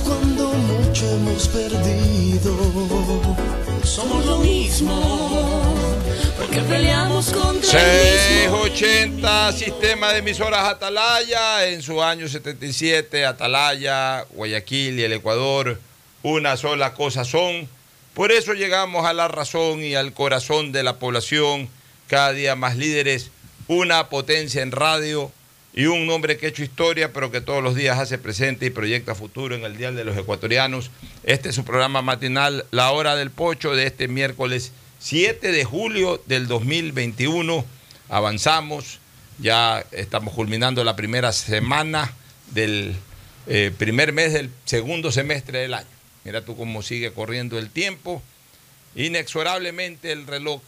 Cuando 0.00 0.48
mucho 0.48 1.10
hemos 1.10 1.48
perdido. 1.48 2.56
Somos 3.84 4.24
lo 4.24 4.38
mismo, 4.38 5.74
porque 6.38 6.60
peleamos 6.60 7.26
contra 7.30 7.80
el 7.80 8.46
mismo. 8.46 8.64
680 8.64 9.52
Sistema 9.52 10.12
de 10.12 10.20
Emisoras 10.20 10.64
Atalaya, 10.64 11.66
en 11.66 11.82
su 11.82 12.02
año 12.02 12.28
77, 12.28 13.26
Atalaya, 13.26 14.24
Guayaquil 14.30 14.98
y 14.98 15.02
el 15.02 15.12
Ecuador, 15.12 15.78
una 16.22 16.56
sola 16.56 16.94
cosa 16.94 17.24
son. 17.24 17.68
Por 18.14 18.32
eso 18.32 18.54
llegamos 18.54 19.04
a 19.04 19.12
la 19.12 19.28
razón 19.28 19.82
y 19.82 19.94
al 19.94 20.12
corazón 20.12 20.72
de 20.72 20.82
la 20.82 20.98
población, 20.98 21.68
cada 22.06 22.32
día 22.32 22.56
más 22.56 22.76
líderes, 22.76 23.30
una 23.68 24.08
potencia 24.08 24.62
en 24.62 24.72
radio 24.72 25.32
y 25.74 25.86
un 25.86 26.08
hombre 26.10 26.36
que 26.36 26.46
ha 26.46 26.48
hecho 26.50 26.62
historia, 26.62 27.12
pero 27.12 27.30
que 27.30 27.40
todos 27.40 27.62
los 27.62 27.74
días 27.74 27.98
hace 27.98 28.18
presente 28.18 28.66
y 28.66 28.70
proyecta 28.70 29.14
futuro 29.14 29.54
en 29.54 29.64
el 29.64 29.76
Dial 29.76 29.96
de 29.96 30.04
los 30.04 30.16
Ecuatorianos. 30.16 30.90
Este 31.24 31.48
es 31.48 31.54
su 31.54 31.64
programa 31.64 32.02
matinal, 32.02 32.66
La 32.70 32.90
Hora 32.90 33.16
del 33.16 33.30
Pocho, 33.30 33.74
de 33.74 33.86
este 33.86 34.06
miércoles 34.08 34.72
7 34.98 35.50
de 35.50 35.64
julio 35.64 36.22
del 36.26 36.46
2021. 36.46 37.64
Avanzamos, 38.10 38.98
ya 39.38 39.84
estamos 39.92 40.34
culminando 40.34 40.84
la 40.84 40.94
primera 40.94 41.32
semana 41.32 42.12
del 42.50 42.94
eh, 43.46 43.72
primer 43.76 44.12
mes 44.12 44.34
del 44.34 44.50
segundo 44.66 45.10
semestre 45.10 45.60
del 45.60 45.74
año. 45.74 45.88
Mira 46.24 46.44
tú 46.44 46.56
cómo 46.56 46.82
sigue 46.82 47.12
corriendo 47.12 47.58
el 47.58 47.70
tiempo. 47.70 48.22
Inexorablemente 48.94 50.12
el 50.12 50.26
reloj 50.26 50.60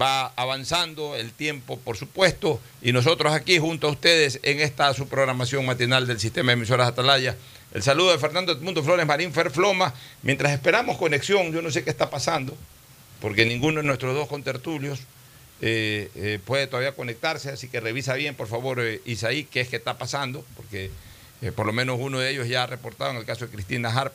va 0.00 0.26
avanzando 0.36 1.16
el 1.16 1.32
tiempo, 1.32 1.78
por 1.78 1.96
supuesto, 1.96 2.60
y 2.82 2.92
nosotros 2.92 3.32
aquí 3.32 3.58
junto 3.58 3.88
a 3.88 3.90
ustedes 3.90 4.40
en 4.42 4.60
esta 4.60 4.92
su 4.94 5.08
programación 5.08 5.64
matinal 5.66 6.06
del 6.06 6.20
sistema 6.20 6.48
de 6.48 6.54
emisoras 6.54 6.88
Atalaya. 6.88 7.36
El 7.72 7.82
saludo 7.82 8.10
de 8.10 8.18
Fernando 8.18 8.52
Edmundo 8.52 8.82
Flores 8.82 9.06
Marín 9.06 9.32
Ferfloma. 9.32 9.94
Mientras 10.22 10.52
esperamos 10.52 10.96
conexión, 10.96 11.52
yo 11.52 11.62
no 11.62 11.70
sé 11.70 11.84
qué 11.84 11.90
está 11.90 12.10
pasando, 12.10 12.56
porque 13.20 13.46
ninguno 13.46 13.80
de 13.80 13.86
nuestros 13.86 14.14
dos 14.14 14.28
contertulios 14.28 15.00
eh, 15.62 16.10
eh, 16.14 16.38
puede 16.44 16.66
todavía 16.66 16.92
conectarse, 16.92 17.50
así 17.50 17.68
que 17.68 17.80
revisa 17.80 18.14
bien, 18.14 18.34
por 18.34 18.48
favor, 18.48 18.80
eh, 18.80 19.02
Isaí, 19.04 19.44
qué 19.44 19.60
es 19.60 19.68
que 19.68 19.76
está 19.76 19.98
pasando, 19.98 20.44
porque 20.56 20.90
por 21.56 21.64
lo 21.64 21.72
menos 21.72 21.98
uno 21.98 22.18
de 22.18 22.30
ellos 22.30 22.48
ya 22.48 22.64
ha 22.64 22.66
reportado 22.66 23.12
en 23.12 23.16
el 23.16 23.24
caso 23.24 23.46
de 23.46 23.52
Cristina 23.52 23.88
Harp, 23.88 24.12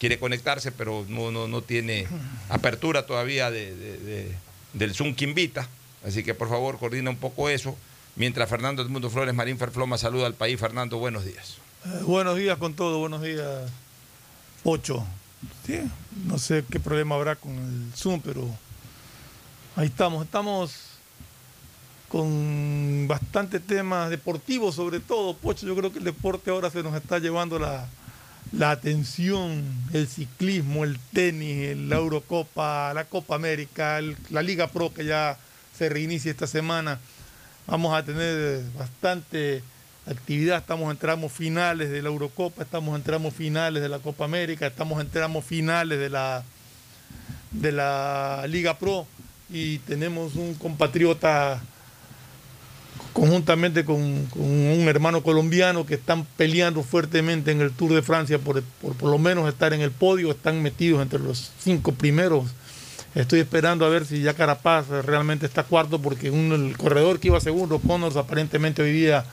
quiere 0.00 0.18
conectarse, 0.18 0.72
pero 0.72 1.04
no, 1.08 1.30
no, 1.30 1.46
no 1.46 1.62
tiene 1.62 2.06
apertura 2.48 3.06
todavía 3.06 3.50
de, 3.50 4.34
del 4.74 4.94
Zoom 4.94 5.14
que 5.14 5.24
invita. 5.24 5.68
Así 6.06 6.22
que 6.22 6.34
por 6.34 6.48
favor 6.48 6.78
coordina 6.78 7.10
un 7.10 7.16
poco 7.16 7.48
eso. 7.48 7.76
Mientras 8.16 8.48
Fernando 8.48 8.82
Edmundo 8.82 9.10
Flores 9.10 9.34
Marín 9.34 9.58
Ferfloma 9.58 9.98
saluda 9.98 10.26
al 10.26 10.34
país. 10.34 10.60
Fernando, 10.60 10.98
buenos 10.98 11.24
días. 11.24 11.56
Eh, 11.86 12.02
buenos 12.02 12.36
días 12.36 12.58
con 12.58 12.74
todo, 12.74 12.98
buenos 12.98 13.22
días, 13.22 13.70
Ocho. 14.62 15.04
Sí, 15.66 15.80
no 16.26 16.38
sé 16.38 16.64
qué 16.70 16.80
problema 16.80 17.14
habrá 17.16 17.36
con 17.36 17.52
el 17.52 17.92
Zoom, 17.96 18.20
pero 18.20 18.48
ahí 19.76 19.86
estamos. 19.86 20.24
Estamos 20.24 20.72
con 22.08 23.06
bastantes 23.08 23.66
temas 23.66 24.08
deportivos, 24.10 24.76
sobre 24.76 25.00
todo, 25.00 25.34
Pocho. 25.34 25.66
Yo 25.66 25.74
creo 25.74 25.92
que 25.92 25.98
el 25.98 26.04
deporte 26.04 26.50
ahora 26.50 26.70
se 26.70 26.82
nos 26.82 26.94
está 26.94 27.18
llevando 27.18 27.58
la, 27.58 27.88
la 28.56 28.70
atención, 28.70 29.64
el 29.92 30.06
ciclismo, 30.06 30.84
el 30.84 30.98
tenis, 31.12 31.76
la 31.76 31.96
Eurocopa, 31.96 32.92
la 32.94 33.04
Copa 33.04 33.34
América, 33.34 34.00
la 34.30 34.42
Liga 34.42 34.68
Pro 34.68 34.92
que 34.92 35.04
ya 35.04 35.38
se 35.76 35.88
reinicia 35.88 36.30
esta 36.30 36.46
semana. 36.46 37.00
Vamos 37.66 37.96
a 37.96 38.04
tener 38.04 38.62
bastante 38.78 39.62
actividad, 40.06 40.58
estamos 40.58 40.90
en 40.90 40.98
tramos 40.98 41.32
finales 41.32 41.90
de 41.90 42.02
la 42.02 42.08
Eurocopa, 42.08 42.62
estamos 42.62 42.94
en 42.96 43.02
tramos 43.02 43.34
finales 43.34 43.82
de 43.82 43.88
la 43.88 43.98
Copa 43.98 44.24
América, 44.24 44.66
estamos 44.66 45.00
en 45.00 45.08
tramos 45.08 45.44
finales 45.44 45.98
de 45.98 46.10
la, 46.10 46.44
de 47.50 47.72
la 47.72 48.44
Liga 48.48 48.78
Pro 48.78 49.06
y 49.50 49.78
tenemos 49.78 50.36
un 50.36 50.54
compatriota 50.54 51.60
conjuntamente 53.14 53.84
con, 53.86 54.02
un 54.34 54.84
hermano 54.86 55.22
colombiano 55.22 55.86
que 55.86 55.94
están 55.94 56.26
peleando 56.36 56.82
fuertemente 56.82 57.52
en 57.52 57.62
el 57.62 57.70
Tour 57.70 57.94
de 57.94 58.02
Francia 58.02 58.38
por, 58.38 58.62
por 58.82 58.94
por 58.94 59.10
lo 59.10 59.18
menos 59.18 59.48
estar 59.48 59.72
en 59.72 59.80
el 59.80 59.90
podio, 59.92 60.30
están 60.30 60.62
metidos 60.62 61.00
entre 61.00 61.18
los 61.20 61.50
cinco 61.58 61.92
primeros. 61.92 62.50
Estoy 63.14 63.38
esperando 63.40 63.86
a 63.86 63.88
ver 63.88 64.04
si 64.04 64.20
ya 64.20 64.34
Carapaz 64.34 64.88
realmente 64.88 65.46
está 65.46 65.62
cuarto 65.62 66.00
porque 66.02 66.30
un- 66.30 66.52
el 66.52 66.76
corredor 66.76 67.20
que 67.20 67.28
iba 67.28 67.40
segundo, 67.40 67.78
Connors, 67.78 68.16
aparentemente 68.16 68.82
hoy 68.82 68.92
día 68.92 69.24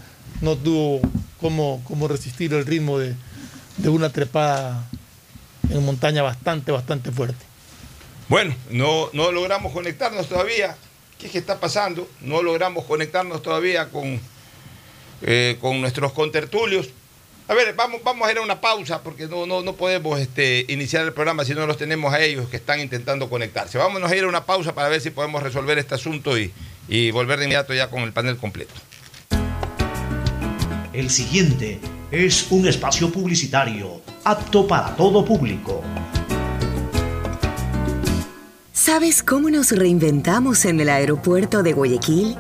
no 0.42 0.56
tuvo 0.56 1.02
cómo, 1.42 1.82
cómo 1.86 2.08
resistir 2.08 2.54
el 2.54 2.66
ritmo 2.66 3.00
de, 3.00 3.16
de 3.78 3.90
una 3.90 4.10
trepada 4.12 4.88
en 5.72 5.84
montaña 5.84 6.22
bastante, 6.22 6.72
bastante 6.72 7.12
fuerte. 7.12 7.44
Bueno, 8.30 8.56
no, 8.70 9.10
no 9.14 9.32
logramos 9.32 9.74
conectarnos 9.74 10.28
todavía. 10.30 10.78
¿Qué 11.22 11.30
que 11.30 11.38
está 11.38 11.60
pasando? 11.60 12.10
No 12.22 12.42
logramos 12.42 12.84
conectarnos 12.86 13.44
todavía 13.44 13.90
con, 13.90 14.20
eh, 15.22 15.56
con 15.62 15.80
nuestros 15.80 16.14
contertulios. 16.14 16.90
A 17.48 17.54
ver, 17.54 17.76
vamos, 17.76 18.02
vamos 18.04 18.28
a 18.28 18.32
ir 18.32 18.40
a 18.40 18.42
una 18.42 18.60
pausa 18.60 19.04
porque 19.04 19.28
no, 19.28 19.46
no, 19.46 19.62
no 19.62 19.76
podemos 19.76 20.20
este, 20.20 20.66
iniciar 20.68 21.06
el 21.06 21.14
programa 21.14 21.46
si 21.46 21.54
no 21.54 21.68
los 21.68 21.78
tenemos 21.78 22.12
a 22.12 22.22
ellos 22.22 22.50
que 22.50 22.58
están 22.58 22.80
intentando 22.80 23.30
conectarse. 23.30 23.78
Vámonos 23.78 24.12
a 24.12 24.16
ir 24.16 24.24
a 24.24 24.28
una 24.28 24.46
pausa 24.48 24.74
para 24.74 24.90
ver 24.90 25.00
si 25.00 25.12
podemos 25.12 25.44
resolver 25.44 25.78
este 25.78 25.94
asunto 25.94 26.40
y, 26.40 26.52
y 26.88 27.12
volver 27.12 27.38
de 27.38 27.46
inmediato 27.46 27.76
ya 27.76 27.88
con 27.88 28.02
el 28.02 28.14
panel 28.14 28.38
completo. 28.38 28.74
El 30.92 31.12
siguiente 31.12 31.80
es 32.10 32.48
un 32.50 32.68
espacio 32.68 33.12
publicitario 33.12 34.02
apto 34.24 34.68
para 34.68 34.96
todo 34.96 35.24
público. 35.24 35.84
¿Sabes 38.84 39.22
cómo 39.22 39.52
nos 39.52 39.70
reinventamos 39.70 40.66
en 40.66 40.80
el 40.80 40.90
aeropuerto 40.90 41.62
de 41.62 41.72
Guayaquil? 41.72 42.36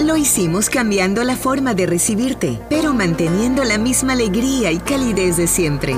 Lo 0.00 0.18
hicimos 0.18 0.68
cambiando 0.68 1.24
la 1.24 1.34
forma 1.34 1.72
de 1.72 1.86
recibirte, 1.86 2.60
pero 2.68 2.92
manteniendo 2.92 3.64
la 3.64 3.78
misma 3.78 4.12
alegría 4.12 4.70
y 4.70 4.80
calidez 4.80 5.38
de 5.38 5.46
siempre. 5.46 5.96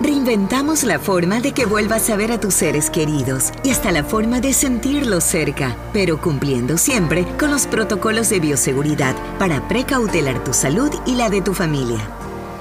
Reinventamos 0.00 0.84
la 0.84 1.00
forma 1.00 1.40
de 1.40 1.50
que 1.50 1.66
vuelvas 1.66 2.08
a 2.10 2.14
ver 2.14 2.30
a 2.30 2.38
tus 2.38 2.54
seres 2.54 2.88
queridos 2.88 3.50
y 3.64 3.70
hasta 3.70 3.90
la 3.90 4.04
forma 4.04 4.38
de 4.38 4.52
sentirlos 4.52 5.24
cerca, 5.24 5.76
pero 5.92 6.20
cumpliendo 6.20 6.78
siempre 6.78 7.26
con 7.36 7.50
los 7.50 7.66
protocolos 7.66 8.30
de 8.30 8.38
bioseguridad 8.38 9.16
para 9.40 9.66
precautelar 9.66 10.44
tu 10.44 10.54
salud 10.54 10.92
y 11.04 11.16
la 11.16 11.30
de 11.30 11.42
tu 11.42 11.52
familia. 11.52 11.98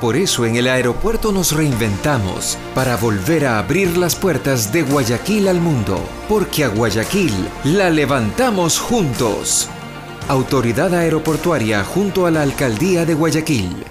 Por 0.01 0.15
eso 0.15 0.47
en 0.47 0.55
el 0.55 0.67
aeropuerto 0.67 1.31
nos 1.31 1.51
reinventamos 1.51 2.57
para 2.73 2.97
volver 2.97 3.45
a 3.45 3.59
abrir 3.59 3.97
las 3.97 4.15
puertas 4.15 4.73
de 4.73 4.81
Guayaquil 4.81 5.47
al 5.47 5.61
mundo, 5.61 6.03
porque 6.27 6.63
a 6.63 6.69
Guayaquil 6.69 7.31
la 7.65 7.91
levantamos 7.91 8.79
juntos. 8.79 9.69
Autoridad 10.27 10.95
Aeroportuaria 10.95 11.83
junto 11.83 12.25
a 12.25 12.31
la 12.31 12.41
Alcaldía 12.41 13.05
de 13.05 13.13
Guayaquil. 13.13 13.90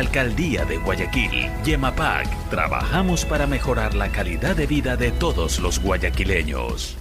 Alcaldía 0.01 0.65
de 0.65 0.77
Guayaquil, 0.77 1.47
Yemapac, 1.63 2.27
trabajamos 2.49 3.23
para 3.23 3.45
mejorar 3.45 3.93
la 3.93 4.11
calidad 4.11 4.55
de 4.55 4.65
vida 4.65 4.97
de 4.97 5.11
todos 5.11 5.59
los 5.59 5.79
guayaquileños. 5.79 6.97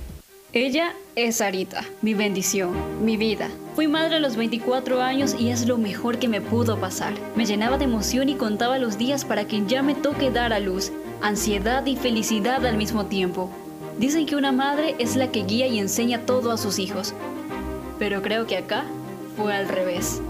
Ella 0.53 0.93
es 1.17 1.37
Sarita, 1.37 1.83
mi 2.03 2.13
bendición, 2.13 2.75
mi 3.03 3.17
vida. 3.17 3.49
Fui 3.75 3.89
madre 3.89 4.17
a 4.17 4.19
los 4.19 4.37
24 4.37 5.01
años 5.01 5.35
y 5.39 5.49
es 5.49 5.67
lo 5.67 5.79
mejor 5.79 6.19
que 6.19 6.29
me 6.29 6.43
pudo 6.43 6.79
pasar. 6.79 7.15
Me 7.37 7.47
llenaba 7.47 7.79
de 7.79 7.87
emoción 7.87 8.29
y 8.29 8.35
contaba 8.35 8.77
los 8.77 8.99
días 8.99 9.25
para 9.25 9.47
que 9.47 9.65
ya 9.65 9.83
me 9.83 9.95
toque 9.95 10.31
dar 10.31 10.53
a 10.53 10.61
luz, 10.61 10.93
ansiedad 11.23 11.87
y 11.87 11.97
felicidad 11.97 12.67
al 12.67 12.77
mismo 12.77 13.07
tiempo. 13.07 13.51
Dicen 13.99 14.27
que 14.27 14.37
una 14.37 14.53
madre 14.53 14.95
es 14.99 15.17
la 15.17 15.33
que 15.33 15.45
guía 15.45 15.67
y 15.69 15.79
enseña 15.79 16.27
todo 16.27 16.53
a 16.53 16.59
sus 16.59 16.79
hijos, 16.79 17.15
pero 17.99 18.21
creo 18.21 18.47
que 18.47 18.59
acá 18.59 18.85
fue 19.39 19.55
al 19.55 19.69
revés. 19.69 20.21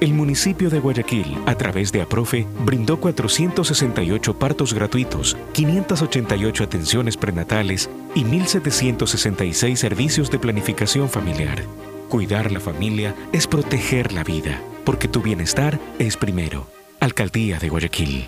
El 0.00 0.14
municipio 0.14 0.70
de 0.70 0.80
Guayaquil, 0.80 1.36
a 1.44 1.54
través 1.54 1.92
de 1.92 2.00
APROFE, 2.00 2.46
brindó 2.64 2.98
468 2.98 4.38
partos 4.38 4.72
gratuitos, 4.72 5.36
588 5.52 6.64
atenciones 6.64 7.18
prenatales 7.18 7.90
y 8.14 8.24
1.766 8.24 9.76
servicios 9.76 10.30
de 10.30 10.38
planificación 10.38 11.10
familiar. 11.10 11.62
Cuidar 12.08 12.50
la 12.50 12.60
familia 12.60 13.14
es 13.32 13.46
proteger 13.46 14.12
la 14.12 14.24
vida, 14.24 14.62
porque 14.86 15.06
tu 15.06 15.20
bienestar 15.20 15.78
es 15.98 16.16
primero. 16.16 16.66
Alcaldía 16.98 17.58
de 17.58 17.68
Guayaquil. 17.68 18.26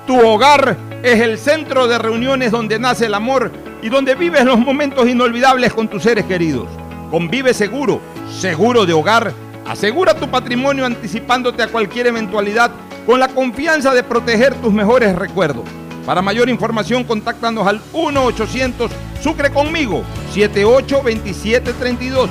Tu 0.06 0.18
hogar 0.18 0.76
es 1.02 1.20
el 1.20 1.38
centro 1.38 1.86
de 1.86 1.98
reuniones 1.98 2.50
donde 2.50 2.78
nace 2.78 3.06
el 3.06 3.14
amor 3.14 3.52
y 3.82 3.88
donde 3.88 4.14
vives 4.14 4.44
los 4.44 4.58
momentos 4.58 5.08
inolvidables 5.08 5.72
con 5.72 5.88
tus 5.88 6.02
seres 6.02 6.24
queridos. 6.24 6.68
Convive 7.10 7.54
seguro, 7.54 8.00
seguro 8.40 8.84
de 8.84 8.92
hogar. 8.92 9.32
Asegura 9.66 10.14
tu 10.14 10.28
patrimonio 10.28 10.84
anticipándote 10.84 11.62
a 11.62 11.68
cualquier 11.68 12.08
eventualidad 12.08 12.72
con 13.06 13.20
la 13.20 13.28
confianza 13.28 13.94
de 13.94 14.02
proteger 14.02 14.54
tus 14.54 14.72
mejores 14.72 15.14
recuerdos. 15.14 15.64
Para 16.04 16.20
mayor 16.20 16.48
información, 16.48 17.04
contáctanos 17.04 17.66
al 17.66 17.80
1-800 17.92 18.90
Sucre 19.22 19.50
conmigo 19.50 20.02
782732 20.34 22.28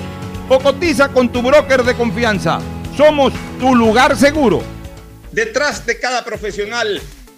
o 0.49 0.59
cotiza 0.59 1.07
con 1.07 1.29
tu 1.29 1.41
broker 1.41 1.83
de 1.83 1.95
confianza. 1.95 2.59
Somos 2.97 3.31
tu 3.59 3.73
lugar 3.73 4.17
seguro. 4.17 4.61
Detrás 5.31 5.85
de 5.85 5.97
cada 5.97 6.25
profesional 6.25 7.01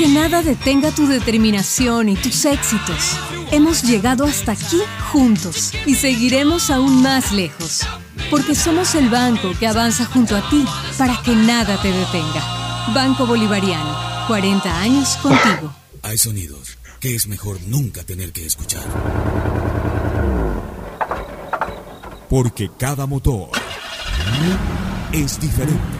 Que 0.00 0.08
nada 0.08 0.42
detenga 0.42 0.90
tu 0.92 1.06
determinación 1.06 2.08
y 2.08 2.16
tus 2.16 2.46
éxitos. 2.46 3.18
Hemos 3.50 3.82
llegado 3.82 4.24
hasta 4.24 4.52
aquí 4.52 4.78
juntos 5.12 5.72
y 5.84 5.94
seguiremos 5.94 6.70
aún 6.70 7.02
más 7.02 7.32
lejos. 7.32 7.86
Porque 8.30 8.54
somos 8.54 8.94
el 8.94 9.10
banco 9.10 9.52
que 9.60 9.66
avanza 9.66 10.06
junto 10.06 10.34
a 10.34 10.48
ti 10.48 10.64
para 10.96 11.20
que 11.20 11.36
nada 11.36 11.76
te 11.82 11.92
detenga. 11.92 12.88
Banco 12.94 13.26
Bolivariano, 13.26 14.26
40 14.26 14.80
años 14.80 15.18
contigo. 15.18 15.70
Hay 16.00 16.16
sonidos 16.16 16.78
que 16.98 17.14
es 17.14 17.26
mejor 17.26 17.60
nunca 17.66 18.02
tener 18.02 18.32
que 18.32 18.46
escuchar. 18.46 18.84
Porque 22.30 22.70
cada 22.78 23.04
motor 23.04 23.50
es 25.12 25.38
diferente. 25.38 25.99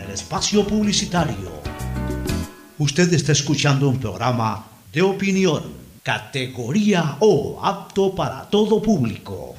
espacio 0.13 0.65
publicitario. 0.65 1.61
Usted 2.77 3.13
está 3.13 3.31
escuchando 3.31 3.89
un 3.89 3.99
programa 3.99 4.65
de 4.91 5.01
opinión, 5.01 5.73
categoría 6.03 7.17
O, 7.19 7.59
apto 7.63 8.15
para 8.15 8.49
todo 8.49 8.81
público. 8.81 9.55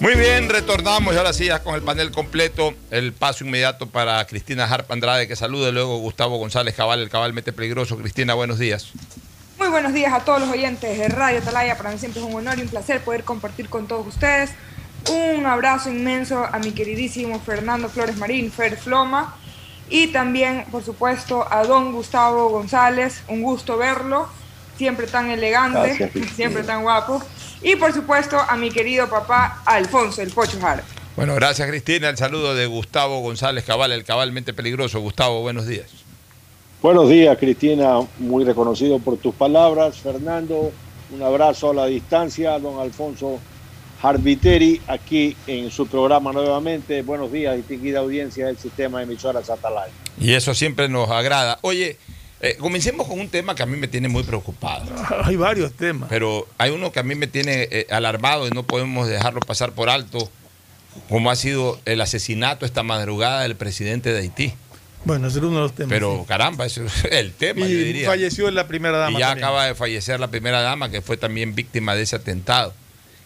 Muy 0.00 0.14
bien, 0.14 0.48
retornamos 0.50 1.14
y 1.14 1.16
ahora 1.16 1.32
sí 1.32 1.46
ya 1.46 1.62
con 1.62 1.74
el 1.74 1.82
panel 1.82 2.10
completo. 2.10 2.74
El 2.90 3.12
paso 3.14 3.44
inmediato 3.44 3.86
para 3.86 4.26
Cristina 4.26 4.64
Harp 4.64 4.90
Andrade, 4.92 5.26
que 5.26 5.36
salude 5.36 5.72
luego 5.72 5.98
Gustavo 5.98 6.36
González 6.36 6.74
Cabal, 6.74 7.00
el 7.00 7.08
Cabal 7.08 7.32
Mete 7.32 7.52
Peligroso. 7.52 7.96
Cristina, 7.96 8.34
buenos 8.34 8.58
días. 8.58 8.92
Muy 9.58 9.68
buenos 9.68 9.94
días 9.94 10.12
a 10.12 10.20
todos 10.20 10.40
los 10.40 10.50
oyentes 10.50 10.98
de 10.98 11.08
Radio 11.08 11.40
Talaya. 11.40 11.78
Para 11.78 11.90
mí 11.90 11.98
siempre 11.98 12.20
es 12.20 12.26
un 12.26 12.34
honor 12.34 12.58
y 12.58 12.62
un 12.62 12.68
placer 12.68 13.00
poder 13.00 13.24
compartir 13.24 13.70
con 13.70 13.86
todos 13.86 14.06
ustedes. 14.06 14.50
Un 15.10 15.46
abrazo 15.46 15.90
inmenso 15.90 16.44
a 16.44 16.58
mi 16.58 16.72
queridísimo 16.72 17.40
Fernando 17.40 17.88
Flores 17.88 18.18
Marín, 18.18 18.52
Fer 18.52 18.76
Floma. 18.76 19.36
Y 19.88 20.08
también, 20.08 20.64
por 20.70 20.82
supuesto, 20.82 21.46
a 21.50 21.64
don 21.64 21.92
Gustavo 21.92 22.48
González. 22.48 23.22
Un 23.28 23.42
gusto 23.42 23.76
verlo. 23.76 24.28
Siempre 24.76 25.06
tan 25.06 25.30
elegante, 25.30 25.96
Gracias, 25.96 26.34
siempre 26.34 26.62
tan 26.62 26.82
guapo. 26.82 27.22
Y 27.62 27.76
por 27.76 27.92
supuesto, 27.94 28.38
a 28.38 28.56
mi 28.56 28.70
querido 28.70 29.08
papá 29.08 29.62
Alfonso, 29.64 30.20
el 30.20 30.30
Pocho 30.30 30.60
Jara. 30.60 30.82
Bueno, 31.16 31.34
gracias 31.34 31.66
Cristina. 31.68 32.10
El 32.10 32.18
saludo 32.18 32.54
de 32.54 32.66
Gustavo 32.66 33.20
González 33.20 33.64
Cabal, 33.64 33.92
el 33.92 34.04
Cabal 34.04 34.32
Mente 34.32 34.52
Peligroso. 34.52 35.00
Gustavo, 35.00 35.40
buenos 35.40 35.66
días. 35.66 35.86
Buenos 36.82 37.08
días, 37.08 37.38
Cristina, 37.38 38.00
muy 38.18 38.44
reconocido 38.44 38.98
por 38.98 39.16
tus 39.16 39.34
palabras. 39.34 39.96
Fernando, 39.96 40.70
un 41.10 41.22
abrazo 41.22 41.70
a 41.70 41.74
la 41.74 41.86
distancia. 41.86 42.58
Don 42.58 42.78
Alfonso 42.78 43.40
Harbiteri, 44.02 44.80
aquí 44.86 45.36
en 45.46 45.70
su 45.70 45.86
programa 45.86 46.32
nuevamente. 46.32 47.02
Buenos 47.02 47.32
días, 47.32 47.56
distinguida 47.56 48.00
audiencia 48.00 48.46
del 48.46 48.58
sistema 48.58 48.98
de 48.98 49.04
emisoras 49.04 49.48
Atalaya. 49.50 49.92
Y 50.20 50.32
eso 50.32 50.54
siempre 50.54 50.88
nos 50.88 51.10
agrada. 51.10 51.58
Oye, 51.62 51.96
eh, 52.40 52.56
comencemos 52.58 53.06
con 53.06 53.18
un 53.18 53.28
tema 53.28 53.54
que 53.54 53.62
a 53.62 53.66
mí 53.66 53.76
me 53.76 53.88
tiene 53.88 54.08
muy 54.08 54.22
preocupado. 54.22 54.84
Hay 55.24 55.36
varios 55.36 55.72
temas. 55.72 56.08
Pero 56.10 56.46
hay 56.58 56.70
uno 56.70 56.92
que 56.92 57.00
a 57.00 57.02
mí 57.02 57.14
me 57.14 57.26
tiene 57.26 57.68
eh, 57.70 57.86
alarmado 57.90 58.46
y 58.46 58.50
no 58.50 58.62
podemos 58.62 59.08
dejarlo 59.08 59.40
pasar 59.40 59.72
por 59.72 59.88
alto, 59.88 60.30
como 61.08 61.30
ha 61.30 61.36
sido 61.36 61.80
el 61.86 62.00
asesinato 62.00 62.66
esta 62.66 62.82
madrugada 62.82 63.42
del 63.42 63.56
presidente 63.56 64.12
de 64.12 64.20
Haití. 64.20 64.54
Bueno, 65.04 65.28
ese 65.28 65.38
es 65.38 65.44
uno 65.44 65.56
de 65.56 65.62
los 65.62 65.72
temas. 65.74 65.90
Pero 65.90 66.18
sí. 66.20 66.24
caramba, 66.26 66.66
ese 66.66 66.84
es 66.84 67.04
el 67.10 67.32
tema, 67.32 67.64
Y 67.66 67.72
yo 67.72 67.78
diría. 67.78 68.06
falleció 68.08 68.50
la 68.50 68.66
primera 68.66 68.98
dama. 68.98 69.16
Y 69.16 69.20
ya 69.20 69.28
también. 69.28 69.44
acaba 69.44 69.66
de 69.66 69.74
fallecer 69.74 70.20
la 70.20 70.28
primera 70.28 70.60
dama, 70.60 70.90
que 70.90 71.00
fue 71.00 71.16
también 71.16 71.54
víctima 71.54 71.94
de 71.94 72.02
ese 72.02 72.16
atentado. 72.16 72.74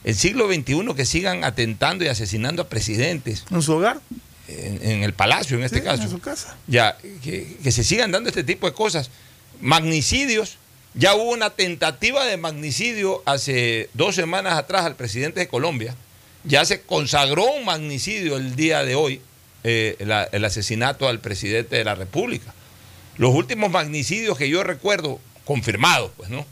El 0.05 0.15
siglo 0.15 0.47
XXI 0.53 0.95
que 0.97 1.05
sigan 1.05 1.45
atentando 1.45 2.05
y 2.05 2.09
asesinando 2.09 2.63
a 2.63 2.69
presidentes. 2.69 3.45
¿En 3.51 3.61
su 3.63 3.73
hogar? 3.75 4.01
En, 4.49 4.81
en 4.83 5.03
el 5.05 5.13
palacio, 5.13 5.57
en 5.59 5.63
este 5.65 5.79
Sí, 5.79 5.85
caso. 5.85 6.03
En 6.03 6.11
su 6.11 6.19
casa. 6.21 6.57
Ya, 6.67 6.97
que, 7.23 7.57
que 7.63 7.71
se 7.73 7.85
sigan 7.85 8.11
dando 8.11 8.29
este 8.29 8.43
tipo 8.45 8.67
de 8.67 8.73
cosas. 8.75 9.11
Magnicidios. 9.61 10.57
Ya 10.95 11.15
hubo 11.15 11.31
una 11.31 11.51
tentativa 11.51 12.25
de 12.27 12.37
magnicidio 12.37 13.23
hace 13.25 13.89
dos 13.95 14.17
semanas 14.17 14.55
atrás 14.55 14.85
al 14.85 14.97
presidente 14.97 15.39
de 15.39 15.47
Colombia. 15.49 15.95
Ya 16.43 16.65
se 16.65 16.81
consagró 16.81 17.45
un 17.53 17.65
magnicidio 17.65 18.37
el 18.39 18.57
día 18.57 18.83
de 18.83 18.97
hoy, 18.97 19.21
eh, 19.63 19.97
la- 20.01 20.25
el 20.25 20.45
asesinato 20.45 21.07
al 21.07 21.21
presidente 21.21 21.77
de 21.77 21.85
la 21.85 21.95
República. 21.95 22.53
Los 23.19 23.33
últimos 23.35 23.71
magnicidios 23.71 24.37
que 24.37 24.49
yo 24.49 24.65
recuerdo, 24.65 25.21
confirmados, 25.45 26.11
pues, 26.17 26.31
¿no? 26.31 26.45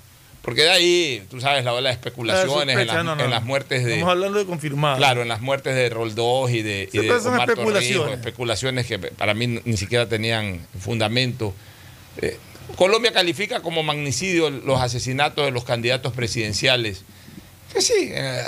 Porque 0.48 0.62
de 0.62 0.70
ahí, 0.70 1.26
tú 1.30 1.42
sabes, 1.42 1.62
la 1.62 1.74
ola 1.74 1.90
de 1.90 1.92
especulaciones 1.92 2.74
en, 2.74 2.80
sospecha, 2.80 2.94
las- 2.94 3.04
no, 3.04 3.16
no, 3.16 3.22
en 3.24 3.30
las 3.30 3.44
muertes 3.44 3.84
de. 3.84 3.92
Estamos 3.92 4.12
hablando 4.12 4.38
de 4.38 4.46
confirmado. 4.46 4.96
Claro, 4.96 5.20
en 5.20 5.28
las 5.28 5.42
muertes 5.42 5.74
de 5.74 5.90
Roldós 5.90 6.50
y 6.52 6.62
de, 6.62 6.88
y 6.90 6.98
de 7.00 7.10
Omar 7.10 7.20
Torrijos, 7.20 7.48
especulaciones. 7.50 8.14
especulaciones 8.18 8.86
que 8.86 8.98
para 8.98 9.34
mí 9.34 9.60
ni 9.62 9.76
siquiera 9.76 10.08
tenían 10.08 10.66
fundamento. 10.80 11.52
Eh, 12.22 12.38
Colombia 12.76 13.12
califica 13.12 13.60
como 13.60 13.82
magnicidio 13.82 14.48
los 14.48 14.80
asesinatos 14.80 15.44
de 15.44 15.50
los 15.50 15.64
candidatos 15.64 16.14
presidenciales. 16.14 17.04
Que 17.70 17.82
sí, 17.82 18.08
eh, 18.10 18.42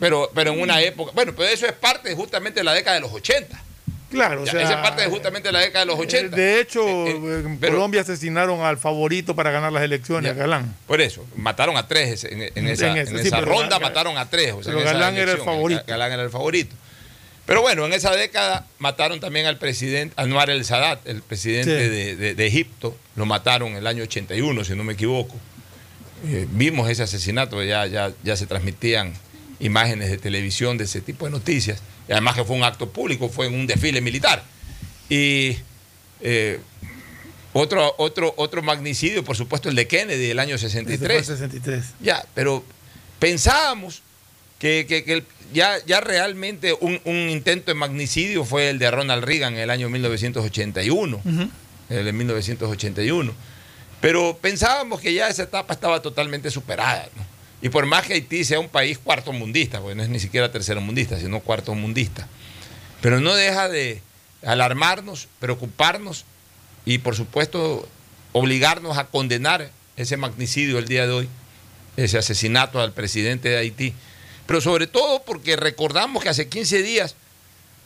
pero, 0.00 0.32
pero 0.34 0.52
en 0.54 0.60
una 0.60 0.82
época. 0.82 1.12
Bueno, 1.14 1.34
pero 1.36 1.48
eso 1.48 1.66
es 1.66 1.72
parte 1.72 2.16
justamente 2.16 2.58
de 2.58 2.64
la 2.64 2.74
década 2.74 2.96
de 2.96 3.02
los 3.02 3.12
80. 3.12 3.62
Claro, 4.14 4.42
o 4.42 4.46
sea, 4.46 4.62
esa 4.62 4.74
es 4.74 4.78
parte 4.78 5.02
de 5.02 5.08
justamente 5.08 5.48
de 5.48 5.52
la 5.52 5.60
década 5.60 5.80
de 5.84 5.86
los 5.92 5.98
80. 6.00 6.36
De 6.36 6.60
hecho, 6.60 7.06
en 7.06 7.58
pero- 7.58 7.74
Colombia 7.74 8.00
asesinaron 8.00 8.60
al 8.62 8.78
favorito 8.78 9.34
para 9.36 9.50
ganar 9.50 9.72
las 9.72 9.82
elecciones, 9.82 10.32
Ya. 10.32 10.38
Galán. 10.38 10.74
Por 10.86 11.00
eso, 11.00 11.26
mataron 11.36 11.76
a 11.76 11.86
tres 11.86 12.24
en, 12.24 12.42
en 12.54 12.68
esa, 12.68 12.90
En 12.92 12.96
en 12.98 13.06
sí, 13.06 13.30
ronda, 13.30 13.78
Galán- 13.78 13.82
mataron 13.82 14.16
a 14.18 14.30
tres. 14.30 14.52
o 14.52 14.62
sea, 14.62 14.72
pero 14.72 14.78
en 14.78 14.84
Galán 14.84 15.16
era 15.16 15.32
el 15.32 15.38
favorito. 15.38 15.82
Galán 15.86 16.12
era 16.12 16.22
el 16.22 16.30
favorito. 16.30 16.74
Pero 17.46 17.60
bueno, 17.60 17.84
en 17.84 17.92
esa 17.92 18.10
década 18.16 18.66
mataron 18.78 19.20
también 19.20 19.44
al 19.44 19.58
presidente 19.58 20.14
Anwar 20.16 20.48
el 20.48 20.64
Sadat, 20.64 21.06
el 21.06 21.20
presidente 21.20 21.84
Sí. 21.84 21.90
de, 21.90 22.16
de- 22.16 22.34
de 22.34 22.46
Egipto. 22.46 22.96
Lo 23.16 23.26
mataron 23.26 23.68
en 23.72 23.76
el 23.76 23.86
año 23.86 24.02
81, 24.04 24.64
si 24.64 24.74
no 24.74 24.82
me 24.82 24.94
equivoco. 24.94 25.36
Eh, 26.26 26.46
vimos 26.50 26.88
ese 26.88 27.02
asesinato, 27.02 27.62
ya, 27.62 27.86
ya, 27.86 28.12
ya 28.22 28.36
se 28.36 28.46
transmitían 28.46 29.12
imágenes 29.60 30.10
de 30.10 30.16
televisión 30.16 30.78
de 30.78 30.84
ese 30.84 31.02
tipo 31.02 31.26
de 31.26 31.32
noticias. 31.32 31.82
Y 32.08 32.12
además 32.12 32.34
que 32.34 32.44
fue 32.44 32.56
un 32.56 32.64
acto 32.64 32.88
público, 32.90 33.28
fue 33.28 33.46
en 33.46 33.54
un 33.54 33.66
desfile 33.66 34.00
militar. 34.00 34.42
Y 35.08 35.56
eh, 36.20 36.60
otro, 37.52 37.94
otro, 37.98 38.34
otro 38.36 38.62
magnicidio, 38.62 39.24
por 39.24 39.36
supuesto, 39.36 39.68
el 39.68 39.74
de 39.76 39.86
Kennedy 39.86 40.26
del 40.28 40.38
año 40.38 40.56
Ese 40.56 40.68
fue 40.68 40.82
63. 40.82 41.18
el 41.18 41.24
63. 41.24 41.84
Ya, 42.00 42.24
pero 42.34 42.64
pensábamos 43.18 44.02
que, 44.58 44.86
que- 44.88 45.04
que 45.04 45.12
el- 45.14 45.24
ya, 45.52 45.76
ya 45.86 46.00
realmente 46.00 46.72
un, 46.80 47.00
un 47.04 47.28
intento 47.28 47.70
de 47.70 47.74
magnicidio 47.74 48.44
fue 48.44 48.70
el 48.70 48.78
de 48.78 48.90
Ronald 48.90 49.22
Reagan 49.24 49.54
en 49.54 49.60
el 49.60 49.70
año 49.70 49.88
1981. 49.88 51.20
Ujú. 51.24 51.48
El 51.90 52.04
de 52.06 52.12
1981. 52.12 53.32
Pero 54.00 54.36
pensábamos 54.40 55.00
que 55.00 55.14
ya 55.14 55.28
esa 55.28 55.44
etapa 55.44 55.74
estaba 55.74 56.02
totalmente 56.02 56.50
superada. 56.50 57.08
¿no? 57.16 57.22
Y 57.64 57.70
por 57.70 57.86
más 57.86 58.06
que 58.06 58.12
Haití 58.12 58.44
sea 58.44 58.60
un 58.60 58.68
país 58.68 58.98
cuarto 58.98 59.32
mundista, 59.32 59.80
porque 59.80 59.94
no 59.94 60.02
es 60.02 60.10
ni 60.10 60.20
siquiera 60.20 60.52
tercero 60.52 60.82
mundista, 60.82 61.18
sino 61.18 61.40
cuarto 61.40 61.74
mundista, 61.74 62.28
pero 63.00 63.20
no 63.20 63.34
deja 63.34 63.70
de 63.70 64.02
alarmarnos, 64.44 65.28
preocuparnos 65.40 66.26
y 66.84 66.98
por 66.98 67.16
supuesto 67.16 67.88
obligarnos 68.32 68.98
a 68.98 69.06
condenar 69.06 69.70
ese 69.96 70.18
magnicidio 70.18 70.78
el 70.78 70.88
día 70.88 71.06
de 71.06 71.12
hoy, 71.14 71.28
ese 71.96 72.18
asesinato 72.18 72.82
al 72.82 72.92
presidente 72.92 73.48
de 73.48 73.56
Haití. 73.56 73.94
Pero 74.46 74.60
sobre 74.60 74.86
todo 74.86 75.22
porque 75.22 75.56
recordamos 75.56 76.22
que 76.22 76.28
hace 76.28 76.50
15 76.50 76.82
días 76.82 77.16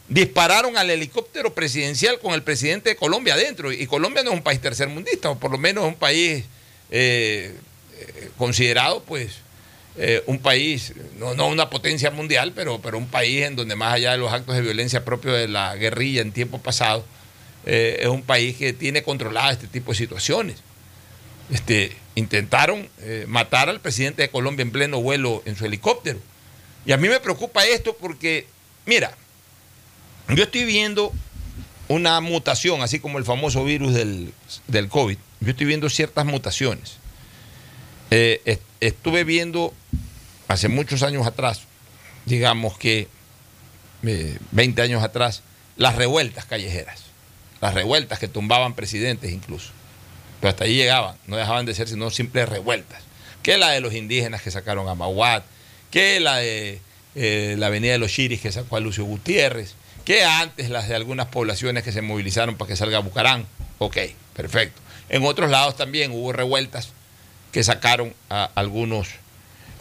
dispararon 0.08 0.76
al 0.76 0.90
helicóptero 0.90 1.54
presidencial 1.54 2.18
con 2.18 2.34
el 2.34 2.42
presidente 2.42 2.88
de 2.88 2.96
Colombia 2.96 3.34
adentro. 3.34 3.70
Y 3.70 3.86
Colombia 3.86 4.24
no 4.24 4.30
es 4.30 4.38
un 4.38 4.42
país 4.42 4.60
tercermundista, 4.60 5.30
o 5.30 5.38
por 5.38 5.52
lo 5.52 5.58
menos 5.58 5.84
es 5.84 5.92
un 5.92 5.98
país 6.00 6.44
eh, 6.90 7.54
eh, 8.00 8.30
considerado, 8.36 9.04
pues, 9.04 9.46
eh, 10.00 10.22
un 10.26 10.38
país, 10.38 10.92
no, 11.18 11.34
no 11.34 11.48
una 11.48 11.70
potencia 11.70 12.12
mundial, 12.12 12.52
pero, 12.54 12.80
pero 12.80 12.96
un 12.98 13.08
país 13.08 13.42
en 13.42 13.56
donde 13.56 13.74
más 13.74 13.94
allá 13.94 14.12
de 14.12 14.18
los 14.18 14.32
actos 14.32 14.54
de 14.54 14.62
violencia 14.62 15.04
propios 15.04 15.36
de 15.36 15.48
la 15.48 15.74
guerrilla 15.74 16.22
en 16.22 16.30
tiempo 16.30 16.58
pasado, 16.58 17.04
eh, 17.66 17.98
es 18.02 18.06
un 18.06 18.22
país 18.22 18.56
que 18.56 18.72
tiene 18.72 19.02
controlada 19.02 19.50
este 19.50 19.66
tipo 19.66 19.90
de 19.90 19.98
situaciones. 19.98 20.58
Este, 21.50 21.96
intentaron 22.14 22.88
eh, 23.00 23.24
matar 23.26 23.68
al 23.68 23.80
presidente 23.80 24.22
de 24.22 24.28
Colombia 24.30 24.62
en 24.62 24.70
pleno 24.70 25.00
vuelo 25.00 25.42
en 25.46 25.56
su 25.56 25.66
helicóptero. 25.66 26.20
Y 26.86 26.92
a 26.92 26.96
mí 26.96 27.08
me 27.08 27.18
preocupa 27.18 27.66
esto 27.66 27.96
porque, 28.00 28.46
mira, 28.86 29.16
yo 30.28 30.44
estoy 30.44 30.64
viendo 30.64 31.12
una 31.88 32.20
mutación, 32.20 32.82
así 32.82 33.00
como 33.00 33.18
el 33.18 33.24
famoso 33.24 33.64
virus 33.64 33.94
del, 33.94 34.32
del 34.68 34.88
COVID. 34.88 35.18
Yo 35.40 35.50
estoy 35.50 35.66
viendo 35.66 35.90
ciertas 35.90 36.24
mutaciones. 36.24 36.98
Eh, 38.10 38.40
est- 38.44 38.62
estuve 38.80 39.24
viendo 39.24 39.72
hace 40.48 40.68
muchos 40.68 41.02
años 41.02 41.26
atrás, 41.26 41.62
digamos 42.26 42.78
que 42.78 43.08
eh, 44.04 44.38
20 44.52 44.82
años 44.82 45.02
atrás, 45.02 45.42
las 45.76 45.94
revueltas 45.96 46.44
callejeras, 46.44 47.00
las 47.60 47.74
revueltas 47.74 48.18
que 48.18 48.28
tumbaban 48.28 48.74
presidentes 48.74 49.32
incluso. 49.32 49.70
Pero 50.40 50.50
hasta 50.50 50.64
ahí 50.64 50.74
llegaban, 50.76 51.16
no 51.26 51.36
dejaban 51.36 51.66
de 51.66 51.74
ser 51.74 51.88
sino 51.88 52.10
simples 52.10 52.48
revueltas. 52.48 53.02
Que 53.42 53.58
la 53.58 53.70
de 53.70 53.80
los 53.80 53.94
indígenas 53.94 54.42
que 54.42 54.50
sacaron 54.50 54.88
a 54.88 54.94
Mahuat, 54.94 55.42
que 55.90 56.20
la 56.20 56.36
de 56.36 56.80
eh, 57.14 57.56
la 57.58 57.66
avenida 57.66 57.92
de 57.92 57.98
los 57.98 58.12
Chiris 58.12 58.40
que 58.40 58.52
sacó 58.52 58.76
a 58.76 58.80
Lucio 58.80 59.04
Gutiérrez, 59.04 59.74
que 60.04 60.24
antes 60.24 60.70
las 60.70 60.88
de 60.88 60.94
algunas 60.94 61.26
poblaciones 61.26 61.82
que 61.82 61.92
se 61.92 62.02
movilizaron 62.02 62.56
para 62.56 62.68
que 62.68 62.76
salga 62.76 63.00
Bucarán. 63.00 63.46
Ok, 63.78 63.96
perfecto. 64.34 64.80
En 65.08 65.24
otros 65.24 65.50
lados 65.50 65.76
también 65.76 66.12
hubo 66.12 66.32
revueltas 66.32 66.90
que 67.52 67.62
sacaron 67.64 68.14
a 68.30 68.50
algunos 68.54 69.08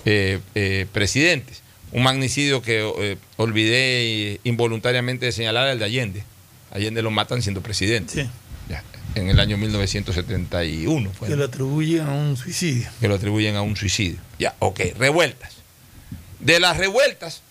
eh, 0.05 0.39
eh, 0.55 0.85
presidentes. 0.91 1.61
Un 1.91 2.03
magnicidio 2.03 2.61
que 2.61 2.79
eh, 2.99 3.17
olvidé 3.37 4.39
involuntariamente 4.43 5.25
de 5.25 5.31
señalar 5.31 5.67
el 5.69 5.79
de 5.79 5.85
Allende. 5.85 6.23
Allende 6.71 7.01
lo 7.01 7.11
matan 7.11 7.41
siendo 7.41 7.61
presidente. 7.61 8.29
Ya, 8.69 8.83
en 9.15 9.29
el 9.29 9.39
año 9.39 9.57
1971 9.57 11.11
fue. 11.13 11.27
Que 11.27 11.35
lo 11.35 11.45
atribuyen 11.45 12.01
a 12.01 12.13
un 12.13 12.37
suicidio. 12.37 12.89
que 12.99 13.07
lo 13.07 13.15
atribuyen 13.15 13.55
a 13.55 13.61
un 13.61 13.75
suicidio. 13.75 14.19
Ya, 14.37 14.55
ok, 14.59 14.81
revueltas. 14.97 15.53
De 16.39 16.59
las 16.59 16.77
revueltas 16.77 17.41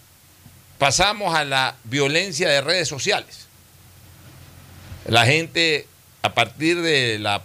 pasamos 0.79 1.35
a 1.35 1.45
la 1.45 1.77
violencia 1.85 2.49
de 2.49 2.61
redes 2.61 2.89
sociales. 2.89 3.47
La 5.07 5.25
gente, 5.25 5.87
a 6.23 6.35
partir 6.35 6.81
de 6.83 7.19
la 7.19 7.43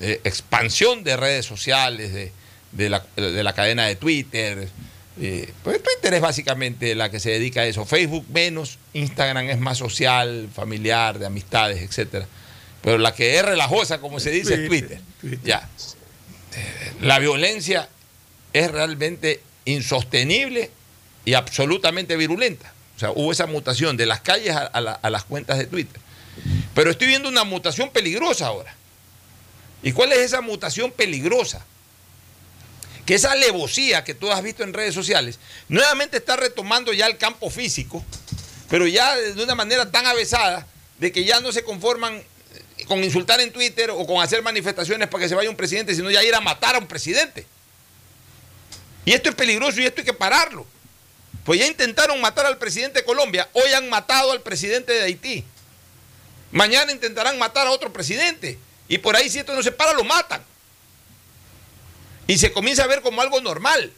eh, 0.00 0.20
expansión 0.24 1.04
de 1.04 1.16
redes 1.16 1.46
sociales, 1.46 2.12
de, 2.12 2.32
de 2.72 2.90
la, 2.90 3.04
de 3.16 3.42
la 3.44 3.52
cadena 3.54 3.86
de 3.86 3.96
Twitter, 3.96 4.68
eh, 5.20 5.52
pues 5.62 5.80
Twitter 5.82 6.14
es 6.14 6.20
básicamente 6.20 6.94
la 6.94 7.10
que 7.10 7.20
se 7.20 7.30
dedica 7.30 7.60
a 7.60 7.66
eso. 7.66 7.84
Facebook 7.86 8.26
menos, 8.32 8.78
Instagram 8.94 9.48
es 9.50 9.58
más 9.58 9.78
social, 9.78 10.48
familiar, 10.54 11.18
de 11.18 11.26
amistades, 11.26 11.80
etcétera. 11.82 12.26
Pero 12.82 12.98
la 12.98 13.14
que 13.14 13.36
es 13.38 13.44
relajosa, 13.44 13.98
como 14.00 14.18
se 14.20 14.30
dice, 14.30 14.54
es 14.54 14.68
Twitter. 14.68 15.00
Ya. 15.44 15.68
Eh, 16.56 16.92
La 17.00 17.18
violencia 17.18 17.88
es 18.52 18.70
realmente 18.70 19.40
insostenible 19.64 20.70
y 21.24 21.34
absolutamente 21.34 22.16
virulenta. 22.16 22.72
O 22.96 22.98
sea, 22.98 23.10
hubo 23.10 23.32
esa 23.32 23.46
mutación 23.46 23.96
de 23.96 24.06
las 24.06 24.20
calles 24.20 24.54
a, 24.54 24.66
a 24.66 24.80
la- 24.80 24.92
a 24.92 25.10
las 25.10 25.24
cuentas 25.24 25.58
de 25.58 25.66
Twitter. 25.66 26.00
Pero 26.74 26.90
estoy 26.90 27.06
viendo 27.08 27.28
una 27.28 27.44
mutación 27.44 27.90
peligrosa 27.90 28.46
ahora. 28.46 28.74
¿Y 29.84 29.92
cuál 29.92 30.12
es 30.12 30.18
esa 30.20 30.40
mutación 30.40 30.90
peligrosa? 30.90 31.62
Que 33.04 33.14
esa 33.14 33.32
alevosía 33.32 34.02
que 34.02 34.14
tú 34.14 34.32
has 34.32 34.42
visto 34.42 34.64
en 34.64 34.72
redes 34.72 34.94
sociales 34.94 35.38
nuevamente 35.68 36.16
está 36.16 36.36
retomando 36.36 36.94
ya 36.94 37.06
el 37.06 37.18
campo 37.18 37.50
físico, 37.50 38.02
pero 38.70 38.86
ya 38.86 39.14
de 39.14 39.44
una 39.44 39.54
manera 39.54 39.90
tan 39.90 40.06
avesada 40.06 40.66
de 40.98 41.12
que 41.12 41.24
ya 41.24 41.40
no 41.40 41.52
se 41.52 41.64
conforman 41.64 42.14
eh, 42.14 42.84
con 42.86 43.04
insultar 43.04 43.42
en 43.42 43.52
Twitter 43.52 43.90
o 43.90 44.06
con 44.06 44.22
hacer 44.22 44.42
manifestaciones 44.42 45.06
para 45.08 45.22
que 45.22 45.28
se 45.28 45.34
vaya 45.34 45.50
un 45.50 45.56
presidente, 45.56 45.94
sino 45.94 46.10
ya 46.10 46.24
ir 46.24 46.34
a 46.34 46.40
matar 46.40 46.76
a 46.76 46.78
un 46.78 46.86
presidente. 46.86 47.46
Y 49.04 49.12
esto 49.12 49.28
es 49.28 49.34
peligroso 49.34 49.82
y 49.82 49.84
esto 49.84 50.00
hay 50.00 50.06
que 50.06 50.14
pararlo. 50.14 50.66
Pues 51.44 51.60
ya 51.60 51.66
intentaron 51.66 52.18
matar 52.22 52.46
al 52.46 52.56
presidente 52.56 53.00
de 53.00 53.04
Colombia, 53.04 53.50
hoy 53.52 53.70
han 53.74 53.90
matado 53.90 54.32
al 54.32 54.40
presidente 54.40 54.94
de 54.94 55.02
Haití. 55.02 55.44
Mañana 56.52 56.90
intentarán 56.90 57.38
matar 57.38 57.66
a 57.66 57.70
otro 57.70 57.92
presidente. 57.92 58.58
Y 58.88 58.98
por 58.98 59.16
ahí 59.16 59.28
si 59.30 59.38
esto 59.38 59.54
no 59.54 59.62
se 59.62 59.72
para, 59.72 59.92
lo 59.92 60.04
matan. 60.04 60.42
Y 62.26 62.38
se 62.38 62.52
comienza 62.52 62.84
a 62.84 62.86
ver 62.86 63.02
como 63.02 63.20
algo 63.22 63.40
normal. 63.40 63.92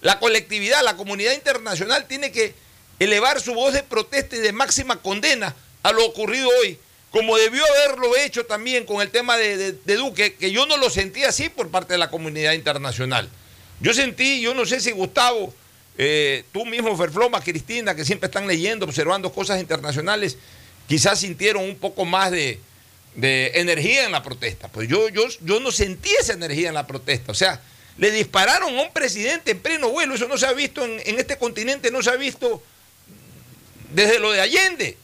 La 0.00 0.18
colectividad, 0.18 0.82
la 0.82 0.96
comunidad 0.96 1.32
internacional 1.32 2.06
tiene 2.06 2.30
que 2.32 2.54
elevar 2.98 3.40
su 3.40 3.54
voz 3.54 3.72
de 3.74 3.82
protesta 3.82 4.36
y 4.36 4.40
de 4.40 4.52
máxima 4.52 5.00
condena 5.00 5.54
a 5.82 5.92
lo 5.92 6.04
ocurrido 6.04 6.48
hoy, 6.60 6.78
como 7.10 7.36
debió 7.36 7.62
haberlo 7.64 8.16
hecho 8.16 8.44
también 8.46 8.84
con 8.84 9.00
el 9.00 9.10
tema 9.10 9.36
de, 9.36 9.72
de- 9.72 9.96
Duque, 9.96 10.34
que 10.34 10.50
yo 10.50 10.66
no 10.66 10.76
lo 10.76 10.90
sentí 10.90 11.24
así 11.24 11.48
por 11.48 11.70
parte 11.70 11.94
de 11.94 11.98
la 11.98 12.10
comunidad 12.10 12.52
internacional. 12.52 13.28
Yo 13.80 13.94
sentí, 13.94 14.40
yo 14.40 14.54
no 14.54 14.66
sé 14.66 14.80
si 14.80 14.90
Gustavo, 14.90 15.54
eh, 15.96 16.44
tú 16.52 16.66
mismo, 16.66 16.96
Ferfloma, 16.96 17.40
Cristina, 17.40 17.94
que 17.94 18.04
siempre 18.04 18.26
están 18.26 18.48
leyendo, 18.48 18.84
observando 18.86 19.32
cosas 19.32 19.60
internacionales, 19.60 20.36
quizás 20.88 21.20
sintieron 21.20 21.62
un 21.62 21.76
poco 21.76 22.04
más 22.04 22.32
de, 22.32 22.60
de 23.14 23.52
energía 23.54 24.04
en 24.04 24.12
la 24.12 24.22
protesta. 24.22 24.68
Pues 24.68 24.88
yo, 24.88 25.08
yo, 25.08 25.24
yo 25.42 25.60
no 25.60 25.70
sentí 25.72 26.10
esa 26.20 26.32
energía 26.34 26.68
en 26.68 26.74
la 26.74 26.86
protesta. 26.86 27.32
O 27.32 27.34
sea, 27.34 27.60
le 27.96 28.10
dispararon 28.10 28.76
a 28.78 28.82
un 28.82 28.92
presidente 28.92 29.50
en 29.52 29.60
pleno 29.60 29.88
vuelo. 29.90 30.14
Eso 30.14 30.28
no 30.28 30.38
se 30.38 30.46
ha 30.46 30.52
visto 30.52 30.84
en, 30.84 31.00
en 31.04 31.18
este 31.18 31.36
continente, 31.36 31.90
no 31.90 32.02
se 32.02 32.10
ha 32.10 32.16
visto 32.16 32.62
desde 33.92 34.18
lo 34.18 34.32
de 34.32 34.40
Allende. 34.40 34.96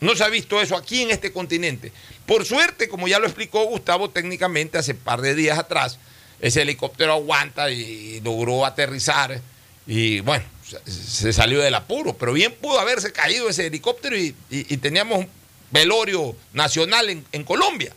No 0.00 0.14
se 0.16 0.24
ha 0.24 0.28
visto 0.28 0.60
eso 0.60 0.76
aquí 0.76 1.02
en 1.02 1.10
este 1.10 1.32
continente. 1.32 1.92
Por 2.26 2.44
suerte, 2.44 2.88
como 2.88 3.08
ya 3.08 3.18
lo 3.18 3.26
explicó 3.26 3.64
Gustavo 3.64 4.10
técnicamente 4.10 4.76
hace 4.76 4.94
par 4.94 5.20
de 5.20 5.34
días 5.34 5.58
atrás, 5.58 5.98
ese 6.40 6.62
helicóptero 6.62 7.12
aguanta 7.14 7.70
y 7.70 8.20
logró 8.20 8.66
aterrizar 8.66 9.40
y 9.86 10.20
bueno, 10.20 10.44
se- 10.86 11.32
salió 11.32 11.60
del 11.60 11.74
apuro, 11.74 12.14
pero 12.16 12.32
bien 12.32 12.52
pudo 12.52 12.80
haberse 12.80 13.12
caído 13.12 13.48
ese 13.48 13.66
helicóptero 13.66 14.16
y, 14.18 14.32
teníamos 14.78 15.20
un 15.20 15.28
velorio 15.70 16.36
nacional 16.52 17.24
en, 17.30 17.44
Colombia. 17.44 17.92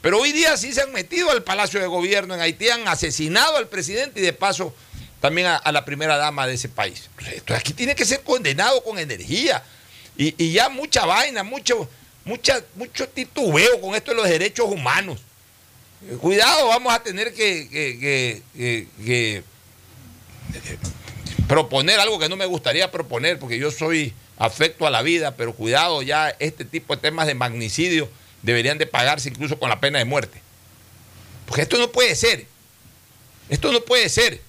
Pero 0.00 0.18
hoy 0.18 0.32
día 0.32 0.56
sí 0.56 0.72
se 0.72 0.82
han 0.82 0.92
metido 0.92 1.30
al 1.30 1.42
Palacio 1.42 1.80
de 1.80 1.86
Gobierno 1.86 2.34
en 2.34 2.40
Haití, 2.40 2.68
han 2.68 2.86
asesinado 2.86 3.56
al 3.56 3.68
presidente 3.68 4.20
y 4.20 4.22
de 4.22 4.32
paso 4.32 4.74
también 5.20 5.48
a, 5.48 5.72
la 5.72 5.84
primera 5.84 6.16
dama 6.16 6.46
de 6.46 6.54
ese 6.54 6.68
país. 6.68 7.10
Esto 7.32 7.54
aquí 7.54 7.72
tiene 7.72 7.94
que 7.94 8.04
ser 8.04 8.22
condenado 8.22 8.82
con 8.84 8.98
energía. 8.98 9.62
Y, 10.16 10.52
ya 10.52 10.68
mucha 10.68 11.04
vaina, 11.04 11.44
mucho, 11.44 11.88
mucha, 12.24 12.62
mucho 12.74 13.08
titubeo 13.08 13.80
con 13.80 13.94
esto 13.94 14.10
de 14.12 14.16
los 14.16 14.28
derechos 14.28 14.66
humanos. 14.68 15.20
Eh, 16.08 16.16
Cuidado, 16.16 16.68
vamos 16.68 16.92
a 16.92 17.02
tener 17.02 17.32
que, 17.34 17.68
que, 17.68 18.42
eh, 18.56 19.42
proponer 21.46 21.98
algo 22.00 22.18
que 22.18 22.28
no 22.28 22.36
me 22.36 22.46
gustaría 22.46 22.90
proponer, 22.90 23.38
porque 23.38 23.58
yo 23.58 23.70
soy 23.70 24.12
afecto 24.38 24.86
a 24.86 24.90
la 24.90 25.02
vida, 25.02 25.36
pero 25.36 25.52
cuidado, 25.54 26.02
ya 26.02 26.30
este 26.38 26.64
tipo 26.64 26.94
de 26.94 27.02
temas 27.02 27.26
de 27.26 27.34
magnicidio 27.34 28.08
deberían 28.42 28.78
de 28.78 28.86
pagarse 28.86 29.28
incluso 29.28 29.58
con 29.58 29.68
la 29.68 29.80
pena 29.80 29.98
de 29.98 30.04
muerte. 30.04 30.40
Porque 31.46 31.62
esto 31.62 31.78
no 31.78 31.90
puede 31.90 32.14
ser. 32.14 32.46
Esto 33.48 33.72
no 33.72 33.80
puede 33.80 34.08
ser. 34.08 34.40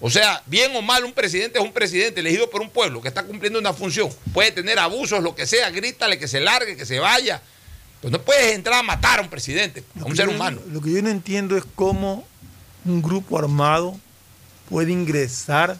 O 0.00 0.08
sea, 0.08 0.42
bien 0.46 0.74
o 0.74 0.80
mal, 0.82 1.04
un 1.04 1.12
presidente 1.12 1.58
es 1.58 1.64
un 1.64 1.72
presidente 1.72 2.20
elegido 2.20 2.48
por 2.48 2.62
un 2.62 2.70
pueblo 2.70 3.02
que 3.02 3.08
está 3.08 3.22
cumpliendo 3.22 3.58
una 3.58 3.74
función. 3.74 4.08
Puede 4.32 4.50
tener 4.50 4.78
abusos, 4.78 5.22
lo 5.22 5.34
que 5.34 5.46
sea, 5.46 5.70
grítale 5.70 6.18
que 6.18 6.26
se 6.26 6.40
largue, 6.40 6.74
que 6.76 6.86
se 6.86 6.98
vaya. 6.98 7.42
Pues 8.00 8.10
no 8.10 8.20
puedes 8.22 8.54
entrar 8.54 8.78
a 8.78 8.82
matar 8.82 9.18
a 9.18 9.22
un 9.22 9.28
presidente, 9.28 9.84
a 10.00 10.04
un 10.06 10.16
ser 10.16 10.26
yo- 10.28 10.34
humano. 10.34 10.58
Lo 10.72 10.80
que 10.80 10.90
yo 10.90 11.02
no 11.02 11.10
entiendo 11.10 11.54
es 11.58 11.64
cómo 11.74 12.26
un 12.86 13.02
grupo 13.02 13.38
armado 13.38 13.94
puede 14.70 14.90
ingresar 14.90 15.76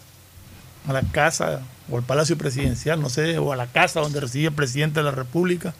a 0.86 0.92
la 0.92 1.00
casa 1.12 1.62
o 1.90 1.96
al 1.98 2.03
palacio 2.05 2.37
presidencial, 2.38 3.00
no 3.00 3.09
sé, 3.11 3.38
o 3.38 3.53
a 3.53 3.57
la 3.57 3.66
casa 3.66 4.00
donde 4.00 4.20
reside 4.20 4.46
el 4.48 4.53
presidente 4.55 5.00
de 5.00 5.05
la 5.05 5.11
República, 5.11 5.74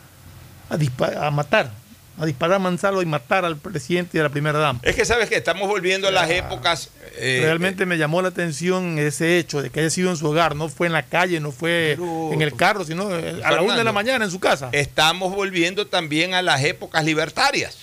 a, 0.69 1.27
a 1.27 1.31
matar, 1.31 1.71
a 2.19 2.27
disparar 2.27 2.57
a 2.57 2.59
mansalva 2.59 3.03
y 3.03 3.07
matar 3.07 3.45
al 3.45 3.57
presidente 3.57 4.19
y 4.19 4.21
a 4.21 4.25
la 4.25 4.29
primera 4.29 4.59
dama. 4.59 4.81
Es 4.83 4.95
que 4.95 5.05
sabes 5.05 5.29
que 5.29 5.37
estamos 5.37 5.69
volviendo 5.69 6.09
a 6.09 6.11
las 6.11 6.29
épocas. 6.31 6.91
eh, 7.17 7.41
Realmente 7.43 7.87
me 7.87 7.97
llamó 7.99 8.21
la 8.23 8.29
atención 8.29 8.99
ese 8.99 9.39
hecho 9.39 9.63
de 9.63 9.71
que 9.71 9.81
haya 9.81 9.91
sido 9.91 10.11
en 10.11 10.17
su 10.17 10.29
hogar, 10.29 10.55
no 10.57 10.69
fue 10.69 10.87
en 10.87 10.93
la 10.93 11.03
calle, 11.05 11.41
no 11.41 11.51
fue 11.53 11.93
en 12.33 12.43
el 12.43 12.55
carro, 12.57 12.85
sino 12.85 13.11
eh, 13.17 13.41
a 13.45 13.53
la 13.53 13.63
una 13.63 13.77
de 13.77 13.85
la 13.85 13.93
mañana 13.93 14.25
en 14.25 14.31
su 14.31 14.39
casa. 14.41 14.69
Estamos 14.73 15.35
volviendo 15.35 15.87
también 15.87 16.35
a 16.35 16.43
las 16.43 16.63
épocas 16.63 17.05
libertarias. 17.05 17.77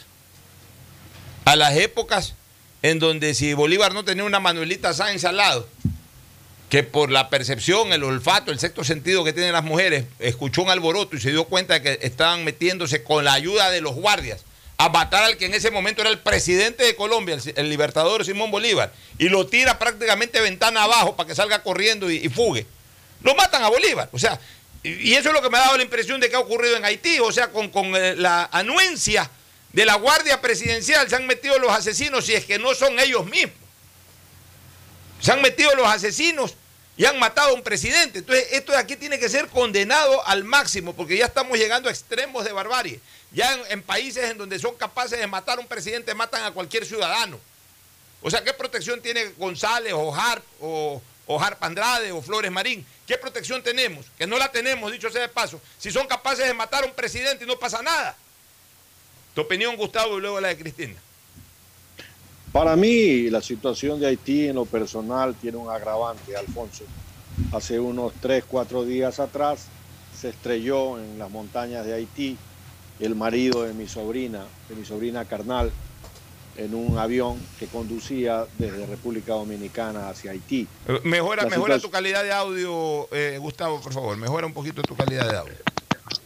A 1.45 1.55
las 1.55 1.75
épocas 1.77 2.35
en 2.83 2.99
donde 2.99 3.33
si 3.33 3.53
Bolívar 3.53 3.93
no 3.93 4.03
tenía 4.05 4.23
una 4.23 4.39
Manuelita 4.39 4.93
Sáenz 4.93 5.23
al 5.25 5.37
lado, 5.37 5.67
que 6.69 6.83
por 6.83 7.11
la 7.11 7.29
percepción, 7.29 7.93
el 7.93 8.03
olfato, 8.03 8.51
el 8.51 8.59
sexto 8.59 8.83
sentido 8.83 9.23
que 9.23 9.33
tienen 9.33 9.53
las 9.53 9.63
mujeres, 9.63 10.05
escuchó 10.19 10.63
un 10.63 10.69
alboroto 10.69 11.15
y 11.15 11.21
se 11.21 11.31
dio 11.31 11.45
cuenta 11.45 11.75
de 11.75 11.81
que 11.81 12.05
estaban 12.05 12.43
metiéndose 12.43 13.03
con 13.03 13.23
la 13.23 13.33
ayuda 13.33 13.71
de 13.71 13.81
los 13.81 13.95
guardias 13.95 14.43
a 14.77 14.89
matar 14.89 15.23
al 15.23 15.37
que 15.37 15.45
en 15.45 15.53
ese 15.53 15.71
momento 15.71 16.01
era 16.01 16.09
el 16.09 16.19
presidente 16.19 16.83
de 16.83 16.95
Colombia, 16.95 17.37
el, 17.55 17.69
libertador 17.69 18.23
Simón 18.23 18.51
Bolívar, 18.51 18.93
y 19.17 19.29
lo 19.29 19.47
tira 19.47 19.79
prácticamente 19.79 20.39
ventana 20.39 20.83
abajo 20.83 21.15
para 21.15 21.27
que 21.27 21.35
salga 21.35 21.63
corriendo 21.63 22.11
y, 22.11 22.17
y 22.17 22.29
fugue. 22.29 22.65
Lo 23.23 23.33
matan 23.33 23.63
a 23.63 23.69
Bolívar. 23.69 24.09
O 24.11 24.19
sea, 24.19 24.39
y, 24.83 25.09
y 25.09 25.13
eso 25.15 25.29
es 25.29 25.33
lo 25.33 25.41
que 25.41 25.49
me 25.49 25.57
ha 25.57 25.61
dado 25.61 25.77
la 25.77 25.83
impresión 25.83 26.19
de 26.19 26.29
que 26.29 26.35
ha 26.35 26.39
ocurrido 26.39 26.77
en 26.77 26.85
Haití. 26.85 27.19
O 27.19 27.31
sea, 27.31 27.47
con, 27.47 27.69
con, 27.69 27.95
eh, 27.95 28.15
la 28.15 28.49
anuencia 28.51 29.31
de 29.73 29.85
la 29.85 29.95
Guardia 29.95 30.41
Presidencial 30.41 31.09
se 31.09 31.15
han 31.15 31.25
metido 31.25 31.57
los 31.57 31.71
asesinos, 31.71 32.25
si 32.25 32.35
es 32.35 32.45
que 32.45 32.59
no 32.59 32.75
son 32.75 32.99
ellos 32.99 33.25
mismos. 33.25 33.66
Se 35.21 35.31
han 35.31 35.41
metido 35.41 35.73
los 35.75 35.87
asesinos 35.87 36.55
y 36.97 37.05
han 37.05 37.19
matado 37.19 37.49
a 37.49 37.53
un 37.53 37.61
presidente. 37.61 38.19
Entonces, 38.19 38.47
esto 38.51 38.71
de 38.71 38.79
aquí 38.79 38.95
tiene 38.95 39.19
que 39.19 39.29
ser 39.29 39.47
condenado 39.47 40.25
al 40.27 40.43
máximo, 40.43 40.93
porque 40.93 41.17
ya 41.17 41.25
estamos 41.25 41.57
llegando 41.57 41.89
a 41.89 41.91
extremos 41.91 42.43
de 42.43 42.51
barbarie. 42.51 42.99
Ya 43.31 43.55
en, 43.69 43.83
países 43.83 44.31
en 44.31 44.37
donde 44.37 44.57
son 44.57 44.75
capaces 44.75 45.19
de 45.19 45.27
matar 45.27 45.59
a 45.59 45.61
un 45.61 45.67
presidente, 45.67 46.13
matan 46.15 46.43
a 46.43 46.51
cualquier 46.51 46.85
ciudadano. 46.85 47.39
O 48.21 48.31
sea, 48.31 48.43
¿qué 48.43 48.53
protección 48.53 48.99
tiene 49.01 49.25
González 49.37 49.93
o 49.93 50.13
Harp 50.13 50.43
o, 50.59 51.01
o 51.27 51.39
Harp 51.39 51.63
Andrade 51.63 52.11
o 52.11 52.21
Flores 52.21 52.51
Marín? 52.51 52.85
¿Qué 53.05 53.17
protección 53.17 53.61
tenemos? 53.61 54.07
Que 54.17 54.25
no 54.25 54.37
la 54.37 54.51
tenemos, 54.51 54.91
dicho 54.91 55.11
sea 55.11 55.21
de 55.21 55.29
paso. 55.29 55.61
Si 55.77 55.91
son 55.91 56.07
capaces 56.07 56.47
de 56.47 56.53
matar 56.53 56.83
a 56.83 56.87
un 56.87 56.93
presidente 56.93 57.43
y 57.43 57.47
no 57.47 57.59
pasa 57.59 57.83
nada. 57.83 58.17
Tu 59.35 59.41
opinión, 59.41 59.75
Gustavo, 59.75 60.17
y 60.17 60.21
luego 60.21 60.41
la 60.41 60.47
de 60.47 60.57
Cristina. 60.57 60.95
Para 62.57 62.75
mí, 62.75 63.29
la 63.29 63.39
situación 63.39 63.99
de 63.99 64.07
Haití 64.07 64.47
en 64.47 64.55
lo 64.55 64.65
personal 64.65 65.35
tiene 65.35 65.57
un 65.57 65.69
agravante, 65.69 66.35
Alfonso. 66.35 66.85
Hace 67.51 67.79
unos 67.79 68.13
3, 68.19 68.45
4 68.47 68.83
días 68.83 69.19
atrás 69.19 69.67
se 70.19 70.29
estrelló 70.29 70.97
en 70.97 71.19
las 71.19 71.29
montañas 71.29 71.85
de 71.85 71.93
Haití 71.93 72.35
el 72.99 73.13
marido 73.13 73.61
de 73.61 73.75
mi 73.75 73.87
sobrina, 73.87 74.43
de 74.69 74.75
mi 74.75 74.85
sobrina 74.85 75.23
carnal, 75.25 75.71
en 76.57 76.73
un 76.73 76.97
avión 76.97 77.37
que 77.59 77.67
conducía 77.67 78.47
desde 78.57 78.87
República 78.87 79.33
Dominicana 79.33 80.09
hacia 80.09 80.31
Haití. 80.31 80.67
Eh, 80.87 80.99
Mejora, 81.03 81.43
La 81.43 81.49
mejora 81.49 81.75
situación- 81.75 81.81
tu 81.81 81.91
calidad 81.91 82.23
de 82.23 82.31
audio, 82.31 83.07
eh, 83.11 83.37
Gustavo, 83.39 83.79
por 83.81 83.93
favor. 83.93 84.17
Mejora 84.17 84.47
un 84.47 84.53
poquito 84.53 84.81
tu 84.81 84.95
calidad 84.95 85.29
de 85.29 85.37
audio. 85.37 85.53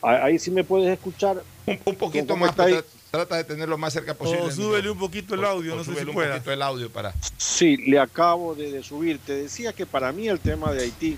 Ahí 0.02 0.40
sí 0.40 0.50
me 0.50 0.64
puedes 0.64 0.94
escuchar. 0.94 1.44
Un, 1.66 1.78
un 1.84 1.96
poquito 1.96 2.28
¿Cómo 2.28 2.46
más, 2.46 2.52
está 2.52 2.64
ahí? 2.64 2.80
Trata 3.12 3.36
de 3.36 3.44
tenerlo 3.44 3.78
más 3.78 3.92
cerca 3.94 4.14
posible. 4.14 4.42
O 4.44 4.52
súbele 4.52 4.90
un 4.90 4.98
poquito 4.98 5.36
el 5.36 5.44
audio, 5.44 5.74
o 5.74 5.76
no 5.78 5.84
sé 5.84 5.90
súbele 5.92 6.04
si 6.04 6.08
un 6.10 6.14
pueda. 6.16 6.34
poquito 6.36 6.52
el 6.54 6.62
audio 6.62 6.90
para... 6.90 7.14
Sí, 7.38 7.76
le 7.78 8.00
acabo 8.00 8.56
de, 8.56 8.72
de 8.72 8.82
subir. 8.84 9.20
Te 9.20 9.34
decía 9.36 9.74
que 9.74 9.86
para 9.86 10.12
mí 10.14 10.30
el 10.30 10.40
tema 10.40 10.72
de 10.72 10.84
Haití 10.84 11.18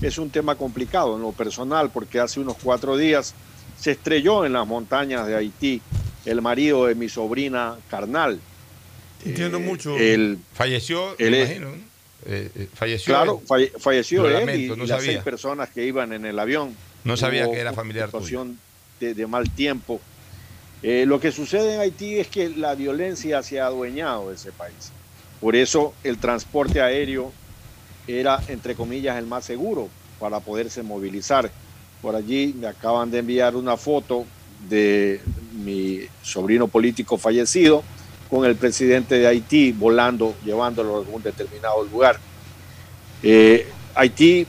es 0.00 0.16
un 0.18 0.30
tema 0.30 0.54
complicado 0.56 1.16
en 1.16 1.22
lo 1.22 1.32
personal, 1.32 1.90
porque 1.90 2.18
hace 2.18 2.40
unos 2.40 2.56
cuatro 2.62 2.96
días 2.96 3.34
se 3.78 3.90
estrelló 3.90 4.46
en 4.46 4.54
las 4.54 4.66
montañas 4.66 5.26
de 5.26 5.36
Haití 5.36 5.82
el 6.24 6.40
marido 6.40 6.86
de 6.86 6.94
mi 6.94 7.10
sobrina 7.10 7.76
carnal. 7.90 8.40
Entiendo 9.24 9.60
mucho. 9.60 9.96
El, 9.98 10.38
Falleció, 10.54 11.14
él 11.18 11.34
imagino, 11.34 11.68
¿no? 11.70 11.76
Eh, 12.26 12.50
eh, 12.56 12.68
falleció. 12.72 13.12
claro, 13.14 13.40
él. 13.42 13.46
falle- 13.46 13.72
falleció 13.78 14.26
él 14.26 14.32
lamento, 14.32 14.74
y, 14.74 14.78
no 14.78 14.84
y 14.84 14.86
las 14.86 14.98
sabía. 14.98 15.12
seis 15.12 15.22
personas 15.22 15.68
que 15.68 15.84
iban 15.84 16.14
en 16.14 16.24
el 16.24 16.38
avión. 16.38 16.74
No 17.04 17.18
sabía 17.18 17.44
Hubo 17.46 17.52
que 17.52 17.60
era 17.60 17.74
familiar 17.74 18.06
tuyo. 18.10 18.20
situación 18.24 18.58
de, 19.00 19.12
de 19.12 19.26
mal 19.26 19.50
tiempo. 19.50 20.00
Eh, 20.86 21.06
lo 21.06 21.18
que 21.18 21.32
sucede 21.32 21.76
en 21.76 21.80
Haití 21.80 22.18
es 22.18 22.28
que 22.28 22.50
la 22.50 22.74
violencia 22.74 23.42
se 23.42 23.58
ha 23.58 23.68
adueñado 23.68 24.28
de 24.28 24.34
ese 24.34 24.52
país. 24.52 24.92
Por 25.40 25.56
eso 25.56 25.94
el 26.04 26.18
transporte 26.18 26.82
aéreo 26.82 27.32
era, 28.06 28.38
entre 28.48 28.74
comillas, 28.74 29.16
el 29.16 29.24
más 29.24 29.46
seguro 29.46 29.88
para 30.20 30.40
poderse 30.40 30.82
movilizar. 30.82 31.50
Por 32.02 32.14
allí 32.14 32.54
me 32.58 32.66
acaban 32.66 33.10
de 33.10 33.20
enviar 33.20 33.56
una 33.56 33.78
foto 33.78 34.26
de 34.68 35.22
mi 35.54 36.00
sobrino 36.20 36.68
político 36.68 37.16
fallecido 37.16 37.82
con 38.28 38.44
el 38.44 38.54
presidente 38.54 39.14
de 39.14 39.26
Haití 39.26 39.72
volando, 39.72 40.34
llevándolo 40.44 40.96
a 40.96 40.98
algún 40.98 41.22
determinado 41.22 41.82
lugar. 41.84 42.20
Eh, 43.22 43.66
Haití 43.94 44.46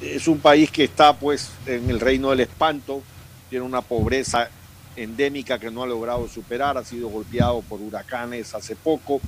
es 0.00 0.28
un 0.28 0.38
país 0.38 0.70
que 0.70 0.84
está 0.84 1.16
pues 1.16 1.50
en 1.66 1.90
el 1.90 1.98
reino 1.98 2.30
del 2.30 2.40
espanto, 2.40 3.02
tiene 3.50 3.64
una 3.64 3.80
pobreza 3.80 4.48
endémica 4.96 5.58
que 5.58 5.70
no 5.70 5.82
ha 5.82 5.86
logrado 5.86 6.28
superar, 6.28 6.76
ha 6.78 6.84
sido 6.84 7.08
golpeado 7.08 7.62
por 7.62 7.80
huracanes 7.80 8.54
hace 8.54 8.76
poco 8.76 9.20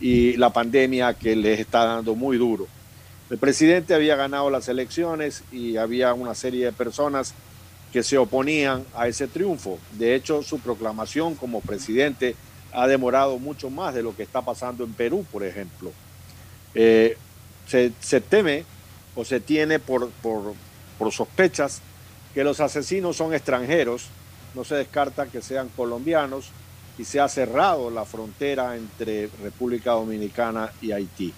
y 0.00 0.36
la 0.36 0.50
pandemia 0.50 1.14
que 1.14 1.36
les 1.36 1.60
está 1.60 1.84
dando 1.84 2.14
muy 2.14 2.36
duro. 2.36 2.66
El 3.30 3.38
presidente 3.38 3.94
había 3.94 4.16
ganado 4.16 4.50
las 4.50 4.68
elecciones 4.68 5.44
y 5.50 5.76
había 5.76 6.12
una 6.14 6.34
serie 6.34 6.66
de 6.66 6.72
personas 6.72 7.34
que 7.92 8.02
se 8.02 8.18
oponían 8.18 8.84
a 8.94 9.08
ese 9.08 9.28
triunfo. 9.28 9.78
De 9.92 10.14
hecho, 10.14 10.42
su 10.42 10.58
proclamación 10.58 11.34
como 11.34 11.60
presidente 11.60 12.36
ha 12.72 12.86
demorado 12.86 13.38
mucho 13.38 13.70
más 13.70 13.94
de 13.94 14.02
lo 14.02 14.14
que 14.16 14.24
está 14.24 14.42
pasando 14.42 14.84
en 14.84 14.92
Perú, 14.92 15.24
por 15.30 15.44
ejemplo. 15.44 15.92
Eh, 16.74 17.16
se, 17.66 18.20
teme 18.20 18.64
o 19.14 19.24
se 19.24 19.40
tiene 19.40 19.78
por, 19.78 20.10
por 20.20 21.12
sospechas 21.12 21.80
que 22.34 22.44
los 22.44 22.60
asesinos 22.60 23.16
son 23.16 23.32
extranjeros, 23.32 24.08
no 24.54 24.64
se 24.64 24.76
descarta 24.76 25.26
que 25.26 25.42
sean 25.42 25.68
colombianos 25.76 26.50
y 26.98 27.04
se 27.04 27.20
ha 27.20 27.28
cerrado 27.28 27.90
la 27.90 28.04
frontera 28.04 28.76
entre 28.76 29.28
República 29.42 29.92
Dominicana 29.92 30.72
y 30.80 30.92
Haití. 30.92 31.32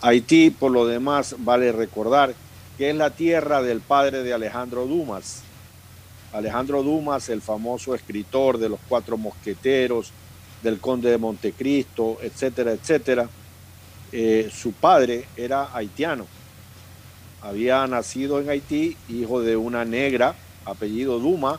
Haití, 0.00 0.50
por 0.50 0.72
lo 0.72 0.86
demás, 0.86 1.36
vale 1.38 1.70
recordar 1.70 2.34
que 2.76 2.90
es 2.90 2.96
la 2.96 3.10
tierra 3.10 3.62
del 3.62 3.80
padre 3.80 4.22
de 4.22 4.32
Alejandro 4.32 4.86
Dumas. 4.86 5.42
Alejandro 6.32 6.82
Dumas, 6.82 7.28
el 7.28 7.42
famoso 7.42 7.94
escritor 7.94 8.58
de 8.58 8.70
los 8.70 8.80
Cuatro 8.88 9.16
Mosqueteros, 9.16 10.12
del 10.62 10.80
Conde 10.80 11.10
de 11.10 11.18
Montecristo, 11.18 12.18
etcétera, 12.22 12.72
etcétera, 12.72 13.28
eh, 14.12 14.50
su 14.52 14.72
padre 14.72 15.26
era 15.36 15.74
haitiano. 15.74 16.26
Había 17.42 17.86
nacido 17.86 18.40
en 18.40 18.48
Haití, 18.48 18.96
hijo 19.08 19.40
de 19.40 19.56
una 19.56 19.84
negra, 19.84 20.34
apellido 20.64 21.18
Duma. 21.18 21.58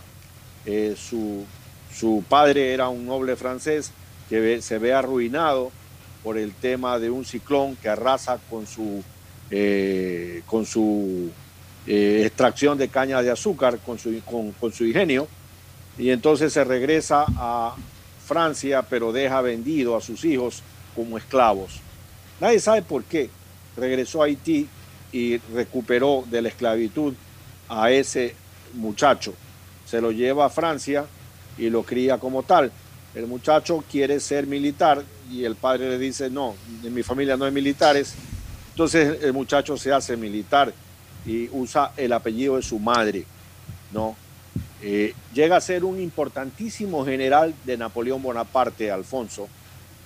Eh, 0.66 0.96
su, 0.98 1.46
su 1.94 2.24
padre 2.28 2.74
era 2.74 2.90
un 2.90 3.06
noble 3.06 3.36
francés 3.36 3.92
que 4.30 4.62
se 4.62 4.78
ve 4.78 4.94
arruinado 4.94 5.72
por 6.24 6.38
el 6.38 6.54
tema 6.54 7.00
de 7.00 7.10
un 7.10 7.26
ciclón 7.26 7.76
que 7.76 7.90
arrasa 7.90 8.40
con 8.50 8.66
su, 8.66 9.04
eh, 9.52 10.42
con 10.46 10.66
su 10.66 11.30
eh, 11.86 12.24
extracción 12.26 12.78
de 12.78 12.88
caña 12.88 13.22
de 13.22 13.30
azúcar, 13.30 13.80
con 13.86 14.00
su, 14.00 14.22
con, 14.24 14.54
con 14.54 14.72
su 14.72 14.86
ingenio, 14.86 15.28
y 15.98 16.10
entonces 16.10 16.54
se 16.54 16.64
regresa 16.64 17.26
a 17.38 17.76
Francia, 18.26 18.82
pero 18.84 19.12
deja 19.12 19.42
vendido 19.42 19.98
a 19.98 20.02
sus 20.02 20.24
hijos 20.24 20.64
como 20.96 21.18
esclavos. 21.18 21.82
Nadie 22.40 22.60
sabe 22.60 22.82
por 22.82 23.04
qué 23.04 23.30
regresó 23.76 24.22
a 24.22 24.26
Haití 24.26 24.68
y 25.12 25.38
recuperó 25.54 26.24
de 26.30 26.42
la 26.42 26.50
esclavitud 26.50 27.14
a 27.70 27.92
ese 27.92 28.36
muchacho. 28.74 29.34
Se 29.94 30.02
lo 30.02 30.12
lleva 30.12 30.48
a 30.48 30.50
Francia 30.50 31.06
y 31.56 31.70
lo 31.70 31.84
cría 31.84 32.18
como 32.18 32.42
tal. 32.42 32.72
El 33.14 33.28
muchacho 33.28 33.84
quiere 33.92 34.20
ser 34.20 34.48
militar 34.48 35.04
y 35.32 35.44
el 35.44 35.56
padre 35.56 35.88
le 35.88 36.00
dice, 36.00 36.32
no, 36.32 36.56
en 36.84 36.92
mi 36.92 37.04
familia 37.04 37.38
no 37.38 37.46
hay 37.46 37.52
militares. 37.52 38.16
Entonces 38.72 39.22
el 39.22 39.34
muchacho 39.34 39.78
se 39.78 39.94
hace 39.94 40.18
militar 40.18 40.74
y 41.28 41.48
usa 41.52 41.92
el 41.96 42.12
apellido 42.12 42.56
de 42.56 42.64
su 42.64 42.80
madre, 42.80 43.26
¿no? 43.92 44.16
Eh, 44.82 45.14
llega 45.32 45.58
a 45.58 45.62
ser 45.62 45.86
un 45.86 46.02
importantísimo 46.02 47.06
general 47.06 47.54
de 47.64 47.78
Napoleón 47.78 48.24
Bonaparte, 48.24 48.90
Alfonso, 48.90 49.48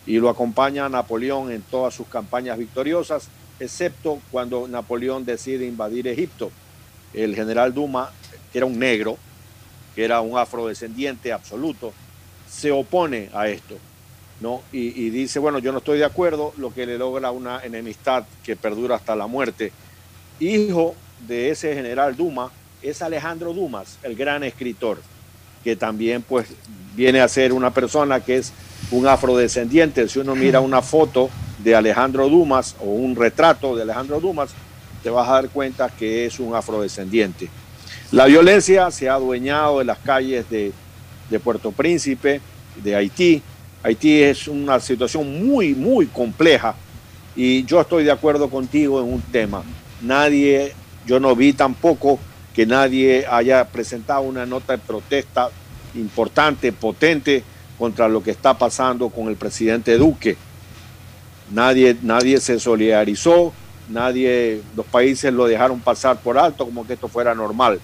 y 0.06 0.18
lo 0.18 0.28
acompaña 0.28 0.88
a 0.88 0.90
Napoleón 0.90 1.50
en 1.50 1.62
todas 1.62 1.94
sus 1.94 2.08
campañas 2.08 2.58
victoriosas, 2.58 3.30
excepto 3.58 4.20
cuando 4.32 4.68
Napoleón 4.68 5.24
decide 5.24 5.66
invadir 5.66 6.10
Egipto. 6.10 6.52
El 7.14 7.34
general 7.36 7.74
Duma, 7.74 8.12
era 8.54 8.66
un 8.66 8.78
negro, 8.78 9.18
que 9.98 10.06
era 10.06 10.22
un 10.22 10.38
afrodescendiente 10.38 11.34
absoluto, 11.34 11.92
se 12.48 12.70
opone 12.70 13.32
a 13.34 13.48
esto, 13.48 13.80
¿no? 14.42 14.62
Y, 14.72 15.10
dice, 15.10 15.40
bueno, 15.40 15.58
yo 15.58 15.72
no 15.72 15.80
estoy 15.80 15.98
de 15.98 16.06
acuerdo, 16.06 16.54
lo 16.58 16.72
que 16.72 16.86
le 16.86 17.00
logra 17.00 17.32
una 17.32 17.62
enemistad 17.64 18.24
que 18.44 18.56
perdura 18.56 18.98
hasta 18.98 19.16
la 19.16 19.26
muerte. 19.26 19.72
Hijo 20.40 20.94
de 21.28 21.50
ese 21.50 21.74
general 21.74 22.16
Duma 22.16 22.52
es 22.84 23.02
Alejandro 23.02 23.56
Dumas, 23.56 23.98
el 24.04 24.16
gran 24.16 24.44
escritor, 24.44 25.00
que 25.64 25.76
también 25.76 26.22
pues 26.22 26.46
viene 26.96 27.20
a 27.20 27.28
ser 27.28 27.52
una 27.52 27.72
persona 27.72 28.20
que 28.20 28.38
es 28.38 28.54
un 28.92 29.08
afrodescendiente. 29.08 30.08
Si 30.08 30.20
uno 30.20 30.36
mira 30.36 30.60
una 30.60 30.84
foto 30.84 31.32
de 31.58 31.76
Alejandro 31.76 32.30
Dumas 32.30 32.76
o 32.80 32.86
un 32.86 33.16
retrato 33.16 33.76
de 33.76 33.82
Alejandro 33.82 34.20
Dumas, 34.20 34.52
te 35.02 35.10
vas 35.10 35.28
a 35.28 35.34
dar 35.34 35.50
cuenta 35.50 35.90
que 35.90 36.28
es 36.28 36.40
un 36.40 36.54
afrodescendiente. 36.54 37.50
La 38.12 38.26
violencia 38.26 38.90
se 38.90 39.10
ha 39.10 39.16
adueñado 39.16 39.80
de 39.80 39.86
las 39.86 39.98
calles 39.98 40.50
de, 40.50 40.72
de 41.30 41.40
Puerto 41.42 41.74
Príncipe, 41.74 42.40
de 42.82 42.96
Haití. 42.96 43.42
Haití 43.84 44.24
es 44.24 44.48
una 44.48 44.80
situación 44.80 45.46
muy, 45.46 45.76
muy 45.76 46.08
compleja 46.08 46.74
y 47.36 47.66
yo 47.66 47.82
estoy 47.82 48.06
de 48.06 48.12
acuerdo 48.12 48.50
contigo 48.50 49.02
en 49.02 49.12
un 49.14 49.22
tema. 49.22 49.62
Nadie, 50.02 50.74
yo 51.06 51.20
no 51.20 51.36
vi 51.36 51.52
tampoco 51.52 52.18
que 52.56 52.66
nadie 52.66 53.26
haya 53.30 53.66
presentado 53.68 54.22
una 54.22 54.46
nota 54.46 54.74
de 54.74 54.80
protesta 54.80 55.50
importante, 55.94 56.72
potente 56.72 57.44
contra 57.78 58.08
lo 58.08 58.24
que 58.24 58.32
está 58.32 58.58
pasando 58.58 59.10
con 59.10 59.28
el 59.28 59.36
presidente 59.36 59.98
Duque. 59.98 60.38
Nadie, 61.52 61.98
nadie 62.02 62.40
se 62.40 62.58
solidarizó, 62.58 63.52
nadie, 63.90 64.62
los 64.78 64.86
países 64.86 65.34
lo 65.34 65.46
dejaron 65.46 65.82
pasar 65.82 66.18
por 66.18 66.38
alto 66.38 66.64
como 66.64 66.88
que 66.88 66.94
esto 66.94 67.10
fuera 67.10 67.36
normal. 67.36 67.82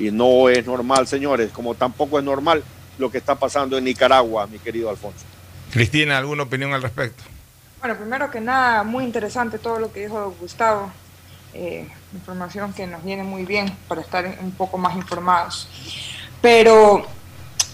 Y 0.00 0.10
no 0.10 0.48
es 0.48 0.66
normal, 0.66 1.06
señores, 1.06 1.50
como 1.52 1.74
tampoco 1.74 2.18
es 2.18 2.24
normal 2.24 2.64
lo 2.98 3.10
que 3.10 3.18
está 3.18 3.34
pasando 3.34 3.78
en 3.78 3.84
Nicaragua, 3.84 4.46
mi 4.46 4.58
querido 4.58 4.90
Alfonso. 4.90 5.24
Cristina, 5.70 6.18
¿alguna 6.18 6.42
opinión 6.42 6.72
al 6.72 6.82
respecto? 6.82 7.22
Bueno, 7.80 7.96
primero 7.96 8.30
que 8.30 8.40
nada, 8.40 8.82
muy 8.82 9.04
interesante 9.04 9.58
todo 9.58 9.78
lo 9.78 9.92
que 9.92 10.00
dijo 10.00 10.34
Gustavo. 10.40 10.90
Eh, 11.52 11.86
información 12.14 12.72
que 12.72 12.86
nos 12.86 13.04
viene 13.04 13.22
muy 13.24 13.44
bien 13.44 13.70
para 13.88 14.00
estar 14.00 14.38
un 14.40 14.52
poco 14.52 14.78
más 14.78 14.96
informados. 14.96 15.68
Pero 16.40 17.06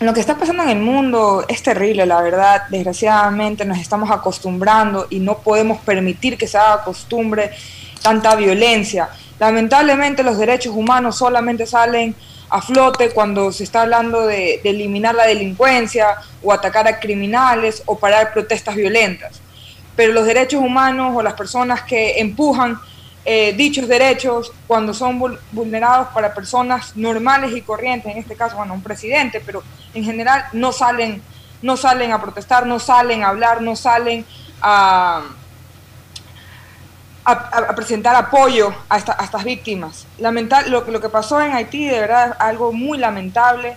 lo 0.01 0.13
que 0.13 0.21
está 0.21 0.37
pasando 0.37 0.63
en 0.65 0.71
el 0.71 0.79
mundo 0.79 1.45
es 1.49 1.63
terrible, 1.63 2.07
la 2.07 2.21
verdad. 2.23 2.63
Desgraciadamente 2.71 3.65
nos 3.65 3.79
estamos 3.79 4.11
acostumbrando 4.11 5.07
y 5.11 5.21
no 5.21 5.39
podemos 5.39 5.79
permitir 5.79 6.37
que 6.37 6.47
se 6.47 6.59
haga 6.59 6.83
costumbre 6.85 7.53
tanta 8.03 8.35
violencia. 8.37 9.09
Lamentablemente 9.39 10.23
los 10.23 10.39
derechos 10.39 10.75
humanos 10.75 11.17
solamente 11.17 11.67
salen 11.67 12.15
a 12.49 12.63
flote 12.63 13.11
cuando 13.11 13.53
se 13.53 13.65
está 13.65 13.83
hablando 13.83 14.27
de, 14.27 14.61
eliminar 14.65 15.15
la 15.15 15.27
delincuencia 15.27 16.17
o 16.43 16.53
atacar 16.53 16.87
a 16.87 17.01
criminales 17.01 17.83
o 17.87 17.99
parar 17.99 18.33
protestas 18.33 18.77
violentas. 18.77 19.41
Pero 19.95 20.13
los 20.13 20.27
derechos 20.27 20.61
humanos 20.63 21.15
o 21.17 21.23
las 21.23 21.35
personas 21.35 21.83
que 21.83 22.19
empujan 22.21 22.79
eh, 23.25 23.53
dichos 23.57 23.89
derechos 23.89 24.53
cuando 24.69 24.95
son 24.95 25.19
vul- 25.19 25.39
vulnerados 25.51 26.09
para 26.15 26.33
personas 26.33 26.97
normales 26.97 27.57
y 27.57 27.61
corrientes, 27.61 28.13
en 28.13 28.19
este 28.19 28.37
caso, 28.37 28.57
bueno, 28.57 28.75
un 28.75 28.83
presidente, 28.83 29.43
pero 29.45 29.65
en 29.95 30.05
general 30.05 30.45
no 30.53 30.71
salen, 30.71 31.21
no 31.61 31.77
salen 31.77 32.13
a 32.13 32.21
protestar, 32.21 32.67
no 32.67 32.79
salen 32.79 33.25
a 33.25 33.29
hablar, 33.29 33.63
no 33.63 33.75
salen 33.75 34.25
a, 34.63 35.25
a, 37.33 37.75
presentar 37.75 38.15
apoyo 38.15 38.73
a, 38.89 38.97
esta- 38.99 39.17
a 39.19 39.25
estas 39.25 39.45
víctimas. 39.45 40.07
Lamental, 40.19 40.71
lo, 40.71 40.85
que- 40.85 40.93
lo 40.93 41.01
que 41.01 41.09
pasó 41.09 41.41
en 41.41 41.53
Haití 41.53 41.87
de 41.87 42.01
verdad 42.01 42.37
algo 42.39 42.73
muy 42.73 42.99
lamentable, 42.99 43.77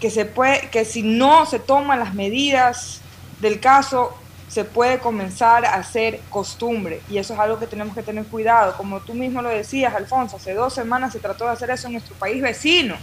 que, 0.00 0.10
se 0.10 0.24
puede, 0.24 0.68
que 0.70 0.84
si 0.84 1.02
no 1.02 1.46
se 1.46 1.58
toman 1.58 1.98
las 1.98 2.14
medidas 2.14 3.00
del 3.40 3.60
caso, 3.60 4.16
se 4.48 4.64
puede 4.64 4.98
comenzar 4.98 5.64
a 5.64 5.74
hacer 5.74 6.20
costumbre. 6.28 7.00
Y 7.08 7.18
eso 7.18 7.34
es 7.34 7.40
algo 7.40 7.58
que 7.58 7.66
tenemos 7.66 7.94
que 7.94 8.02
tener 8.02 8.24
cuidado. 8.26 8.76
Como 8.76 9.00
tú 9.00 9.14
mismo 9.14 9.40
lo 9.42 9.48
decías, 9.48 9.94
Alfonso, 9.94 10.36
hace 10.36 10.54
dos 10.54 10.74
semanas 10.74 11.12
se 11.12 11.20
trató 11.20 11.44
de 11.46 11.52
hacer 11.52 11.70
eso 11.70 11.86
en 11.86 11.94
nuestro 11.94 12.14
país 12.16 12.42
vecino. 12.42 12.96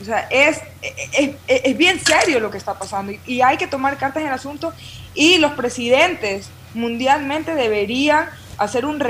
O 0.00 0.04
sea, 0.04 0.28
es, 0.30 0.60
es, 1.48 1.76
bien 1.76 1.98
serio 2.04 2.38
lo 2.38 2.50
que 2.52 2.58
está 2.58 2.74
pasando 2.74 3.12
y 3.26 3.40
hay 3.40 3.56
que 3.56 3.66
tomar 3.66 3.96
cartas 3.96 4.20
en 4.20 4.28
el 4.28 4.34
asunto 4.34 4.72
y 5.14 5.38
los 5.38 5.52
presidentes 5.52 6.50
mundialmente 6.74 7.54
deberían 7.56 8.28
hacer 8.58 8.84
un 8.84 9.02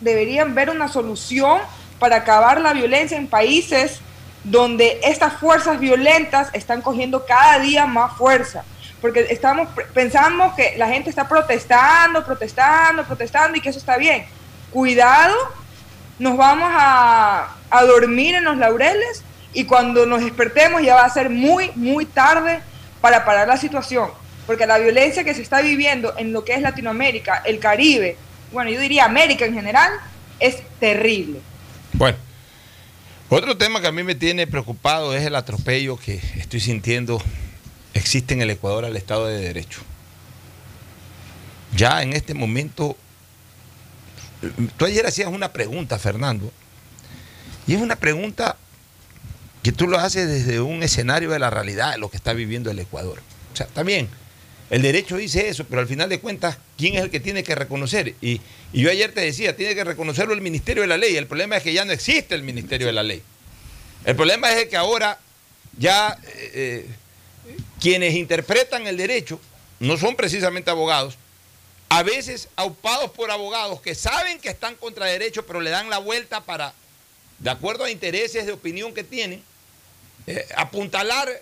deberían 0.00 0.54
ver 0.54 0.70
una 0.70 0.88
solución 0.88 1.60
para 1.98 2.16
acabar 2.16 2.60
la 2.60 2.72
violencia 2.72 3.16
en 3.16 3.26
países 3.26 4.00
donde 4.44 5.00
estas 5.02 5.34
fuerzas 5.34 5.78
violentas 5.78 6.48
están 6.52 6.80
cogiendo 6.80 7.26
cada 7.26 7.58
día 7.58 7.86
más 7.86 8.16
fuerza. 8.16 8.64
Porque 9.00 9.26
estamos 9.30 9.68
pensamos 9.94 10.54
que 10.54 10.74
la 10.76 10.88
gente 10.88 11.10
está 11.10 11.28
protestando, 11.28 12.24
protestando, 12.24 13.04
protestando 13.04 13.56
y 13.56 13.60
que 13.60 13.68
eso 13.68 13.78
está 13.78 13.96
bien. 13.96 14.26
Cuidado, 14.72 15.36
nos 16.18 16.36
vamos 16.36 16.68
a, 16.72 17.54
a 17.70 17.84
dormir 17.84 18.34
en 18.34 18.44
los 18.44 18.56
laureles 18.56 19.22
y 19.52 19.64
cuando 19.64 20.06
nos 20.06 20.22
despertemos 20.22 20.82
ya 20.82 20.94
va 20.94 21.04
a 21.04 21.10
ser 21.10 21.30
muy, 21.30 21.70
muy 21.74 22.06
tarde 22.06 22.60
para 23.00 23.24
parar 23.24 23.46
la 23.46 23.56
situación. 23.56 24.10
Porque 24.46 24.66
la 24.66 24.78
violencia 24.78 25.24
que 25.24 25.34
se 25.34 25.42
está 25.42 25.60
viviendo 25.60 26.14
en 26.16 26.32
lo 26.32 26.44
que 26.44 26.54
es 26.54 26.62
Latinoamérica, 26.62 27.42
el 27.44 27.58
Caribe, 27.58 28.16
bueno, 28.52 28.70
yo 28.70 28.80
diría 28.80 29.04
América 29.04 29.44
en 29.44 29.54
general, 29.54 29.92
es 30.40 30.56
terrible. 30.80 31.40
Bueno, 31.92 32.16
otro 33.28 33.56
tema 33.56 33.80
que 33.80 33.88
a 33.88 33.92
mí 33.92 34.02
me 34.02 34.14
tiene 34.14 34.46
preocupado 34.46 35.14
es 35.14 35.24
el 35.24 35.34
atropello 35.34 35.96
que 35.96 36.20
estoy 36.36 36.60
sintiendo 36.60 37.22
existe 37.94 38.34
en 38.34 38.42
el 38.42 38.50
Ecuador 38.50 38.84
al 38.84 38.96
Estado 38.96 39.26
de 39.26 39.38
Derecho. 39.38 39.80
Ya 41.76 42.02
en 42.02 42.14
este 42.14 42.32
momento, 42.34 42.96
tú 44.76 44.84
ayer 44.84 45.06
hacías 45.06 45.28
una 45.28 45.52
pregunta, 45.52 45.98
Fernando, 45.98 46.50
y 47.66 47.74
es 47.74 47.80
una 47.82 47.96
pregunta 47.96 48.56
que 49.62 49.72
tú 49.72 49.86
lo 49.86 49.98
haces 49.98 50.26
desde 50.26 50.60
un 50.60 50.82
escenario 50.82 51.30
de 51.30 51.38
la 51.38 51.50
realidad 51.50 51.92
de 51.92 51.98
lo 51.98 52.10
que 52.10 52.16
está 52.16 52.32
viviendo 52.32 52.70
el 52.70 52.78
Ecuador. 52.78 53.20
O 53.52 53.56
sea, 53.56 53.66
también, 53.66 54.08
el 54.70 54.82
derecho 54.82 55.16
dice 55.16 55.48
eso, 55.48 55.64
pero 55.64 55.80
al 55.80 55.86
final 55.86 56.08
de 56.10 56.20
cuentas, 56.20 56.58
¿quién 56.76 56.94
es 56.94 57.02
el 57.02 57.10
que 57.10 57.20
tiene 57.20 57.42
que 57.42 57.54
reconocer? 57.54 58.14
Y, 58.20 58.40
yo 58.72 58.90
ayer 58.90 59.12
te 59.12 59.22
decía, 59.22 59.56
tiene 59.56 59.74
que 59.74 59.82
reconocerlo 59.82 60.34
el 60.34 60.42
Ministerio 60.42 60.82
de 60.82 60.88
la 60.88 60.98
Ley. 60.98 61.16
El 61.16 61.26
problema 61.26 61.56
es 61.56 61.62
que 61.62 61.72
ya 61.72 61.86
no 61.86 61.92
existe 61.92 62.34
el 62.34 62.42
Ministerio 62.42 62.86
de 62.86 62.92
la 62.92 63.02
Ley. 63.02 63.22
El 64.04 64.14
problema 64.14 64.52
es 64.52 64.68
que 64.68 64.76
ahora 64.76 65.18
ya 65.78 66.18
eh, 66.26 66.50
eh, 66.54 66.86
quienes 67.80 68.14
interpretan 68.14 68.86
el 68.86 68.98
derecho 68.98 69.40
no 69.80 69.96
son 69.96 70.16
precisamente 70.16 70.70
abogados, 70.70 71.16
a 71.88 72.02
veces 72.02 72.48
aupados 72.56 73.10
por 73.12 73.30
abogados 73.30 73.80
que 73.80 73.94
saben 73.94 74.38
que 74.38 74.50
están 74.50 74.74
contra 74.74 75.06
derecho, 75.06 75.46
pero 75.46 75.62
le 75.62 75.70
dan 75.70 75.88
la 75.88 75.98
vuelta 75.98 76.42
para, 76.42 76.74
de 77.38 77.48
acuerdo 77.48 77.84
a 77.84 77.90
intereses 77.90 78.44
de 78.44 78.52
opinión 78.52 78.92
que 78.92 79.04
tienen, 79.04 79.42
eh, 80.26 80.46
apuntalar 80.56 81.40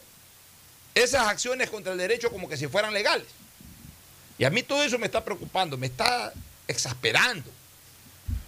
esas 0.96 1.28
acciones 1.28 1.70
contra 1.70 1.92
el 1.92 1.98
derecho 1.98 2.30
como 2.30 2.48
que 2.48 2.56
si 2.56 2.66
fueran 2.66 2.92
legales. 2.92 3.26
Y 4.38 4.44
a 4.44 4.50
mí 4.50 4.62
todo 4.62 4.82
eso 4.82 4.98
me 4.98 5.06
está 5.06 5.24
preocupando, 5.24 5.76
me 5.76 5.86
está 5.86 6.32
exasperando. 6.66 7.50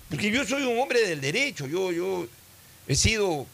Porque 0.08 0.30
yo 0.30 0.44
soy 0.44 0.62
un 0.64 0.78
hombre 0.80 1.06
del 1.06 1.20
derecho, 1.20 1.66
yo, 1.66 1.92
yo 1.92 2.26
he 2.86 2.94
sido 2.96 3.46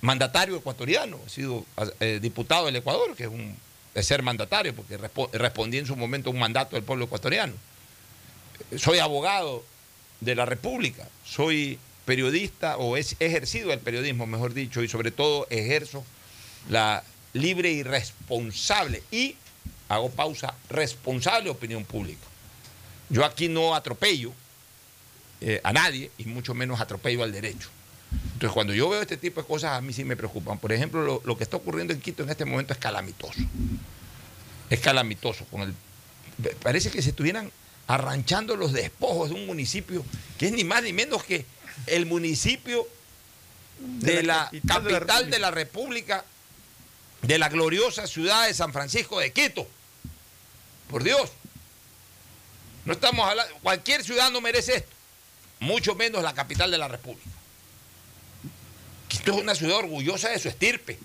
mandatario 0.00 0.56
ecuatoriano, 0.56 1.20
he 1.26 1.30
sido 1.30 1.64
eh, 2.00 2.18
diputado 2.20 2.66
del 2.66 2.76
Ecuador, 2.76 3.14
que 3.14 3.24
es 3.24 3.28
un 3.28 3.56
ser 4.02 4.22
mandatario, 4.22 4.74
porque 4.74 4.98
respo- 4.98 5.30
respondí 5.32 5.78
en 5.78 5.86
su 5.86 5.96
momento 5.96 6.30
a 6.30 6.32
un 6.32 6.38
mandato 6.38 6.76
del 6.76 6.84
pueblo 6.84 7.04
ecuatoriano. 7.04 7.54
Soy 8.76 8.98
abogado 8.98 9.62
de 10.20 10.34
la 10.34 10.46
República, 10.46 11.06
soy 11.24 11.78
periodista 12.06 12.78
o 12.78 12.96
he 12.96 13.00
ejercido 13.20 13.72
el 13.72 13.80
periodismo, 13.80 14.26
mejor 14.26 14.54
dicho, 14.54 14.82
y 14.82 14.88
sobre 14.88 15.10
todo 15.10 15.46
ejerzo 15.50 16.04
la 16.70 17.02
libre 17.40 17.70
y 17.70 17.82
responsable 17.82 19.02
y, 19.10 19.36
hago 19.88 20.10
pausa, 20.10 20.54
responsable 20.68 21.50
opinión 21.50 21.84
pública. 21.84 22.26
Yo 23.08 23.24
aquí 23.24 23.48
no 23.48 23.74
atropello 23.74 24.32
eh, 25.40 25.60
a 25.62 25.72
nadie 25.72 26.10
y 26.18 26.24
mucho 26.24 26.54
menos 26.54 26.80
atropello 26.80 27.22
al 27.22 27.32
derecho. 27.32 27.68
Entonces, 28.32 28.52
cuando 28.52 28.74
yo 28.74 28.88
veo 28.88 29.02
este 29.02 29.16
tipo 29.16 29.40
de 29.40 29.46
cosas, 29.46 29.72
a 29.72 29.80
mí 29.80 29.92
sí 29.92 30.04
me 30.04 30.16
preocupan. 30.16 30.58
Por 30.58 30.72
ejemplo, 30.72 31.02
lo, 31.02 31.22
lo 31.24 31.36
que 31.36 31.44
está 31.44 31.56
ocurriendo 31.56 31.92
en 31.92 32.00
Quito 32.00 32.22
en 32.22 32.30
este 32.30 32.44
momento 32.44 32.72
es 32.72 32.78
calamitoso. 32.78 33.40
Es 34.70 34.80
calamitoso. 34.80 35.44
Con 35.46 35.62
el, 35.62 35.74
parece 36.62 36.90
que 36.90 37.02
se 37.02 37.10
estuvieran 37.10 37.50
arranchando 37.86 38.56
los 38.56 38.72
despojos 38.72 39.30
de 39.30 39.36
un 39.36 39.46
municipio 39.46 40.04
que 40.38 40.46
es 40.46 40.52
ni 40.52 40.64
más 40.64 40.82
ni 40.82 40.92
menos 40.92 41.22
que 41.22 41.46
el 41.86 42.06
municipio 42.06 42.86
de, 43.78 44.22
la, 44.22 44.50
capital, 44.66 45.30
de 45.30 45.38
la 45.38 45.50
República, 45.50 46.16
de 46.16 46.18
la 46.18 46.35
gloriosa 47.22 48.06
ciudad 48.06 48.46
de 48.46 48.54
San 48.54 48.72
Francisco 48.72 49.18
de 49.18 49.32
Quito. 49.32 49.66
Por 50.88 51.02
Dios. 51.02 51.30
No 52.84 52.92
estamos 52.92 53.28
hablando. 53.28 53.52
Cualquier 53.62 54.04
ciudad 54.04 54.30
no 54.30 54.40
merece 54.40 54.76
esto. 54.76 54.90
Mucho 55.58 55.94
menos 55.94 56.22
la 56.22 56.34
capital 56.34 56.70
de 56.70 56.78
la 56.78 56.88
República. 56.88 57.30
Quito 59.08 59.32
es 59.32 59.38
una 59.38 59.54
ciudad 59.54 59.78
orgullosa 59.78 60.28
de 60.28 60.38
su 60.38 60.48
estirpe. 60.48 60.98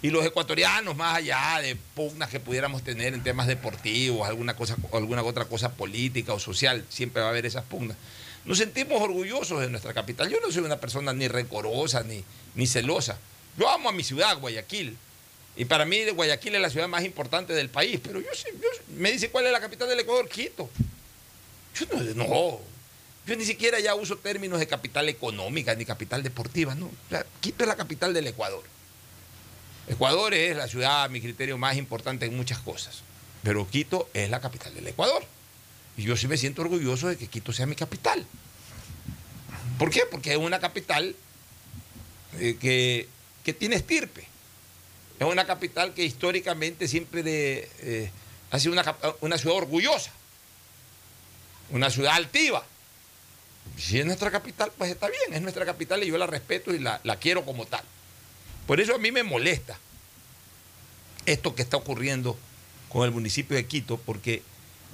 Y 0.00 0.10
los 0.10 0.24
ecuatorianos, 0.24 0.96
más 0.96 1.16
allá 1.16 1.58
de 1.60 1.74
pugnas 1.74 2.28
que 2.28 2.38
pudiéramos 2.38 2.84
tener 2.84 3.14
en 3.14 3.22
temas 3.24 3.48
deportivos, 3.48 4.28
alguna, 4.28 4.54
cosa, 4.54 4.76
alguna 4.92 5.24
otra 5.24 5.46
cosa 5.46 5.72
política 5.72 6.32
o 6.32 6.38
social, 6.38 6.84
siempre 6.88 7.20
va 7.20 7.28
a 7.28 7.30
haber 7.30 7.46
esas 7.46 7.64
pugnas. 7.64 7.96
Nos 8.44 8.58
sentimos 8.58 9.02
orgullosos 9.02 9.60
de 9.60 9.68
nuestra 9.68 9.92
capital. 9.92 10.30
Yo 10.30 10.38
no 10.40 10.52
soy 10.52 10.62
una 10.62 10.78
persona 10.78 11.12
ni 11.12 11.26
rencorosa 11.26 12.04
ni, 12.04 12.22
ni 12.54 12.66
celosa. 12.68 13.18
Yo 13.58 13.68
amo 13.68 13.88
a 13.88 13.92
mi 13.92 14.04
ciudad, 14.04 14.38
Guayaquil. 14.38 14.96
Y 15.58 15.64
para 15.64 15.84
mí 15.84 16.04
Guayaquil 16.10 16.54
es 16.54 16.60
la 16.62 16.70
ciudad 16.70 16.86
más 16.86 17.04
importante 17.04 17.52
del 17.52 17.68
país. 17.68 17.98
Pero 18.00 18.20
yo, 18.20 18.28
yo- 18.32 18.94
me 18.96 19.10
dice 19.10 19.28
cuál 19.28 19.44
es 19.46 19.52
la 19.52 19.60
capital 19.60 19.88
del 19.88 19.98
Ecuador, 20.00 20.28
Quito. 20.28 20.70
Yo 21.74 21.86
no. 22.14 22.60
Yo 23.26 23.36
ni 23.36 23.44
siquiera 23.44 23.80
ya 23.80 23.94
uso 23.96 24.16
términos 24.16 24.60
de 24.60 24.68
capital 24.68 25.08
económica 25.08 25.74
ni 25.74 25.84
capital 25.84 26.22
deportiva. 26.22 26.76
No. 26.76 26.88
Quito 27.40 27.64
es 27.64 27.68
la 27.68 27.74
capital 27.76 28.14
del 28.14 28.28
Ecuador. 28.28 28.62
Ecuador 29.88 30.32
es 30.32 30.56
la 30.56 30.68
ciudad, 30.68 31.02
a 31.04 31.08
mi 31.08 31.20
criterio, 31.20 31.58
más 31.58 31.76
importante 31.76 32.24
en 32.26 32.36
muchas 32.36 32.60
cosas. 32.60 33.00
Pero 33.42 33.68
Quito 33.68 34.08
es 34.14 34.30
la 34.30 34.40
capital 34.40 34.72
del 34.74 34.86
Ecuador. 34.86 35.24
Y 35.96 36.04
yo 36.04 36.16
sí 36.16 36.28
me 36.28 36.36
siento 36.36 36.62
orgulloso 36.62 37.08
de 37.08 37.16
que 37.16 37.26
Quito 37.26 37.52
sea 37.52 37.66
mi 37.66 37.74
capital. 37.74 38.24
¿Por 39.76 39.90
qué? 39.90 40.02
Porque 40.08 40.30
es 40.30 40.38
una 40.38 40.60
capital 40.60 41.16
eh, 42.38 42.56
que, 42.60 43.08
que 43.44 43.52
tiene 43.52 43.74
estirpe. 43.74 44.27
Es 45.18 45.26
una 45.26 45.46
capital 45.46 45.94
que 45.94 46.04
históricamente 46.04 46.86
siempre 46.86 47.22
eh, 47.80 48.10
ha 48.50 48.58
sido 48.58 48.72
una, 49.20 49.38
ciudad 49.38 49.56
orgullosa. 49.56 50.12
Una 51.70 51.90
ciudad 51.90 52.14
altiva. 52.14 52.64
Si 53.76 53.98
es 53.98 54.06
nuestra 54.06 54.30
capital, 54.30 54.72
pues 54.78 54.90
está 54.90 55.08
bien, 55.08 55.34
es 55.34 55.42
nuestra 55.42 55.66
capital 55.66 56.02
y 56.02 56.06
yo 56.06 56.18
la 56.18 56.26
respeto 56.26 56.74
y 56.74 56.78
la, 56.78 57.00
la 57.04 57.16
quiero 57.16 57.44
como 57.44 57.66
tal. 57.66 57.82
Por 58.66 58.80
eso 58.80 58.94
a 58.94 58.98
mí 58.98 59.12
me 59.12 59.22
molesta 59.22 59.78
esto 61.26 61.54
que 61.54 61.62
está 61.62 61.76
ocurriendo 61.76 62.38
con 62.88 63.04
el 63.04 63.10
municipio 63.10 63.56
de 63.56 63.66
Quito, 63.66 63.98
porque 63.98 64.42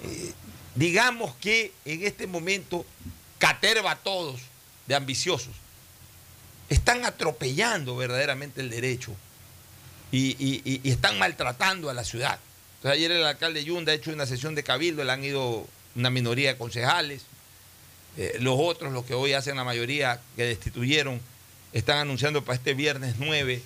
eh, 0.02 0.32
digamos 0.74 1.34
que 1.36 1.72
en 1.84 2.04
este 2.04 2.26
momento 2.26 2.84
caterva 3.38 3.92
a 3.92 3.96
todos 3.96 4.40
de 4.86 4.94
ambiciosos 4.94 5.54
están 6.68 7.04
atropellando 7.04 7.96
verdaderamente 7.96 8.60
el 8.60 8.70
derecho 8.70 9.12
y, 10.16 10.62
y- 10.64 10.80
y 10.82 10.90
están 10.90 11.18
maltratando 11.18 11.90
a 11.90 11.94
la 11.94 12.04
ciudad. 12.04 12.38
Entonces, 12.76 12.98
ayer 12.98 13.10
el 13.12 13.24
alcalde 13.24 13.64
Yunda 13.64 13.92
ha 13.92 13.94
hecho 13.94 14.12
una 14.12 14.26
sesión 14.26 14.54
de 14.54 14.62
cabildo, 14.62 15.02
le 15.04 15.12
han 15.12 15.24
ido 15.24 15.66
una 15.96 16.10
minoría 16.10 16.52
de 16.52 16.58
concejales. 16.58 17.22
Eh, 18.16 18.36
los 18.40 18.56
otros, 18.58 18.92
los 18.92 19.04
que 19.04 19.14
hoy 19.14 19.32
hacen 19.32 19.56
la 19.56 19.64
mayoría, 19.64 20.20
que 20.36 20.44
destituyeron, 20.44 21.20
están 21.72 21.98
anunciando 21.98 22.44
para 22.44 22.56
este 22.56 22.74
viernes 22.74 23.16
9 23.18 23.60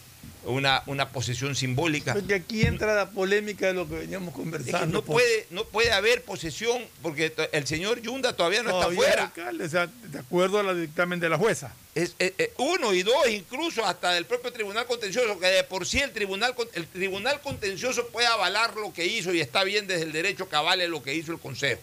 una, 0.44 0.82
una 0.86 1.10
posesión 1.10 1.54
simbólica. 1.54 2.14
Porque 2.14 2.34
aquí 2.36 2.62
entra 2.62 2.94
la 2.94 3.10
polémica 3.10 3.66
de 3.66 3.74
lo 3.74 3.86
que 3.88 3.96
veníamos 3.96 4.28
Es 4.28 4.34
que 4.36 4.40
conversando. 4.40 4.86
no, 4.86 5.00
Pocho. 5.02 5.12
puede, 5.14 5.46
no 5.50 5.64
puede 5.64 5.92
haber 5.92 6.22
posesión 6.22 6.82
porque 7.02 7.34
el 7.52 7.66
señor 7.66 8.00
Yunda 8.00 8.32
todavía 8.34 8.62
no 8.62 8.70
Todavía 8.70 8.98
está 9.00 9.02
es 9.02 9.08
fuera. 9.10 9.24
alcalde, 9.24 9.64
o 9.64 9.68
sea, 9.68 9.86
de 10.04 10.18
acuerdo 10.18 10.60
al 10.60 10.80
dictamen 10.80 11.20
de 11.20 11.28
la 11.28 11.36
jueza. 11.36 11.74
Es, 11.98 12.14
eh, 12.20 12.32
eh, 12.38 12.52
uno 12.58 12.94
y 12.94 13.02
dos, 13.02 13.28
incluso 13.28 13.84
hasta 13.84 14.12
del 14.12 14.24
propio 14.24 14.52
Tribunal 14.52 14.86
Contencioso, 14.86 15.38
que 15.40 15.46
de 15.48 15.64
por 15.64 15.84
sí 15.84 15.98
el 16.00 16.12
Tribunal, 16.12 16.54
el 16.74 16.86
tribunal 16.86 17.40
Contencioso 17.40 18.06
puede 18.08 18.28
avalar 18.28 18.76
lo 18.76 18.92
que 18.92 19.04
hizo 19.06 19.34
y 19.34 19.40
está 19.40 19.64
bien 19.64 19.86
desde 19.88 20.04
el 20.04 20.12
derecho 20.12 20.48
que 20.48 20.54
avale 20.54 20.86
lo 20.86 21.02
que 21.02 21.14
hizo 21.14 21.32
el 21.32 21.40
Consejo. 21.40 21.80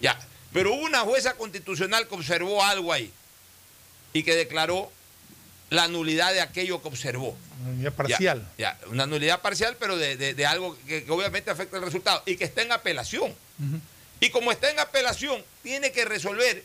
Ya, 0.00 0.18
pero 0.52 0.74
hubo 0.74 0.84
una 0.84 1.00
jueza 1.00 1.34
constitucional 1.34 2.06
que 2.06 2.14
observó 2.14 2.62
algo 2.62 2.92
ahí 2.92 3.10
y 4.12 4.22
que 4.24 4.34
declaró 4.34 4.90
la 5.70 5.88
nulidad 5.88 6.32
de 6.34 6.40
aquello 6.42 6.82
que 6.82 6.88
observó. 6.88 7.34
Ya 7.80 7.90
parcial. 7.92 8.46
Ya, 8.58 8.78
ya, 8.78 8.88
una 8.88 9.06
nulidad 9.06 9.40
parcial, 9.40 9.76
pero 9.80 9.96
de, 9.96 10.16
de- 10.16 10.34
de 10.34 10.44
algo 10.46 10.76
que, 10.86 11.04
que 11.04 11.10
obviamente 11.10 11.50
afecta 11.50 11.78
el 11.78 11.82
resultado 11.84 12.22
y 12.26 12.36
que 12.36 12.44
está 12.44 12.60
en 12.62 12.72
apelación. 12.72 13.34
Y 14.20 14.28
como 14.30 14.52
está 14.52 14.70
en 14.70 14.80
apelación, 14.80 15.42
tiene 15.62 15.92
que 15.92 16.04
resolver 16.04 16.62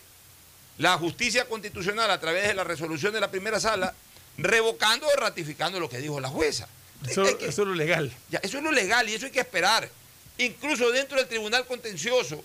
la 0.78 0.98
justicia 0.98 1.46
constitucional 1.46 2.10
a 2.12 2.20
través 2.20 2.48
de 2.48 2.54
la 2.54 2.64
resolución 2.64 3.14
de 3.14 3.20
la 3.20 3.32
primera 3.32 3.60
sala, 3.60 3.94
revocando 4.38 5.08
o 5.08 5.16
ratificando 5.16 5.80
lo 5.80 5.90
que 5.90 6.00
dijo 6.00 6.20
la 6.20 6.30
jueza. 6.30 6.68
Eso, 7.08 7.24
eso 7.26 7.62
es 7.62 7.68
lo 7.68 7.76
legal. 7.76 8.12
Ya, 8.30 8.40
eso 8.40 8.58
es 8.58 8.64
lo 8.64 8.72
legal 8.72 9.08
y 9.08 9.14
eso 9.14 9.26
hay 9.26 9.32
que 9.32 9.40
esperar. 9.40 9.90
Incluso 10.38 10.92
dentro 10.92 11.18
del 11.18 11.28
Tribunal 11.28 11.66
Contencioso 11.66 12.44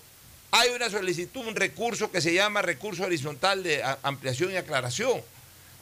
hay 0.51 0.69
una 0.69 0.89
solicitud, 0.89 1.45
un 1.45 1.55
recurso 1.55 2.11
que 2.11 2.21
se 2.21 2.33
llama 2.33 2.61
recurso 2.61 3.03
horizontal 3.03 3.63
de 3.63 3.83
ampliación 4.03 4.51
y 4.51 4.57
aclaración. 4.57 5.21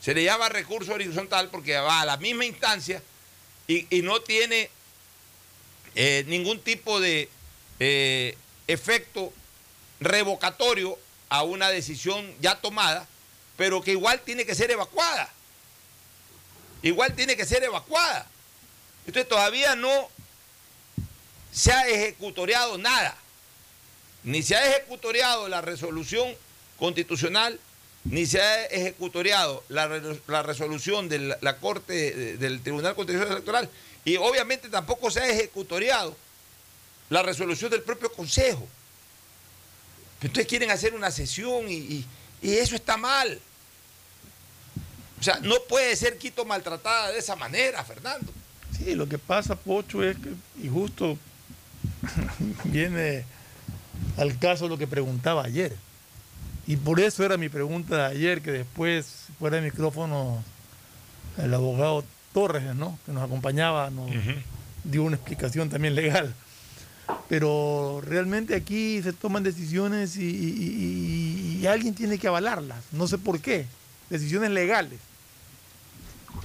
Se 0.02 0.14
le 0.14 0.24
llama 0.24 0.50
recurso 0.50 0.94
horizontal 0.94 1.50
porque 1.50 1.76
va 1.78 2.02
a 2.02 2.06
la 2.06 2.18
misma 2.18 2.46
instancia 2.46 3.02
y, 3.68 3.86
y 3.96 4.02
no 4.02 4.22
tiene 4.22 4.70
eh, 5.96 6.24
ningún 6.28 6.60
tipo 6.60 7.00
de 7.00 7.30
eh, 7.80 8.38
efecto 8.68 9.34
revocatorio 10.00 10.98
a 11.30 11.44
una 11.44 11.70
decisión 11.70 12.34
ya 12.42 12.56
tomada, 12.60 13.08
pero 13.58 13.82
que 13.82 13.92
igual 13.92 14.20
tiene 14.22 14.46
que 14.46 14.56
ser 14.56 14.72
evacuada. 14.72 15.30
Igual 16.82 17.14
tiene 17.14 17.36
que 17.36 17.46
ser 17.46 17.64
evacuada. 17.64 18.26
Entonces 19.06 19.28
todavía 19.30 19.76
no 19.76 20.10
se 21.52 21.72
ha 21.72 21.88
ejecutoriado 21.88 22.78
nada. 22.78 23.16
Ni 24.24 24.44
se 24.44 24.56
ha 24.56 24.66
ejecutoriado 24.66 25.48
la 25.48 25.62
resolución 25.62 26.34
constitucional, 26.78 27.60
ni 28.06 28.26
se 28.26 28.42
ha 28.42 28.66
ejecutoriado 28.66 29.64
la, 29.70 29.88
la 30.28 30.44
resolución 30.44 31.10
de 31.10 31.38
la, 31.42 31.58
Corte 31.58 31.94
de- 31.94 32.38
del 32.38 32.62
Tribunal 32.62 32.96
Constitucional 32.96 33.34
Electoral. 33.34 33.70
Y 34.06 34.18
obviamente 34.18 34.70
tampoco 34.70 35.12
se 35.12 35.20
ha 35.20 35.28
ejecutoriado 35.30 36.16
la 37.10 37.22
resolución 37.24 37.72
del 37.72 37.82
propio 37.82 38.12
Consejo. 38.12 38.68
Entonces 40.22 40.48
quieren 40.48 40.70
hacer 40.72 40.94
una 40.94 41.12
sesión 41.12 41.70
y, 41.70 41.76
y- 41.76 42.06
y 42.42 42.52
eso 42.54 42.76
está 42.76 42.98
mal. 42.98 43.40
O 45.20 45.24
sea, 45.24 45.40
no 45.42 45.56
puede 45.68 45.96
ser 45.96 46.18
Quito 46.18 46.46
maltratada 46.46 47.12
de 47.12 47.20
esa 47.20 47.36
manera, 47.36 47.84
Fernando. 47.84 48.32
Sí, 48.78 48.96
lo 48.96 49.08
que 49.10 49.18
pasa, 49.18 49.56
Pocho, 49.56 50.04
es 50.04 50.16
que, 50.18 50.30
y 50.64 50.70
justo 50.70 51.18
viene 52.66 53.26
al 54.18 54.38
caso 54.40 54.68
lo 54.68 54.78
que 54.78 54.88
preguntaba 54.88 55.44
ayer. 55.44 55.76
Y 56.68 56.76
por 56.78 57.00
eso 57.00 57.24
era 57.26 57.36
mi 57.38 57.50
pregunta 57.50 57.98
de 58.10 58.16
ayer, 58.16 58.42
que 58.42 58.52
después, 58.52 59.26
fuera 59.40 59.58
de 59.58 59.64
micrófono, 59.64 60.44
el 61.38 61.54
abogado 61.54 62.04
Torres, 62.34 62.76
¿no? 62.76 62.98
que 63.06 63.12
nos 63.12 63.24
acompañaba, 63.24 63.90
nos 63.90 64.12
dio 64.84 65.04
una 65.04 65.16
explicación 65.16 65.70
también 65.70 65.96
legal. 65.96 66.34
Pero 67.28 68.02
realmente 68.04 68.56
aquí 68.56 69.02
se 69.04 69.14
toman 69.14 69.44
decisiones 69.44 70.18
y, 70.18 71.66
alguien 71.68 71.94
tiene 71.94 72.18
que 72.18 72.28
avalarlas. 72.28 72.84
No 72.92 73.08
sé 73.08 73.18
por 73.18 73.40
qué. 73.40 73.66
Decisiones 74.10 74.50
legales 74.52 75.00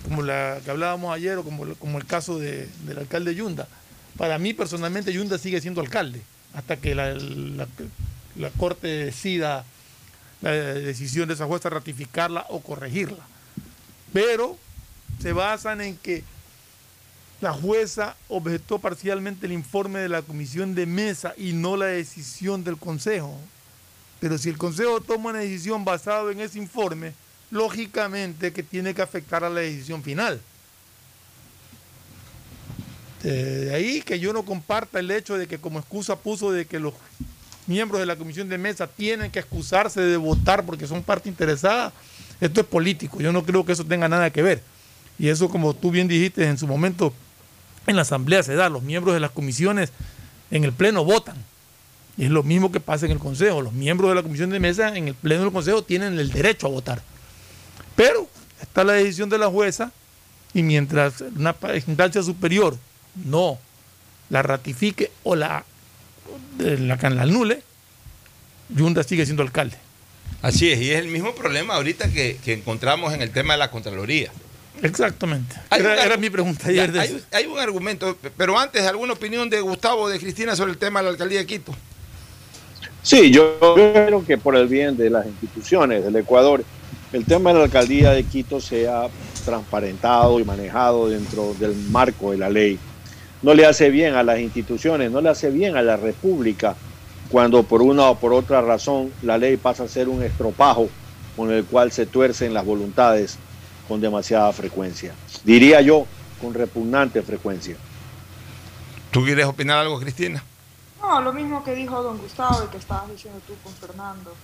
como 0.03 0.22
la 0.22 0.61
que 0.64 0.70
hablábamos 0.70 1.14
ayer 1.14 1.38
o 1.38 1.44
como, 1.44 1.74
como 1.77 1.96
el 1.98 2.05
caso 2.07 2.38
de- 2.38 2.68
del 2.87 2.98
alcalde 2.98 3.35
Yunda. 3.35 3.66
Para 4.18 4.38
mí 4.38 4.53
personalmente 4.53 5.12
Yunda 5.12 5.38
sigue 5.38 5.61
siendo 5.62 5.81
alcalde 5.81 6.20
hasta 6.53 6.77
que 6.77 6.94
la- 6.94 7.14
la 7.14 8.50
Corte 8.59 8.87
decida 8.87 9.64
la 10.42 10.50
decisión 10.50 11.29
de 11.29 11.35
esa 11.35 11.46
jueza 11.46 11.70
ratificarla 11.70 12.44
o 12.50 12.61
corregirla. 12.61 13.24
Pero 14.12 14.59
se 15.22 15.33
basan 15.33 15.81
en 15.81 15.96
que 15.96 16.22
la 17.44 17.52
jueza 17.52 18.16
objetó 18.28 18.78
parcialmente 18.78 19.44
el 19.44 19.52
informe 19.52 19.98
de 19.98 20.09
la 20.09 20.22
comisión 20.22 20.74
de 20.74 20.87
mesa 20.87 21.35
y 21.37 21.52
no 21.52 21.76
la 21.76 21.85
decisión 21.85 22.64
del 22.64 22.78
consejo. 22.78 23.38
Pero 24.18 24.38
si 24.38 24.48
el 24.48 24.57
consejo 24.57 25.02
toma 25.02 25.28
una 25.28 25.40
decisión 25.40 25.85
basada 25.85 26.33
en 26.33 26.40
ese 26.40 26.57
informe, 26.59 27.12
lógicamente 27.50 28.50
que 28.50 28.62
tiene 28.62 28.94
que 28.94 29.02
afectar 29.02 29.44
a 29.44 29.50
la 29.50 29.61
decisión 29.61 30.02
final. 30.02 30.40
Eh, 33.22 33.66
De 33.66 33.74
ahí 33.74 34.00
que 34.00 34.18
yo 34.18 34.33
no 34.33 34.42
comparta 34.46 34.98
el 34.98 35.11
hecho 35.11 35.37
de 35.37 35.46
que 35.46 35.59
como 35.59 35.78
excusa 35.78 36.16
puso 36.16 36.50
de 36.50 36.64
que 36.64 36.80
los 36.80 36.94
miembros 37.66 38.00
de 38.00 38.07
la 38.07 38.16
comisión 38.16 38.48
de 38.48 38.57
mesa 38.57 38.87
tienen 38.87 39.30
que 39.30 39.40
excusarse 39.40 40.00
de 40.00 40.16
votar 40.16 40.64
porque 40.64 40.87
son 40.87 41.02
parte 41.02 41.28
interesada. 41.28 41.92
Esto 42.40 42.62
es 42.62 42.66
político. 42.66 43.20
Yo 43.20 43.33
no 43.33 43.44
creo 43.44 43.66
que 43.66 43.72
eso 43.72 43.85
tenga 43.85 44.09
nada 44.09 44.30
que 44.30 44.40
ver. 44.40 44.62
Y 45.18 45.28
eso, 45.28 45.50
como 45.50 45.74
tú 45.74 45.90
bien 45.90 46.09
dijiste 46.09 46.42
en 46.42 46.57
su 46.57 46.66
momento, 46.66 47.12
en 47.87 47.97
la 47.97 48.03
asamblea 48.03 48.42
se 48.42 48.55
da. 48.55 48.68
Los 48.68 48.83
miembros 48.83 49.14
de 49.14 49.20
las 49.20 49.31
comisiones 49.31 49.92
en 50.51 50.64
el 50.64 50.73
pleno 50.73 51.05
votan. 51.05 51.37
Y 52.16 52.25
es 52.25 52.31
lo 52.31 52.42
mismo 52.42 52.70
que 52.70 52.81
pasa 52.81 53.07
en 53.07 53.12
el 53.12 53.18
consejo. 53.18 53.62
Los 53.62 53.73
miembros 53.73 54.11
de 54.11 54.14
la 54.14 54.23
comisión 54.23 54.51
de 54.51 54.61
mesa 54.61 54.97
en 54.97 55.09
el 55.09 55.14
pleno 55.14 55.42
del 55.42 55.53
consejo 55.53 55.83
tienen 55.83 56.18
el 56.18 56.31
derecho 56.31 56.66
a 56.66 56.70
votar. 56.70 57.03
Pero 57.97 58.29
está 58.61 58.85
la 58.85 58.94
decisión 58.94 59.29
de 59.29 59.38
la 59.38 59.49
jueza 59.49 59.92
y 60.53 60.62
mientras 60.62 61.23
una 61.37 61.55
instancia 61.75 62.23
superior 62.23 62.77
no 63.25 63.59
la 64.31 64.42
ratifique 64.42 65.11
o 65.23 65.37
la, 65.37 65.64
la, 66.59 66.97
la 66.97 67.23
anule, 67.23 67.62
Yunda 68.68 69.03
sigue 69.03 69.25
siendo 69.25 69.42
alcalde. 69.42 69.77
Así 70.42 70.70
es, 70.70 70.81
y 70.81 70.90
es 70.90 70.99
el 70.99 71.09
mismo 71.09 71.35
problema 71.35 71.75
ahorita 71.75 72.11
que, 72.11 72.38
que 72.44 72.53
encontramos 72.55 73.12
en 73.12 73.23
el 73.23 73.31
tema 73.31 73.55
de 73.55 73.59
la 73.59 73.70
Contraloría. 73.70 74.31
Exactamente. 74.83 75.57
Hay 75.71 75.81
Era, 75.81 75.93
un- 75.93 75.99
era 75.99 76.17
mi 76.17 76.31
pregunta 76.31 76.69
ayer. 76.69 76.87
Ya, 76.89 76.93
de 76.93 77.01
hay, 77.01 77.09
eso. 77.17 77.27
hay 77.33 77.47
un 77.47 77.59
argumento, 77.59 78.17
pero 78.37 78.59
antes, 78.59 78.83
¿alguna 78.87 79.13
opinión 79.15 79.49
de 79.49 79.61
Gustavo 79.61 80.03
o 80.03 80.09
de 80.09 80.19
Cristina 80.19 80.57
sobre 80.57 80.73
el 80.73 80.79
tema 80.79 81.01
de 81.01 81.05
la 81.05 81.11
alcaldía 81.11 81.39
de 81.41 81.47
Quito? 81.47 81.75
Sí, 83.03 83.31
yo 83.31 83.59
creo 83.75 84.25
que 84.25 84.39
por 84.39 84.57
el 84.57 84.67
bien 84.67 84.97
de 84.97 85.11
las 85.11 85.27
instituciones 85.27 86.05
del 86.05 86.17
Ecuador, 86.17 86.65
el 87.13 87.25
tema 87.25 87.53
de 87.53 87.59
la 87.59 87.65
alcaldía 87.65 88.11
de 88.11 88.25
Quito 88.25 88.61
sea 88.61 89.09
transparentado 89.45 90.41
y 90.41 90.45
manejado 90.45 91.09
dentro 91.09 91.55
del 91.55 91.75
marco 91.91 92.33
de 92.33 92.39
la 92.39 92.49
ley. 92.51 92.79
No 93.43 93.53
le 93.53 93.67
hace 93.67 93.91
bien 93.91 94.15
a 94.15 94.23
las 94.23 94.39
instituciones, 94.41 95.11
no 95.11 95.21
le 95.21 95.29
hace 95.29 95.51
bien 95.51 95.77
a 95.77 95.83
la 95.83 95.97
República 95.99 96.75
cuando 97.29 97.63
por 97.63 97.83
una 97.83 98.05
o 98.11 98.19
por 98.19 98.33
otra 98.33 98.63
razón 98.63 99.13
la 99.23 99.37
ley 99.37 99.57
pasa 99.59 99.85
a 99.85 99.89
ser 99.89 100.09
un 100.09 100.23
estropajo 100.23 100.89
con 101.37 101.51
el 101.53 101.65
cual 101.65 101.93
se 101.93 102.07
tuercen 102.07 102.55
las 102.55 102.65
voluntades 102.65 103.37
con 103.88 104.01
demasiada 104.01 104.53
frecuencia. 104.53 105.14
Diría 105.44 105.81
yo, 105.81 106.07
con 106.40 106.55
repugnante 106.55 107.23
frecuencia. 107.23 107.77
¿Tú 109.11 109.25
quieres 109.25 109.47
opinar 109.47 109.79
algo, 109.79 110.01
Cristina? 110.01 110.42
No, 111.01 111.20
lo 111.20 111.32
mismo 111.32 111.62
que 111.62 111.74
dijo 111.74 112.03
don 112.03 112.18
Gustavo 112.18 112.64
y 112.64 112.68
que 112.68 112.78
estabas 112.78 113.11
diciendo 113.11 113.41
tú 113.47 113.55
con 113.62 113.72
Fernando. 113.74 114.35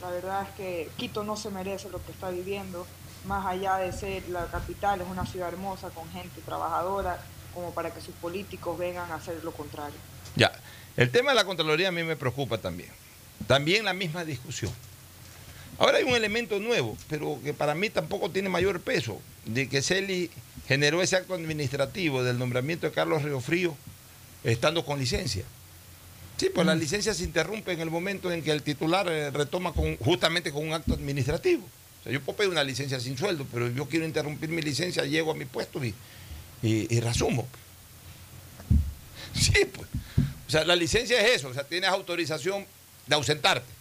La 0.00 0.10
verdad 0.10 0.42
es 0.42 0.48
que 0.56 0.90
Quito 0.96 1.24
no 1.24 1.36
se 1.36 1.50
merece 1.50 1.88
lo 1.90 2.04
que 2.04 2.12
está 2.12 2.30
viviendo, 2.30 2.86
más 3.26 3.46
allá 3.46 3.76
de 3.76 3.92
ser 3.92 4.28
la 4.28 4.46
capital, 4.46 5.00
es 5.00 5.08
una 5.08 5.26
ciudad 5.26 5.48
hermosa 5.48 5.90
con 5.90 6.08
gente 6.10 6.40
trabajadora, 6.44 7.18
como 7.54 7.72
para 7.72 7.90
que 7.90 8.00
sus 8.00 8.14
políticos 8.14 8.78
vengan 8.78 9.10
a 9.10 9.16
hacer 9.16 9.42
lo 9.42 9.52
contrario. 9.52 9.96
Ya, 10.36 10.52
el 10.96 11.10
tema 11.10 11.30
de 11.30 11.36
la 11.36 11.44
Contraloría 11.44 11.88
a 11.88 11.92
mí 11.92 12.02
me 12.02 12.16
preocupa 12.16 12.58
también. 12.58 12.90
También 13.46 13.84
la 13.84 13.94
misma 13.94 14.24
discusión. 14.24 14.72
Ahora 15.78 15.98
hay 15.98 16.04
un 16.04 16.14
elemento 16.14 16.58
nuevo, 16.58 16.96
pero 17.08 17.38
que 17.44 17.52
para 17.52 17.74
mí 17.74 17.90
tampoco 17.90 18.30
tiene 18.30 18.48
mayor 18.48 18.80
peso, 18.80 19.20
de 19.44 19.68
que 19.68 19.82
Celi 19.82 20.30
generó 20.66 21.02
ese 21.02 21.16
acto 21.16 21.34
administrativo 21.34 22.22
del 22.22 22.38
nombramiento 22.38 22.86
de 22.86 22.92
Carlos 22.92 23.22
Riofrío 23.22 23.76
estando 24.42 24.84
con 24.84 24.98
licencia. 24.98 25.44
Sí, 26.38 26.50
pues 26.54 26.66
la 26.66 26.74
licencia 26.74 27.14
se 27.14 27.24
interrumpe 27.24 27.72
en 27.72 27.80
el 27.80 27.90
momento 27.90 28.30
en 28.30 28.42
que 28.42 28.50
el 28.50 28.62
titular 28.62 29.08
eh, 29.08 29.30
retoma 29.30 29.72
con, 29.72 29.96
justamente 29.96 30.52
con 30.52 30.66
un 30.66 30.74
acto 30.74 30.94
administrativo. 30.94 31.64
O 31.64 32.02
sea, 32.02 32.12
yo 32.12 32.20
puedo 32.20 32.36
pedir 32.36 32.50
una 32.50 32.64
licencia 32.64 33.00
sin 33.00 33.16
sueldo, 33.16 33.46
pero 33.52 33.68
yo 33.68 33.86
quiero 33.86 34.04
interrumpir 34.04 34.50
mi 34.50 34.60
licencia, 34.60 35.04
llego 35.04 35.30
a 35.30 35.34
mi 35.34 35.46
puesto 35.46 35.82
y, 35.82 35.94
y, 36.62 36.94
y 36.94 37.00
reasumo. 37.00 37.46
Sí, 39.34 39.64
pues. 39.72 39.88
O 40.46 40.50
sea, 40.50 40.64
la 40.64 40.76
licencia 40.76 41.20
es 41.20 41.36
eso, 41.36 41.48
o 41.48 41.54
sea, 41.54 41.64
tienes 41.64 41.90
autorización 41.90 42.64
de 43.06 43.14
ausentarte. 43.14 43.75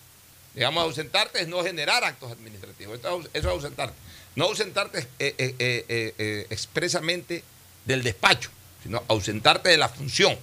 Digamos, 0.56 0.84
ausentarte 0.84 1.42
es 1.42 1.48
no 1.48 1.64
generar 1.64 2.04
actos 2.04 2.32
administrativos, 2.32 2.98
eso 3.00 3.22
es 3.34 3.46
ausentarte. 3.46 3.96
No 4.36 4.46
ausentarte 4.46 5.00
eh, 5.20 5.36
eh, 5.38 5.56
eh, 6.18 6.48
expresamente 6.50 7.44
del 7.86 8.04
despacho, 8.04 8.50
sino 8.84 9.04
ausentarte 9.08 9.70
de 9.70 9.78
la 9.78 9.90
función. 9.90 10.36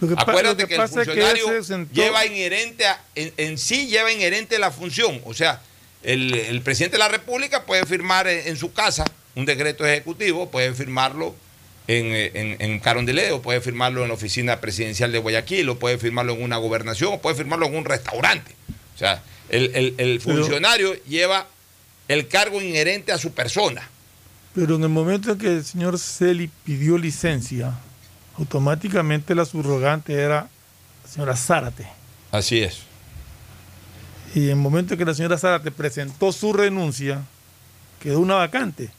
Lo 0.00 0.08
que 0.08 0.14
Acuérdate 0.18 0.62
lo 0.62 0.68
que, 0.68 0.74
que 0.74 0.82
el 0.82 0.88
que 0.88 0.88
funcionario 0.88 1.64
sentó- 1.64 1.94
lleva 1.94 2.26
inherente 2.26 2.86
a- 2.86 3.00
en, 3.14 3.32
en 3.36 3.58
sí 3.58 3.86
lleva 3.86 4.10
inherente 4.12 4.58
la 4.58 4.70
función. 4.72 5.20
O 5.24 5.34
sea, 5.34 5.62
el, 6.02 6.34
el 6.34 6.60
presidente 6.62 6.96
de 6.96 6.98
la 6.98 7.08
República 7.08 7.64
puede 7.64 7.86
firmar 7.86 8.26
en, 8.26 8.48
en 8.48 8.56
su 8.56 8.72
casa 8.72 9.04
un 9.36 9.44
decreto 9.46 9.86
ejecutivo, 9.86 10.50
puede 10.50 10.74
firmarlo 10.74 11.34
en, 11.86 12.06
en, 12.06 12.56
en 12.60 12.80
Carondelet, 12.80 13.40
puede 13.40 13.60
firmarlo 13.60 14.02
en 14.02 14.08
la 14.08 14.14
oficina 14.14 14.60
presidencial 14.60 15.12
de 15.12 15.18
Guayaquil, 15.18 15.68
o 15.68 15.78
puede 15.78 15.98
firmarlo 15.98 16.32
en 16.34 16.42
una 16.42 16.56
gobernación, 16.56 17.14
o 17.14 17.20
puede 17.20 17.36
firmarlo 17.36 17.66
en 17.66 17.76
un 17.76 17.84
restaurante. 17.84 18.54
O 18.94 18.98
sea, 18.98 19.22
el, 19.48 19.70
el- 19.74 19.94
el 19.98 20.20
Pero- 20.24 20.36
funcionario 20.38 20.94
lleva 21.04 21.46
el 22.08 22.28
cargo 22.28 22.60
inherente 22.60 23.12
a 23.12 23.18
su 23.18 23.32
persona. 23.32 23.88
Pero 24.54 24.76
en 24.76 24.82
el 24.82 24.88
momento 24.90 25.32
en 25.32 25.38
que 25.38 25.46
el 25.48 25.64
señor 25.64 25.98
Celi 25.98 26.50
pidió 26.64 26.98
licencia, 26.98 27.72
automáticamente 28.38 29.34
la 29.34 29.44
subrogante 29.44 30.12
era 30.14 30.48
la 31.04 31.10
señora 31.10 31.36
Zárate. 31.36 31.86
Así 32.30 32.60
es. 32.62 32.80
Y 34.34 34.44
en 34.44 34.50
el 34.50 34.56
momento 34.56 34.94
en 34.94 34.98
que 34.98 35.04
la 35.04 35.14
señora 35.14 35.38
Zárate 35.38 35.70
presentó 35.70 36.32
su 36.32 36.52
renuncia, 36.52 37.22
quedó 38.00 38.20
una 38.20 38.34
vacante. 38.34 38.90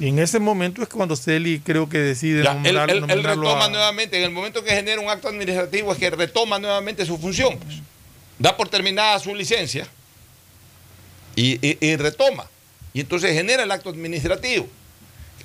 Y 0.00 0.08
en 0.08 0.18
ese 0.18 0.38
momento 0.38 0.82
es 0.82 0.88
cuando 0.88 1.16
Celi 1.16 1.60
creo 1.60 1.88
que 1.88 1.98
decide 1.98 2.44
Ya, 2.44 2.52
él, 2.52 2.58
nombrar- 2.76 2.90
él- 2.90 2.96
él 2.96 3.00
nominarlo 3.02 3.42
retoma 3.42 3.64
a- 3.64 3.68
nuevamente, 3.70 4.16
en 4.18 4.24
el 4.24 4.30
momento 4.30 4.62
que 4.62 4.70
genera 4.70 5.00
un 5.00 5.08
acto 5.10 5.28
administrativo 5.28 5.92
es 5.92 5.98
que 5.98 6.08
retoma 6.10 6.58
nuevamente 6.58 7.04
su 7.04 7.18
función. 7.18 7.58
pues. 7.58 7.80
Da 8.38 8.56
por 8.56 8.68
terminada 8.68 9.18
su 9.18 9.34
licencia 9.34 9.86
y, 11.34 11.58
y- 11.66 11.78
y 11.80 11.96
retoma. 11.96 12.46
Y 12.92 13.00
entonces 13.00 13.32
genera 13.32 13.62
el 13.62 13.70
acto 13.70 13.90
administrativo. 13.90 14.68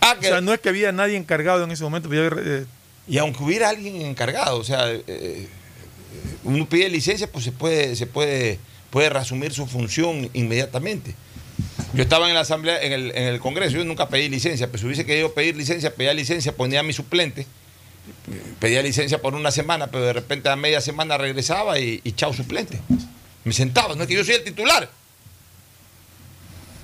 Ah, 0.01 0.15
O 0.19 0.21
sea, 0.23 0.41
no 0.41 0.53
es 0.53 0.59
que 0.59 0.69
había 0.69 0.91
nadie 0.91 1.15
encargado 1.17 1.63
en 1.63 1.71
ese 1.71 1.83
momento. 1.83 2.09
pero 2.09 2.35
ya, 2.35 2.41
eh, 2.61 2.65
y 3.07 3.17
aunque 3.17 3.43
hubiera 3.43 3.69
alguien 3.69 4.01
encargado, 4.01 4.57
o 4.57 4.63
sea, 4.63 4.91
eh, 4.91 5.03
eh, 5.07 5.47
uno 6.43 6.67
pide 6.67 6.89
licencia, 6.89 7.31
pues 7.31 7.45
se 7.45 7.51
puede, 7.51 7.95
se 7.95 8.07
puede, 8.07 8.59
puede 8.89 9.09
reasumir 9.09 9.53
su 9.53 9.65
función 9.67 10.29
inmediatamente. 10.33 11.15
Yo 11.93 12.01
estaba 12.03 12.27
en 12.27 12.33
la 12.33 12.41
asamblea, 12.41 12.81
en 12.81 12.91
el, 12.91 13.11
en 13.11 13.23
el 13.27 13.39
Congreso, 13.39 13.77
yo 13.77 13.85
nunca 13.85 14.09
pedí 14.09 14.27
licencia, 14.29 14.67
pero 14.67 14.79
si 14.79 14.85
hubiese 14.85 15.05
querido 15.05 15.33
pedir 15.33 15.55
licencia, 15.55 15.93
pedía 15.93 16.13
licencia, 16.13 16.55
ponía 16.55 16.79
a 16.79 16.83
mi 16.83 16.93
suplente, 16.93 17.45
pedía 18.59 18.81
licencia 18.81 19.21
por 19.21 19.33
una 19.35 19.51
semana, 19.51 19.87
pero 19.87 20.05
de 20.05 20.13
repente 20.13 20.49
a 20.49 20.55
media 20.55 20.81
semana 20.81 21.17
regresaba 21.17 21.79
y, 21.79 22.01
y 22.03 22.11
chao 22.13 22.33
suplente. 22.33 22.79
Me 23.43 23.53
sentaba, 23.53 23.95
no 23.95 24.03
es 24.03 24.07
que 24.07 24.15
yo 24.15 24.23
soy 24.23 24.35
el 24.35 24.43
titular. 24.43 24.89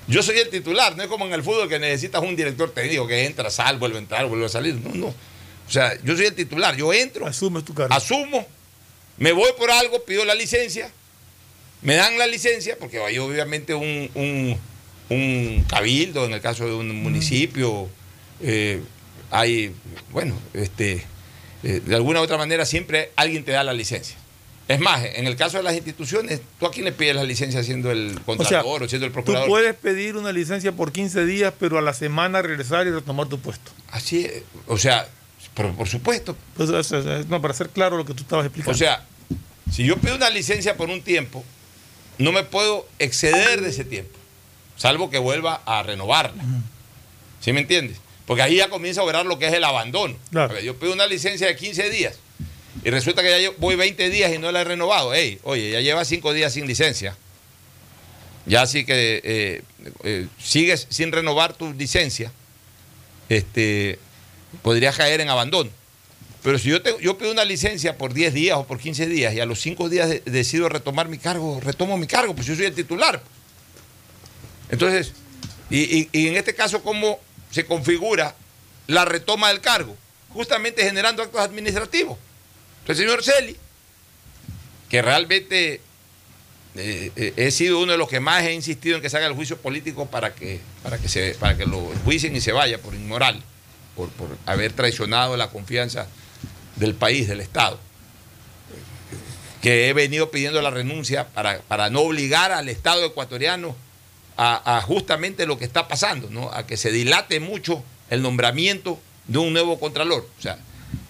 Yo 0.08 0.24
soy 0.24 0.40
el 0.40 0.50
titular, 0.50 0.96
no 0.98 1.04
es 1.04 1.10
como 1.10 1.26
en 1.28 1.34
el 1.34 1.44
fútbol 1.44 1.70
que 1.70 1.78
necesitas 1.78 2.22
un 2.24 2.36
director 2.36 2.72
técnico 2.72 3.06
que 3.06 3.26
entra, 3.26 3.50
sal, 3.52 3.78
vuelve 3.78 3.98
a 3.98 4.00
entrar, 4.00 4.26
vuelve 4.26 4.46
a 4.48 4.50
salir. 4.50 4.76
No, 4.76 4.94
no. 4.96 5.08
O 5.08 5.72
sea, 5.72 5.94
yo 6.04 6.16
soy 6.16 6.26
el 6.26 6.34
titular, 6.34 6.76
yo 6.76 6.92
entro, 6.92 7.28
asumes 7.28 7.64
tu 7.64 7.76
cargo. 7.76 7.94
asumo, 7.94 8.48
me 9.18 9.32
voy 9.34 9.52
por 9.58 9.70
algo, 9.70 10.04
pido 10.04 10.26
la 10.26 10.34
licencia, 10.34 10.90
me 11.84 11.94
dan 11.96 12.18
la 12.18 12.26
licencia, 12.26 12.76
porque 12.80 13.00
hay 13.00 13.20
obviamente 13.20 13.76
un, 13.76 14.10
un- 14.16 14.58
un 15.10 15.64
cabildo, 15.70 16.26
en 16.26 16.34
el 16.34 16.42
caso 16.42 16.66
de 16.66 16.74
un 16.74 17.04
municipio, 17.04 17.88
eh, 18.42 18.82
hay, 19.32 19.76
bueno, 20.12 20.36
este, 20.54 21.06
eh, 21.64 21.82
de 21.86 21.96
alguna 21.96 22.22
u 22.22 22.24
otra 22.24 22.38
manera 22.38 22.66
siempre 22.66 23.12
alguien 23.16 23.44
te 23.44 23.52
da 23.52 23.64
la 23.64 23.74
licencia. 23.74 24.16
Es 24.68 24.80
más, 24.80 25.04
en 25.04 25.26
el 25.26 25.36
caso 25.36 25.58
de 25.58 25.64
las 25.64 25.74
instituciones, 25.74 26.42
¿tú 26.60 26.68
a 26.68 26.72
quién 26.72 26.86
le 26.86 26.92
pides 26.92 27.16
la 27.16 27.24
licencia 27.24 27.64
siendo 27.64 27.90
el 27.90 28.12
o 28.12 28.14
sea, 28.14 28.62
contralor 28.62 28.84
o 28.84 28.88
siendo 28.88 29.08
el 29.08 29.12
tú 29.12 29.16
procurador? 29.16 29.48
puedes 29.48 29.76
pedir 29.76 30.16
una 30.16 30.32
licencia 30.32 30.72
por 30.72 30.92
15 30.92 31.26
días, 31.26 31.54
pero 31.60 31.80
a 31.80 31.82
la 31.82 31.94
semana 31.94 32.44
regresar 32.44 32.86
y 32.86 32.92
retomar 32.92 33.28
tu 33.28 33.40
puesto. 33.40 33.72
Así 33.90 34.26
es, 34.26 34.44
o 34.68 34.78
sea, 34.78 35.08
por, 35.56 35.74
por 35.74 35.88
supuesto. 35.88 36.38
Pues, 36.56 36.70
no, 37.28 37.42
para 37.42 37.54
ser 37.56 37.70
claro 37.70 37.98
lo 37.98 38.06
que 38.06 38.14
tú 38.14 38.22
estabas 38.22 38.46
explicando. 38.46 38.76
O 38.76 38.78
sea, 38.78 39.04
si 39.72 39.86
yo 39.86 39.98
pido 39.98 40.16
una 40.16 40.30
licencia 40.30 40.78
por 40.78 40.90
un 40.90 41.02
tiempo, 41.02 41.44
no 42.20 42.32
me 42.32 42.44
puedo 42.44 42.88
exceder 43.00 43.62
de 43.62 43.70
ese 43.70 43.86
tiempo, 43.86 44.18
salvo 44.78 45.10
que 45.10 45.18
vuelva 45.18 45.64
a 45.66 45.82
renovarla. 45.82 46.44
¿Sí 47.40 47.54
me 47.54 47.62
entiendes? 47.62 47.98
Porque 48.30 48.44
ahí 48.44 48.58
ya 48.58 48.70
comienza 48.70 49.02
a 49.02 49.06
obrar 49.06 49.26
lo 49.26 49.40
que 49.40 49.48
es 49.48 49.54
el 49.54 49.64
abandono. 49.64 50.16
Yo 50.62 50.78
pido 50.78 50.94
una 50.94 51.08
licencia 51.08 51.48
de 51.48 51.56
15 51.56 51.90
días 51.90 52.14
y 52.86 52.92
resulta 52.92 53.24
que 53.24 53.42
ya 53.42 53.50
voy 53.58 53.76
20 53.76 54.08
días 54.12 54.32
y 54.32 54.38
no 54.38 54.52
la 54.52 54.62
he 54.62 54.64
renovado. 54.66 55.16
Ey, 55.16 55.40
oye, 55.42 55.72
ya 55.72 55.82
lleva 55.82 56.06
5 56.06 56.32
días 56.32 56.54
sin 56.54 56.68
licencia. 56.68 57.18
Ya 58.46 58.62
así 58.62 58.86
que 58.86 59.20
eh, 59.24 59.64
eh, 60.04 60.28
sigues 60.40 60.86
sin 60.92 61.12
renovar 61.12 61.54
tu 61.54 61.74
licencia, 61.74 62.32
este, 63.30 63.98
podrías 64.62 64.96
caer 64.96 65.22
en 65.22 65.30
abandono. 65.30 65.72
Pero 66.44 66.60
si 66.60 66.70
yo, 66.70 66.84
te- 66.84 66.98
yo 67.02 67.18
pido 67.18 67.32
una 67.32 67.46
licencia 67.46 67.98
por 67.98 68.14
10 68.14 68.32
días 68.36 68.58
o 68.60 68.68
por 68.68 68.78
15 68.78 69.08
días 69.08 69.34
y 69.34 69.40
a 69.40 69.48
los 69.48 69.60
5 69.60 69.90
días 69.90 70.08
de- 70.08 70.20
decido 70.20 70.70
retomar 70.70 71.08
mi 71.10 71.18
cargo, 71.18 71.60
retomo 71.62 71.98
mi 71.98 72.06
cargo, 72.06 72.36
pues 72.36 72.46
yo 72.46 72.56
soy 72.56 72.66
el 72.66 72.76
titular. 72.76 73.24
Entonces, 74.70 75.14
y, 75.72 75.80
y- 76.02 76.10
y 76.12 76.28
en 76.28 76.38
este 76.38 76.54
caso, 76.54 76.84
¿cómo 76.84 77.20
se 77.52 77.66
configura 77.66 78.36
la 78.88 79.06
retoma 79.06 79.50
del 79.50 79.62
cargo? 79.62 79.96
Justamente 80.30 80.84
generando 80.84 81.24
actos 81.24 81.42
administrativos. 81.42 82.18
El 82.88 82.96
señor 82.96 83.24
Celi, 83.24 83.56
que 84.90 85.02
realmente 85.02 85.82
eh, 86.76 87.12
eh, 87.16 87.34
he 87.36 87.52
sido 87.52 87.80
uno 87.80 87.92
de 87.92 87.98
los 87.98 88.10
que 88.10 88.20
más 88.20 88.44
he 88.44 88.54
insistido 88.54 88.96
en 88.96 89.02
que 89.02 89.10
se 89.10 89.18
haga 89.18 89.28
el 89.28 89.34
juicio 89.34 89.58
político 89.58 90.06
para 90.06 90.34
que, 90.34 90.60
para 90.84 90.98
que, 90.98 91.10
se, 91.10 91.36
para 91.36 91.58
que 91.58 91.66
lo 91.66 91.92
enjuicien 91.94 92.36
y 92.36 92.42
se 92.42 92.52
vaya 92.52 92.80
por 92.80 92.94
inmoral, 92.94 93.42
por, 93.96 94.10
por 94.10 94.30
haber 94.46 94.74
traicionado 94.74 95.36
la 95.38 95.50
confianza 95.50 96.08
del 96.76 96.96
país, 96.96 97.28
del 97.28 97.42
Estado. 97.42 97.80
Que 99.62 99.90
he 99.90 99.94
venido 99.94 100.32
pidiendo 100.32 100.62
la 100.62 100.70
renuncia 100.70 101.28
para, 101.28 101.60
para 101.62 101.90
no 101.90 102.02
obligar 102.02 102.52
al 102.52 102.70
Estado 102.70 103.06
ecuatoriano 103.06 103.76
a, 104.42 104.82
justamente 104.82 105.46
lo 105.46 105.58
que 105.58 105.66
está 105.66 105.88
pasando, 105.88 106.30
¿no? 106.30 106.52
a 106.54 106.66
que 106.66 106.78
se 106.78 106.92
dilate 106.92 107.40
mucho 107.40 107.84
el 108.10 108.22
nombramiento 108.22 109.00
de 109.28 109.38
un 109.38 109.52
nuevo 109.54 109.80
contralor. 109.80 110.28
O 110.38 110.42
sea, 110.42 110.58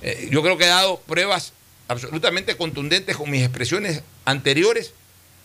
eh, 0.02 0.28
yo 0.32 0.42
creo 0.42 0.58
que 0.58 0.64
he 0.66 0.68
dado 0.68 1.00
pruebas 1.02 1.54
absolutamente 1.88 2.58
contundentes 2.58 3.16
con 3.16 3.30
mis 3.30 3.42
expresiones 3.44 4.02
anteriores 4.26 4.94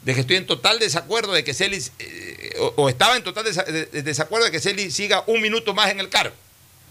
de 0.03 0.14
que 0.14 0.20
estoy 0.20 0.37
en 0.37 0.47
total 0.47 0.78
desacuerdo 0.78 1.32
de 1.32 1.45
que 1.45 1.55
Celi, 1.55 1.82
eh, 1.99 2.57
o, 2.76 2.89
estaba 2.89 3.16
en 3.16 3.22
total 3.24 3.45
desa- 3.47 3.64
de- 3.66 3.87
de 3.87 4.03
desacuerdo 4.03 4.47
de 4.47 4.51
que 4.53 4.61
Celi 4.61 4.91
siga 4.91 5.24
un 5.26 5.41
minuto 5.41 5.72
más 5.74 5.91
en 5.91 6.01
el 6.01 6.09
cargo, 6.09 6.35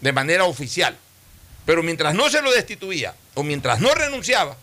de 0.00 0.12
manera 0.12 0.44
oficial. 0.44 0.96
Pero 1.66 1.82
mientras 1.82 2.14
no 2.14 2.28
se 2.30 2.42
lo 2.42 2.52
destituía 2.52 3.14
o 3.34 3.42
mientras 3.42 3.80
no 3.80 3.94
renunciaba, 3.94 4.56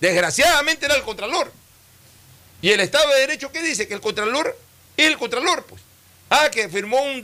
desgraciadamente 0.00 0.86
era 0.86 0.94
el 0.96 1.02
Contralor. 1.02 1.52
Y 2.62 2.70
el 2.70 2.80
Estado 2.80 3.08
de 3.12 3.20
Derecho, 3.20 3.52
¿qué 3.52 3.62
dice? 3.62 3.86
Que 3.86 3.94
el 3.94 4.00
Contralor 4.00 4.56
el 4.96 5.16
Contralor, 5.18 5.64
pues. 5.66 5.82
Ah, 6.30 6.48
que 6.50 6.68
firmó 6.68 6.98
un, 7.02 7.22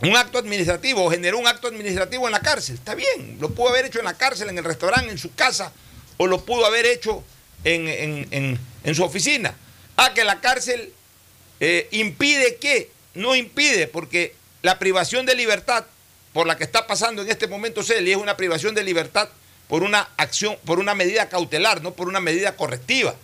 un, 0.00 0.16
acto 0.16 0.38
administrativo 0.38 1.04
o 1.04 1.10
generó 1.10 1.38
un 1.38 1.46
acto 1.46 1.68
administrativo 1.68 2.26
en 2.26 2.32
la 2.32 2.40
cárcel. 2.40 2.76
Está 2.76 2.94
bien, 2.94 3.36
lo 3.40 3.50
pudo 3.50 3.68
haber 3.70 3.84
hecho 3.86 3.98
en 3.98 4.06
la 4.06 4.14
cárcel, 4.14 4.48
en 4.48 4.58
el 4.58 4.64
restaurante, 4.64 5.10
en 5.10 5.18
su 5.18 5.34
casa, 5.34 5.72
o 6.16 6.26
lo 6.26 6.44
pudo 6.44 6.64
haber 6.66 6.86
hecho 6.86 7.22
en- 7.64 8.58
en 8.84 8.94
su 8.94 9.04
oficina. 9.04 9.54
Ah, 9.96 10.12
que 10.14 10.24
la 10.24 10.40
cárcel 10.40 10.92
eh, 11.60 11.88
impide 11.90 12.56
que, 12.56 12.90
no 13.14 13.34
impide, 13.34 13.86
porque 13.86 14.34
la 14.62 14.78
privación 14.78 15.24
de 15.26 15.34
libertad 15.34 15.86
por 16.32 16.46
la 16.46 16.56
que 16.56 16.64
está 16.64 16.86
pasando 16.86 17.22
en 17.22 17.30
este 17.30 17.46
momento 17.46 17.82
Celi 17.82 18.10
es 18.12 18.18
una 18.18 18.36
privación 18.36 18.74
de 18.74 18.84
libertad 18.84 19.28
por 19.68 19.82
una 19.82 20.08
acción, 20.18 20.56
por 20.66 20.78
una 20.78 20.94
medida 20.94 21.28
cautelar, 21.30 21.82
no 21.82 21.94
por 21.94 22.08
una 22.08 22.20
medida 22.20 22.56
correctiva. 22.56 23.14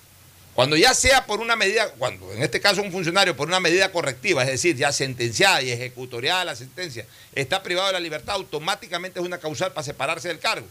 Cuando 0.54 0.76
ya 0.76 0.92
sea 0.92 1.24
por 1.24 1.40
una 1.40 1.56
medida, 1.56 1.90
cuando 1.92 2.30
en 2.32 2.42
este 2.42 2.60
caso 2.60 2.82
un 2.82 2.92
funcionario 2.92 3.34
por 3.34 3.48
una 3.48 3.60
medida 3.60 3.90
correctiva, 3.90 4.42
es 4.42 4.50
decir, 4.50 4.76
ya 4.76 4.92
sentenciada 4.92 5.62
y 5.62 5.70
ejecutoriada 5.70 6.44
la 6.44 6.56
sentencia, 6.56 7.06
está 7.34 7.62
privado 7.62 7.86
de 7.86 7.94
la 7.94 8.00
libertad, 8.00 8.34
automáticamente 8.34 9.18
es 9.18 9.24
una 9.24 9.38
causal 9.38 9.72
para 9.72 9.84
separarse 9.84 10.28
del 10.28 10.38
cargo. 10.38 10.66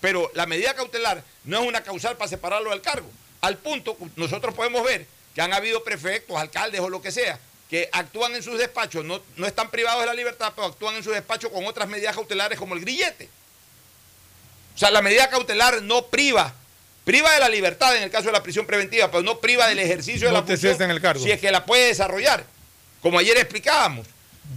Pero 0.00 0.30
la 0.34 0.46
medida 0.46 0.74
cautelar 0.74 1.24
no 1.44 1.60
es 1.60 1.68
una 1.68 1.82
causal 1.82 2.16
para 2.16 2.28
separarlo 2.28 2.70
del 2.70 2.82
cargo. 2.82 3.10
Al 3.40 3.58
punto, 3.58 3.96
nosotros 4.14 4.54
podemos 4.54 4.84
ver 4.84 5.06
que 5.34 5.40
han 5.40 5.52
habido 5.52 5.82
prefectos, 5.82 6.36
alcaldes 6.36 6.80
o 6.80 6.88
lo 6.88 7.02
que 7.02 7.10
sea, 7.10 7.40
que 7.68 7.88
actúan 7.92 8.34
en 8.36 8.44
sus 8.44 8.58
despachos, 8.58 9.04
no, 9.04 9.20
no 9.36 9.46
están 9.46 9.70
privados 9.70 10.02
de 10.02 10.06
la 10.06 10.14
libertad, 10.14 10.52
pero 10.54 10.68
actúan 10.68 10.94
en 10.94 11.02
sus 11.02 11.14
despachos 11.14 11.50
con 11.50 11.66
otras 11.66 11.88
medidas 11.88 12.14
cautelares 12.14 12.58
como 12.58 12.74
el 12.74 12.80
grillete. 12.80 13.28
O 14.76 14.78
sea, 14.78 14.90
la 14.90 15.02
medida 15.02 15.28
cautelar 15.28 15.82
no 15.82 16.06
priva, 16.06 16.54
priva 17.06 17.32
de 17.32 17.38
la 17.38 17.48
libertad 17.48 17.96
en 17.96 18.02
el 18.02 18.10
caso 18.10 18.26
de 18.26 18.32
la 18.32 18.42
prisión 18.42 18.66
preventiva, 18.66 19.08
pero 19.12 19.22
no 19.22 19.38
priva 19.38 19.68
del 19.68 19.78
ejercicio 19.78 20.26
de 20.26 20.34
No 20.34 20.40
la 20.40 20.46
función 20.46 20.82
en 20.82 20.90
el 20.90 21.00
cargo. 21.00 21.22
si 21.22 21.30
es 21.30 21.40
que 21.40 21.52
la 21.52 21.64
puede 21.64 21.86
desarrollar. 21.86 22.44
Como 23.00 23.20
ayer 23.20 23.36
explicábamos, 23.38 24.08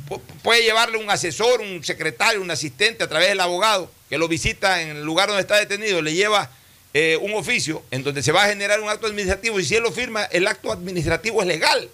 pu- 0.10 0.20
puede 0.42 0.64
llevarle 0.64 0.98
un 0.98 1.12
asesor, 1.12 1.62
un 1.62 1.84
secretario, 1.84 2.42
un 2.42 2.50
asistente 2.50 3.04
a 3.04 3.08
través 3.08 3.30
del 3.30 3.40
abogado 3.40 3.92
que 4.10 4.18
lo 4.18 4.28
visita 4.28 4.82
en 4.82 4.90
el 4.98 5.04
lugar 5.04 5.28
donde 5.28 5.42
está 5.42 5.58
detenido, 5.58 6.02
le 6.02 6.16
lleva 6.16 6.50
eh, 6.96 7.20
un 7.22 7.36
oficio 7.36 7.84
en 7.92 8.04
donde 8.04 8.24
se 8.24 8.32
va 8.32 8.46
a 8.46 8.48
generar 8.48 8.80
un 8.82 8.90
acto 8.90 9.06
administrativo 9.06 9.60
y 9.60 9.66
si 9.66 9.76
él 9.76 9.84
lo 9.84 9.92
firma, 9.92 10.24
el 10.26 10.48
acto 10.48 10.72
administrativo 10.72 11.42
es 11.42 11.48
legal. 11.48 11.88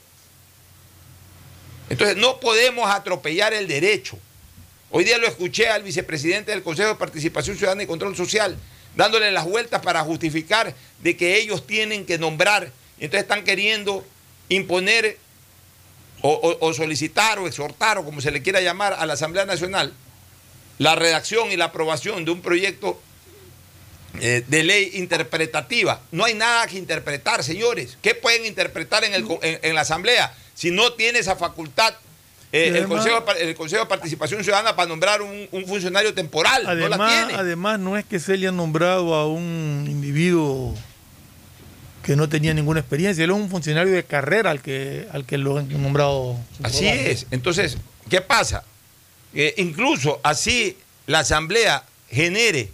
Entonces 1.90 2.16
no 2.16 2.40
podemos 2.40 2.90
atropellar 2.90 3.54
el 3.54 3.68
derecho. 3.68 4.18
Hoy 4.90 5.04
día 5.04 5.18
lo 5.18 5.28
escuché 5.28 5.68
al 5.68 5.84
vicepresidente 5.84 6.52
del 6.52 6.64
Consejo 6.64 6.88
de 6.90 6.96
Participación 6.96 7.58
Ciudadana 7.58 7.84
y 7.84 7.88
Control 7.88 8.16
Social 8.16 8.58
dándole 8.96 9.32
las 9.32 9.46
vueltas 9.46 9.82
para 9.82 10.02
justificar 10.02 10.74
de 11.02 11.18
que 11.18 11.38
ellos 11.38 11.66
tienen 11.68 12.06
que 12.06 12.18
nombrar. 12.18 12.72
Entonces 13.00 13.22
están 13.22 13.44
queriendo 13.44 14.06
imponer 14.50 15.18
o, 16.22 16.74
solicitar 16.74 17.38
o 17.40 17.48
exhortar 17.48 18.00
o 18.00 18.06
como 18.06 18.20
se 18.20 18.32
le 18.32 18.42
quiera 18.42 18.60
llamar 18.62 18.94
a 18.94 19.06
la 19.06 19.14
Asamblea 19.14 19.46
Nacional 19.46 19.94
la 20.80 20.96
redacción 20.96 21.52
y 21.52 21.56
la 21.56 21.66
aprobación 21.66 22.26
de 22.26 22.32
un 22.32 22.42
proyecto 22.42 23.00
eh, 24.20 24.44
de 24.48 24.64
ley 24.64 24.92
interpretativa. 24.96 26.02
No 26.12 26.26
hay 26.26 26.34
nada 26.34 26.66
que 26.68 26.78
interpretar, 26.78 27.44
señores. 27.44 27.98
¿Qué 28.02 28.16
pueden 28.16 28.46
interpretar 28.46 29.04
en, 29.04 29.14
el 29.14 29.26
en 29.42 29.76
la 29.76 29.82
Asamblea 29.82 30.36
si 30.54 30.72
no 30.72 30.94
tiene 30.94 31.20
esa 31.20 31.36
facultad 31.36 31.94
eh, 32.56 32.78
el, 32.78 32.88
Consejo, 32.88 33.26
el 33.40 33.56
Consejo 33.56 33.84
de 33.84 33.90
Participación 33.90 34.44
Ciudadana 34.44 34.76
para 34.76 34.88
nombrar 34.88 35.22
un, 35.22 35.48
un 35.52 35.66
funcionario 35.66 36.14
temporal? 36.14 36.64
no 36.64 36.74
la 36.74 36.86
Además, 36.86 37.28
tiene. 37.28 37.42
además, 37.42 37.80
no 37.80 37.98
es 37.98 38.06
que 38.06 38.20
se 38.20 38.38
le 38.38 38.48
haya 38.48 38.52
nombrado 38.52 39.14
a 39.14 39.28
un 39.28 39.86
individuo 39.90 40.74
que 42.04 42.16
no 42.16 42.30
tenía 42.30 42.54
ninguna 42.54 42.80
experiencia, 42.82 43.24
él 43.24 43.32
es 43.32 43.36
un 43.36 43.50
funcionario 43.50 43.92
de 43.92 44.04
carrera 44.04 44.52
al 44.52 44.62
que, 44.62 45.08
al 45.12 45.26
que 45.26 45.40
lo 45.40 45.58
han 45.58 45.70
nombrado. 45.82 46.38
Así 46.62 46.88
es. 46.88 47.26
Entonces, 47.32 47.78
¿qué 48.10 48.22
pasa? 48.22 48.64
Eh, 49.34 49.56
incluso 49.58 50.20
así 50.24 50.78
la 51.08 51.20
Asamblea 51.20 51.84
genere 52.10 52.70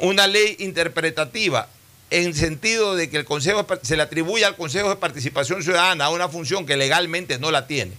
una 0.00 0.26
ley 0.26 0.56
interpretativa 0.58 1.68
en 2.10 2.34
sentido 2.34 2.96
de 2.96 3.08
que 3.08 3.16
el 3.16 3.24
Consejo 3.24 3.66
se 3.82 3.96
le 3.96 4.02
atribuye 4.02 4.44
al 4.44 4.56
Consejo 4.56 4.88
de 4.88 4.96
Participación 4.96 5.62
Ciudadana 5.62 6.10
una 6.10 6.28
función 6.28 6.66
que 6.66 6.76
legalmente 6.76 7.38
no 7.38 7.50
la 7.50 7.66
tiene. 7.66 7.92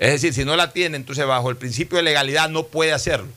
Es 0.00 0.12
decir, 0.12 0.32
si 0.32 0.46
no 0.46 0.56
la 0.56 0.72
tiene, 0.72 0.96
entonces 0.96 1.26
bajo 1.26 1.50
el 1.50 1.58
principio 1.58 1.98
de 1.98 2.02
legalidad 2.02 2.48
no 2.48 2.66
puede 2.66 2.94
hacerlo. 2.94 3.28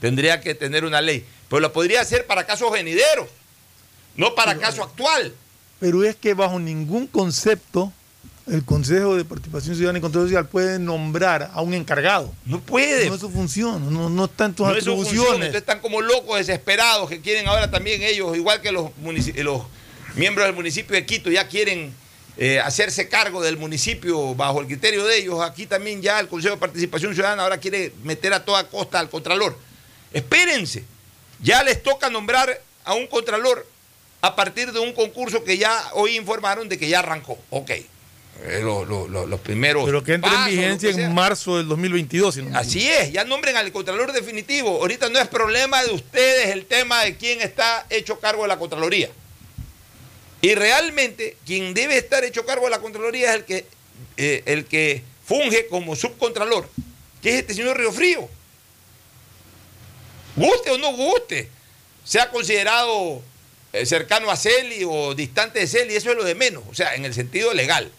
Tendría 0.00 0.40
que 0.40 0.52
tener 0.52 0.84
una 0.84 1.00
ley. 1.00 1.24
Pero 1.48 1.60
lo 1.60 1.72
podría 1.72 2.00
hacer 2.00 2.26
para 2.26 2.44
casos 2.44 2.72
venideros, 2.72 3.28
no 4.16 4.34
para 4.34 4.58
caso 4.58 4.82
actual. 4.82 5.32
Pero 5.78 6.02
es 6.02 6.16
que 6.16 6.34
bajo 6.34 6.58
ningún 6.58 7.06
concepto 7.06 7.92
el 8.48 8.64
Consejo 8.64 9.14
de 9.14 9.24
Participación 9.24 9.76
Ciudadana 9.76 10.00
y 10.00 10.02
Control 10.02 10.24
Social 10.26 10.48
puede 10.48 10.80
nombrar 10.80 11.52
a 11.54 11.62
un 11.62 11.72
encargado. 11.72 12.34
No 12.44 12.60
puede. 12.60 13.06
No 13.06 13.14
es 13.14 13.20
su 13.20 13.30
función, 13.30 13.92
no, 13.92 14.10
no 14.10 14.24
está 14.24 14.46
en 14.46 14.54
tus 14.54 14.66
No 14.66 14.74
es 14.74 14.82
su 14.82 14.96
función, 14.96 15.18
atribuciones. 15.20 15.54
están 15.54 15.78
como 15.78 16.00
locos, 16.00 16.38
desesperados, 16.38 17.08
que 17.08 17.20
quieren 17.20 17.46
ahora 17.46 17.70
también 17.70 18.02
ellos, 18.02 18.36
igual 18.36 18.60
que 18.60 18.72
los 18.72 18.90
miembros 20.16 20.46
del 20.46 20.54
municipio 20.56 20.96
de 20.96 21.06
Quito, 21.06 21.30
ya 21.30 21.46
quieren 21.46 21.94
eh, 22.40 22.60
hacerse 22.60 23.08
cargo 23.08 23.42
del 23.42 23.56
municipio 23.56 24.34
bajo 24.34 24.60
el 24.60 24.66
criterio 24.68 25.04
de 25.04 25.18
ellos. 25.18 25.40
Aquí 25.40 25.66
también 25.66 26.00
ya 26.00 26.20
el 26.20 26.28
Consejo 26.28 26.54
de 26.54 26.60
Participación 26.60 27.12
Ciudadana 27.14 27.42
ahora 27.42 27.58
quiere 27.58 27.92
meter 28.04 28.32
a 28.32 28.44
toda 28.44 28.68
costa 28.68 29.00
al 29.00 29.10
Contralor. 29.10 29.58
Espérense, 30.12 30.84
ya 31.42 31.62
les 31.62 31.82
toca 31.82 32.08
nombrar 32.10 32.60
a 32.84 32.94
un 32.94 33.06
Contralor 33.08 33.66
a 34.20 34.34
partir 34.36 34.72
de 34.72 34.78
un 34.80 34.92
concurso 34.92 35.44
que 35.44 35.58
ya 35.58 35.90
hoy 35.94 36.16
informaron 36.16 36.68
de 36.68 36.78
que 36.78 36.88
ya 36.88 37.00
arrancó. 37.00 37.38
Ok, 37.50 37.70
eh, 37.70 38.60
lo- 38.62 38.84
lo- 38.84 39.06
lo- 39.08 39.26
los 39.26 39.40
primeros. 39.40 39.84
Pero 39.84 40.02
que 40.02 40.14
entre 40.14 40.30
en 40.30 40.36
pasos, 40.36 40.50
vigencia 40.52 40.90
en 40.90 41.14
marzo 41.14 41.56
del 41.58 41.68
2022. 41.68 42.34
si 42.36 42.42
no 42.42 42.50
me 42.50 42.58
Así 42.58 42.88
es, 42.88 43.12
ya 43.12 43.24
nombren 43.24 43.56
al 43.56 43.70
Contralor 43.72 44.12
definitivo. 44.12 44.80
Ahorita 44.80 45.08
no 45.08 45.18
es 45.18 45.28
problema 45.28 45.82
de 45.84 45.90
ustedes 45.92 46.48
el 46.48 46.66
tema 46.66 47.02
de 47.04 47.16
quién 47.16 47.40
está 47.40 47.84
hecho 47.90 48.18
cargo 48.20 48.42
de 48.42 48.48
la 48.48 48.58
Contraloría. 48.58 49.10
Y 50.40 50.54
realmente 50.54 51.36
quien 51.44 51.74
debe 51.74 51.98
estar 51.98 52.24
hecho 52.24 52.46
cargo 52.46 52.64
de 52.64 52.70
la 52.70 52.80
Contraloría 52.80 53.30
es 53.30 53.36
el 53.36 53.44
que, 53.44 53.66
eh, 54.16 54.42
el 54.46 54.64
que 54.66 55.02
funge 55.24 55.66
como 55.66 55.96
subcontralor, 55.96 56.68
que 57.22 57.30
es 57.30 57.36
este 57.36 57.54
señor 57.54 57.76
Río 57.76 57.92
Frío. 57.92 58.28
Guste 60.36 60.70
o 60.70 60.78
no 60.78 60.92
guste, 60.92 61.48
sea 62.04 62.30
considerado 62.30 63.20
eh, 63.72 63.84
cercano 63.84 64.30
a 64.30 64.36
Celi 64.36 64.84
o 64.86 65.14
distante 65.14 65.58
de 65.58 65.66
Celi, 65.66 65.96
eso 65.96 66.10
es 66.10 66.16
lo 66.16 66.24
de 66.24 66.36
menos, 66.36 66.62
o 66.70 66.74
sea, 66.74 66.94
en 66.94 67.04
el 67.04 67.12
sentido 67.12 67.52
legal. 67.52 67.90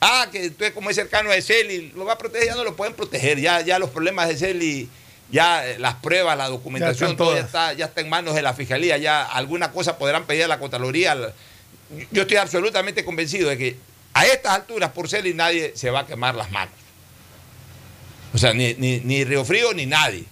Ah, 0.00 0.28
que 0.30 0.46
entonces 0.46 0.72
como 0.72 0.90
es 0.90 0.96
cercano 0.96 1.30
a 1.30 1.40
Celi, 1.40 1.92
lo 1.94 2.04
va 2.04 2.14
a 2.14 2.18
proteger, 2.18 2.48
ya 2.48 2.54
no 2.56 2.64
lo 2.64 2.74
pueden 2.74 2.94
proteger, 2.94 3.40
ya, 3.40 3.60
ya 3.60 3.78
los 3.78 3.90
problemas 3.90 4.28
de 4.28 4.36
Celi, 4.36 4.88
ya 5.30 5.66
eh, 5.66 5.78
las 5.78 5.94
pruebas, 5.94 6.36
la 6.36 6.48
documentación, 6.48 7.16
todo 7.16 7.30
ya 7.30 7.40
todas. 7.40 7.46
está, 7.46 7.72
ya 7.72 7.86
está 7.86 8.00
en 8.00 8.08
manos 8.08 8.34
de 8.34 8.42
la 8.42 8.52
Fiscalía, 8.52 8.98
ya 8.98 9.22
alguna 9.22 9.72
cosa 9.72 9.96
podrán 9.96 10.26
pedir 10.26 10.44
a 10.44 10.48
la 10.48 10.58
Contraloría. 10.58 11.32
Yo 12.10 12.22
estoy 12.22 12.36
absolutamente 12.36 13.04
convencido 13.04 13.48
de 13.48 13.58
que 13.58 13.76
a 14.14 14.26
estas 14.26 14.52
alturas 14.52 14.90
por 14.92 15.08
Celi 15.08 15.34
nadie 15.34 15.72
se 15.76 15.90
va 15.90 16.00
a 16.00 16.06
quemar 16.06 16.34
las 16.34 16.50
manos. 16.50 16.74
O 18.32 18.38
sea, 18.38 18.52
ni, 18.52 18.74
ni, 18.74 19.00
ni 19.00 19.24
Río 19.24 19.44
Frío 19.44 19.72
ni 19.74 19.86
nadie. 19.86 20.24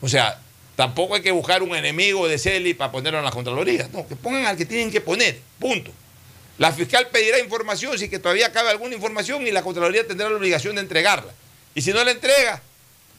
O 0.00 0.08
sea, 0.08 0.40
tampoco 0.76 1.14
hay 1.14 1.22
que 1.22 1.30
buscar 1.30 1.62
un 1.62 1.74
enemigo 1.74 2.26
de 2.26 2.38
Celi 2.38 2.74
para 2.74 2.90
ponerlo 2.90 3.18
en 3.18 3.24
la 3.24 3.30
Contraloría. 3.30 3.88
No, 3.92 4.06
que 4.06 4.16
pongan 4.16 4.46
al 4.46 4.56
que 4.56 4.66
tienen 4.66 4.90
que 4.90 5.00
poner. 5.00 5.38
Punto. 5.58 5.90
La 6.58 6.72
fiscal 6.72 7.08
pedirá 7.08 7.38
información 7.38 7.98
si 7.98 8.08
que 8.08 8.18
todavía 8.18 8.52
cabe 8.52 8.70
alguna 8.70 8.94
información 8.94 9.46
y 9.46 9.50
la 9.50 9.62
Contraloría 9.62 10.06
tendrá 10.06 10.28
la 10.28 10.36
obligación 10.36 10.76
de 10.76 10.82
entregarla. 10.82 11.32
Y 11.74 11.82
si 11.82 11.92
no 11.92 12.04
la 12.04 12.10
entrega, 12.10 12.62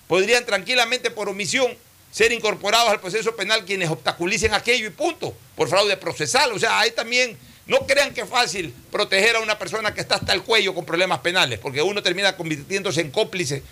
podrían 0.07 0.45
tranquilamente 0.45 1.09
por 1.09 1.29
omisión 1.29 1.75
ser 2.13 2.31
incorporados 2.31 2.89
al 2.91 2.99
proceso 2.99 3.35
penal 3.35 3.65
quienes 3.65 3.89
obstaculicen 3.89 4.53
aquello 4.53 4.85
y 4.85 4.91
punto, 4.91 5.35
por 5.55 5.67
fraude 5.67 5.97
procesal. 5.97 6.51
O 6.51 6.59
sea, 6.59 6.79
ahí 6.79 6.91
también 6.91 7.35
no 7.65 7.87
crean 7.87 8.13
que 8.13 8.21
es 8.21 8.29
fácil 8.29 8.71
proteger 8.91 9.35
a 9.35 9.39
una 9.39 9.57
persona 9.57 9.95
que 9.95 10.01
está 10.01 10.15
hasta 10.15 10.31
el 10.31 10.43
cuello 10.43 10.75
con 10.75 10.85
problemas 10.85 11.19
penales, 11.19 11.57
porque 11.57 11.81
uno 11.81 12.03
termina 12.03 12.37
convirtiéndose 12.37 13.01
en 13.01 13.09
cómplice 13.09 13.63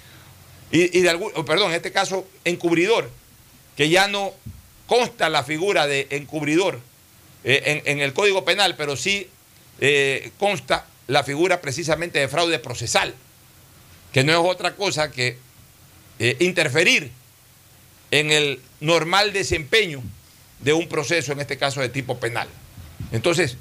y, 0.71 1.01
de 1.01 1.09
algún, 1.09 1.31
o 1.35 1.45
perdón, 1.45 1.69
en 1.69 1.75
este 1.75 1.91
caso, 1.91 2.25
encubridor, 2.43 3.11
que 3.77 3.89
ya 3.89 4.07
no 4.07 4.33
consta 4.87 5.29
la 5.29 5.43
figura 5.43 5.85
de 5.85 6.07
encubridor 6.09 6.79
eh, 7.43 7.81
en, 7.85 7.97
en 7.97 7.99
el 8.01 8.13
Código 8.13 8.43
Penal, 8.43 8.75
pero 8.75 8.95
sí 8.95 9.29
eh, 9.81 10.31
consta 10.39 10.87
la 11.07 11.23
figura 11.23 11.61
precisamente 11.61 12.17
de 12.17 12.27
fraude 12.27 12.57
procesal, 12.57 13.13
que 14.13 14.23
no 14.23 14.31
es 14.31 14.39
otra 14.39 14.75
cosa 14.75 15.11
que 15.11 15.37
eh, 16.17 16.37
interferir 16.39 17.11
en 18.11 18.31
el 18.31 18.59
normal 18.79 19.33
desempeño 19.33 20.03
de 20.59 20.73
un 20.73 20.87
proceso, 20.87 21.31
en 21.31 21.39
este 21.39 21.57
caso 21.57 21.81
de 21.81 21.89
tipo 21.89 22.19
penal. 22.19 22.47
Entonces, 23.11 23.57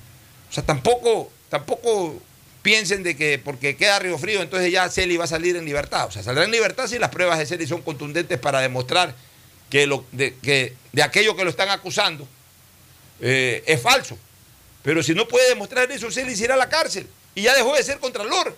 o 0.50 0.52
sea, 0.52 0.64
tampoco, 0.64 1.30
tampoco 1.48 2.20
piensen 2.62 3.02
de 3.02 3.16
que 3.16 3.38
porque 3.38 3.76
queda 3.76 3.98
Río 3.98 4.18
Frío, 4.18 4.42
entonces 4.42 4.70
ya 4.70 4.88
Celi 4.90 5.16
va 5.16 5.24
a 5.24 5.28
salir 5.28 5.56
en 5.56 5.64
libertad. 5.64 6.06
O 6.06 6.10
sea, 6.10 6.22
saldrá 6.22 6.44
en 6.44 6.50
libertad 6.50 6.86
si 6.88 6.98
las 6.98 7.10
pruebas 7.10 7.38
de 7.38 7.46
Celi 7.46 7.66
son 7.66 7.82
contundentes 7.82 8.38
para 8.38 8.60
demostrar 8.60 9.14
que, 9.70 9.86
lo, 9.86 10.04
de, 10.12 10.34
que 10.42 10.74
de 10.92 11.02
aquello 11.02 11.36
que 11.36 11.44
lo 11.44 11.50
están 11.50 11.70
acusando 11.70 12.26
eh, 13.20 13.62
es 13.66 13.80
falso. 13.80 14.18
Pero 14.82 15.02
si 15.02 15.14
no 15.14 15.28
puede 15.28 15.48
demostrar 15.48 15.90
eso, 15.90 16.10
Celi 16.10 16.34
irá 16.42 16.54
a 16.54 16.58
la 16.58 16.68
cárcel. 16.68 17.06
Y 17.34 17.42
ya 17.42 17.54
dejó 17.54 17.74
de 17.74 17.82
ser 17.82 17.98
contralor. 17.98 18.56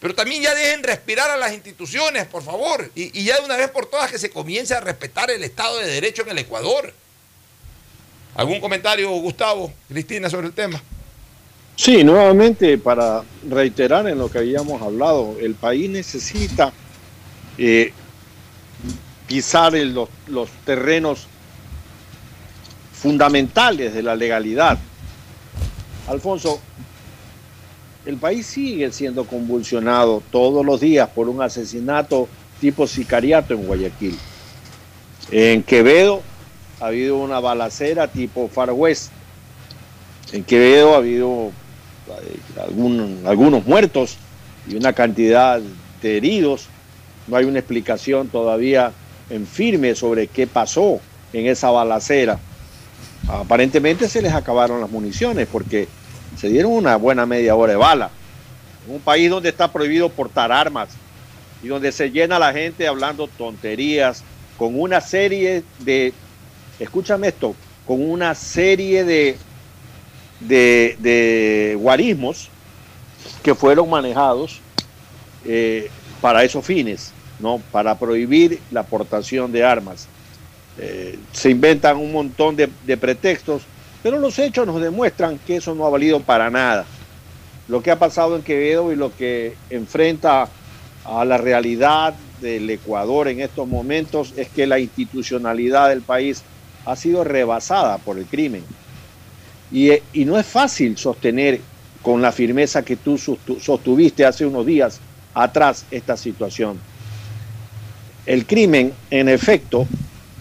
Pero 0.00 0.14
también 0.14 0.42
ya 0.42 0.54
dejen 0.54 0.82
respirar 0.82 1.30
a 1.30 1.36
las 1.36 1.52
instituciones, 1.52 2.26
por 2.26 2.42
favor. 2.42 2.90
Y, 2.94 3.24
ya 3.24 3.38
de 3.38 3.44
una 3.44 3.56
vez 3.56 3.68
por 3.70 3.86
todas 3.86 4.10
que 4.10 4.18
se 4.18 4.30
comience 4.30 4.74
a 4.74 4.80
respetar 4.80 5.30
el 5.30 5.42
Estado 5.42 5.78
de 5.78 5.86
Derecho 5.86 6.22
en 6.22 6.30
el 6.30 6.38
Ecuador. 6.38 6.92
¿Algún 8.36 8.60
comentario, 8.60 9.10
Gustavo, 9.10 9.72
Cristina, 9.88 10.30
sobre 10.30 10.46
el 10.46 10.52
tema? 10.52 10.80
Sí, 11.74 12.04
nuevamente 12.04 12.78
para 12.78 13.24
reiterar 13.48 14.08
en 14.08 14.18
lo 14.18 14.30
que 14.30 14.38
habíamos 14.38 14.80
hablado, 14.82 15.36
el 15.40 15.54
país 15.54 15.90
necesita 15.90 16.72
eh, 17.56 17.92
pisar 19.26 19.72
los 19.74 20.48
terrenos 20.64 21.26
fundamentales 22.92 23.94
de 23.94 24.02
la 24.02 24.14
legalidad. 24.14 24.78
Alfonso, 26.08 26.60
el 28.08 28.16
país 28.16 28.46
sigue 28.46 28.90
siendo 28.90 29.24
convulsionado 29.26 30.22
todos 30.32 30.64
los 30.64 30.80
días 30.80 31.10
por 31.10 31.28
un 31.28 31.42
asesinato 31.42 32.26
tipo 32.58 32.86
sicariato 32.86 33.52
en 33.52 33.66
Guayaquil. 33.66 34.18
En 35.30 35.62
Quevedo 35.62 36.22
ha 36.80 36.86
habido 36.86 37.18
una 37.18 37.38
balacera 37.38 38.08
tipo 38.08 38.48
Far 38.48 38.72
West. 38.72 39.10
En 40.32 40.42
Quevedo 40.42 40.94
ha 40.94 40.96
habido 40.96 41.52
eh, 42.08 43.24
algunos 43.26 43.66
muertos 43.66 44.16
y 44.66 44.76
una 44.76 44.94
cantidad 44.94 45.60
de 46.00 46.16
heridos. 46.16 46.68
No 47.26 47.36
hay 47.36 47.44
una 47.44 47.58
explicación 47.58 48.28
todavía 48.28 48.90
en 49.28 49.46
firme 49.46 49.94
sobre 49.94 50.28
qué 50.28 50.46
pasó 50.46 50.98
en 51.34 51.46
esa 51.46 51.70
balacera. 51.70 52.38
Aparentemente 53.28 54.08
se 54.08 54.22
les 54.22 54.32
acabaron 54.32 54.80
las 54.80 54.90
municiones 54.90 55.46
porque 55.46 55.88
se 56.38 56.48
dieron 56.48 56.72
una 56.72 56.96
buena 56.96 57.26
media 57.26 57.54
hora 57.54 57.72
de 57.72 57.78
bala. 57.78 58.10
En 58.86 58.94
un 58.94 59.00
país 59.00 59.28
donde 59.28 59.48
está 59.48 59.70
prohibido 59.70 60.08
portar 60.08 60.52
armas, 60.52 60.90
y 61.62 61.68
donde 61.68 61.92
se 61.92 62.10
llena 62.10 62.38
la 62.38 62.52
gente 62.52 62.86
hablando 62.86 63.26
tonterías 63.26 64.22
con 64.56 64.78
una 64.78 65.00
serie 65.00 65.62
de, 65.80 66.12
escúchame 66.78 67.28
esto, 67.28 67.54
con 67.86 68.08
una 68.08 68.34
serie 68.34 69.04
de, 69.04 69.36
de, 70.40 71.76
guarismos 71.78 72.48
que 73.42 73.54
fueron 73.54 73.90
manejados 73.90 74.60
eh, 75.44 75.90
para 76.20 76.44
esos 76.44 76.64
fines, 76.64 77.12
¿no? 77.40 77.60
Para 77.72 77.98
prohibir 77.98 78.60
la 78.70 78.80
aportación 78.80 79.52
de 79.52 79.64
armas. 79.64 80.06
Eh, 80.78 81.18
se 81.32 81.50
inventan 81.50 81.96
un 81.96 82.12
montón 82.12 82.56
de 82.56 82.96
pretextos, 82.96 83.62
pero 84.08 84.20
los 84.22 84.38
hechos 84.38 84.66
nos 84.66 84.80
demuestran 84.80 85.38
que 85.46 85.56
eso 85.56 85.74
no 85.74 85.84
ha 85.84 85.90
valido 85.90 86.18
para 86.20 86.48
nada. 86.48 86.86
Lo 87.68 87.82
que 87.82 87.90
ha 87.90 87.98
pasado 87.98 88.36
en 88.36 88.42
Quevedo 88.42 88.90
y 88.90 88.96
lo 88.96 89.14
que 89.14 89.54
enfrenta 89.68 90.48
a 91.04 91.24
la 91.26 91.36
realidad 91.36 92.14
del 92.40 92.70
Ecuador 92.70 93.28
en 93.28 93.42
estos 93.42 93.68
momentos 93.68 94.32
es 94.38 94.48
que 94.48 94.66
la 94.66 94.78
institucionalidad 94.78 95.90
del 95.90 96.00
país 96.00 96.42
ha 96.86 96.96
sido 96.96 97.22
rebasada 97.22 97.98
por 97.98 98.16
el 98.16 98.24
crimen. 98.24 98.64
Y, 99.70 99.90
y 100.14 100.24
no 100.24 100.38
es 100.38 100.46
fácil 100.46 100.96
sostener 100.96 101.60
con 102.00 102.22
la 102.22 102.32
firmeza 102.32 102.82
que 102.82 102.96
tú 102.96 103.18
sostuviste 103.18 104.24
hace 104.24 104.46
unos 104.46 104.64
días 104.64 105.00
atrás 105.34 105.84
esta 105.90 106.16
situación. 106.16 106.78
El 108.24 108.46
crimen, 108.46 108.90
en 109.10 109.28
efecto, 109.28 109.86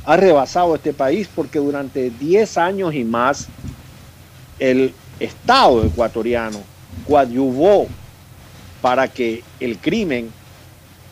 ha 0.08 0.16
rebasado 0.16 0.74
este 0.74 0.94
país 0.94 1.28
porque 1.36 1.60
durante 1.60 2.10
10 2.10 2.58
años 2.58 2.96
y 2.96 3.04
más 3.04 3.50
el 4.58 4.94
Estado 5.20 5.84
ecuatoriano 5.84 6.62
coadyuvó 7.06 7.88
para 8.82 9.10
que 9.10 9.44
el 9.60 9.78
crimen 9.80 10.32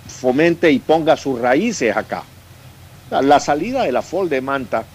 fomente 0.08 0.72
y 0.72 0.80
ponga 0.80 1.18
sus 1.18 1.42
raíces 1.42 1.96
acá. 1.96 2.24
La 3.10 3.42
salida 3.42 3.84
de 3.84 3.92
la 3.92 4.02
FOL 4.02 4.30
de 4.30 4.40
Manta, 4.40 4.86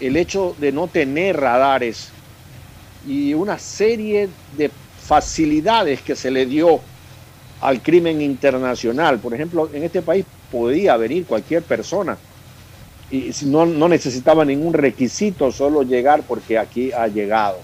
el 0.00 0.16
hecho 0.16 0.56
de 0.58 0.72
no 0.72 0.88
tener 0.88 1.38
radares 1.38 2.08
y 3.06 3.34
una 3.34 3.58
serie 3.58 4.30
de 4.56 4.70
facilidades 5.06 6.00
que 6.00 6.16
se 6.16 6.30
le 6.30 6.46
dio 6.46 6.80
al 7.60 7.82
crimen 7.82 8.22
internacional. 8.22 9.18
Por 9.18 9.34
ejemplo, 9.34 9.68
en 9.70 9.82
este 9.82 10.00
país 10.00 10.24
podía 10.50 10.96
venir 10.96 11.26
cualquier 11.26 11.62
persona 11.62 12.16
y 13.10 13.32
no, 13.46 13.64
no 13.64 13.88
necesitaba 13.88 14.44
ningún 14.44 14.74
requisito, 14.74 15.50
solo 15.50 15.82
llegar 15.82 16.22
porque 16.22 16.58
aquí 16.58 16.92
ha 16.92 17.06
llegado. 17.08 17.58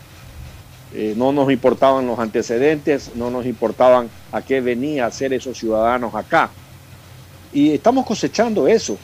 Eh, 0.95 1.15
no 1.17 1.33
nos 1.33 1.51
importaban 1.51 2.07
los 2.07 2.19
antecedentes, 2.19 3.11
no 3.15 3.31
nos 3.31 3.45
importaban 3.47 4.09
a 4.33 4.43
qué 4.43 4.61
venía 4.61 5.05
a 5.05 5.09
hacer 5.09 5.33
esos 5.33 5.59
ciudadanos 5.59 6.15
acá. 6.15 6.51
Y 7.53 7.73
estamos 7.73 8.07
cosechando 8.07 8.69
eso. 8.69 8.97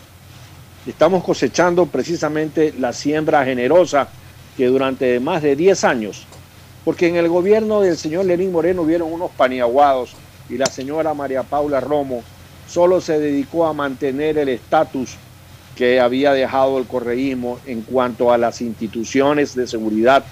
Estamos 0.86 1.22
cosechando 1.22 1.86
precisamente 1.86 2.72
la 2.78 2.92
siembra 2.92 3.44
generosa 3.44 4.08
que 4.56 4.66
durante 4.66 5.20
más 5.20 5.42
de 5.42 5.54
10 5.54 5.84
años, 5.84 6.26
porque 6.84 7.08
en 7.08 7.16
el 7.16 7.28
gobierno 7.28 7.82
del 7.82 7.98
señor 7.98 8.24
Lenín 8.24 8.52
Moreno 8.52 8.82
hubieron 8.82 9.12
unos 9.12 9.30
paniaguados 9.32 10.14
y 10.48 10.56
la 10.56 10.66
señora 10.66 11.12
María 11.12 11.42
Paula 11.42 11.80
Romo 11.80 12.22
solo 12.66 13.00
se 13.00 13.18
dedicó 13.18 13.66
a 13.66 13.74
mantener 13.74 14.38
el 14.38 14.48
estatus 14.48 15.16
que 15.76 16.00
había 16.00 16.32
dejado 16.32 16.78
el 16.78 16.86
correísmo 16.86 17.58
en 17.66 17.82
cuanto 17.82 18.32
a 18.32 18.38
las 18.38 18.60
instituciones 18.60 19.54
de 19.54 19.66
seguridad 19.66 20.24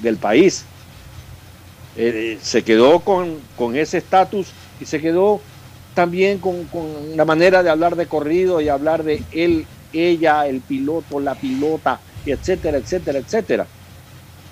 del 0.00 0.16
país. 0.16 0.64
Eh, 1.96 2.38
se 2.42 2.62
quedó 2.62 3.00
con, 3.00 3.38
con 3.56 3.74
ese 3.76 3.98
estatus 3.98 4.48
y 4.80 4.84
se 4.84 5.00
quedó 5.00 5.40
también 5.94 6.38
con, 6.38 6.64
con, 6.64 7.16
la 7.16 7.24
manera 7.24 7.62
de 7.62 7.70
hablar 7.70 7.96
de 7.96 8.06
corrido 8.06 8.60
y 8.60 8.68
hablar 8.68 9.02
de 9.02 9.22
él, 9.32 9.66
ella, 9.94 10.46
el 10.46 10.60
piloto, 10.60 11.20
la 11.20 11.34
pilota, 11.34 12.00
etcétera, 12.26 12.76
etcétera, 12.76 13.18
etcétera. 13.18 13.66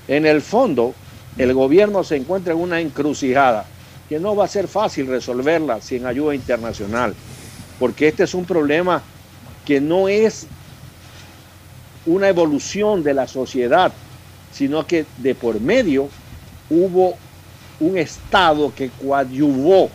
En 0.08 0.24
el 0.24 0.40
fondo, 0.40 0.94
el 1.36 1.52
gobierno 1.52 2.02
se 2.02 2.16
encuentra 2.16 2.54
en 2.54 2.60
una 2.60 2.80
encrucijada 2.80 3.66
que 4.08 4.18
no 4.18 4.36
va 4.36 4.44
a 4.44 4.48
ser 4.48 4.68
fácil 4.68 5.06
resolverla 5.06 5.80
sin 5.80 6.06
ayuda 6.06 6.34
internacional, 6.34 7.14
porque 7.78 8.08
este 8.08 8.24
es 8.24 8.34
un 8.34 8.44
problema 8.44 9.02
que 9.64 9.80
no 9.80 10.08
es 10.08 10.46
una 12.06 12.28
evolución 12.28 13.02
de 13.02 13.14
la 13.14 13.26
sociedad, 13.26 13.92
sino 14.52 14.86
que 14.86 15.06
de 15.18 15.34
por 15.34 15.60
medio 15.60 16.08
hubo 16.70 17.16
un 17.80 17.98
Estado 17.98 18.72
que 18.74 18.90
coadyuvó 18.90 19.90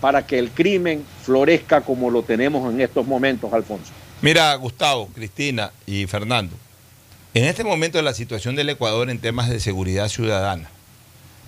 para 0.00 0.26
que 0.26 0.38
el 0.38 0.50
crimen 0.50 1.04
florezca 1.22 1.80
como 1.80 2.10
lo 2.10 2.22
tenemos 2.22 2.72
en 2.72 2.80
estos 2.80 3.06
momentos, 3.06 3.52
Alfonso. 3.52 3.92
Mira, 4.22 4.54
Gustavo, 4.54 5.08
Cristina 5.14 5.72
y 5.86 6.06
Fernando, 6.06 6.56
en 7.34 7.44
este 7.44 7.62
momento 7.62 8.00
la 8.02 8.14
situación 8.14 8.56
del 8.56 8.70
Ecuador 8.70 9.10
en 9.10 9.20
temas 9.20 9.48
de 9.48 9.60
seguridad 9.60 10.08
ciudadana 10.08 10.68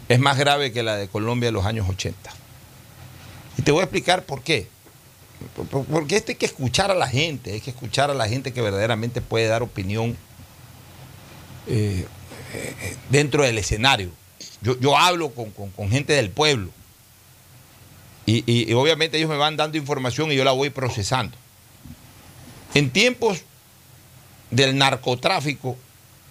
es 0.09 0.19
más 0.19 0.39
grave 0.39 0.73
que 0.73 0.83
la 0.83 0.97
de 0.97 1.09
Colombia 1.09 1.49
en 1.49 1.55
los 1.55 1.65
años 1.65 1.89
80. 1.89 2.31
Y 3.59 3.63
te 3.63 3.71
voy 3.73 3.81
a 3.81 3.85
explicar 3.85 4.25
por 4.25 4.43
qué. 4.43 4.69
Porque 5.91 6.17
esto 6.17 6.33
hay 6.33 6.37
que 6.37 6.47
escuchar 6.47 6.91
a 6.91 6.95
la 6.95 7.07
gente, 7.07 7.53
hay 7.53 7.61
que 7.61 7.71
escuchar 7.71 8.11
a 8.11 8.15
la 8.15 8.29
gente 8.29 8.53
que 8.53 8.61
verdaderamente 8.61 9.21
puede 9.21 9.47
dar 9.47 9.63
opinión 9.63 10.17
eh, 11.67 12.07
eh, 12.55 12.97
dentro 13.11 13.43
del 13.43 13.59
escenario. 13.59 14.11
Yo, 14.63 14.79
yo 14.79 14.97
hablo 14.97 15.31
con, 15.31 15.51
con, 15.51 15.91
gente 15.91 16.13
del 16.13 16.31
pueblo 16.31 16.71
y, 18.27 18.45
y, 18.51 18.71
y 18.71 18.75
obviamente 18.75 19.17
ellos 19.17 19.31
me 19.31 19.37
van 19.37 19.57
dando 19.57 19.79
información 19.79 20.31
y 20.31 20.37
yo 20.37 20.45
la 20.45 20.53
voy 20.53 20.71
procesando. 20.71 21.37
En 22.75 22.91
tiempos 22.91 23.43
del 24.51 24.77
narcotráfico 24.77 25.77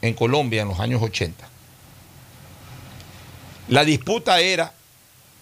en 0.01 0.13
Colombia 0.13 0.61
en 0.61 0.67
los 0.67 0.79
años 0.79 1.01
80, 1.01 1.47
la 3.69 3.85
disputa 3.85 4.39
era, 4.39 4.73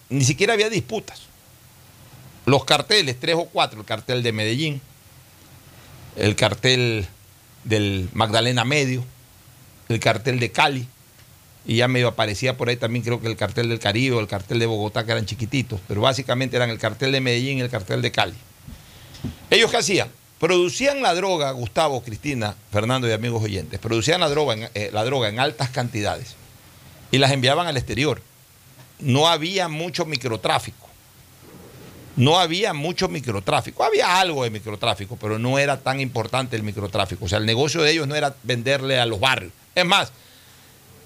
ni 0.08 0.24
siquiera 0.24 0.52
había 0.52 0.70
disputas. 0.70 1.27
Los 2.48 2.64
carteles, 2.64 3.20
tres 3.20 3.34
o 3.34 3.44
cuatro, 3.44 3.80
el 3.80 3.84
cartel 3.84 4.22
de 4.22 4.32
Medellín, 4.32 4.80
el 6.16 6.34
cartel 6.34 7.06
del 7.64 8.08
Magdalena 8.14 8.64
Medio, 8.64 9.04
el 9.90 10.00
cartel 10.00 10.40
de 10.40 10.50
Cali, 10.50 10.88
y 11.66 11.76
ya 11.76 11.88
medio 11.88 12.08
aparecía 12.08 12.56
por 12.56 12.70
ahí 12.70 12.78
también 12.78 13.04
creo 13.04 13.20
que 13.20 13.26
el 13.26 13.36
cartel 13.36 13.68
del 13.68 13.78
Caribe, 13.78 14.18
el 14.18 14.26
cartel 14.26 14.58
de 14.60 14.64
Bogotá, 14.64 15.04
que 15.04 15.12
eran 15.12 15.26
chiquititos, 15.26 15.78
pero 15.86 16.00
básicamente 16.00 16.56
eran 16.56 16.70
el 16.70 16.78
cartel 16.78 17.12
de 17.12 17.20
Medellín 17.20 17.58
y 17.58 17.60
el 17.60 17.68
cartel 17.68 18.00
de 18.00 18.12
Cali. 18.12 18.36
¿Ellos 19.50 19.70
qué 19.70 19.76
hacían? 19.76 20.08
Producían 20.40 21.02
la 21.02 21.14
droga, 21.14 21.50
Gustavo, 21.50 22.02
Cristina, 22.02 22.54
Fernando 22.72 23.06
y 23.06 23.12
amigos 23.12 23.44
oyentes, 23.44 23.78
producían 23.78 24.20
la 24.20 24.30
droga 24.30 24.54
en, 24.54 24.70
eh, 24.72 24.88
la 24.90 25.04
droga 25.04 25.28
en 25.28 25.38
altas 25.38 25.68
cantidades 25.68 26.34
y 27.10 27.18
las 27.18 27.30
enviaban 27.30 27.66
al 27.66 27.76
exterior. 27.76 28.22
No 29.00 29.28
había 29.28 29.68
mucho 29.68 30.06
microtráfico. 30.06 30.87
No 32.18 32.36
había 32.40 32.74
mucho 32.74 33.08
microtráfico. 33.08 33.84
Había 33.84 34.18
algo 34.18 34.42
de 34.42 34.50
microtráfico, 34.50 35.16
pero 35.16 35.38
no 35.38 35.56
era 35.56 35.78
tan 35.80 36.00
importante 36.00 36.56
el 36.56 36.64
microtráfico. 36.64 37.26
O 37.26 37.28
sea, 37.28 37.38
el 37.38 37.46
negocio 37.46 37.80
de 37.80 37.92
ellos 37.92 38.08
no 38.08 38.16
era 38.16 38.34
venderle 38.42 38.98
a 38.98 39.06
los 39.06 39.20
barrios. 39.20 39.52
Es 39.72 39.84
más, 39.84 40.10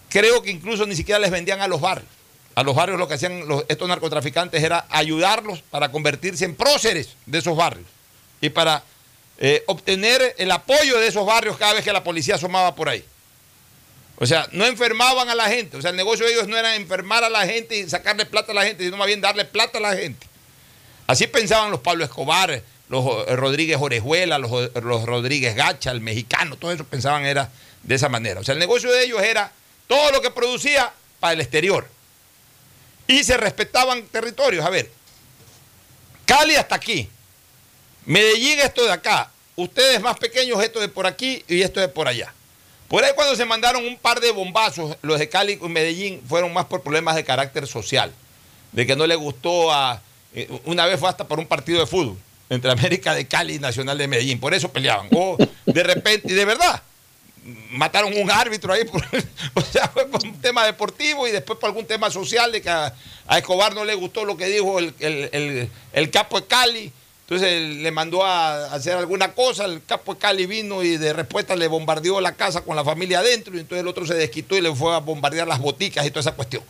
creo 0.08 0.42
que 0.42 0.50
incluso 0.50 0.86
ni 0.86 0.96
siquiera 0.96 1.18
les 1.18 1.30
vendían 1.30 1.60
a 1.60 1.68
los 1.68 1.82
barrios. 1.82 2.08
A 2.54 2.62
los 2.62 2.74
barrios 2.74 2.98
lo 2.98 3.08
que 3.08 3.14
hacían 3.14 3.46
los, 3.46 3.66
estos 3.68 3.86
narcotraficantes 3.88 4.62
era 4.62 4.86
ayudarlos 4.88 5.60
para 5.60 5.92
convertirse 5.92 6.46
en 6.46 6.54
próceres 6.54 7.10
de 7.26 7.38
esos 7.38 7.54
barrios 7.54 7.86
y 8.40 8.48
para 8.48 8.82
eh, 9.36 9.64
obtener 9.66 10.34
el 10.38 10.50
apoyo 10.50 10.98
de 10.98 11.08
esos 11.08 11.26
barrios 11.26 11.58
cada 11.58 11.74
vez 11.74 11.84
que 11.84 11.92
la 11.92 12.02
policía 12.02 12.36
asomaba 12.36 12.74
por 12.74 12.88
ahí. 12.88 13.04
O 14.16 14.24
sea, 14.24 14.48
no 14.52 14.64
enfermaban 14.64 15.28
a 15.28 15.34
la 15.34 15.50
gente. 15.50 15.76
O 15.76 15.82
sea, 15.82 15.90
el 15.90 15.96
negocio 15.96 16.24
de 16.24 16.32
ellos 16.32 16.48
no 16.48 16.56
era 16.56 16.74
enfermar 16.74 17.22
a 17.22 17.28
la 17.28 17.44
gente 17.46 17.76
y 17.76 17.90
sacarle 17.90 18.24
plata 18.24 18.52
a 18.52 18.54
la 18.54 18.64
gente, 18.64 18.84
sino 18.84 18.96
más 18.96 19.06
bien 19.06 19.20
darle 19.20 19.44
plata 19.44 19.76
a 19.76 19.80
la 19.82 19.94
gente. 19.94 20.31
Así 21.06 21.26
pensaban 21.26 21.70
los 21.70 21.80
Pablo 21.80 22.04
Escobar, 22.04 22.62
los 22.88 23.28
eh, 23.28 23.36
Rodríguez 23.36 23.78
Orejuela, 23.80 24.38
los, 24.38 24.50
Rodríguez 24.82 25.54
Gacha, 25.54 25.90
el 25.90 26.00
mexicano, 26.00 26.56
todo 26.56 26.72
eso 26.72 26.84
pensaban 26.84 27.24
era 27.24 27.50
de 27.82 27.94
esa 27.94 28.08
manera. 28.08 28.40
O 28.40 28.44
sea, 28.44 28.52
el 28.52 28.58
negocio 28.58 28.90
de 28.92 29.04
ellos 29.04 29.22
era 29.22 29.52
todo 29.86 30.12
lo 30.12 30.20
que 30.22 30.30
producía 30.30 30.92
para 31.20 31.34
el 31.34 31.40
exterior. 31.40 31.88
Y 33.06 33.24
se 33.24 33.36
respetaban 33.36 34.02
territorios. 34.04 34.64
A 34.64 34.70
ver, 34.70 34.90
Cali 36.24 36.54
hasta 36.54 36.74
aquí. 36.74 37.08
Medellín 38.06 38.60
esto 38.60 38.84
de 38.84 38.92
acá. 38.92 39.30
Ustedes 39.56 40.00
más 40.00 40.18
pequeños 40.18 40.62
esto 40.62 40.80
de 40.80 40.88
por 40.88 41.06
aquí 41.06 41.44
y 41.48 41.62
esto 41.62 41.80
de 41.80 41.88
por 41.88 42.08
allá. 42.08 42.32
Por 42.88 43.04
ahí 43.04 43.12
cuando 43.14 43.36
se 43.36 43.44
mandaron 43.44 43.86
un 43.86 43.96
par 43.96 44.20
de 44.20 44.30
bombazos, 44.32 44.96
los 45.02 45.18
de 45.18 45.28
Cali 45.28 45.58
y 45.62 45.68
Medellín 45.68 46.22
fueron 46.28 46.52
más 46.52 46.66
por 46.66 46.82
problemas 46.82 47.16
de 47.16 47.24
carácter 47.24 47.66
social. 47.66 48.12
De 48.72 48.86
que 48.86 48.96
no 48.96 49.06
le 49.06 49.16
gustó 49.16 49.72
a... 49.72 50.02
Una 50.64 50.86
vez 50.86 50.98
fue 50.98 51.08
hasta 51.08 51.26
por 51.26 51.38
un 51.38 51.46
partido 51.46 51.80
de 51.80 51.86
fútbol 51.86 52.16
entre 52.48 52.70
América 52.70 53.14
de 53.14 53.26
Cali 53.26 53.54
y 53.54 53.58
Nacional 53.58 53.96
de 53.96 54.08
Medellín. 54.08 54.38
Por 54.38 54.52
eso 54.54 54.70
peleaban. 54.70 55.08
O 55.12 55.36
de 55.66 55.82
repente, 55.82 56.30
y 56.30 56.34
de 56.34 56.44
verdad, 56.44 56.82
mataron 57.70 58.12
un 58.16 58.30
árbitro 58.30 58.72
ahí, 58.72 58.84
por, 58.92 59.02
o 59.54 59.60
sea, 59.62 59.88
fue 59.88 60.06
por 60.06 60.22
un 60.24 60.40
tema 60.40 60.64
deportivo 60.66 61.26
y 61.26 61.30
después 61.30 61.58
por 61.58 61.68
algún 61.68 61.86
tema 61.86 62.10
social 62.10 62.52
de 62.52 62.62
que 62.62 62.70
a, 62.70 62.94
Escobar 63.36 63.74
no 63.74 63.84
le 63.84 63.94
gustó 63.94 64.24
lo 64.24 64.36
que 64.36 64.46
dijo 64.46 64.78
el, 64.78 64.94
el, 64.98 65.70
el, 65.92 66.10
capo 66.10 66.40
de 66.40 66.46
Cali 66.46 66.92
Entonces 67.22 67.76
le 67.76 67.90
mandó 67.90 68.24
a 68.24 68.66
hacer 68.74 68.96
alguna 68.96 69.32
cosa, 69.32 69.64
el 69.64 69.82
capo 69.84 70.14
de 70.14 70.20
Cali 70.20 70.44
vino 70.44 70.82
y 70.82 70.98
de 70.98 71.12
respuesta 71.14 71.56
le 71.56 71.68
bombardeó 71.68 72.20
la 72.20 72.34
casa 72.34 72.60
con 72.60 72.76
la 72.76 72.84
familia 72.84 73.20
adentro 73.20 73.56
y 73.56 73.60
entonces 73.60 73.80
el 73.80 73.88
otro 73.88 74.06
se 74.06 74.14
desquitó 74.14 74.56
y 74.56 74.60
le 74.60 74.74
fue 74.74 74.94
a 74.94 74.98
bombardear 74.98 75.48
las 75.48 75.60
boticas 75.60 76.04
y 76.04 76.10
toda 76.10 76.20
esa 76.20 76.32
cuestión. 76.32 76.62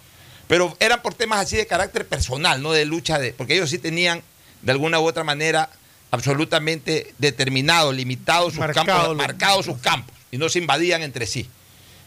Pero 0.53 0.77
eran 0.81 1.01
por 1.01 1.15
temas 1.15 1.41
así 1.41 1.57
de 1.57 1.67
carácter 1.67 2.07
personal, 2.07 2.61
no 2.61 2.73
de 2.73 2.85
lucha 2.85 3.19
de... 3.19 3.33
Porque 3.33 3.55
ellos 3.55 3.71
sí 3.71 3.79
tenían, 3.79 4.21
de 4.61 4.71
alguna 4.73 5.01
u 5.01 5.07
otra 5.07 5.25
manera, 5.25 5.71
absolutamente 6.11 7.15
determinados, 7.17 7.95
limitados 7.95 8.53
sus 8.53 8.61
Marcado 8.61 8.87
campos, 8.87 9.17
marcados 9.17 9.65
sus 9.65 9.79
campos 9.79 10.15
y 10.31 10.37
no 10.37 10.51
se 10.51 10.59
invadían 10.59 11.01
entre 11.03 11.25
sí. 11.27 11.49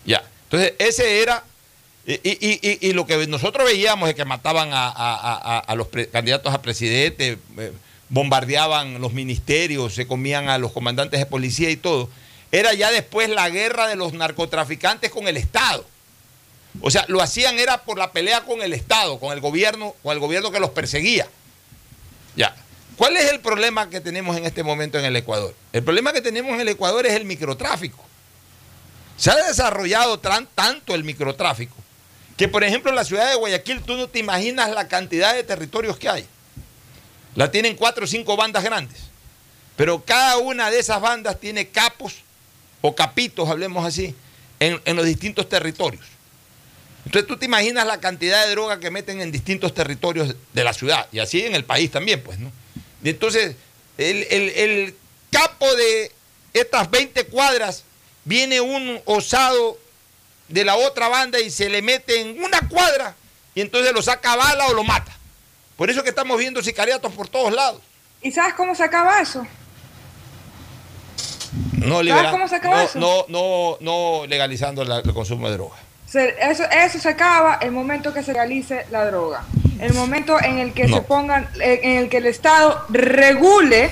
Ya. 0.05 0.21
Entonces, 0.43 0.73
ese 0.77 1.23
era. 1.23 1.43
Y, 2.05 2.13
y- 2.13 2.59
y- 2.61 2.77
y 2.87 2.93
lo 2.93 3.07
que 3.07 3.25
nosotros 3.25 3.65
veíamos 3.65 4.07
es 4.09 4.13
que 4.13 4.25
mataban 4.25 4.73
a, 4.73 4.89
a- 4.89 4.91
a- 4.91 5.59
a 5.59 5.75
los 5.75 5.87
pre- 5.87 6.07
candidatos 6.09 6.53
a 6.53 6.61
presidente, 6.61 7.39
eh, 7.57 7.73
bombardeaban 8.09 9.01
los 9.01 9.11
ministerios, 9.13 9.95
se 9.95 10.05
comían 10.05 10.49
a 10.49 10.59
los 10.59 10.71
comandantes 10.71 11.19
de 11.19 11.25
policía 11.25 11.71
y 11.71 11.77
todo. 11.77 12.11
Era 12.51 12.75
ya 12.75 12.91
después 12.91 13.27
la 13.27 13.49
guerra 13.49 13.87
de 13.87 13.95
los 13.95 14.13
narcotraficantes 14.13 15.09
con 15.09 15.27
el 15.27 15.35
Estado. 15.35 15.83
O 16.81 16.91
sea, 16.91 17.05
lo 17.07 17.21
hacían 17.21 17.57
era 17.57 17.83
por 17.83 17.97
la 17.97 18.11
pelea 18.11 18.41
con 18.41 18.61
el 18.61 18.73
Estado, 18.73 19.19
con 19.19 19.31
el 19.33 19.39
gobierno, 19.39 19.95
con 20.03 20.13
el 20.13 20.19
gobierno 20.19 20.51
que 20.51 20.59
los 20.59 20.71
perseguía. 20.71 21.27
Ya. 22.35 22.55
¿Cuál 22.97 23.17
es 23.17 23.31
el 23.31 23.39
problema 23.39 23.89
que 23.89 23.99
tenemos 24.01 24.37
en 24.37 24.45
este 24.45 24.63
momento 24.63 24.99
en 24.99 25.05
el 25.05 25.15
Ecuador? 25.15 25.53
El 25.73 25.83
problema 25.83 26.13
que 26.13 26.21
tenemos 26.21 26.53
en 26.53 26.61
el 26.61 26.67
Ecuador 26.69 27.05
es 27.05 27.13
el 27.13 27.25
microtráfico. 27.25 28.03
Se 29.17 29.31
ha 29.31 29.35
desarrollado 29.47 30.21
tran- 30.21 30.47
tanto 30.55 30.93
el 30.93 31.03
microtráfico 31.03 31.75
que, 32.37 32.47
por 32.47 32.63
ejemplo, 32.63 32.89
en 32.91 32.95
la 32.97 33.05
ciudad 33.05 33.29
de 33.29 33.35
Guayaquil 33.35 33.81
tú 33.81 33.95
no 33.95 34.07
te 34.07 34.19
imaginas 34.19 34.69
la 34.71 34.87
cantidad 34.87 35.33
de 35.33 35.43
territorios 35.43 35.97
que 35.97 36.09
hay. 36.09 36.25
La 37.35 37.49
tienen 37.51 37.75
cuatro 37.75 38.03
o 38.03 38.07
cinco 38.07 38.35
bandas 38.37 38.63
grandes. 38.63 38.99
Pero 39.77 40.03
cada 40.03 40.37
una 40.37 40.69
de 40.71 40.79
esas 40.79 41.01
bandas 41.01 41.39
tiene 41.39 41.67
capos 41.69 42.15
o 42.81 42.95
capitos, 42.95 43.49
hablemos 43.49 43.85
así, 43.85 44.15
en 44.59 44.95
los 44.95 45.05
distintos 45.05 45.47
territorios. 45.49 46.05
Entonces 47.05 47.27
tú 47.27 47.37
te 47.37 47.45
imaginas 47.45 47.85
la 47.85 47.99
cantidad 47.99 48.45
de 48.45 48.51
droga 48.51 48.79
que 48.79 48.89
meten 48.91 49.21
en 49.21 49.31
distintos 49.31 49.73
territorios 49.73 50.35
de 50.53 50.63
la 50.63 50.73
ciudad 50.73 51.07
y 51.11 51.19
así 51.19 51.45
en 51.45 51.53
el 51.55 51.63
país 51.63 51.91
también, 51.91 52.21
pues, 52.23 52.39
¿no? 52.39 52.51
Y 53.03 53.09
entonces, 53.09 53.55
el, 53.97 54.23
el- 54.29 54.49
el 54.49 54.95
capo 55.31 55.73
de 55.75 56.11
estas 56.53 56.89
20 56.89 57.25
cuadras 57.27 57.83
viene 58.23 58.59
un 58.61 58.99
osado 59.05 59.77
de 60.47 60.65
la 60.65 60.75
otra 60.75 61.07
banda 61.07 61.39
y 61.39 61.51
se 61.51 61.69
le 61.69 61.81
mete 61.81 62.21
en 62.21 62.43
una 62.43 62.67
cuadra 62.69 63.15
y 63.53 63.61
entonces 63.61 63.93
lo 63.93 64.01
saca 64.01 64.33
a 64.33 64.35
bala 64.35 64.67
o 64.67 64.73
lo 64.73 64.83
mata. 64.83 65.15
Por 65.77 65.89
eso 65.89 66.01
que 66.03 66.09
estamos 66.09 66.37
viendo 66.37 66.63
sicariatos 66.63 67.11
por 67.13 67.27
todos 67.27 67.53
lados. 67.53 67.81
¿Y 68.21 68.31
sabes 68.31 68.53
cómo 68.55 68.73
se 68.73 68.83
acaba 68.83 69.21
eso? 69.21 69.45
No, 71.73 72.03
¿Sabes 72.03 72.31
cómo 72.31 72.47
se 72.47 72.55
acaba 72.55 72.77
no, 72.77 72.83
eso? 72.83 72.99
no, 72.99 73.25
no, 73.29 73.77
no 73.81 74.25
legalizando 74.27 74.83
la- 74.83 74.99
el 74.99 75.13
consumo 75.13 75.47
de 75.49 75.53
droga. 75.57 75.75
Se- 76.07 76.35
eso, 76.39 76.63
eso 76.71 76.99
se 76.99 77.09
acaba 77.09 77.55
el 77.61 77.71
momento 77.71 78.13
que 78.13 78.23
se 78.23 78.33
realice 78.33 78.85
la 78.91 79.05
droga. 79.05 79.43
El 79.79 79.93
momento 79.93 80.41
en 80.41 80.59
el 80.59 80.73
que 80.73 80.87
No. 80.87 80.97
se 80.97 81.01
pongan, 81.01 81.47
eh, 81.61 81.79
en 81.83 81.97
el 81.97 82.09
que 82.09 82.17
el 82.17 82.27
Estado 82.27 82.85
regule 82.89 83.91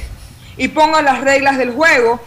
y 0.57 0.67
ponga 0.69 1.01
las 1.01 1.21
reglas 1.21 1.57
del 1.57 1.71
juego, 1.71 2.21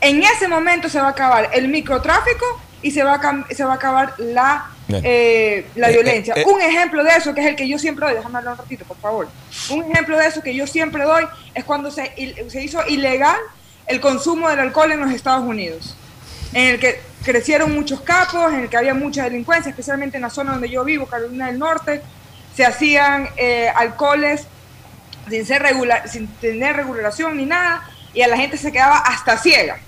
en 0.00 0.22
ese 0.22 0.46
momento 0.48 0.88
se 0.88 1.00
va 1.00 1.08
a 1.08 1.10
acabar 1.10 1.50
el 1.52 1.68
microtráfico 1.68 2.44
y 2.82 2.90
se 2.92 3.02
va 3.02 3.14
a, 3.14 3.54
se 3.54 3.64
va 3.64 3.72
a 3.72 3.76
acabar 3.76 4.14
la, 4.18 4.70
eh, 4.88 5.66
la 5.74 5.88
Eh, 5.90 5.92
violencia. 5.92 6.34
eh, 6.36 6.42
eh. 6.42 6.44
Un 6.46 6.60
ejemplo 6.62 7.02
de 7.02 7.10
eso, 7.10 7.34
que 7.34 7.40
es 7.40 7.46
el 7.46 7.56
que 7.56 7.66
yo 7.68 7.78
siempre 7.78 8.06
doy, 8.06 8.14
déjame 8.16 8.38
hablar 8.38 8.52
un 8.54 8.58
ratito, 8.58 8.84
por 8.84 8.96
favor. 8.98 9.28
Un 9.70 9.90
ejemplo 9.90 10.16
de 10.18 10.26
eso 10.26 10.42
que 10.42 10.54
yo 10.54 10.66
siempre 10.66 11.02
doy 11.04 11.24
es 11.54 11.64
cuando 11.64 11.90
se, 11.90 12.12
se 12.48 12.62
hizo 12.62 12.86
ilegal 12.86 13.36
el 13.86 14.00
consumo 14.00 14.48
del 14.48 14.60
alcohol 14.60 14.92
en 14.92 15.00
los 15.00 15.10
Estados 15.10 15.42
Unidos 15.42 15.96
en 16.52 16.66
el 16.74 16.80
que 16.80 17.00
crecieron 17.24 17.74
muchos 17.74 18.00
capos, 18.00 18.52
en 18.52 18.60
el 18.60 18.68
que 18.68 18.76
había 18.76 18.94
mucha 18.94 19.24
delincuencia, 19.24 19.70
especialmente 19.70 20.16
en 20.16 20.22
la 20.22 20.30
zona 20.30 20.52
donde 20.52 20.68
yo 20.68 20.84
vivo, 20.84 21.06
Carolina 21.06 21.46
del 21.46 21.58
Norte, 21.58 22.02
se 22.54 22.64
hacían 22.64 23.28
eh, 23.36 23.68
alcoholes 23.74 24.46
sin, 25.28 25.46
ser 25.46 25.62
regular, 25.62 26.08
sin 26.08 26.26
tener 26.26 26.76
regulación 26.76 27.36
ni 27.36 27.46
nada, 27.46 27.88
y 28.14 28.22
a 28.22 28.28
la 28.28 28.36
gente 28.36 28.56
se 28.56 28.72
quedaba 28.72 28.98
hasta 28.98 29.36
ciega. 29.36 29.78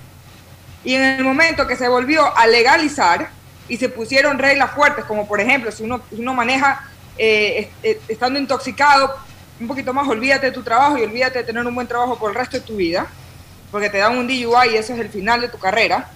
Y 0.85 0.95
en 0.95 1.03
el 1.03 1.25
momento 1.25 1.67
que 1.67 1.77
se 1.77 1.89
volvió 1.89 2.37
a 2.37 2.47
legalizar 2.47 3.31
y 3.69 3.77
se 3.77 3.89
pusieron 3.89 4.39
reglas 4.39 4.73
fuertes, 4.73 5.05
como 5.05 5.27
por 5.27 5.41
ejemplo, 5.41 5.73
si 5.73 5.83
uno, 5.83 6.03
uno 6.11 6.35
maneja 6.35 6.89
eh, 7.17 7.71
eh, 7.83 8.01
estando 8.09 8.39
intoxicado, 8.39 9.15
un 9.61 9.69
poquito 9.69 9.95
más, 9.95 10.07
olvídate 10.09 10.47
de 10.47 10.53
tu 10.53 10.63
trabajo 10.63 10.99
y 10.99 11.03
olvídate 11.03 11.39
de 11.39 11.45
tener 11.45 11.65
un 11.65 11.75
buen 11.75 11.87
trabajo 11.87 12.19
por 12.19 12.31
el 12.31 12.37
resto 12.37 12.59
de 12.59 12.65
tu 12.65 12.77
vida, 12.77 13.07
porque 13.71 13.89
te 13.89 13.99
dan 13.99 14.19
un 14.19 14.27
DUI 14.27 14.73
y 14.73 14.77
ese 14.77 14.93
es 14.93 14.99
el 14.99 15.09
final 15.09 15.41
de 15.41 15.49
tu 15.49 15.59
carrera 15.59 16.11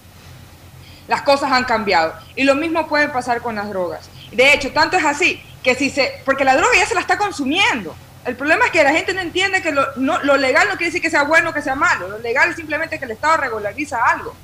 las 1.07 1.21
cosas 1.21 1.51
han 1.51 1.63
cambiado. 1.65 2.13
Y 2.35 2.43
lo 2.43 2.55
mismo 2.55 2.87
puede 2.87 3.07
pasar 3.09 3.41
con 3.41 3.55
las 3.55 3.69
drogas. 3.69 4.09
De 4.31 4.53
hecho, 4.53 4.71
tanto 4.71 4.97
es 4.97 5.05
así 5.05 5.41
que 5.63 5.75
si 5.75 5.89
se, 5.89 6.21
porque 6.25 6.43
la 6.43 6.55
droga 6.55 6.75
ya 6.77 6.85
se 6.85 6.95
la 6.95 7.01
está 7.01 7.17
consumiendo. 7.17 7.95
El 8.25 8.35
problema 8.35 8.65
es 8.65 8.71
que 8.71 8.83
la 8.83 8.91
gente 8.91 9.13
no 9.13 9.21
entiende 9.21 9.61
que 9.61 9.71
lo, 9.71 9.85
no- 9.95 10.21
lo 10.23 10.35
legal 10.37 10.67
no 10.67 10.75
quiere 10.75 10.87
decir 10.87 11.01
que 11.01 11.09
sea 11.09 11.23
bueno 11.23 11.51
o 11.51 11.53
que 11.53 11.61
sea 11.61 11.75
malo. 11.75 12.09
Lo 12.09 12.19
legal 12.19 12.49
es 12.49 12.55
simplemente 12.57 12.99
que 12.99 13.05
el 13.05 13.11
Estado 13.11 13.37
regulariza 13.37 13.97
algo. 14.03 14.35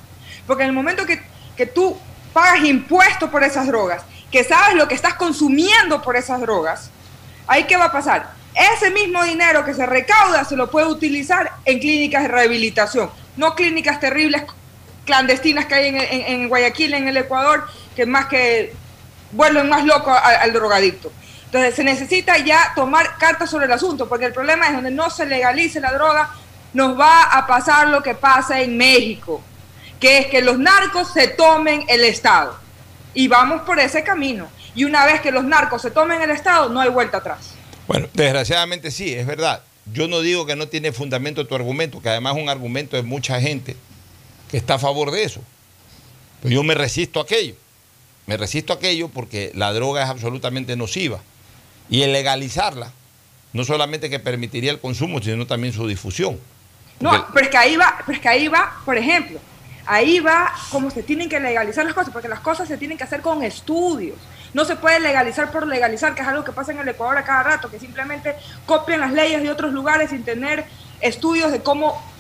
Porque 0.48 0.64
en 0.64 0.70
el 0.70 0.76
momento 0.76 1.06
que, 1.06 1.22
que 1.58 1.66
tú 1.66 1.98
pagas 2.34 2.64
impuestos 2.64 3.30
por 3.30 3.44
esas 3.44 3.68
drogas, 3.68 4.04
que 4.32 4.44
sabes 4.44 4.76
lo 4.76 4.88
que 4.88 4.96
estás 4.96 5.16
consumiendo 5.16 6.02
por 6.02 6.16
esas 6.16 6.40
drogas, 6.42 6.90
ahí 7.46 7.66
qué 7.66 7.76
va 7.78 7.86
a 7.86 7.92
pasar. 7.92 8.32
Ese 8.56 8.90
mismo 8.92 9.24
dinero 9.24 9.66
que 9.66 9.74
se 9.74 9.86
recauda 9.86 10.46
se 10.46 10.56
lo 10.56 10.72
puede 10.72 10.88
utilizar 10.88 11.52
en 11.66 11.80
clínicas 11.80 12.24
de 12.24 12.30
rehabilitación, 12.30 13.10
no 13.36 13.54
clínicas 13.56 14.00
terribles 14.00 14.44
clandestinas 15.06 15.66
que 15.66 15.76
hay 15.76 15.88
en, 15.88 16.48
Guayaquil, 16.50 16.94
en 16.94 17.08
el 17.08 17.18
Ecuador, 17.18 17.66
que 17.96 18.06
más 18.06 18.26
que 18.28 18.74
vuelven 19.32 19.68
más 19.70 19.84
loco 19.86 20.12
a- 20.12 20.18
al 20.20 20.54
drogadicto. 20.54 21.12
Entonces 21.46 21.76
se 21.76 21.84
necesita 21.84 22.38
ya 22.40 22.72
tomar 22.76 23.18
cartas 23.18 23.50
sobre 23.50 23.66
el 23.66 23.72
asunto, 23.72 24.08
porque 24.10 24.26
el 24.26 24.34
problema 24.34 24.68
es 24.68 24.74
donde 24.74 24.92
no 24.92 25.10
se 25.10 25.26
legalice 25.26 25.80
la 25.80 25.92
droga, 25.94 26.32
nos 26.74 27.00
va 27.00 27.24
a 27.24 27.46
pasar 27.46 27.88
lo 27.90 28.02
que 28.02 28.16
pasa 28.16 28.62
en 28.62 28.76
México, 28.78 29.42
que 30.00 30.20
es 30.20 30.26
que 30.28 30.42
los 30.42 30.58
narcos 30.58 31.14
se 31.14 31.28
tomen 31.28 31.84
el 31.88 32.04
Estado. 32.04 32.58
Y 33.14 33.28
vamos 33.28 33.62
por 33.62 33.80
ese 33.80 34.04
camino. 34.04 34.48
Y 34.74 34.86
una 34.86 35.06
vez 35.06 35.22
que 35.22 35.32
los 35.32 35.44
narcos 35.44 35.84
se 35.84 35.92
tomen 35.92 36.20
el 36.22 36.32
Estado, 36.32 36.70
no 36.70 36.80
hay 36.82 36.90
vuelta 36.90 37.18
atrás. 37.18 37.52
Bueno, 37.88 38.08
desgraciadamente 38.14 38.90
sí, 38.90 39.14
es 39.14 39.28
verdad. 39.28 39.62
Yo 39.92 40.08
no 40.08 40.22
digo 40.22 40.48
que 40.48 40.56
no 40.56 40.68
tiene 40.68 40.92
fundamento 40.92 41.46
tu 41.46 41.54
argumento, 41.54 42.02
que 42.02 42.10
además 42.10 42.36
es 42.36 42.42
un 42.42 42.50
argumento 42.50 42.96
de 42.96 43.04
mucha 43.04 43.40
gente 43.40 43.76
que 44.54 44.58
está 44.58 44.76
a 44.76 44.78
favor 44.78 45.10
de 45.10 45.24
eso. 45.24 45.42
Pero 46.44 46.54
yo 46.54 46.62
me 46.62 46.76
resisto 46.76 47.20
a 47.20 47.24
aquello. 47.24 47.56
Me 48.28 48.38
resisto 48.38 48.72
a 48.72 48.76
aquello 48.76 49.10
porque 49.10 49.52
la 49.56 49.74
droga 49.74 50.04
es 50.04 50.10
absolutamente 50.12 50.76
nociva. 50.76 51.22
Y 51.90 52.04
el 52.04 52.14
legalizarla, 52.14 52.92
no 53.52 53.64
solamente 53.64 54.12
que 54.12 54.20
permitiría 54.20 54.70
el 54.70 54.80
consumo, 54.80 55.20
sino 55.24 55.48
también 55.48 55.74
su 55.74 55.88
difusión. 55.88 56.40
No, 57.00 57.26
pero 57.34 57.46
es 57.46 57.50
que 57.50 57.58
ahí 57.58 57.76
va, 57.78 57.96
pero 58.06 58.16
es 58.16 58.22
que 58.22 58.30
ahí 58.30 58.48
va, 58.48 58.80
por 58.86 58.96
ejemplo, 58.96 59.40
ahí 59.88 60.20
va 60.20 60.54
como 60.70 60.92
se 60.92 61.02
tienen 61.02 61.30
que 61.30 61.40
legalizar 61.40 61.84
las 61.84 61.96
cosas, 61.96 62.14
porque 62.14 62.28
las 62.28 62.42
cosas 62.42 62.68
se 62.68 62.78
tienen 62.78 62.96
que 62.96 63.06
hacer 63.06 63.22
con 63.22 63.42
estudios. 63.42 64.20
No 64.54 64.66
se 64.66 64.76
puede 64.76 65.00
legalizar 65.00 65.52
por 65.52 65.66
legalizar, 65.66 66.14
que 66.14 66.22
es 66.22 66.28
algo 66.28 66.44
que 66.44 66.52
pasa 66.52 66.74
en 66.74 66.78
el 66.78 66.88
Ecuador 66.88 67.18
a 67.18 67.24
cada 67.24 67.42
rato, 67.42 67.72
que 67.72 67.80
simplemente 67.80 68.36
copian 68.68 69.02
las 69.02 69.14
leyes 69.14 69.42
de 69.42 69.50
otros 69.50 69.74
lugares 69.74 70.12
sin 70.12 70.24
tener 70.24 70.64
estudios 71.02 71.52
de 71.52 71.64
cómo 71.64 72.13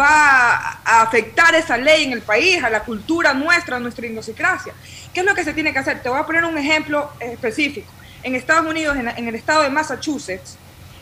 va 0.00 0.80
a 0.84 1.02
afectar 1.02 1.54
esa 1.54 1.76
ley 1.76 2.04
en 2.04 2.12
el 2.12 2.22
país, 2.22 2.62
a 2.64 2.70
la 2.70 2.80
cultura 2.80 3.34
nuestra, 3.34 3.76
a 3.76 3.80
nuestra 3.80 4.06
idiosincrasia. 4.06 4.72
¿Qué 5.12 5.20
es 5.20 5.26
lo 5.26 5.34
que 5.34 5.44
se 5.44 5.52
tiene 5.52 5.72
que 5.72 5.78
hacer? 5.78 6.02
Te 6.02 6.08
voy 6.08 6.18
a 6.18 6.26
poner 6.26 6.44
un 6.44 6.56
ejemplo 6.56 7.10
específico. 7.20 7.90
En 8.22 8.34
Estados 8.34 8.66
Unidos, 8.66 8.96
en, 8.96 9.28
el 9.28 9.34
estado 9.34 9.62
de 9.62 9.70
Massachusetts, 9.70 10.56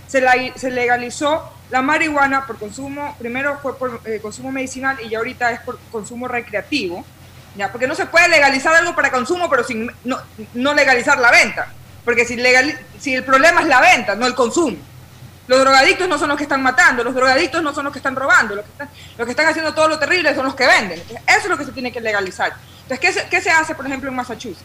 se 0.06 0.70
legalizó 0.70 1.52
la 1.70 1.82
marihuana 1.82 2.46
por 2.46 2.58
consumo, 2.58 3.14
primero 3.18 3.58
fue 3.60 3.76
por 3.76 4.00
eh, 4.04 4.20
consumo 4.20 4.50
medicinal 4.50 4.96
y 5.04 5.10
ya 5.10 5.18
ahorita 5.18 5.50
es 5.50 5.60
por 5.60 5.78
consumo 5.92 6.26
recreativo, 6.26 7.04
¿ya? 7.56 7.70
porque 7.70 7.86
no 7.86 7.94
se 7.94 8.06
puede 8.06 8.28
legalizar 8.28 8.74
algo 8.74 8.94
para 8.94 9.10
consumo 9.10 9.50
pero 9.50 9.64
sin 9.64 9.90
no, 10.04 10.18
no 10.54 10.74
legalizar 10.74 11.18
la 11.18 11.30
venta, 11.30 11.72
porque 12.04 12.24
si, 12.24 12.36
legal, 12.36 12.78
si 12.98 13.14
el 13.14 13.24
problema 13.24 13.60
es 13.60 13.66
la 13.66 13.80
venta, 13.80 14.14
no 14.14 14.26
el 14.26 14.34
consumo. 14.34 14.78
Los 15.48 15.60
drogadictos 15.60 16.06
no 16.08 16.18
son 16.18 16.28
los 16.28 16.36
que 16.36 16.44
están 16.44 16.62
matando, 16.62 17.02
los 17.02 17.14
drogadictos 17.14 17.62
no 17.62 17.74
son 17.74 17.84
los 17.84 17.92
que 17.92 17.98
están 17.98 18.14
robando, 18.14 18.54
los 18.54 18.64
que 18.64 18.70
están, 18.70 18.88
los 19.16 19.24
que 19.26 19.30
están 19.32 19.46
haciendo 19.46 19.74
todo 19.74 19.88
lo 19.88 19.98
terrible 19.98 20.34
son 20.34 20.44
los 20.44 20.54
que 20.54 20.66
venden. 20.66 21.00
Eso 21.00 21.38
es 21.44 21.48
lo 21.48 21.56
que 21.58 21.64
se 21.64 21.72
tiene 21.72 21.90
que 21.90 22.00
legalizar. 22.00 22.54
Entonces, 22.82 22.98
¿qué 23.00 23.12
se, 23.12 23.28
qué 23.28 23.40
se 23.40 23.50
hace, 23.50 23.74
por 23.74 23.86
ejemplo, 23.86 24.08
en 24.10 24.16
Massachusetts? 24.16 24.62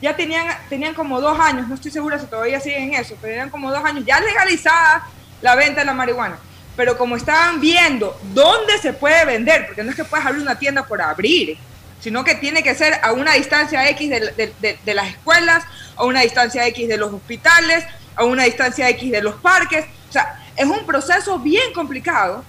Ya 0.00 0.16
tenían, 0.16 0.46
tenían 0.68 0.94
como 0.94 1.20
dos 1.20 1.38
años, 1.38 1.68
no 1.68 1.74
estoy 1.76 1.90
segura 1.92 2.18
si 2.18 2.26
todavía 2.26 2.58
siguen 2.60 2.94
eso, 2.94 3.14
pero 3.20 3.32
tenían 3.34 3.50
como 3.50 3.70
dos 3.70 3.84
años 3.84 4.04
ya 4.04 4.20
legalizada 4.20 5.06
la 5.42 5.54
venta 5.54 5.80
de 5.80 5.86
la 5.86 5.94
marihuana. 5.94 6.38
Pero 6.76 6.96
como 6.96 7.16
estaban 7.16 7.60
viendo 7.60 8.18
dónde 8.32 8.78
se 8.78 8.94
puede 8.94 9.24
vender, 9.26 9.66
porque 9.66 9.84
no 9.84 9.90
es 9.90 9.96
que 9.96 10.04
puedas 10.04 10.24
abrir 10.26 10.42
una 10.42 10.58
tienda 10.58 10.86
por 10.86 11.00
abrir, 11.02 11.58
sino 12.00 12.24
que 12.24 12.34
tiene 12.36 12.62
que 12.62 12.74
ser 12.74 12.98
a 13.02 13.12
una 13.12 13.34
distancia 13.34 13.86
X 13.90 14.08
de, 14.10 14.20
de- 14.32 14.54
de- 14.60 14.78
de 14.82 14.94
las 14.94 15.08
escuelas, 15.08 15.62
a 15.94 16.04
una 16.04 16.22
distancia 16.22 16.66
X 16.66 16.88
de 16.88 16.96
los 16.96 17.12
hospitales, 17.12 17.84
a 18.16 18.24
una 18.24 18.44
distancia 18.44 18.88
X 18.88 19.12
de 19.12 19.20
los 19.22 19.34
parques. 19.36 19.84
O 20.12 20.14
sea, 20.14 20.38
es 20.54 20.66
un 20.66 20.84
proceso 20.84 21.38
bien 21.38 21.72
complicado 21.72 22.44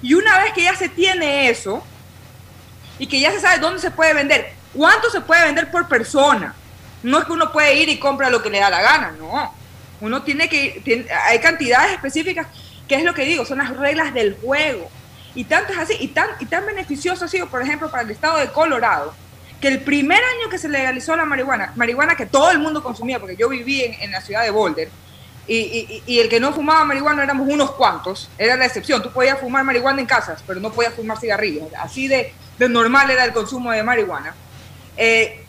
y 0.00 0.14
una 0.14 0.38
vez 0.38 0.52
que 0.52 0.62
ya 0.62 0.76
se 0.76 0.88
tiene 0.88 1.50
eso 1.50 1.82
y 2.96 3.08
que 3.08 3.18
ya 3.18 3.32
se 3.32 3.40
sabe 3.40 3.58
dónde 3.58 3.80
se 3.80 3.90
puede 3.90 4.14
vender, 4.14 4.52
cuánto 4.72 5.10
se 5.10 5.20
puede 5.20 5.44
vender 5.46 5.68
por 5.68 5.88
persona, 5.88 6.54
no 7.02 7.18
es 7.18 7.24
que 7.24 7.32
uno 7.32 7.50
puede 7.50 7.74
ir 7.74 7.88
y 7.88 7.98
compra 7.98 8.30
lo 8.30 8.40
que 8.40 8.50
le 8.50 8.60
da 8.60 8.70
la 8.70 8.80
gana, 8.82 9.14
no. 9.18 9.52
Uno 10.00 10.22
tiene 10.22 10.48
que, 10.48 10.80
tiene- 10.84 11.06
hay 11.10 11.40
cantidades 11.40 11.90
específicas, 11.94 12.46
que 12.86 12.94
es 12.94 13.02
lo 13.02 13.14
que 13.14 13.24
digo, 13.24 13.44
son 13.44 13.58
las 13.58 13.76
reglas 13.76 14.14
del 14.14 14.36
juego. 14.40 14.88
Y 15.34 15.42
tanto 15.42 15.72
es 15.72 15.78
así, 15.80 15.96
y 15.98 16.06
tan, 16.08 16.28
y 16.38 16.46
tan 16.46 16.66
beneficioso 16.66 17.24
ha 17.24 17.28
sido, 17.28 17.48
por 17.48 17.62
ejemplo, 17.62 17.90
para 17.90 18.04
el 18.04 18.10
estado 18.12 18.38
de 18.38 18.46
Colorado, 18.52 19.12
que 19.60 19.66
el 19.66 19.80
primer 19.80 20.18
año 20.22 20.48
que 20.48 20.58
se 20.58 20.68
legalizó 20.68 21.16
la 21.16 21.24
marihuana, 21.24 21.72
marihuana 21.74 22.14
que 22.14 22.26
todo 22.26 22.52
el 22.52 22.60
mundo 22.60 22.80
consumía, 22.80 23.18
porque 23.18 23.34
yo 23.36 23.48
viví 23.48 23.82
en, 23.82 23.94
en 24.02 24.12
la 24.12 24.20
ciudad 24.20 24.44
de 24.44 24.50
Boulder, 24.50 24.88
y, 25.54 26.02
y- 26.06 26.20
el 26.20 26.28
que 26.28 26.40
no 26.40 26.52
fumaba 26.52 26.84
marihuana 26.84 27.22
éramos 27.24 27.48
unos 27.48 27.70
cuantos, 27.72 28.28
era 28.38 28.56
la 28.56 28.66
excepción. 28.66 29.02
Tú 29.02 29.10
podías 29.12 29.38
fumar 29.40 29.64
marihuana 29.64 30.00
en 30.00 30.06
casas, 30.06 30.42
pero 30.46 30.60
no 30.60 30.70
podías 30.72 30.94
fumar 30.94 31.18
cigarrillos. 31.18 31.68
Así 31.80 32.06
de, 32.08 32.32
normal 32.58 33.10
era 33.10 33.24
el 33.24 33.32
consumo 33.32 33.70
de 33.72 33.82
marihuana. 33.82 34.34
Eh, 34.96 35.44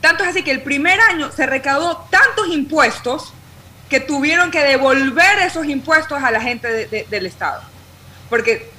tanto 0.00 0.24
es 0.24 0.30
así 0.30 0.42
que 0.42 0.50
el 0.50 0.62
primer 0.62 1.00
año 1.00 1.30
se 1.32 1.46
recaudó 1.46 2.06
tantos 2.10 2.48
impuestos 2.48 3.32
que 3.88 4.00
tuvieron 4.00 4.50
que 4.50 4.60
devolver 4.60 5.38
esos 5.40 5.66
impuestos 5.66 6.22
a 6.22 6.30
la 6.30 6.40
gente 6.40 6.68
de- 6.68 6.86
de- 6.86 7.06
del 7.08 7.24
Estado. 7.26 7.62
Porque 8.28 8.70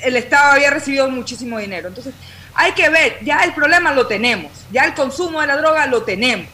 el 0.00 0.16
Estado 0.16 0.52
había 0.52 0.70
recibido 0.70 1.08
muchísimo 1.10 1.58
dinero. 1.58 1.88
Entonces, 1.88 2.14
hay 2.54 2.72
que 2.72 2.88
ver, 2.88 3.18
ya 3.22 3.40
el 3.44 3.52
problema 3.52 3.92
lo 3.92 4.06
tenemos, 4.06 4.50
ya 4.72 4.84
el 4.84 4.94
consumo 4.94 5.40
de 5.40 5.46
la 5.48 5.56
droga 5.56 5.86
lo 5.86 6.02
tenemos. 6.04 6.46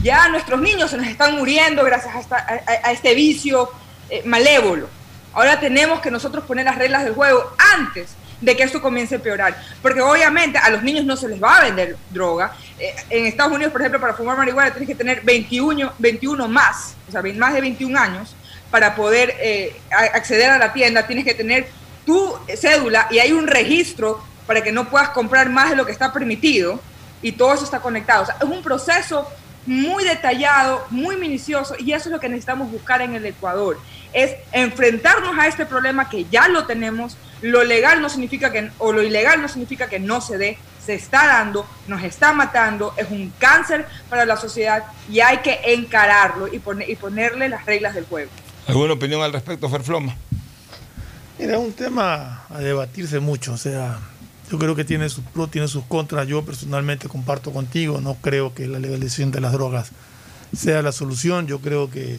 Ya 0.00 0.28
nuestros 0.28 0.60
niños 0.60 0.90
se 0.90 0.96
nos 0.96 1.06
están 1.06 1.36
muriendo 1.36 1.84
gracias 1.84 2.14
a, 2.30 2.90
este 2.90 3.14
vicio 3.14 3.70
eh, 4.08 4.22
malévolo. 4.24 4.88
Ahora 5.32 5.60
tenemos 5.60 6.00
que 6.00 6.10
nosotros 6.10 6.44
poner 6.44 6.64
las 6.64 6.76
reglas 6.76 7.04
del 7.04 7.14
juego 7.14 7.54
antes 7.74 8.16
de 8.40 8.56
que 8.56 8.64
esto 8.64 8.82
comience 8.82 9.14
a 9.14 9.18
empeorar. 9.18 9.56
Porque 9.80 10.00
obviamente 10.00 10.58
a 10.58 10.70
los 10.70 10.82
niños 10.82 11.04
no 11.04 11.16
se 11.16 11.28
les 11.28 11.42
va 11.42 11.58
a 11.58 11.64
vender 11.64 11.96
droga. 12.10 12.52
Eh, 12.78 12.94
en 13.10 13.26
Estados 13.26 13.52
Unidos, 13.52 13.72
por 13.72 13.80
ejemplo, 13.80 14.00
para 14.00 14.14
fumar 14.14 14.36
marihuana 14.36 14.70
tienes 14.70 14.88
que 14.88 14.94
tener 14.94 15.22
21, 15.22 15.92
21 15.98 16.48
más, 16.48 16.94
o 17.08 17.12
sea, 17.12 17.22
más 17.36 17.54
de 17.54 17.60
21 17.60 17.98
años 17.98 18.34
para 18.70 18.94
poder 18.94 19.36
eh, 19.38 19.80
acceder 19.90 20.50
a 20.50 20.58
la 20.58 20.72
tienda. 20.72 21.06
Tienes 21.06 21.24
que 21.24 21.34
tener 21.34 21.68
tu 22.04 22.36
cédula 22.56 23.06
y 23.10 23.18
hay 23.18 23.32
un 23.32 23.46
registro 23.46 24.24
para 24.46 24.62
que 24.62 24.72
no 24.72 24.90
puedas 24.90 25.10
comprar 25.10 25.48
más 25.50 25.70
de 25.70 25.76
lo 25.76 25.86
que 25.86 25.92
está 25.92 26.12
permitido 26.12 26.80
y 27.20 27.32
todo 27.32 27.54
eso 27.54 27.64
está 27.64 27.80
conectado. 27.80 28.24
O 28.24 28.26
sea, 28.26 28.36
es 28.40 28.48
un 28.48 28.62
proceso 28.62 29.28
muy 29.66 30.04
detallado, 30.04 30.84
muy 30.90 31.16
minucioso 31.16 31.74
y 31.78 31.92
eso 31.92 32.08
es 32.08 32.12
lo 32.12 32.20
que 32.20 32.28
necesitamos 32.28 32.70
buscar 32.70 33.00
en 33.02 33.14
el 33.14 33.24
Ecuador. 33.26 33.78
Es 34.12 34.36
enfrentarnos 34.52 35.38
a 35.38 35.46
este 35.46 35.66
problema 35.66 36.08
que 36.08 36.26
ya 36.30 36.48
lo 36.48 36.66
tenemos. 36.66 37.16
Lo 37.40 37.64
legal 37.64 38.00
no 38.00 38.08
significa 38.08 38.52
que, 38.52 38.70
o 38.78 38.92
lo 38.92 39.02
ilegal 39.02 39.40
no 39.40 39.48
significa 39.48 39.88
que 39.88 39.98
no 39.98 40.20
se 40.20 40.38
dé, 40.38 40.58
se 40.84 40.94
está 40.94 41.26
dando, 41.26 41.66
nos 41.86 42.02
está 42.02 42.32
matando, 42.32 42.94
es 42.96 43.10
un 43.10 43.32
cáncer 43.38 43.86
para 44.08 44.24
la 44.24 44.36
sociedad 44.36 44.84
y 45.10 45.20
hay 45.20 45.38
que 45.38 45.60
encararlo 45.64 46.52
y, 46.52 46.58
poner, 46.58 46.90
y 46.90 46.96
ponerle 46.96 47.48
las 47.48 47.64
reglas 47.66 47.94
del 47.94 48.04
juego. 48.04 48.30
¿Alguna 48.66 48.94
opinión 48.94 49.22
al 49.22 49.32
respecto, 49.32 49.68
Ferfloma? 49.68 50.16
Mira, 51.38 51.54
es 51.54 51.58
un 51.58 51.72
tema 51.72 52.44
a 52.50 52.58
debatirse 52.58 53.18
mucho, 53.18 53.54
o 53.54 53.56
sea, 53.56 53.98
yo 54.52 54.58
creo 54.58 54.76
que 54.76 54.84
tiene 54.84 55.08
sus 55.08 55.24
pros, 55.24 55.50
tiene 55.50 55.66
sus 55.66 55.82
contras. 55.84 56.28
Yo 56.28 56.44
personalmente 56.44 57.08
comparto 57.08 57.52
contigo, 57.52 58.02
no 58.02 58.16
creo 58.20 58.52
que 58.52 58.66
la 58.66 58.78
legalización 58.78 59.30
de 59.30 59.40
las 59.40 59.52
drogas 59.52 59.92
sea 60.54 60.82
la 60.82 60.92
solución. 60.92 61.46
Yo 61.46 61.60
creo 61.60 61.90
que 61.90 62.18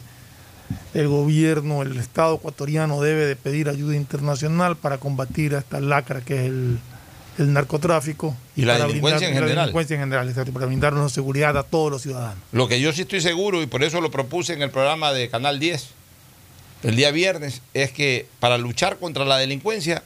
el 0.94 1.06
gobierno, 1.06 1.82
el 1.82 1.96
Estado 1.96 2.34
ecuatoriano 2.34 3.00
debe 3.00 3.24
de 3.24 3.36
pedir 3.36 3.68
ayuda 3.68 3.94
internacional 3.94 4.76
para 4.76 4.98
combatir 4.98 5.54
a 5.54 5.60
esta 5.60 5.80
lacra 5.80 6.22
que 6.22 6.40
es 6.40 6.46
el, 6.46 6.80
el 7.38 7.52
narcotráfico. 7.52 8.36
Y 8.56 8.62
la 8.62 8.72
para 8.72 8.88
delincuencia 8.88 9.28
en 9.28 9.34
la 9.34 9.40
general. 9.40 9.64
delincuencia 9.66 9.94
en 9.94 10.00
general, 10.00 10.52
para 10.52 10.66
brindarnos 10.66 11.12
seguridad 11.12 11.56
a 11.56 11.62
todos 11.62 11.92
los 11.92 12.02
ciudadanos. 12.02 12.42
Lo 12.50 12.66
que 12.66 12.80
yo 12.80 12.92
sí 12.92 13.02
estoy 13.02 13.20
seguro, 13.20 13.62
y 13.62 13.66
por 13.66 13.84
eso 13.84 14.00
lo 14.00 14.10
propuse 14.10 14.54
en 14.54 14.62
el 14.62 14.70
programa 14.70 15.12
de 15.12 15.28
Canal 15.28 15.60
10, 15.60 15.86
el 16.82 16.96
día 16.96 17.12
viernes, 17.12 17.62
es 17.74 17.92
que 17.92 18.26
para 18.40 18.58
luchar 18.58 18.98
contra 18.98 19.24
la 19.24 19.38
delincuencia, 19.38 20.02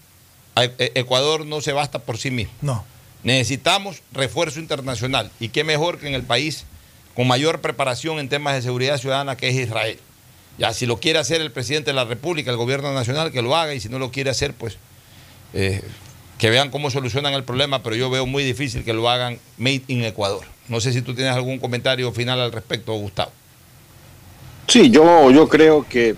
Ecuador 0.65 1.47
no 1.47 1.61
se 1.61 1.73
basta 1.73 1.99
por 1.99 2.19
sí 2.19 2.31
mismo. 2.31 2.53
No. 2.61 2.85
Necesitamos 3.23 4.03
refuerzo 4.13 4.61
internacional. 4.61 5.31
Y 5.41 5.49
qué 5.49 5.65
mejor 5.65 5.99
que 5.99 6.09
en 6.09 6.15
el 6.15 6.23
país 6.23 6.65
con 7.15 7.27
mayor 7.27 7.61
preparación 7.61 8.19
en 8.21 8.29
temas 8.29 8.55
de 8.55 8.63
seguridad 8.63 8.99
ciudadana 8.99 9.37
que 9.37 9.49
es 9.49 9.57
Israel. 9.57 9.99
Ya, 10.59 10.73
si 10.73 10.87
lo 10.87 10.99
quiere 10.99 11.19
hacer 11.19 11.41
el 11.41 11.53
presidente 11.53 11.91
de 11.91 11.95
la 11.95 12.05
República, 12.05 12.51
el 12.51 12.57
gobierno 12.57 12.93
nacional, 12.93 13.33
que 13.33 13.43
lo 13.43 13.57
haga, 13.57 13.75
y 13.75 13.81
si 13.81 13.89
no 13.89 13.99
lo 13.99 14.11
quiere 14.11 14.31
hacer, 14.31 14.55
pues 14.55 14.77
eh, 15.55 15.83
que 16.39 16.51
vean 16.51 16.71
cómo 16.71 16.91
solucionan 16.91 17.35
el 17.35 17.45
problema, 17.45 17.83
pero 17.83 17.97
yo 17.97 18.11
veo 18.11 18.27
muy 18.27 18.45
difícil 18.45 18.85
que 18.85 18.93
lo 18.93 19.09
hagan 19.09 19.39
made 19.57 19.83
in 19.89 20.05
Ecuador. 20.05 20.45
No 20.69 20.81
sé 20.81 20.93
si 20.93 21.03
tú 21.03 21.15
tienes 21.15 21.35
algún 21.35 21.59
comentario 21.59 22.13
final 22.13 22.41
al 22.41 22.53
respecto, 22.53 22.93
Gustavo. 22.95 23.33
Sí, 24.67 24.91
yo, 24.91 25.31
yo 25.31 25.49
creo 25.49 25.87
que 25.89 26.15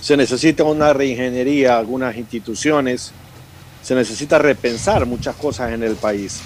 se 0.00 0.16
necesita 0.16 0.64
una 0.64 0.92
reingeniería, 0.92 1.78
algunas 1.78 2.16
instituciones, 2.16 3.12
se 3.84 3.94
necesita 3.94 4.38
repensar 4.38 5.04
muchas 5.04 5.36
cosas 5.36 5.72
en 5.72 5.82
el 5.82 5.96
país. 5.96 6.40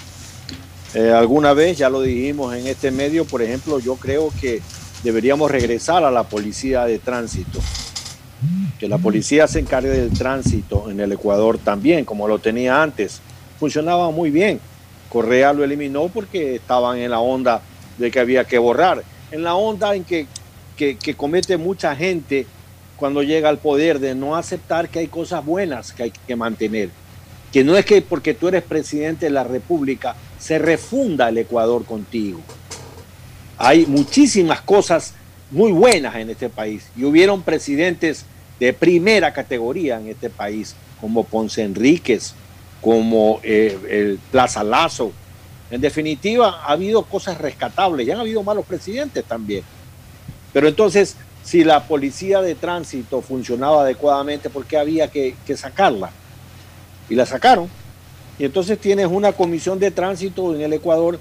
Eh, 0.94 1.12
alguna 1.12 1.52
vez, 1.52 1.78
ya 1.78 1.88
lo 1.88 2.00
dijimos 2.00 2.52
en 2.56 2.66
este 2.66 2.90
medio, 2.90 3.24
por 3.24 3.42
ejemplo, 3.42 3.78
yo 3.78 3.94
creo 3.94 4.32
que 4.40 4.60
deberíamos 5.04 5.48
regresar 5.48 6.02
a 6.02 6.10
la 6.10 6.24
policía 6.24 6.84
de 6.84 6.98
tránsito, 6.98 7.60
que 8.80 8.88
la 8.88 8.98
policía 8.98 9.46
se 9.46 9.60
encargue 9.60 9.90
del 9.90 10.10
tránsito 10.10 10.90
en 10.90 10.98
el 10.98 11.12
Ecuador 11.12 11.58
también, 11.58 12.04
como 12.04 12.26
lo 12.26 12.40
tenía 12.40 12.82
antes. 12.82 13.20
Funcionaba 13.60 14.10
muy 14.10 14.30
bien. 14.30 14.60
Correa 15.08 15.52
lo 15.52 15.62
eliminó 15.62 16.08
porque 16.08 16.56
estaban 16.56 16.98
en 16.98 17.12
la 17.12 17.20
onda 17.20 17.62
de 17.98 18.10
que 18.10 18.18
había 18.18 18.44
que 18.44 18.58
borrar, 18.58 19.04
en 19.30 19.44
la 19.44 19.54
onda 19.54 19.94
en 19.94 20.02
que, 20.02 20.26
que, 20.76 20.96
que 20.96 21.14
comete 21.14 21.56
mucha 21.56 21.94
gente 21.94 22.46
cuando 22.96 23.22
llega 23.22 23.48
al 23.48 23.58
poder 23.58 24.00
de 24.00 24.16
no 24.16 24.34
aceptar 24.34 24.88
que 24.88 24.98
hay 24.98 25.06
cosas 25.06 25.44
buenas 25.44 25.92
que 25.92 26.02
hay 26.02 26.12
que 26.26 26.34
mantener. 26.34 26.90
Que 27.52 27.64
no 27.64 27.76
es 27.76 27.84
que 27.84 28.02
porque 28.02 28.34
tú 28.34 28.48
eres 28.48 28.62
presidente 28.62 29.26
de 29.26 29.30
la 29.30 29.44
República 29.44 30.14
se 30.38 30.58
refunda 30.58 31.28
el 31.28 31.38
Ecuador 31.38 31.84
contigo. 31.84 32.40
Hay 33.56 33.86
muchísimas 33.86 34.60
cosas 34.60 35.14
muy 35.50 35.72
buenas 35.72 36.14
en 36.16 36.30
este 36.30 36.48
país 36.48 36.86
y 36.96 37.04
hubieron 37.04 37.42
presidentes 37.42 38.24
de 38.60 38.72
primera 38.72 39.32
categoría 39.32 39.98
en 39.98 40.08
este 40.08 40.30
país, 40.30 40.74
como 41.00 41.24
Ponce 41.24 41.62
Enríquez, 41.62 42.34
como 42.80 43.40
eh, 43.42 43.78
el 43.88 44.18
Plaza 44.30 44.62
Lazo. 44.64 45.12
En 45.70 45.80
definitiva, 45.80 46.62
ha 46.64 46.72
habido 46.72 47.02
cosas 47.04 47.38
rescatables 47.38 48.06
y 48.06 48.10
han 48.10 48.20
habido 48.20 48.42
malos 48.42 48.64
presidentes 48.66 49.24
también. 49.24 49.62
Pero 50.52 50.68
entonces, 50.68 51.16
si 51.44 51.64
la 51.64 51.84
policía 51.84 52.40
de 52.40 52.54
tránsito 52.54 53.20
funcionaba 53.22 53.82
adecuadamente, 53.82 54.50
¿por 54.50 54.64
qué 54.64 54.76
había 54.78 55.08
que, 55.08 55.36
que 55.46 55.56
sacarla? 55.56 56.10
Y 57.08 57.14
la 57.14 57.26
sacaron. 57.26 57.68
Y 58.38 58.44
entonces 58.44 58.78
tienes 58.78 59.06
una 59.06 59.32
comisión 59.32 59.78
de 59.78 59.90
tránsito 59.90 60.54
en 60.54 60.60
el 60.60 60.72
Ecuador 60.72 61.18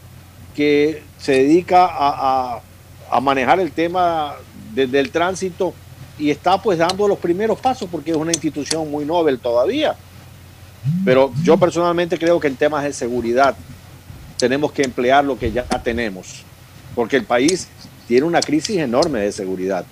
que 0.55 1.01
se 1.17 1.31
dedica 1.33 1.85
a, 1.85 2.61
a- 3.11 3.21
manejar 3.21 3.59
el 3.59 3.71
tema 3.71 4.35
de- 4.73 4.87
del 4.87 5.09
tránsito 5.11 5.73
y 6.19 6.29
está 6.31 6.61
pues 6.61 6.77
dando 6.79 7.07
los 7.07 7.17
primeros 7.19 7.59
pasos 7.59 7.87
porque 7.91 8.11
es 8.11 8.17
una 8.17 8.31
institución 8.31 8.89
muy 8.89 9.05
novel 9.05 9.39
todavía. 9.39 9.95
Pero 11.03 11.31
yo 11.43 11.57
personalmente 11.57 12.17
creo 12.17 12.39
que 12.39 12.47
en 12.47 12.55
temas 12.55 12.83
de 12.83 12.93
seguridad 12.93 13.55
tenemos 14.37 14.71
que 14.71 14.83
emplear 14.83 15.23
lo 15.25 15.37
que 15.37 15.51
ya 15.51 15.63
tenemos, 15.83 16.43
porque 16.95 17.17
el 17.17 17.23
país 17.23 17.67
tiene 18.07 18.25
una 18.25 18.39
crisis 18.41 18.77
enorme 18.77 19.19
de 19.19 19.31
seguridad. 19.31 19.85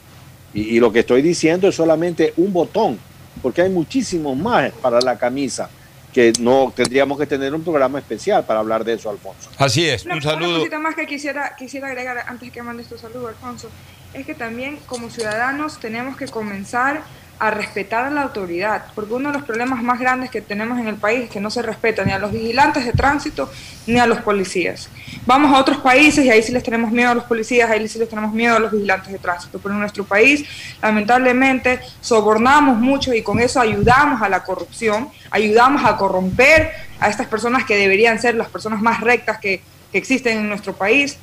Y 0.54 0.80
lo 0.80 0.92
que 0.94 1.00
estoy 1.00 1.22
diciendo 1.22 1.68
es 1.68 1.76
solamente 1.76 2.34
un 2.38 2.54
botón, 2.54 2.98
porque 3.42 3.62
hay 3.64 3.70
muchísimos 3.70 4.38
más 4.38 4.72
para 4.82 5.02
la 5.02 5.18
camisa, 5.18 5.70
que 6.16 6.32
no 6.40 6.72
tendríamos 6.74 7.20
que 7.20 7.28
tener 7.28 7.54
un 7.54 7.62
programa 7.62 8.00
especial 8.00 8.46
para 8.46 8.62
hablar 8.62 8.86
de 8.86 8.94
eso, 8.94 9.10
Alfonso. 9.10 9.50
Así 9.58 9.86
es, 9.86 10.06
Una, 10.06 10.14
un 10.16 10.22
una 10.24 10.32
saludo. 10.32 10.58
cosita 10.60 10.80
más 10.80 10.96
que 10.96 11.06
quisiera, 11.06 11.58
quisiera 11.58 11.88
agregar 11.88 12.24
antes 12.26 12.54
que 12.54 12.64
mandes 12.64 12.88
tu 12.88 12.98
saludo, 12.98 13.28
Alfonso, 13.28 13.70
es 14.14 14.26
que 14.26 14.34
también 14.34 14.80
como 14.86 15.10
ciudadanos 15.10 15.78
tenemos 15.78 16.16
que 16.16 16.28
comenzar 16.30 17.02
a 17.38 17.52
respetar 17.52 18.06
a 18.06 18.10
la 18.10 18.22
autoridad, 18.22 18.86
porque 18.96 19.14
uno 19.14 19.30
de 19.30 19.38
los 19.38 19.44
problemas 19.46 19.84
más 19.84 20.00
grandes 20.00 20.30
que 20.30 20.42
tenemos 20.42 20.80
en 20.80 20.88
el 20.88 20.96
país 20.96 21.26
es 21.26 21.30
que 21.30 21.42
no 21.42 21.50
se 21.50 21.62
respeta 21.62 22.06
ni 22.06 22.12
a 22.12 22.20
los 22.20 22.32
vigilantes 22.32 22.86
de 22.86 22.94
tránsito 22.94 23.52
ni 23.88 24.00
a 24.00 24.06
los 24.06 24.20
policías. 24.20 24.90
Vamos 25.26 25.54
a 25.54 25.60
otros 25.60 25.78
países 25.78 26.24
y 26.26 26.30
ahí 26.30 26.42
sí 26.42 26.54
les 26.54 26.64
tenemos 26.64 26.92
miedo 26.92 27.12
a 27.12 27.16
los 27.16 27.26
policías, 27.26 27.70
ahí 27.70 27.88
sí 27.88 28.00
les 28.00 28.08
tenemos 28.08 28.34
miedo 28.34 28.56
a 28.56 28.60
los 28.60 28.72
vigilantes 28.72 29.12
de 29.12 29.20
tránsito, 29.20 29.60
pero 29.60 29.74
en 29.74 29.82
nuestro 29.82 30.06
país 30.06 30.46
lamentablemente 30.82 31.82
sobornamos 32.00 32.78
mucho 32.78 33.14
y 33.14 33.22
con 33.22 33.40
eso 33.40 33.60
ayudamos 33.60 34.22
a 34.22 34.30
la 34.30 34.44
corrupción, 34.44 35.10
ayudamos 35.30 35.84
a 35.84 35.98
corromper 35.98 36.72
a 37.00 37.10
estas 37.10 37.28
personas 37.28 37.66
que 37.66 37.76
deberían 37.76 38.20
ser 38.20 38.36
las 38.36 38.48
personas 38.48 38.82
más 38.82 39.02
rectas 39.02 39.40
que, 39.40 39.62
que 39.92 39.98
existen 39.98 40.38
en 40.38 40.48
nuestro 40.48 40.74
país. 40.74 41.18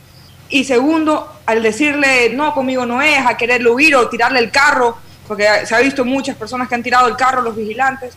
Y 0.51 0.65
segundo, 0.65 1.41
al 1.47 1.63
decirle, 1.63 2.31
no, 2.35 2.53
conmigo 2.53 2.85
no 2.85 3.01
es, 3.01 3.25
a 3.25 3.39
quererle 3.39 3.71
huir 3.71 3.97
o 3.97 4.11
tirarle 4.11 4.39
el 4.39 4.51
carro, 4.51 4.99
porque 5.33 5.47
se 5.65 5.75
ha 5.75 5.79
visto 5.79 6.05
muchas 6.05 6.37
personas 6.37 6.69
que 6.69 6.75
han 6.75 6.83
tirado 6.83 7.09
el 7.09 7.17
carro, 7.17 7.41
los 7.41 7.57
vigilantes. 7.57 8.13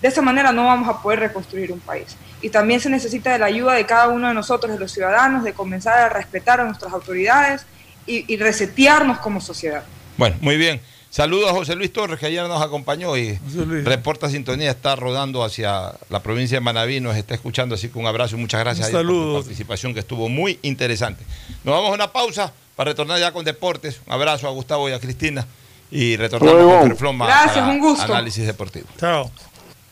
De 0.00 0.06
esa 0.06 0.22
manera 0.22 0.52
no 0.52 0.66
vamos 0.66 0.88
a 0.88 1.02
poder 1.02 1.18
reconstruir 1.18 1.72
un 1.72 1.80
país. 1.80 2.16
Y 2.40 2.48
también 2.48 2.78
se 2.78 2.88
necesita 2.88 3.32
de 3.32 3.40
la 3.40 3.46
ayuda 3.46 3.72
de 3.72 3.84
cada 3.84 4.06
uno 4.06 4.28
de 4.28 4.34
nosotros, 4.34 4.72
de 4.72 4.78
los 4.78 4.92
ciudadanos, 4.92 5.42
de 5.42 5.52
comenzar 5.52 5.98
a 5.98 6.08
respetar 6.08 6.60
a 6.60 6.64
nuestras 6.64 6.92
autoridades 6.92 7.66
y, 8.06 8.32
y 8.32 8.36
resetearnos 8.36 9.18
como 9.18 9.40
sociedad. 9.40 9.82
Bueno, 10.16 10.36
muy 10.40 10.56
bien. 10.58 10.80
Saludos 11.10 11.50
a 11.50 11.54
José 11.54 11.74
Luis 11.74 11.92
Torres, 11.92 12.20
que 12.20 12.26
ayer 12.26 12.46
nos 12.46 12.62
acompañó 12.62 13.16
y 13.16 13.36
reporta 13.82 14.30
sintonía, 14.30 14.70
está 14.70 14.94
rodando 14.94 15.42
hacia 15.42 15.92
la 16.08 16.22
provincia 16.22 16.58
de 16.58 16.60
Manaví, 16.60 17.00
nos 17.00 17.16
está 17.16 17.34
escuchando, 17.34 17.74
así 17.74 17.88
que 17.88 17.98
un 17.98 18.06
abrazo 18.06 18.36
y 18.36 18.38
muchas 18.38 18.60
gracias 18.60 18.90
Un 18.90 18.96
a 18.96 19.00
él 19.00 19.06
por 19.08 19.16
su 19.16 19.34
participación, 19.42 19.92
que 19.92 19.98
estuvo 19.98 20.28
muy 20.28 20.60
interesante. 20.62 21.24
Nos 21.64 21.74
vamos 21.74 21.90
a 21.90 21.94
una 21.94 22.12
pausa 22.12 22.52
para 22.76 22.92
retornar 22.92 23.18
ya 23.18 23.32
con 23.32 23.44
deportes. 23.44 24.00
Un 24.06 24.12
abrazo 24.12 24.46
a 24.46 24.52
Gustavo 24.52 24.88
y 24.88 24.92
a 24.92 25.00
Cristina 25.00 25.48
y 25.90 26.16
retornamos 26.16 26.78
con 26.78 26.88
Ferfloma 26.88 27.26
Gracias, 27.26 27.54
para 27.54 27.68
un 27.68 27.78
gusto. 27.80 28.12
análisis 28.12 28.46
deportivo. 28.46 28.86
Chao. 28.98 29.30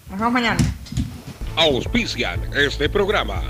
Nos 0.09 0.18
vemos 0.18 0.32
mañana. 0.32 0.59
Auspician 1.57 2.40
este 2.55 2.88
programa. 2.88 3.42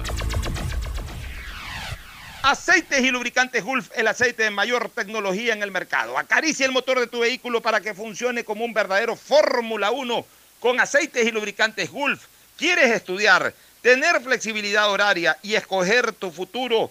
Aceites 2.42 3.00
y 3.00 3.10
lubricantes 3.10 3.62
Gulf, 3.64 3.90
el 3.96 4.06
aceite 4.08 4.44
de 4.44 4.50
mayor 4.50 4.88
tecnología 4.90 5.52
en 5.52 5.62
el 5.62 5.70
mercado. 5.70 6.16
Acaricia 6.16 6.64
el 6.64 6.72
motor 6.72 6.98
de 6.98 7.06
tu 7.06 7.20
vehículo 7.20 7.60
para 7.60 7.80
que 7.80 7.94
funcione 7.94 8.44
como 8.44 8.64
un 8.64 8.72
verdadero 8.72 9.16
Fórmula 9.16 9.90
1 9.90 10.24
con 10.60 10.80
aceites 10.80 11.26
y 11.26 11.30
lubricantes 11.30 11.90
Gulf. 11.90 12.26
¿Quieres 12.56 12.90
estudiar, 12.90 13.52
tener 13.82 14.20
flexibilidad 14.22 14.88
horaria 14.90 15.36
y 15.42 15.54
escoger 15.54 16.12
tu 16.12 16.30
futuro? 16.30 16.90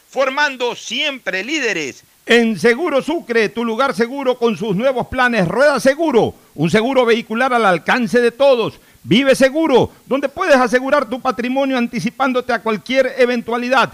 formando 0.11 0.75
siempre 0.75 1.41
líderes. 1.41 2.03
En 2.25 2.59
Seguro 2.59 3.01
Sucre, 3.01 3.47
tu 3.47 3.63
lugar 3.63 3.95
seguro 3.95 4.37
con 4.37 4.57
sus 4.57 4.75
nuevos 4.75 5.07
planes 5.07 5.47
Rueda 5.47 5.79
Seguro, 5.79 6.35
un 6.53 6.69
seguro 6.69 7.05
vehicular 7.05 7.53
al 7.53 7.65
alcance 7.65 8.19
de 8.19 8.31
todos. 8.31 8.73
Vive 9.03 9.35
Seguro, 9.35 9.89
donde 10.05 10.27
puedes 10.27 10.57
asegurar 10.57 11.09
tu 11.09 11.21
patrimonio 11.21 11.77
anticipándote 11.77 12.51
a 12.51 12.61
cualquier 12.61 13.15
eventualidad. 13.17 13.93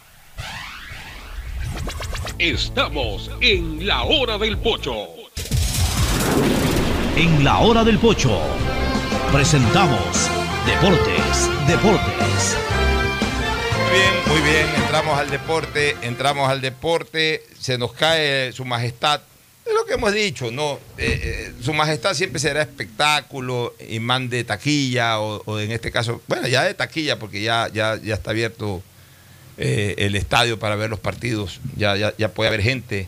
Estamos 2.41 3.29
en 3.39 3.85
la 3.85 4.01
hora 4.01 4.39
del 4.39 4.57
pocho. 4.57 5.09
En 7.15 7.43
la 7.43 7.59
hora 7.59 7.83
del 7.83 7.99
pocho 7.99 8.41
presentamos 9.31 10.27
Deportes, 10.65 11.67
Deportes. 11.67 12.57
Muy 13.77 13.91
bien, 13.93 14.13
muy 14.25 14.41
bien. 14.41 14.67
Entramos 14.75 15.19
al 15.19 15.29
deporte, 15.29 15.95
entramos 16.01 16.49
al 16.49 16.61
deporte. 16.61 17.43
Se 17.59 17.77
nos 17.77 17.93
cae 17.93 18.51
su 18.53 18.65
majestad. 18.65 19.21
Es 19.63 19.73
lo 19.75 19.85
que 19.85 19.93
hemos 19.93 20.11
dicho, 20.11 20.49
¿no? 20.49 20.79
Eh, 20.97 21.19
eh, 21.23 21.53
su 21.61 21.73
majestad 21.73 22.15
siempre 22.15 22.39
será 22.39 22.63
espectáculo, 22.63 23.75
imán 23.87 24.29
de 24.29 24.43
taquilla, 24.43 25.19
o, 25.19 25.43
o 25.45 25.59
en 25.59 25.71
este 25.71 25.91
caso, 25.91 26.23
bueno, 26.27 26.47
ya 26.47 26.63
de 26.63 26.73
taquilla, 26.73 27.19
porque 27.19 27.43
ya, 27.43 27.69
ya, 27.71 27.99
ya 28.01 28.15
está 28.15 28.31
abierto 28.31 28.81
eh, 29.63 29.93
el 29.99 30.15
estadio 30.15 30.57
para 30.57 30.75
ver 30.75 30.89
los 30.89 30.99
partidos. 30.99 31.59
Ya, 31.75 31.95
ya, 31.95 32.15
ya 32.17 32.33
puede 32.33 32.47
haber 32.47 32.63
gente 32.63 33.07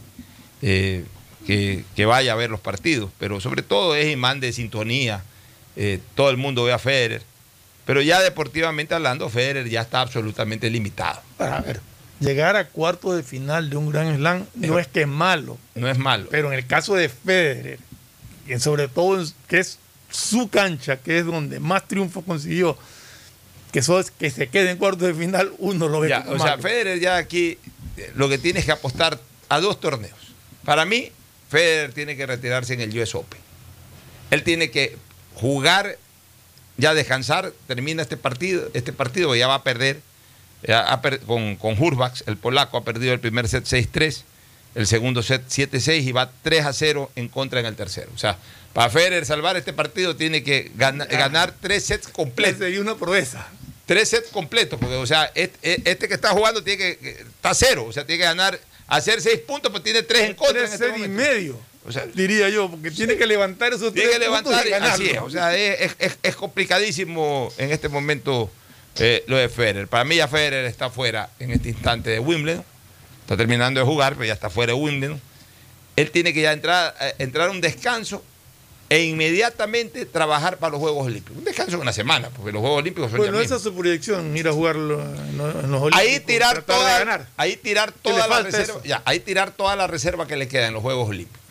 eh, 0.61 1.03
que, 1.47 1.83
que 1.95 2.05
vaya 2.05 2.33
a 2.33 2.35
ver 2.35 2.51
los 2.51 2.59
partidos, 2.59 3.09
pero 3.17 3.41
sobre 3.41 3.63
todo 3.63 3.95
es 3.95 4.11
imán 4.11 4.39
de 4.39 4.53
sintonía. 4.53 5.23
Eh, 5.75 5.99
todo 6.13 6.29
el 6.29 6.37
mundo 6.37 6.63
ve 6.63 6.71
a 6.71 6.77
Federer. 6.77 7.23
Pero 7.87 8.03
ya 8.03 8.21
deportivamente 8.21 8.93
hablando, 8.93 9.29
Federer 9.29 9.67
ya 9.67 9.81
está 9.81 10.01
absolutamente 10.01 10.69
limitado. 10.69 11.21
Ver, 11.39 11.81
llegar 12.19 12.55
a 12.55 12.67
cuarto 12.67 13.13
de 13.13 13.23
final 13.23 13.71
de 13.71 13.77
un 13.77 13.89
Grand 13.89 14.15
Slam 14.15 14.45
no 14.53 14.77
es 14.77 14.87
que 14.87 15.01
es 15.01 15.07
malo. 15.07 15.57
No 15.73 15.89
es 15.89 15.97
malo. 15.97 16.27
Pero 16.29 16.49
en 16.49 16.59
el 16.59 16.67
caso 16.67 16.93
de 16.93 17.09
Federer, 17.09 17.79
y 18.47 18.59
sobre 18.59 18.87
todo 18.89 19.25
que 19.47 19.57
es 19.57 19.79
su 20.11 20.49
cancha, 20.49 20.97
que 20.97 21.17
es 21.17 21.25
donde 21.25 21.59
más 21.59 21.87
triunfo 21.87 22.21
consiguió, 22.21 22.77
que, 23.74 23.80
eso 23.80 23.99
es 23.99 24.11
que 24.11 24.30
se 24.32 24.47
quede 24.47 24.71
en 24.71 24.78
cuartos 24.78 25.07
de 25.07 25.13
final, 25.13 25.51
uno 25.57 25.89
lo 25.89 25.99
ve 25.99 26.07
Ya, 26.09 26.24
o 26.30 26.39
sea. 26.39 26.57
Federer 26.59 26.99
ya 26.99 27.17
aquí 27.17 27.57
eh, 27.97 28.11
lo 28.15 28.30
que 28.30 28.38
tiene 28.38 28.59
es 28.59 28.65
que 28.65 28.71
apostar 28.71 29.19
a 29.49 29.59
dos 29.59 29.80
torneos. 29.82 30.17
Para 30.63 30.86
mí, 30.86 31.11
Federer 31.49 31.91
tiene 31.93 32.15
que 32.15 32.26
retirarse 32.26 32.74
en 32.74 32.82
el 32.82 32.97
US 32.99 33.13
Open. 33.15 33.39
Él 34.32 34.43
tiene 34.43 34.71
que 34.71 34.95
jugar, 35.36 35.97
ya 36.78 36.93
descansar, 36.93 37.51
termina 37.67 38.01
este 38.01 38.15
partido, 38.17 38.69
este 38.74 38.93
partido 38.93 39.36
ya 39.36 39.47
va 39.47 39.55
a 39.55 39.63
perder 39.63 39.99
ya 40.65 41.01
con, 41.28 41.55
con 41.57 41.76
Hurbax, 41.78 42.24
el 42.28 42.38
polaco, 42.38 42.78
ha 42.78 42.84
perdido 42.86 43.13
el 43.13 43.19
primer 43.19 43.47
set 43.49 43.65
6-3, 43.65 44.21
el 44.76 44.88
segundo 44.88 45.21
set 45.21 45.43
7-6 45.49 46.03
y 46.03 46.11
va 46.13 46.32
3 46.41 46.65
a 46.65 46.74
0 46.74 47.11
en 47.15 47.28
contra 47.28 47.59
en 47.59 47.65
el 47.65 47.76
tercero. 47.76 48.09
O 48.15 48.17
sea, 48.17 48.38
para 48.74 48.89
Federer 48.89 49.26
salvar 49.26 49.57
este 49.57 49.74
partido 49.74 50.15
tiene 50.15 50.41
que 50.41 50.71
gana- 50.76 51.05
ganar 51.05 51.53
tres 51.59 51.84
sets 51.86 52.07
completos. 52.07 52.67
Y 52.69 52.78
una 52.78 52.95
proeza. 52.95 53.45
Tres 53.86 54.09
sets 54.09 54.29
completos, 54.29 54.79
porque, 54.79 54.95
o 54.95 55.05
sea, 55.05 55.29
este, 55.36 55.81
este 55.89 56.07
que 56.07 56.13
está 56.13 56.29
jugando 56.29 56.63
tiene 56.63 56.77
que, 56.77 56.97
que- 56.97 57.09
está 57.21 57.53
cero, 57.53 57.86
o 57.88 57.91
sea, 57.91 58.05
tiene 58.05 58.19
que 58.19 58.25
ganar, 58.25 58.57
hacer 58.88 59.21
seis 59.21 59.39
puntos, 59.39 59.71
pero 59.71 59.84
tiene 59.84 60.03
tres 60.03 60.21
en 60.29 60.36
contra. 60.36 60.59
Tres 60.65 60.79
en 60.81 60.93
este 60.93 61.05
y 61.05 61.07
medio, 61.09 61.59
O 61.86 61.91
sea, 61.91 62.05
diría 62.05 62.47
yo, 62.49 62.69
porque 62.71 62.91
tiene 62.91 63.17
que 63.17 63.25
levantar 63.27 63.73
esos 63.73 63.93
tiene 63.93 64.11
que 64.11 64.15
tres 64.19 64.29
puntos 64.29 64.63
levantar, 64.65 64.67
y 64.67 64.73
así 65.05 65.09
es, 65.09 65.17
o 65.21 65.29
sea, 65.29 65.53
es, 65.57 65.81
es- 65.81 65.95
es- 65.99 66.17
es 66.23 66.36
complicadísimo 66.38 67.51
en 67.57 67.71
este 67.71 67.89
momento 67.89 68.49
eh, 68.99 69.23
lo 69.27 69.36
de 69.38 69.49
Federer. 69.49 69.88
Para 69.89 70.05
mí 70.05 70.15
ya 70.15 70.27
Federer 70.29 70.63
está 70.65 70.89
fuera 70.89 71.29
en 71.39 71.51
este 71.51 71.67
instante 71.69 72.09
de 72.11 72.19
Wimbledon, 72.19 72.63
está 73.21 73.36
terminando 73.36 73.79
de 73.81 73.86
jugar, 73.86 74.13
pero 74.13 74.25
ya 74.25 74.34
está 74.34 74.49
fuera 74.49 74.71
de 74.73 74.79
Wimbledon. 74.79 75.19
Él 75.97 76.09
tiene 76.11 76.34
que 76.34 76.41
ya 76.41 76.53
entrar, 76.53 76.95
eh, 77.01 77.15
entrar 77.19 77.49
a 77.49 77.51
un 77.51 77.59
descanso 77.59 78.23
e 78.93 79.05
inmediatamente 79.05 80.05
trabajar 80.05 80.57
para 80.57 80.73
los 80.73 80.79
Juegos 80.79 81.07
Olímpicos. 81.07 81.35
Un 81.35 81.43
descanso 81.45 81.77
de 81.77 81.81
una 81.81 81.91
semana, 81.91 82.29
porque 82.29 82.51
los 82.51 82.61
Juegos 82.61 82.77
Olímpicos 82.77 83.09
son 83.09 83.17
Bueno, 83.17 83.39
ya 83.39 83.45
esa 83.45 83.55
mismo. 83.55 83.57
es 83.57 83.63
su 83.63 83.73
proyección, 83.75 84.37
ir 84.37 84.47
a 84.47 84.51
jugarlo 84.51 85.01
en 85.01 85.35
los, 85.35 85.55
los 85.55 85.81
Olímpicos. 85.81 85.99
Ahí 85.99 86.19
tirar 86.19 86.61
toda, 86.61 86.99
ganar. 86.99 87.27
ahí 87.35 87.57
tirar 87.57 87.91
¿Qué 87.91 87.99
toda 88.03 88.27
la 88.27 88.43
reserva, 88.43 88.81
ya, 88.83 89.01
ahí 89.05 89.19
tirar 89.19 89.49
toda 89.49 89.75
la 89.75 89.87
reserva 89.87 90.27
que 90.27 90.35
le 90.35 90.47
queda 90.47 90.67
en 90.67 90.75
los 90.75 90.83
Juegos 90.83 91.09
Olímpicos. 91.09 91.41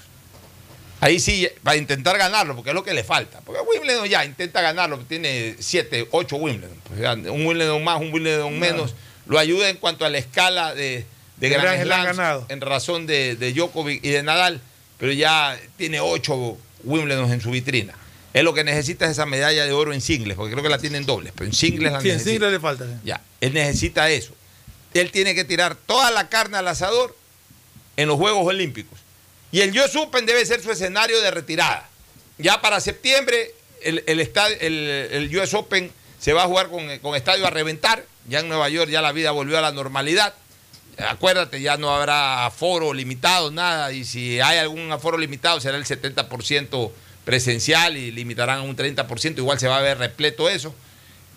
Ahí 1.01 1.18
sí, 1.18 1.49
para 1.64 1.76
intentar 1.76 2.16
ganarlo, 2.16 2.55
porque 2.55 2.70
es 2.70 2.74
lo 2.74 2.84
que 2.84 2.95
le 2.95 3.03
falta. 3.03 3.40
Porque 3.40 3.61
Wimbledon 3.61 4.07
ya 4.09 4.24
intenta 4.24 4.61
ganarlo, 4.61 4.99
tiene 4.99 5.57
7, 5.59 6.11
8 6.12 6.36
Wimbledon. 6.36 6.76
Pues 6.86 7.01
ya, 7.01 7.14
un 7.14 7.45
Wimbledon 7.45 7.82
más, 7.82 8.01
un 8.01 8.12
Wimbledon 8.12 8.57
menos, 8.57 8.95
lo 9.26 9.36
ayuda 9.36 9.68
en 9.68 9.78
cuanto 9.78 10.05
a 10.05 10.11
la 10.11 10.18
escala 10.18 10.76
de, 10.76 11.05
de 11.38 11.49
Grand 11.49 11.82
Slam 11.82 12.45
en 12.49 12.61
razón 12.61 13.09
de, 13.09 13.34
de 13.34 13.53
Djokovic 13.53 14.05
y 14.05 14.11
de 14.11 14.22
Nadal, 14.22 14.61
pero 14.97 15.11
ya 15.11 15.59
tiene 15.76 15.99
8 15.99 16.57
Wimbledon 16.85 17.30
en 17.33 17.41
su 17.41 17.51
vitrina. 17.51 17.95
Él 18.33 18.45
lo 18.47 18.55
que 18.55 18.64
necesita 18.64 19.05
es 19.05 19.12
esa 19.12 19.26
medalla 19.26 19.64
de 19.66 19.72
oro 19.72 19.93
en 19.93 20.01
singles, 20.01 20.37
porque 20.37 20.53
creo 20.53 20.62
que 20.62 20.70
la 20.70 20.78
tienen 20.78 21.05
dobles, 21.05 21.33
pero 21.37 21.47
en 21.47 21.53
singles 21.53 21.93
la 21.93 22.01
Sí, 22.01 22.11
en 22.11 22.20
singles 22.20 22.51
le 22.53 22.61
falta. 22.61 22.87
sí. 22.87 22.93
Ya, 23.05 23.20
él 23.41 23.53
necesita 23.53 24.09
eso. 24.11 24.33
Él 24.95 25.11
tiene 25.11 25.35
que 25.35 25.45
tirar 25.45 25.74
toda 25.74 26.11
la 26.11 26.28
carne 26.28 26.57
al 26.59 26.68
asador 26.68 27.16
en 27.97 28.09
los 28.09 28.16
Juegos 28.16 28.47
Olímpicos. 28.47 28.99
Y 29.51 29.61
el 29.61 29.78
US 29.78 29.95
Open 29.97 30.24
debe 30.24 30.45
ser 30.47 30.62
su 30.62 30.70
escenario 30.70 31.20
de 31.20 31.30
retirada. 31.30 31.89
Ya 32.39 32.61
para 32.62 32.80
septiembre 32.80 33.53
el, 33.83 34.03
el, 34.07 34.20
el- 34.20 34.89
el 35.30 35.39
US 35.39 35.53
Open 35.55 35.91
se 36.18 36.33
va 36.33 36.45
a 36.45 36.47
jugar 36.47 36.68
con, 36.70 36.99
con 37.01 37.14
estadio 37.16 37.47
a 37.47 37.51
reventar. 37.51 38.05
Ya 38.28 38.41
en 38.41 38.49
Nueva 38.49 38.68
York 38.70 38.91
ya 38.91 39.03
la 39.03 39.12
vida 39.12 39.30
volvió 39.33 39.59
a 39.59 39.61
la 39.61 39.72
normalidad. 39.72 40.33
Acuérdate, 40.99 41.61
ya 41.61 41.76
no 41.76 41.95
habrá 41.95 42.47
aforo 42.47 42.93
limitado, 42.93 43.51
nada. 43.51 43.93
Y 43.93 44.05
si 44.05 44.40
hay 44.40 44.59
algún 44.59 44.93
aforo 44.93 45.16
limitado 45.18 45.61
será 45.61 45.76
el 45.76 45.84
70% 45.84 46.93
presencial 47.24 47.97
y 47.97 48.11
limitarán 48.11 48.59
a 48.59 48.62
un 48.62 48.76
30%. 48.76 49.38
Igual 49.38 49.59
se 49.59 49.68
va 49.68 49.78
a 49.78 49.82
ver 49.82 49.99
repleto 49.99 50.49
eso. 50.49 50.74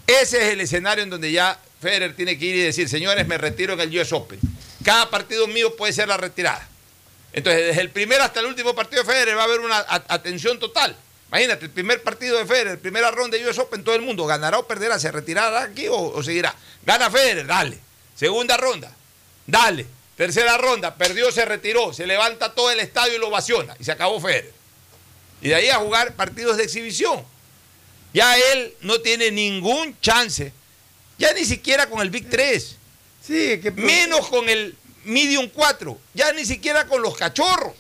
Ese 0.08 0.38
es 0.38 0.54
el 0.54 0.62
escenario 0.62 1.04
en 1.04 1.10
donde 1.10 1.32
ya 1.32 1.60
Federer 1.82 2.16
tiene 2.16 2.38
que 2.38 2.46
ir 2.46 2.56
y 2.56 2.60
decir, 2.62 2.90
señores, 2.90 3.28
me 3.28 3.38
retiro 3.38 3.74
en 3.74 3.82
el 3.82 4.00
US 4.00 4.12
Open. 4.14 4.40
Cada 4.84 5.10
partido 5.10 5.48
mío 5.48 5.76
puede 5.76 5.94
ser 5.94 6.08
la 6.08 6.18
retirada. 6.18 6.68
Entonces, 7.34 7.68
desde 7.68 7.82
el 7.82 7.90
primer 7.90 8.22
hasta 8.22 8.40
el 8.40 8.46
último 8.46 8.76
partido 8.76 9.04
de 9.04 9.10
Federer 9.10 9.36
va 9.38 9.42
a 9.42 9.46
haber 9.46 9.60
una 9.60 9.86
atención 9.88 10.60
total. 10.60 10.96
Imagínate, 11.30 11.66
el 11.66 11.72
primer 11.72 12.02
partido 12.02 12.38
de 12.38 12.46
Federer, 12.46 12.80
primera 12.80 13.12
ronda 13.12 13.38
de 13.38 13.50
US 13.50 13.58
Open, 13.58 13.84
todo 13.84 13.96
el 13.96 14.02
mundo 14.02 14.26
ganará 14.26 14.60
o 14.60 14.68
perderá, 14.68 15.00
se 15.00 15.12
retirará 15.12 15.64
aquí 15.64 15.88
o, 15.88 15.96
o 15.96 16.24
seguirá. 16.24 16.56
Gana 16.86 17.10
Federer, 17.10 17.48
dale. 17.48 17.80
Segunda 18.16 18.56
ronda, 18.56 18.92
dale. 19.48 19.86
Tercera 20.16 20.58
ronda, 20.58 20.96
perdió, 20.96 21.30
se 21.32 21.44
retiró, 21.44 21.94
se 21.94 22.08
levanta 22.08 22.54
todo 22.54 22.72
el 22.72 22.80
estadio 22.80 23.16
y 23.16 23.20
lo 23.20 23.28
ovaciona 23.28 23.76
y 23.80 23.84
se 23.84 23.92
acabó 23.92 24.20
Federer. 24.22 24.54
Y 25.42 25.50
de 25.50 25.56
ahí 25.56 25.70
a 25.70 25.76
jugar 25.76 26.14
partidos 26.14 26.56
de 26.56 26.64
exhibición. 26.64 27.22
Ya 28.14 28.38
él 28.54 28.74
no 28.82 29.02
tiene 29.02 29.30
ningún 29.32 30.00
chance, 30.00 30.54
ya 31.18 31.34
ni 31.34 31.44
siquiera 31.44 31.90
con 31.90 32.00
el 32.02 32.10
Big 32.10 32.30
3. 32.30 32.78
Sí, 33.22 33.60
que 33.62 33.72
menos 33.72 34.28
con 34.30 34.48
el 34.48 34.74
Medium 35.04 35.50
4, 35.54 36.00
ya 36.14 36.32
ni 36.32 36.46
siquiera 36.46 36.88
con 36.88 37.02
los 37.02 37.18
cachorros. 37.18 37.74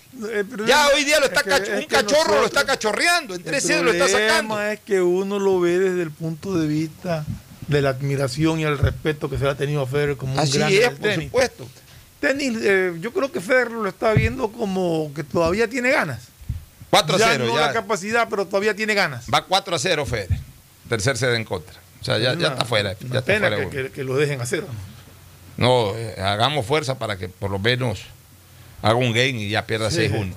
Ya 0.67 0.89
hoy 0.89 1.05
día 1.05 1.19
lo 1.21 1.27
está 1.27 1.39
es 1.39 1.43
que- 1.45 1.49
cacho- 1.51 1.71
es 1.71 1.79
un 1.79 1.79
que 1.81 1.87
cachorro 1.87 2.41
lo 2.41 2.45
está 2.47 2.65
cachorreando, 2.65 3.33
en 3.33 3.41
El 3.41 3.45
3 3.45 3.81
lo 3.81 3.91
está 3.93 4.09
sacando. 4.09 4.55
problema 4.55 4.73
es 4.73 4.79
que 4.81 5.01
uno 5.01 5.39
lo 5.39 5.59
ve 5.61 5.79
desde 5.79 6.03
el 6.03 6.11
punto 6.11 6.53
de 6.57 6.67
vista 6.67 7.25
de 7.67 7.81
la 7.81 7.89
admiración 7.89 8.59
y 8.59 8.63
el 8.63 8.77
respeto 8.77 9.29
que 9.29 9.37
se 9.37 9.43
le 9.45 9.49
ha 9.51 9.55
tenido 9.55 9.81
a 9.81 9.87
Federer 9.87 10.17
como 10.17 10.33
un 10.33 10.39
Así 10.39 10.57
grande 10.57 10.83
es, 10.83 10.89
por 10.89 10.99
tenis. 10.99 11.25
supuesto. 11.25 11.67
Tenis, 12.19 12.57
eh, 12.61 12.93
yo 12.99 13.11
creo 13.13 13.31
que 13.31 13.41
Federer 13.41 13.71
lo 13.71 13.87
está 13.89 14.13
viendo 14.13 14.51
como 14.51 15.11
que 15.15 15.23
todavía 15.23 15.67
tiene 15.67 15.91
ganas. 15.91 16.27
4 16.89 17.15
a 17.15 17.19
ya 17.19 17.27
0, 17.31 17.45
no 17.47 17.55
ya. 17.55 17.61
la 17.67 17.73
capacidad, 17.73 18.27
pero 18.29 18.45
todavía 18.45 18.75
tiene 18.75 18.93
ganas. 18.93 19.25
Va 19.33 19.45
4 19.45 19.75
a 19.75 19.79
0 19.79 20.05
Federer. 20.05 20.39
Tercer 20.87 21.17
set 21.17 21.33
en 21.35 21.43
contra. 21.43 21.73
O 22.01 22.03
sea, 22.05 22.19
ya, 22.19 22.31
Es 22.33 22.37
ya 22.39 22.47
una- 22.47 22.55
está 22.55 22.65
fuera. 22.65 22.93
Ya 22.93 22.97
Una 23.07 23.19
está 23.19 23.25
pena 23.25 23.47
fuera 23.47 23.69
que, 23.69 23.83
que- 23.85 23.91
que 23.91 24.03
lo 24.03 24.15
dejen 24.15 24.39
hacer. 24.39 24.63
No, 25.57 25.95
eh, 25.95 26.15
hagamos 26.21 26.65
fuerza 26.65 26.99
para 26.99 27.17
que 27.17 27.27
por 27.29 27.49
lo 27.49 27.57
menos 27.59 28.01
haga 28.81 28.95
un 28.95 29.11
game 29.13 29.41
y 29.41 29.49
ya 29.49 29.65
pierda 29.65 29.89
Sí. 29.89 29.97
6-1. 30.09 30.35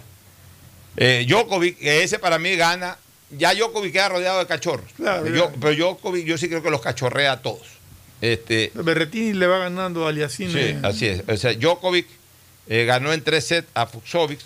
Eh, 0.96 1.26
Djokovic, 1.28 1.76
ese 1.80 2.18
para 2.18 2.38
mí 2.38 2.56
gana. 2.56 2.96
Ya 3.30 3.54
Djokovic 3.54 3.92
queda 3.92 4.08
rodeado 4.08 4.38
de 4.38 4.46
cachorros. 4.46 4.90
Claro, 4.96 5.26
Yo- 5.26 5.52
pero 5.60 5.74
Djokovic 5.74 6.24
yo 6.26 6.38
sí 6.38 6.48
creo 6.48 6.62
que 6.62 6.70
los 6.70 6.80
cachorrea 6.80 7.32
a 7.32 7.42
todos. 7.42 7.66
Este, 8.20 8.72
Berretini 8.74 9.32
le 9.34 9.46
va 9.46 9.58
ganando 9.58 10.06
a 10.06 10.08
Aliassime. 10.08 10.52
Sí, 10.52 10.78
así 10.82 11.06
es. 11.06 11.22
O 11.28 11.36
sea, 11.36 11.52
Djokovic 11.52 12.06
eh, 12.68 12.84
ganó 12.84 13.12
en 13.12 13.22
tres 13.22 13.46
sets 13.46 13.68
a 13.74 13.86
Fuxovic. 13.86 14.40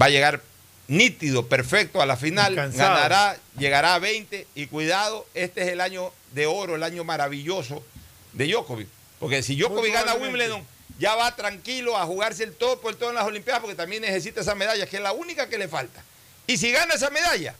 Va 0.00 0.06
a 0.06 0.10
llegar 0.10 0.40
nítido, 0.88 1.46
perfecto 1.48 2.00
a 2.00 2.06
la 2.06 2.16
final. 2.16 2.54
Ganará, 2.54 3.36
llegará 3.58 3.94
a 3.94 3.98
20. 3.98 4.46
Y 4.54 4.66
cuidado, 4.66 5.26
este 5.34 5.62
es 5.62 5.68
el 5.68 5.80
año 5.80 6.12
de 6.32 6.46
oro, 6.46 6.76
el 6.76 6.82
año 6.82 7.04
maravilloso 7.04 7.84
de 8.32 8.46
Djokovic. 8.46 8.88
Porque 9.18 9.42
si 9.42 9.56
Djokovic 9.56 9.92
gana. 9.92 10.14
Wimbledon, 10.14 10.62
ya 10.98 11.14
va 11.16 11.34
tranquilo 11.36 11.96
a 11.98 12.06
jugarse 12.06 12.44
el 12.44 12.52
todo 12.54 12.80
por 12.80 12.92
el 12.92 12.96
todo 12.98 13.10
en 13.10 13.16
las 13.16 13.24
Olimpiadas, 13.26 13.60
porque 13.60 13.76
también 13.76 14.02
necesita 14.02 14.40
esa 14.40 14.54
medalla, 14.54 14.86
que 14.86 14.96
es 14.96 15.02
la 15.02 15.12
única 15.12 15.48
que 15.48 15.58
le 15.58 15.68
falta. 15.68 16.02
Y 16.46 16.56
si 16.56 16.70
gana 16.72 16.94
esa 16.94 17.10
medalla, 17.10 17.54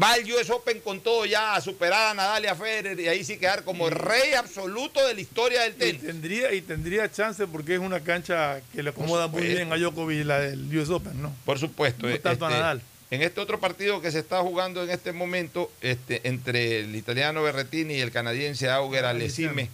va 0.00 0.14
el 0.16 0.30
US 0.32 0.50
Open 0.50 0.80
con 0.80 1.00
todo 1.00 1.24
ya 1.24 1.54
a 1.54 1.60
superar 1.60 2.08
a 2.10 2.14
Nadal 2.14 2.44
y 2.44 2.46
a 2.48 2.54
Federer 2.54 2.98
y 3.00 3.08
ahí 3.08 3.24
sí 3.24 3.38
quedar 3.38 3.64
como 3.64 3.88
rey 3.90 4.34
absoluto 4.34 5.06
de 5.06 5.14
la 5.14 5.20
historia 5.20 5.62
del 5.62 5.72
Y 5.72 5.76
tenis. 5.76 6.02
tendría, 6.02 6.52
y 6.52 6.60
tendría 6.60 7.10
chance 7.10 7.46
porque 7.46 7.74
es 7.74 7.80
una 7.80 8.00
cancha 8.00 8.60
que 8.72 8.82
le 8.82 8.90
acomoda 8.90 9.26
muy 9.28 9.42
bien 9.42 9.72
a 9.72 9.76
Djokovic 9.76 10.24
la 10.26 10.40
del 10.40 10.76
US 10.76 10.90
Open, 10.90 11.20
¿no? 11.22 11.34
Por 11.44 11.58
supuesto. 11.58 12.06
No 12.06 12.12
eh, 12.12 12.18
tanto 12.18 12.46
a 12.46 12.48
este, 12.48 12.60
Nadal. 12.60 12.82
En 13.10 13.22
este 13.22 13.40
otro 13.40 13.58
partido 13.58 14.02
que 14.02 14.10
se 14.12 14.18
está 14.18 14.40
jugando 14.40 14.82
en 14.82 14.90
este 14.90 15.12
momento 15.12 15.72
este, 15.80 16.20
entre 16.28 16.80
el 16.80 16.94
italiano 16.94 17.42
Berretini 17.42 17.94
y 17.94 18.00
el 18.00 18.10
canadiense 18.12 18.68
Auger 18.68 19.06
Alesime, 19.06 19.70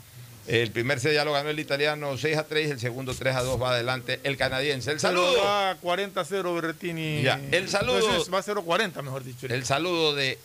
el 0.47 0.71
primer 0.73 1.01
set 1.01 1.15
ya 1.15 1.25
lo 1.25 1.33
ganó 1.33 1.49
el 1.51 1.59
italiano 1.59 2.17
6 2.19 2.37
a 2.37 2.45
3, 2.47 2.71
el 2.73 2.81
segundo 2.81 3.15
3 3.15 3.35
a 3.37 3.43
2 3.43 3.61
va 3.61 3.71
adelante 3.73 4.21
el 4.25 4.37
canadiense. 4.37 4.91
El 4.91 5.01
saludo. 5.01 5.43
Va 5.43 5.77
40-0 5.81 6.55
Berretini. 6.55 7.23
Ya, 7.23 7.41
el 7.51 7.69
saludo- 7.69 7.99
Entonces 8.01 8.33
va 8.33 8.39
a 8.39 8.43
0-40, 8.43 9.03
mejor 9.03 9.25
dicho. 9.25 9.47
El 9.47 9.65
saludo 9.65 10.15
de 10.15 10.39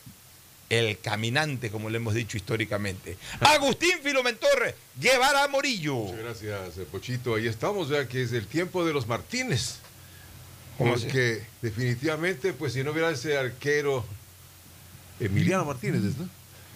el 0.69 0.99
caminante, 0.99 1.71
como 1.71 1.89
le 1.89 1.97
hemos 1.97 2.13
dicho 2.13 2.37
históricamente. 2.37 3.17
Agustín 3.39 3.99
Filomentor, 4.03 4.75
Guevara 4.99 5.47
Morillo. 5.47 5.95
Muchas 5.95 6.19
gracias, 6.19 6.77
eh, 6.77 6.85
Pochito. 6.89 7.33
Ahí 7.35 7.47
estamos, 7.47 7.89
ya 7.89 8.07
que 8.07 8.21
es 8.23 8.31
el 8.33 8.45
tiempo 8.45 8.85
de 8.85 8.93
los 8.93 9.07
Martínez. 9.07 9.77
Porque 10.77 11.43
definitivamente, 11.61 12.53
pues 12.53 12.73
si 12.73 12.83
no 12.83 12.91
hubiera 12.91 13.09
ese 13.09 13.37
arquero 13.37 14.05
Emiliano 15.19 15.65
Martínez, 15.65 16.01
¿no? 16.17 16.29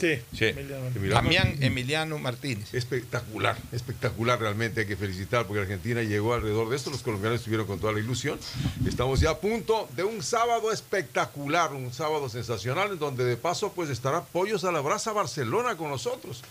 Sí. 0.04 0.22
Sí. 0.38 0.46
Emiliano 0.48 0.92
Damián 0.92 1.48
Martínez. 1.48 1.62
Emiliano 1.62 2.20
Martínez. 2.20 2.74
Espectacular, 2.74 3.58
espectacular 3.72 4.38
realmente, 4.38 4.82
hay 4.82 4.86
que 4.86 4.98
felicitar 4.98 5.48
porque 5.48 5.62
Argentina 5.62 6.02
llegó 6.02 6.34
alrededor 6.34 6.68
de 6.68 6.76
esto, 6.76 6.90
los 6.90 7.02
colombianos 7.02 7.40
estuvieron 7.40 7.66
con 7.66 7.80
toda 7.80 7.94
la 7.94 8.00
ilusión. 8.00 8.38
Estamos 8.86 9.22
ya 9.22 9.30
a 9.30 9.38
punto 9.38 9.88
de 9.96 10.04
un 10.04 10.22
sábado 10.22 10.74
espectacular, 10.74 11.72
un 11.72 11.94
sábado 11.94 12.28
sensacional, 12.28 12.92
en 12.92 13.00
donde 13.00 13.24
de 13.24 13.38
paso 13.38 13.72
pues 13.72 13.90
estará 13.90 14.26
Pollos 14.26 14.66
a 14.66 14.74
la 14.74 14.82
Brasa 14.82 15.14
Barcelona 15.14 15.78
con 15.78 15.90
nosotros, 15.90 16.42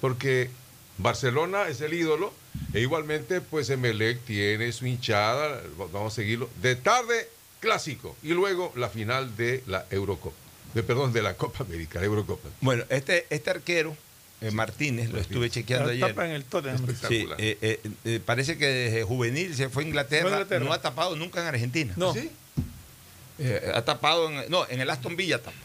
porque 0.00 0.50
Barcelona 0.98 1.66
es 1.68 1.80
el 1.80 1.94
ídolo 1.94 2.32
e 2.72 2.80
igualmente 2.80 3.40
pues 3.40 3.68
Emelec 3.70 4.20
tiene 4.20 4.70
su 4.70 4.86
hinchada, 4.86 5.60
vamos 5.92 6.12
a 6.12 6.16
seguirlo, 6.16 6.48
de 6.60 6.76
tarde 6.76 7.28
clásico 7.58 8.14
y 8.22 8.28
luego 8.28 8.72
la 8.76 8.88
final 8.88 9.36
de 9.36 9.64
la 9.66 9.86
Eurocopa, 9.90 10.36
de, 10.74 10.82
perdón, 10.82 11.12
de 11.12 11.22
la 11.22 11.34
Copa 11.34 11.64
América, 11.64 11.98
la 12.00 12.06
Eurocopa. 12.06 12.48
Bueno, 12.60 12.84
este, 12.88 13.26
este 13.30 13.50
arquero, 13.50 13.96
eh, 14.40 14.50
Martínez, 14.50 15.10
lo 15.10 15.18
estuve 15.20 15.50
chequeando 15.50 15.86
La 15.88 15.92
ayer. 15.92 16.08
tapa 16.08 16.26
en 16.26 16.32
el 16.32 16.44
Tottenham. 16.44 16.86
Sí, 17.08 17.26
eh, 17.38 17.58
eh, 17.62 17.80
eh, 18.04 18.20
parece 18.24 18.58
que 18.58 18.66
desde 18.66 19.02
juvenil 19.04 19.54
se 19.54 19.68
fue 19.68 19.84
a 19.84 19.86
Inglaterra, 19.86 20.46
no 20.60 20.72
ha 20.72 20.80
tapado 20.82 21.14
nunca 21.16 21.40
en 21.40 21.46
Argentina. 21.46 21.92
No. 21.96 22.12
¿Sí? 22.14 22.30
Eh, 23.38 23.72
ha 23.74 23.82
tapado 23.82 24.28
en, 24.30 24.50
no, 24.50 24.66
en 24.68 24.80
el 24.80 24.90
Aston 24.90 25.16
Villa 25.16 25.38
tapó. 25.42 25.56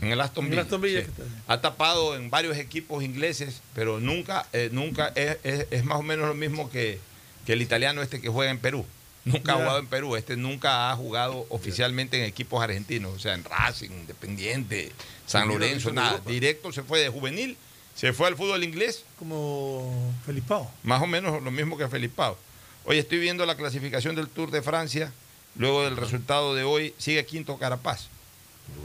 En 0.00 0.10
el 0.12 0.20
Aston 0.20 0.44
En 0.44 0.50
el 0.52 0.56
Villa. 0.56 0.62
Aston 0.62 0.80
Villa 0.82 0.98
sí. 1.00 1.04
que 1.06 1.10
está 1.10 1.22
bien. 1.24 1.42
Ha 1.46 1.60
tapado 1.60 2.16
en 2.16 2.30
varios 2.30 2.56
equipos 2.58 3.02
ingleses, 3.02 3.60
pero 3.74 4.00
nunca, 4.00 4.46
eh, 4.52 4.68
nunca 4.72 5.08
es, 5.14 5.38
es- 5.44 5.66
es 5.70 5.84
más 5.84 5.98
o 5.98 6.02
menos 6.02 6.28
lo 6.28 6.34
mismo 6.34 6.70
que, 6.70 6.98
que 7.46 7.54
el 7.54 7.62
italiano 7.62 8.02
este 8.02 8.20
que 8.20 8.28
juega 8.28 8.50
en 8.50 8.58
Perú. 8.58 8.84
Nunca 9.24 9.52
ha 9.52 9.56
jugado 9.56 9.78
en 9.78 9.86
Perú, 9.86 10.16
este 10.16 10.36
nunca 10.36 10.90
ha 10.90 10.96
jugado 10.96 11.46
oficialmente 11.48 12.18
en 12.18 12.24
equipos 12.24 12.62
argentinos, 12.62 13.14
o 13.14 13.18
sea, 13.18 13.34
en 13.34 13.42
Racing, 13.42 13.90
Independiente, 13.90 14.92
San 15.26 15.48
Lorenzo, 15.48 15.88
en 15.88 15.94
nada. 15.94 16.20
Directo 16.26 16.72
se 16.72 16.82
fue 16.82 17.00
de 17.00 17.08
juvenil, 17.08 17.56
se 17.94 18.12
fue 18.12 18.28
al 18.28 18.36
fútbol 18.36 18.62
inglés, 18.64 19.04
Como 19.18 20.12
Felipao. 20.26 20.70
más 20.82 21.02
o 21.02 21.06
menos 21.06 21.42
lo 21.42 21.50
mismo 21.50 21.78
que 21.78 21.88
Felipao. 21.88 22.36
Hoy 22.84 22.98
estoy 22.98 23.18
viendo 23.18 23.46
la 23.46 23.56
clasificación 23.56 24.14
del 24.14 24.28
Tour 24.28 24.50
de 24.50 24.60
Francia, 24.60 25.10
luego 25.56 25.84
del 25.84 25.96
resultado 25.96 26.54
de 26.54 26.64
hoy, 26.64 26.94
sigue 26.98 27.24
quinto 27.24 27.56
Carapaz. 27.56 28.08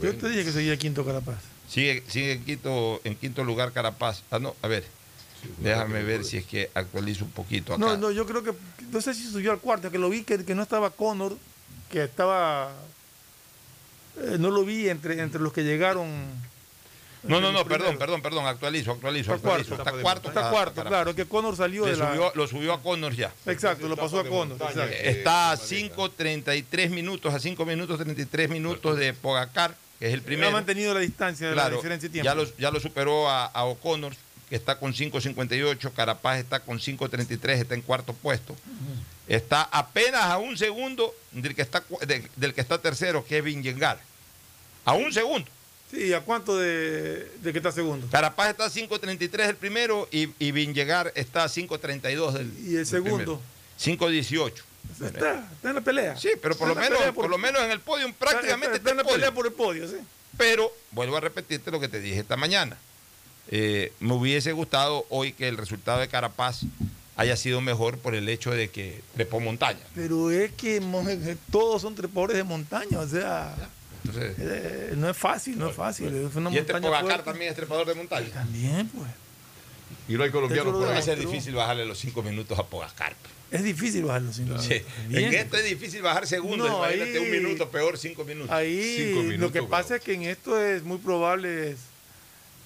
Yo 0.02 0.14
te 0.16 0.28
dije 0.30 0.44
que 0.44 0.52
seguía 0.52 0.76
quinto 0.78 1.04
Carapaz. 1.04 1.38
Sigue, 1.68 2.02
sigue 2.08 2.32
en, 2.32 2.44
quinto, 2.44 3.00
en 3.04 3.14
quinto 3.14 3.44
lugar 3.44 3.72
Carapaz. 3.72 4.22
Ah, 4.30 4.38
no, 4.38 4.56
a 4.62 4.68
ver, 4.68 4.84
déjame 5.58 6.02
ver 6.02 6.24
si 6.24 6.38
es 6.38 6.44
que 6.46 6.70
actualizo 6.74 7.24
un 7.24 7.30
poquito 7.30 7.74
acá. 7.74 7.80
No, 7.84 7.96
no, 7.96 8.10
yo 8.10 8.26
creo 8.26 8.42
que, 8.42 8.52
no 8.92 9.00
sé 9.00 9.14
si 9.14 9.24
subió 9.30 9.52
al 9.52 9.58
cuarto, 9.58 9.90
que 9.90 9.98
lo 9.98 10.08
vi 10.10 10.22
que, 10.24 10.44
que 10.44 10.54
no 10.54 10.62
estaba 10.62 10.90
Connor, 10.90 11.36
que 11.90 12.04
estaba, 12.04 12.72
eh, 14.20 14.36
no 14.38 14.50
lo 14.50 14.64
vi 14.64 14.88
entre, 14.88 15.20
entre 15.20 15.40
los 15.40 15.52
que 15.52 15.62
llegaron. 15.64 16.08
No, 17.22 17.38
no, 17.38 17.52
no, 17.52 17.66
perdón, 17.66 17.98
perdón, 17.98 18.22
perdón, 18.22 18.46
actualizo, 18.46 18.92
actualizo, 18.92 19.34
Está 19.34 19.48
actualizo. 19.50 19.76
cuarto. 19.76 19.88
Está 19.90 20.00
cuarto, 20.00 20.28
Está 20.30 20.50
cuarto, 20.50 20.84
claro, 20.84 21.14
que 21.14 21.26
Connor 21.26 21.54
salió 21.54 21.84
de 21.84 21.94
la... 21.94 22.08
subió, 22.12 22.32
lo 22.34 22.46
subió 22.46 22.72
a 22.72 22.82
Connor 22.82 23.14
ya. 23.14 23.30
Exacto, 23.44 23.88
lo 23.88 23.96
pasó 23.96 24.20
a 24.20 24.24
Connor. 24.26 24.56
exacto. 24.56 24.80
Está 25.02 25.52
a 25.52 25.56
5.33 25.56 26.88
minutos, 26.90 27.34
a 27.34 27.38
5 27.38 27.66
minutos 27.66 27.98
33 27.98 28.48
minutos 28.48 28.96
de 28.96 29.12
Pogacar, 29.12 29.76
que 29.98 30.06
es 30.08 30.14
el 30.14 30.20
Ha 30.20 30.24
primero. 30.24 30.50
mantenido 30.50 30.94
la 30.94 31.00
distancia 31.00 31.50
de 31.50 31.56
la 31.56 31.68
diferencia 31.68 32.08
de 32.08 32.12
tiempo. 32.14 32.24
ya 32.24 32.34
lo, 32.34 32.56
ya 32.56 32.70
lo 32.70 32.80
superó 32.80 33.28
a, 33.28 33.44
a 33.46 33.64
O'Connor, 33.64 34.14
que 34.50 34.56
está 34.56 34.78
con 34.78 34.92
5.58, 34.92 35.92
Carapaz 35.94 36.40
está 36.40 36.60
con 36.60 36.78
5.33, 36.78 37.50
está 37.50 37.74
en 37.74 37.82
cuarto 37.82 38.12
puesto. 38.12 38.56
Está 39.28 39.62
apenas 39.62 40.24
a 40.24 40.38
un 40.38 40.58
segundo 40.58 41.14
del 41.30 41.54
que 41.54 41.62
está, 41.62 41.84
del 42.36 42.52
que 42.52 42.60
está 42.60 42.78
tercero, 42.82 43.24
Kevin 43.24 43.62
Yengar. 43.62 44.00
A 44.84 44.94
un 44.94 45.12
segundo. 45.12 45.48
Sí, 45.90 46.12
¿a 46.12 46.20
cuánto 46.20 46.58
de, 46.58 47.30
de 47.42 47.52
que 47.52 47.58
está 47.58 47.70
segundo? 47.70 48.08
Carapaz 48.10 48.50
está 48.50 48.66
a 48.66 48.70
5.33 48.70 49.48
el 49.48 49.56
primero 49.56 50.08
y, 50.10 50.28
y 50.38 50.52
Vingegar 50.52 51.12
está 51.14 51.44
a 51.44 51.48
5.32 51.48 52.32
del 52.32 52.52
¿Y 52.68 52.76
el 52.76 52.86
segundo? 52.86 53.40
5.18. 53.78 54.52
Está, 55.04 55.48
está 55.52 55.68
en 55.68 55.74
la 55.74 55.80
pelea. 55.80 56.16
Sí, 56.16 56.30
pero 56.40 56.56
por 56.56 56.68
lo, 56.68 56.74
Está 56.74 56.90
menos, 56.90 57.14
por, 57.14 57.28
lo 57.28 57.38
menos 57.38 57.62
en 57.62 57.70
el 57.70 57.80
podio 57.80 58.12
prácticamente 58.14 58.76
está, 58.76 58.90
está 58.90 58.90
en 58.90 58.96
la 58.98 59.04
pelea 59.04 59.32
por 59.32 59.46
el 59.46 59.52
podio, 59.52 59.88
sí. 59.88 59.96
Pero 60.36 60.72
vuelvo 60.90 61.16
a 61.16 61.20
repetirte 61.20 61.70
lo 61.70 61.80
que 61.80 61.88
te 61.88 62.00
dije 62.00 62.20
esta 62.20 62.36
mañana. 62.36 62.76
Eh, 63.52 63.92
me 64.00 64.14
hubiese 64.14 64.52
gustado 64.52 65.04
hoy 65.10 65.32
que 65.32 65.48
el 65.48 65.56
resultado 65.56 65.98
de 66.00 66.08
Carapaz 66.08 66.60
haya 67.16 67.36
sido 67.36 67.60
mejor 67.60 67.98
por 67.98 68.14
el 68.14 68.28
hecho 68.28 68.50
de 68.52 68.68
que 68.70 69.00
trepó 69.14 69.40
montaña. 69.40 69.80
Pero 69.94 70.30
es 70.30 70.52
que 70.52 70.80
todos 71.50 71.82
son 71.82 71.94
trepadores 71.94 72.36
de 72.36 72.44
montaña, 72.44 72.98
o 73.00 73.06
sea, 73.08 73.54
Entonces, 74.04 74.36
eh, 74.38 74.92
no 74.96 75.10
es 75.10 75.16
fácil, 75.16 75.58
no 75.58 75.68
es 75.68 75.76
fácil. 75.76 76.06
Es 76.14 76.34
una 76.36 76.50
y 76.50 76.58
este 76.58 76.74
Pogacar 76.80 77.22
también 77.24 77.50
es 77.50 77.56
trepador 77.56 77.86
de 77.88 77.94
montaña. 77.94 78.28
También, 78.30 78.88
pues. 78.88 79.10
Y 80.08 80.14
no 80.14 80.22
hay 80.24 80.30
colombianos 80.30 80.72
por 80.72 80.86
Va 80.88 80.92
a 80.92 80.96
ahí. 80.96 81.02
ser 81.02 81.18
difícil 81.18 81.54
bajarle 81.54 81.84
los 81.84 81.98
cinco 81.98 82.22
minutos 82.22 82.58
a 82.58 82.64
Pogacar. 82.64 83.14
Es 83.50 83.64
difícil 83.64 84.04
bajar 84.04 84.22
los 84.22 84.36
cinco 84.36 84.56
Sí. 84.60 84.80
Bien. 85.08 85.24
En 85.24 85.34
esto 85.34 85.56
es 85.56 85.64
difícil 85.64 86.02
bajar 86.02 86.26
segundos. 86.26 86.68
No, 86.68 86.78
Imagínate 86.78 87.18
ahí- 87.18 87.24
un 87.24 87.30
minuto, 87.30 87.68
peor 87.68 87.98
cinco 87.98 88.24
minutos. 88.24 88.50
Ahí 88.52 88.94
Cinco 89.08 89.22
lo 89.22 89.28
minutos, 89.28 89.52
que 89.52 89.62
pasa 89.64 89.96
es 89.96 90.02
que 90.02 90.14
en 90.14 90.22
esto 90.22 90.58
es 90.60 90.84
muy 90.84 90.98
probable 90.98 91.70
es 91.72 91.78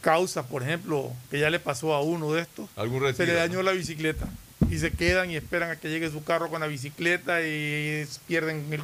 causa, 0.04 0.46
por 0.46 0.62
ejemplo, 0.62 1.10
que 1.30 1.38
ya 1.40 1.48
le 1.48 1.58
pasó 1.58 1.94
a 1.94 2.02
uno 2.02 2.30
de 2.34 2.42
estos. 2.42 2.68
Se 3.16 3.24
le 3.26 3.32
dañó 3.32 3.62
la 3.62 3.72
bicicleta 3.72 4.28
y 4.70 4.78
se 4.78 4.90
quedan 4.90 5.30
y 5.30 5.36
esperan 5.36 5.70
a 5.70 5.76
que 5.76 5.88
llegue 5.88 6.10
su 6.10 6.22
carro 6.22 6.50
con 6.50 6.60
la 6.60 6.66
bicicleta 6.66 7.40
y 7.40 8.06
pierden 8.28 8.66
el 8.70 8.82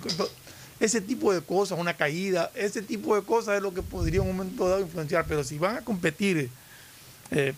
ese 0.80 1.02
tipo 1.02 1.34
de 1.34 1.42
cosas, 1.42 1.78
una 1.78 1.92
caída, 1.94 2.51
ese 2.55 2.80
tipo 2.80 3.14
de 3.14 3.20
cosas 3.22 3.56
es 3.56 3.62
lo 3.62 3.74
que 3.74 3.82
podría 3.82 4.22
en 4.22 4.30
un 4.30 4.36
momento 4.38 4.66
dado 4.66 4.80
influenciar, 4.80 5.26
pero 5.28 5.44
si 5.44 5.59
van 5.59 5.76
a 5.76 5.80
competir 5.82 6.48
eh, 7.30 7.52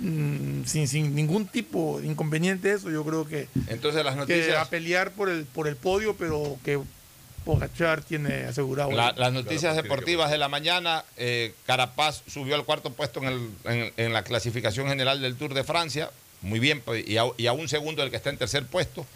mm, 0.00 0.64
sin, 0.64 0.88
sin 0.88 1.14
ningún 1.14 1.46
tipo 1.46 2.00
de 2.00 2.08
inconveniente 2.08 2.72
eso, 2.72 2.90
yo 2.90 3.04
creo 3.04 3.24
que, 3.24 3.46
Entonces 3.68 4.04
las 4.04 4.14
que 4.14 4.20
noticias... 4.20 4.56
a 4.56 4.68
pelear 4.68 5.12
por 5.12 5.28
el 5.28 5.44
por 5.44 5.68
el 5.68 5.76
podio, 5.76 6.16
pero 6.16 6.58
que 6.64 6.80
Pogachar 7.44 8.02
tiene 8.02 8.44
asegurado. 8.44 8.90
La- 8.92 9.12
las 9.12 9.32
noticias 9.32 9.76
deportivas 9.76 10.30
de 10.30 10.38
la 10.38 10.48
mañana, 10.48 11.04
eh, 11.16 11.54
Carapaz 11.66 12.22
subió 12.26 12.54
al 12.54 12.64
cuarto 12.64 12.90
puesto 12.90 13.20
en, 13.20 13.26
el- 13.28 13.50
en- 13.64 13.92
en 13.96 14.12
la 14.12 14.22
clasificación 14.24 14.88
general 14.88 15.20
del 15.20 15.36
Tour 15.36 15.54
de 15.54 15.64
Francia, 15.64 16.10
muy 16.42 16.58
bien, 16.58 16.80
pues, 16.80 17.06
y 17.08 17.16
a, 17.18 17.24
y 17.36 17.46
a 17.46 17.52
un 17.52 17.68
segundo 17.68 18.02
del 18.02 18.10
que 18.10 18.16
está 18.16 18.30
en 18.30 18.38
tercer 18.38 18.66
puesto. 18.66 19.06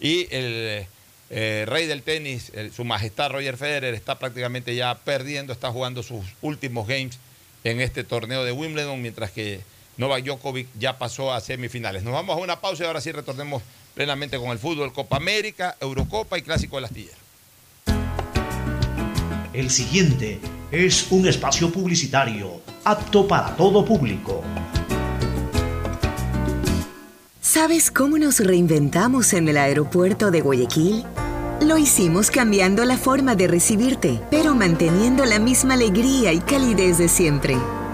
Y 0.00 0.22
el 0.34 0.86
eh, 1.34 1.64
rey 1.66 1.86
del 1.86 2.02
tenis, 2.02 2.50
el- 2.54 2.72
su 2.72 2.84
majestad 2.84 3.30
Roger 3.30 3.56
Federer, 3.56 3.94
está 3.94 4.18
prácticamente 4.18 4.74
ya 4.74 4.94
perdiendo, 4.98 5.52
está 5.52 5.70
jugando 5.70 6.02
sus 6.02 6.24
últimos 6.42 6.86
games 6.86 7.18
en 7.64 7.80
este 7.80 8.04
torneo 8.04 8.44
de 8.44 8.52
Wimbledon, 8.52 9.00
mientras 9.00 9.30
que 9.30 9.60
Novak 9.96 10.24
Djokovic 10.24 10.68
ya 10.78 10.98
pasó 10.98 11.32
a 11.32 11.40
semifinales. 11.40 12.02
Nos 12.02 12.12
vamos 12.12 12.36
a 12.36 12.40
una 12.40 12.60
pausa 12.60 12.84
y 12.84 12.86
ahora 12.86 13.00
sí 13.00 13.12
retornemos 13.12 13.62
plenamente 13.94 14.36
con 14.38 14.50
el 14.50 14.58
fútbol, 14.58 14.92
Copa 14.92 15.16
América, 15.16 15.76
Eurocopa 15.80 16.36
y 16.38 16.42
Clásico 16.42 16.76
de 16.76 16.82
las 16.82 16.90
Astillero. 16.90 17.21
El 19.52 19.68
siguiente 19.68 20.40
es 20.70 21.08
un 21.10 21.28
espacio 21.28 21.70
publicitario 21.70 22.62
apto 22.84 23.28
para 23.28 23.54
todo 23.54 23.84
público. 23.84 24.42
¿Sabes 27.38 27.90
cómo 27.90 28.16
nos 28.16 28.40
reinventamos 28.40 29.34
en 29.34 29.46
el 29.48 29.58
aeropuerto 29.58 30.30
de 30.30 30.40
Guayaquil? 30.40 31.04
Lo 31.60 31.76
hicimos 31.76 32.30
cambiando 32.30 32.86
la 32.86 32.96
forma 32.96 33.34
de 33.36 33.46
recibirte, 33.46 34.22
pero 34.30 34.54
manteniendo 34.54 35.26
la 35.26 35.38
misma 35.38 35.74
alegría 35.74 36.32
y 36.32 36.40
calidez 36.40 36.96
de 36.96 37.08
siempre. 37.08 37.58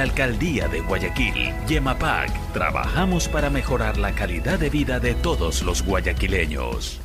Alcaldía 0.00 0.68
de 0.68 0.80
Guayaquil, 0.80 1.52
Yemapac, 1.68 2.30
trabajamos 2.52 3.28
para 3.28 3.50
mejorar 3.50 3.98
la 3.98 4.12
calidad 4.12 4.58
de 4.58 4.70
vida 4.70 4.98
de 4.98 5.14
todos 5.14 5.62
los 5.62 5.84
guayaquileños. 5.84 7.00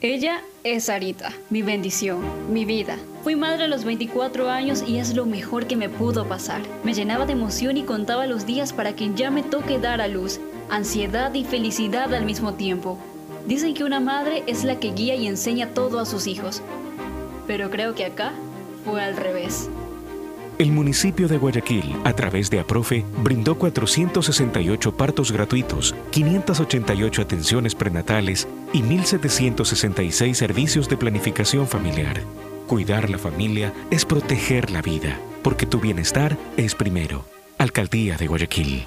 Ella 0.00 0.42
es 0.64 0.86
Sarita, 0.86 1.32
mi 1.48 1.62
bendición, 1.62 2.20
mi 2.52 2.64
vida. 2.64 2.98
Fui 3.22 3.36
madre 3.36 3.64
a 3.64 3.68
los 3.68 3.84
24 3.84 4.50
años 4.50 4.82
y 4.86 4.98
es 4.98 5.14
lo 5.14 5.26
mejor 5.26 5.68
que 5.68 5.76
me 5.76 5.88
pudo 5.88 6.26
pasar. 6.26 6.60
Me 6.82 6.92
llenaba 6.92 7.24
de 7.24 7.34
emoción 7.34 7.76
y 7.76 7.84
contaba 7.84 8.26
los 8.26 8.44
días 8.44 8.72
para 8.72 8.96
que 8.96 9.12
ya 9.14 9.30
me 9.30 9.44
toque 9.44 9.78
dar 9.78 10.00
a 10.00 10.08
luz, 10.08 10.40
ansiedad 10.70 11.32
y 11.34 11.44
felicidad 11.44 12.12
al 12.12 12.24
mismo 12.24 12.54
tiempo. 12.54 12.98
Dicen 13.46 13.74
que 13.74 13.84
una 13.84 14.00
madre 14.00 14.42
es 14.48 14.64
la 14.64 14.80
que 14.80 14.92
guía 14.92 15.14
y 15.14 15.28
enseña 15.28 15.68
todo 15.68 16.00
a 16.00 16.06
sus 16.06 16.26
hijos, 16.26 16.62
pero 17.46 17.70
creo 17.70 17.94
que 17.94 18.04
acá 18.04 18.32
fue 18.84 19.02
al 19.02 19.16
revés. 19.16 19.70
El 20.62 20.70
municipio 20.70 21.26
de 21.26 21.38
Guayaquil, 21.38 21.96
a 22.04 22.12
través 22.12 22.48
de 22.48 22.60
APROFE, 22.60 23.04
brindó 23.18 23.58
468 23.58 24.96
partos 24.96 25.32
gratuitos, 25.32 25.92
588 26.12 27.22
atenciones 27.22 27.74
prenatales 27.74 28.46
y 28.72 28.80
1.766 28.80 30.34
servicios 30.34 30.88
de 30.88 30.96
planificación 30.96 31.66
familiar. 31.66 32.20
Cuidar 32.68 33.10
la 33.10 33.18
familia 33.18 33.74
es 33.90 34.04
proteger 34.04 34.70
la 34.70 34.82
vida, 34.82 35.18
porque 35.42 35.66
tu 35.66 35.80
bienestar 35.80 36.38
es 36.56 36.76
primero. 36.76 37.24
Alcaldía 37.58 38.16
de 38.16 38.28
Guayaquil. 38.28 38.86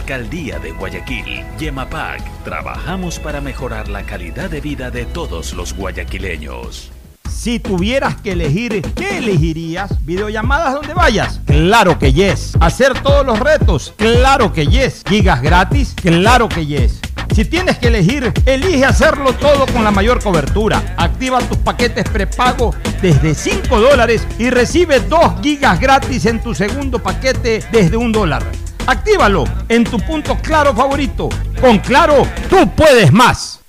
Alcaldía 0.00 0.58
de 0.58 0.72
Guayaquil, 0.72 1.44
Yemapac, 1.58 2.22
trabajamos 2.42 3.18
para 3.18 3.42
mejorar 3.42 3.88
la 3.88 4.02
calidad 4.04 4.48
de 4.48 4.62
vida 4.62 4.90
de 4.90 5.04
todos 5.04 5.52
los 5.52 5.74
guayaquileños. 5.74 6.90
Si 7.28 7.60
tuvieras 7.60 8.16
que 8.16 8.32
elegir, 8.32 8.80
¿qué 8.94 9.18
elegirías? 9.18 10.02
¿Videollamadas 10.06 10.72
donde 10.72 10.94
vayas? 10.94 11.42
Claro 11.44 11.98
que 11.98 12.14
yes. 12.14 12.54
¿Hacer 12.60 12.98
todos 13.02 13.26
los 13.26 13.38
retos? 13.38 13.92
Claro 13.98 14.54
que 14.54 14.66
yes. 14.66 15.02
¿Gigas 15.06 15.42
gratis? 15.42 15.94
Claro 15.94 16.48
que 16.48 16.64
yes. 16.64 16.98
Si 17.34 17.44
tienes 17.44 17.76
que 17.76 17.88
elegir, 17.88 18.32
elige 18.46 18.86
hacerlo 18.86 19.34
todo 19.34 19.66
con 19.66 19.84
la 19.84 19.90
mayor 19.90 20.22
cobertura. 20.22 20.94
Activa 20.96 21.40
tus 21.40 21.58
paquetes 21.58 22.08
prepago 22.08 22.74
desde 23.02 23.34
5 23.34 23.78
dólares 23.78 24.26
y 24.38 24.48
recibe 24.48 25.00
2 25.00 25.42
gigas 25.42 25.78
gratis 25.78 26.24
en 26.24 26.42
tu 26.42 26.54
segundo 26.54 27.02
paquete 27.02 27.62
desde 27.70 27.98
un 27.98 28.12
dólar. 28.12 28.42
Actívalo 28.90 29.44
en 29.68 29.84
tu 29.84 30.00
punto 30.00 30.36
claro 30.42 30.74
favorito. 30.74 31.28
Con 31.60 31.78
Claro, 31.78 32.26
tú 32.48 32.68
puedes 32.74 33.12
más. 33.12 33.60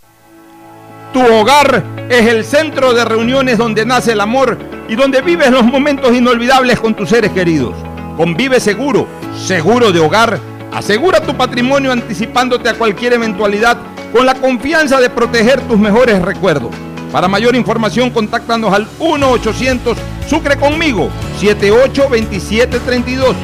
Tu 1.13 1.21
hogar 1.21 1.83
es 2.09 2.25
el 2.25 2.43
centro 2.43 2.91
de 2.91 3.05
reuniones 3.05 3.59
donde 3.59 3.85
nace 3.85 4.13
el 4.13 4.19
amor 4.19 4.57
y 4.89 4.95
donde 4.95 5.21
vives 5.21 5.51
los 5.51 5.63
momentos 5.63 6.11
inolvidables 6.11 6.79
con 6.79 6.95
tus 6.95 7.09
seres 7.09 7.31
queridos. 7.33 7.75
Con 8.17 8.33
Vive 8.33 8.59
Seguro, 8.59 9.07
seguro 9.45 9.91
de 9.91 9.99
hogar, 9.99 10.39
asegura 10.73 11.21
tu 11.21 11.37
patrimonio 11.37 11.91
anticipándote 11.91 12.69
a 12.69 12.73
cualquier 12.73 13.13
eventualidad 13.13 13.77
con 14.11 14.25
la 14.25 14.33
confianza 14.33 14.99
de 14.99 15.11
proteger 15.11 15.61
tus 15.61 15.77
mejores 15.77 16.19
recuerdos. 16.19 16.71
Para 17.11 17.27
mayor 17.27 17.55
información, 17.55 18.09
contáctanos 18.09 18.73
al 18.73 18.87
1-800 18.97 19.95
Sucre 20.31 20.55
conmigo 20.55 21.09
782732 21.39 23.35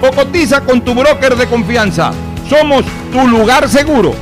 o 0.00 0.10
cotiza 0.12 0.60
con 0.60 0.84
tu 0.84 0.94
broker 0.94 1.36
de 1.36 1.46
confianza. 1.46 2.12
Somos 2.48 2.84
tu 3.10 3.26
lugar 3.26 3.68
seguro. 3.68 4.14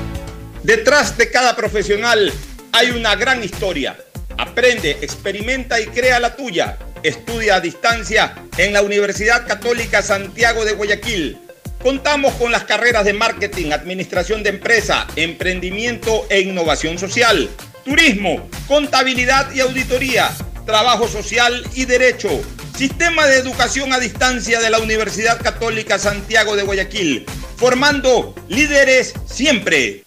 Detrás 0.62 1.16
de 1.18 1.30
cada 1.30 1.54
profesional 1.56 2.32
hay 2.72 2.90
una 2.90 3.14
gran 3.16 3.42
historia. 3.42 3.96
Aprende, 4.38 4.98
experimenta 5.02 5.80
y 5.80 5.86
crea 5.86 6.18
la 6.20 6.34
tuya. 6.34 6.78
Estudia 7.02 7.56
a 7.56 7.60
distancia 7.60 8.34
en 8.56 8.72
la 8.72 8.82
Universidad 8.82 9.46
Católica 9.46 10.02
Santiago 10.02 10.64
de 10.64 10.72
Guayaquil. 10.72 11.38
Contamos 11.82 12.32
con 12.34 12.50
las 12.50 12.64
carreras 12.64 13.04
de 13.04 13.12
marketing, 13.12 13.72
administración 13.72 14.42
de 14.42 14.50
empresa, 14.50 15.06
emprendimiento 15.16 16.26
e 16.30 16.40
innovación 16.40 16.98
social, 16.98 17.50
turismo, 17.84 18.48
contabilidad 18.66 19.52
y 19.52 19.60
auditoría, 19.60 20.30
trabajo 20.64 21.08
social 21.08 21.66
y 21.74 21.84
derecho. 21.84 22.28
Sistema 22.76 23.26
de 23.26 23.36
educación 23.36 23.92
a 23.92 24.00
distancia 24.00 24.60
de 24.60 24.70
la 24.70 24.78
Universidad 24.78 25.40
Católica 25.40 25.98
Santiago 25.98 26.56
de 26.56 26.64
Guayaquil, 26.64 27.26
formando 27.56 28.34
líderes 28.48 29.14
siempre. 29.26 30.04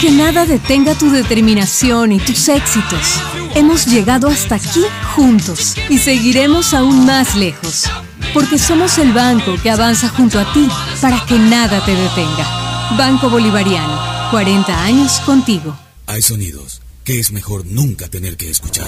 Que 0.00 0.10
nada 0.12 0.46
detenga 0.46 0.94
tu 0.94 1.10
determinación 1.10 2.12
y 2.12 2.20
tus 2.20 2.48
éxitos. 2.48 3.20
Hemos 3.56 3.86
llegado 3.86 4.28
hasta 4.28 4.54
aquí 4.54 4.82
juntos 5.16 5.74
y 5.88 5.98
seguiremos 5.98 6.72
aún 6.72 7.04
más 7.04 7.34
lejos. 7.34 7.84
Porque 8.32 8.58
somos 8.58 8.98
el 8.98 9.12
banco 9.12 9.56
que 9.60 9.70
avanza 9.70 10.08
junto 10.08 10.38
a 10.38 10.52
ti 10.52 10.68
para 11.00 11.24
que 11.26 11.36
nada 11.36 11.84
te 11.84 11.96
detenga. 11.96 12.96
Banco 12.96 13.28
Bolivariano, 13.28 14.30
40 14.30 14.84
años 14.84 15.18
contigo. 15.20 15.76
Hay 16.06 16.22
sonidos 16.22 16.80
que 17.02 17.18
es 17.18 17.32
mejor 17.32 17.66
nunca 17.66 18.06
tener 18.08 18.36
que 18.36 18.50
escuchar. 18.50 18.86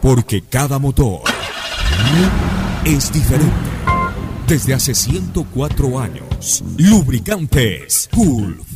Porque 0.00 0.42
cada 0.42 0.78
motor 0.78 1.22
es 2.84 3.12
diferente. 3.12 3.52
Desde 4.46 4.74
hace 4.74 4.94
104 4.94 5.98
años, 5.98 6.25
Lubricantes 6.78 8.08
Gulf 8.14 8.75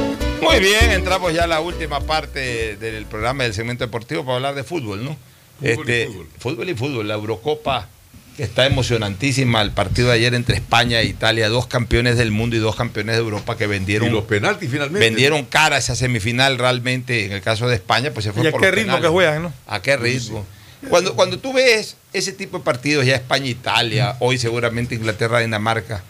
Muy 0.51 0.59
bien, 0.59 0.91
entramos 0.91 1.33
ya 1.33 1.45
a 1.45 1.47
la 1.47 1.61
última 1.61 2.01
parte 2.01 2.75
del 2.75 3.05
programa 3.05 3.43
del 3.43 3.53
segmento 3.53 3.85
deportivo 3.85 4.23
para 4.25 4.35
hablar 4.35 4.55
de 4.55 4.63
fútbol, 4.63 5.03
¿no? 5.05 5.15
Fútbol 5.59 5.89
y 5.89 5.91
este, 5.93 6.07
fútbol. 6.07 6.27
fútbol 6.39 6.69
y 6.69 6.73
fútbol, 6.73 7.07
la 7.07 7.13
Eurocopa 7.13 7.87
que 8.35 8.43
está 8.43 8.65
emocionantísima, 8.65 9.61
el 9.61 9.71
partido 9.71 10.07
de 10.09 10.15
ayer 10.15 10.33
entre 10.33 10.55
España 10.55 10.99
e 11.01 11.05
Italia, 11.05 11.47
dos 11.49 11.67
campeones 11.67 12.17
del 12.17 12.31
mundo 12.31 12.55
y 12.55 12.59
dos 12.59 12.75
campeones 12.75 13.15
de 13.15 13.21
Europa 13.21 13.57
que 13.57 13.67
vendieron 13.67 14.07
Y 14.09 14.11
los 14.11 14.23
penaltis 14.23 14.69
finalmente. 14.69 14.99
vendieron 15.05 15.45
cara 15.45 15.77
esa 15.77 15.95
semifinal 15.95 16.57
realmente, 16.57 17.25
en 17.25 17.31
el 17.33 17.41
caso 17.41 17.67
de 17.67 17.75
España, 17.75 18.11
pues 18.13 18.25
se 18.25 18.31
fue 18.33 18.43
¿Y 18.43 18.47
a 18.47 18.51
por 18.51 18.61
qué 18.61 18.67
los 18.67 18.75
ritmo 18.75 18.87
penales. 18.87 19.03
que 19.09 19.13
juegan, 19.13 19.43
no? 19.43 19.53
¿A 19.67 19.81
qué 19.81 19.95
ritmo? 19.97 20.45
Cuando, 20.89 21.13
cuando 21.15 21.37
tú 21.39 21.53
ves 21.53 21.95
ese 22.11 22.31
tipo 22.31 22.57
de 22.57 22.63
partidos, 22.63 23.05
ya 23.05 23.15
España-Italia, 23.15 24.15
hoy 24.19 24.37
seguramente 24.37 24.95
Inglaterra-Dinamarca, 24.95 26.03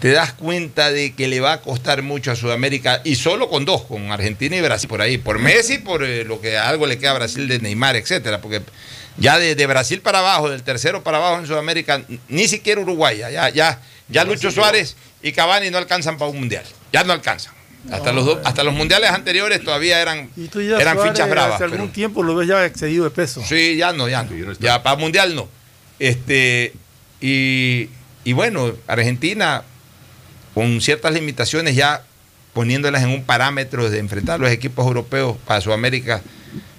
te 0.00 0.10
das 0.10 0.32
cuenta 0.34 0.90
de 0.90 1.14
que 1.14 1.26
le 1.28 1.40
va 1.40 1.54
a 1.54 1.60
costar 1.62 2.02
mucho 2.02 2.30
a 2.30 2.36
Sudamérica, 2.36 3.00
y 3.04 3.16
solo 3.16 3.48
con 3.48 3.64
dos, 3.64 3.82
con 3.82 4.12
Argentina 4.12 4.54
y 4.56 4.60
Brasil 4.60 4.88
por 4.88 5.00
ahí, 5.00 5.18
por 5.18 5.38
Messi, 5.38 5.78
por 5.78 6.04
eh, 6.04 6.24
lo 6.24 6.40
que 6.40 6.58
algo 6.58 6.86
le 6.86 6.98
queda 6.98 7.12
a 7.12 7.14
Brasil 7.14 7.48
de 7.48 7.58
Neymar, 7.60 7.96
etcétera, 7.96 8.40
porque 8.40 8.60
ya 9.16 9.38
de, 9.38 9.54
de 9.54 9.66
Brasil 9.66 10.00
para 10.02 10.18
abajo, 10.18 10.50
del 10.50 10.62
tercero 10.62 11.02
para 11.02 11.16
abajo 11.18 11.40
en 11.40 11.46
Sudamérica, 11.46 12.02
ni 12.28 12.46
siquiera 12.48 12.80
Uruguay, 12.80 13.18
ya, 13.18 13.30
ya, 13.30 13.48
ya, 13.48 13.80
ya 14.08 14.24
Lucho 14.24 14.50
Suárez 14.50 14.96
y 15.22 15.32
Cavani 15.32 15.70
no 15.70 15.78
alcanzan 15.78 16.18
para 16.18 16.30
un 16.30 16.38
mundial, 16.40 16.64
ya 16.92 17.02
no 17.04 17.12
alcanzan. 17.14 17.54
Hasta, 17.90 18.12
los, 18.12 18.26
do- 18.26 18.40
hasta 18.44 18.64
los 18.64 18.74
mundiales 18.74 19.10
anteriores 19.10 19.62
todavía 19.64 20.02
eran, 20.02 20.28
Y 20.36 20.48
tú 20.48 20.60
ya 20.60 20.76
eran 20.76 20.96
Suárez, 20.96 21.12
fichas 21.12 21.30
bravas. 21.30 21.54
Hace 21.54 21.64
algún 21.64 21.78
pero- 21.82 21.92
tiempo 21.92 22.22
lo 22.24 22.34
ves 22.34 22.48
ya 22.48 22.64
excedido 22.66 23.04
de 23.04 23.10
peso. 23.10 23.42
Sí, 23.46 23.76
ya 23.76 23.92
no, 23.92 24.08
ya 24.08 24.24
no. 24.24 24.52
Ya 24.58 24.82
para 24.82 24.96
mundial 24.96 25.34
no. 25.36 25.48
Este, 26.00 26.72
y, 27.20 27.88
y 28.24 28.32
bueno, 28.32 28.72
Argentina, 28.88 29.62
con 30.56 30.80
ciertas 30.80 31.12
limitaciones, 31.12 31.76
ya 31.76 32.02
poniéndolas 32.54 33.02
en 33.02 33.10
un 33.10 33.24
parámetro 33.24 33.90
de 33.90 33.98
enfrentar 33.98 34.36
a 34.36 34.38
los 34.38 34.50
equipos 34.50 34.86
europeos 34.86 35.36
para 35.46 35.60
Sudamérica, 35.60 36.22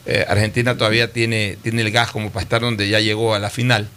eh, 0.07 0.25
Argentina 0.27 0.75
todavía 0.75 1.13
tiene, 1.13 1.59
tiene 1.61 1.83
el 1.83 1.91
gas 1.91 2.09
como 2.09 2.31
para 2.31 2.41
estar 2.41 2.61
donde 2.61 2.89
ya 2.89 3.01
llegó 3.01 3.35
a 3.35 3.39
la 3.39 3.51
final. 3.51 3.87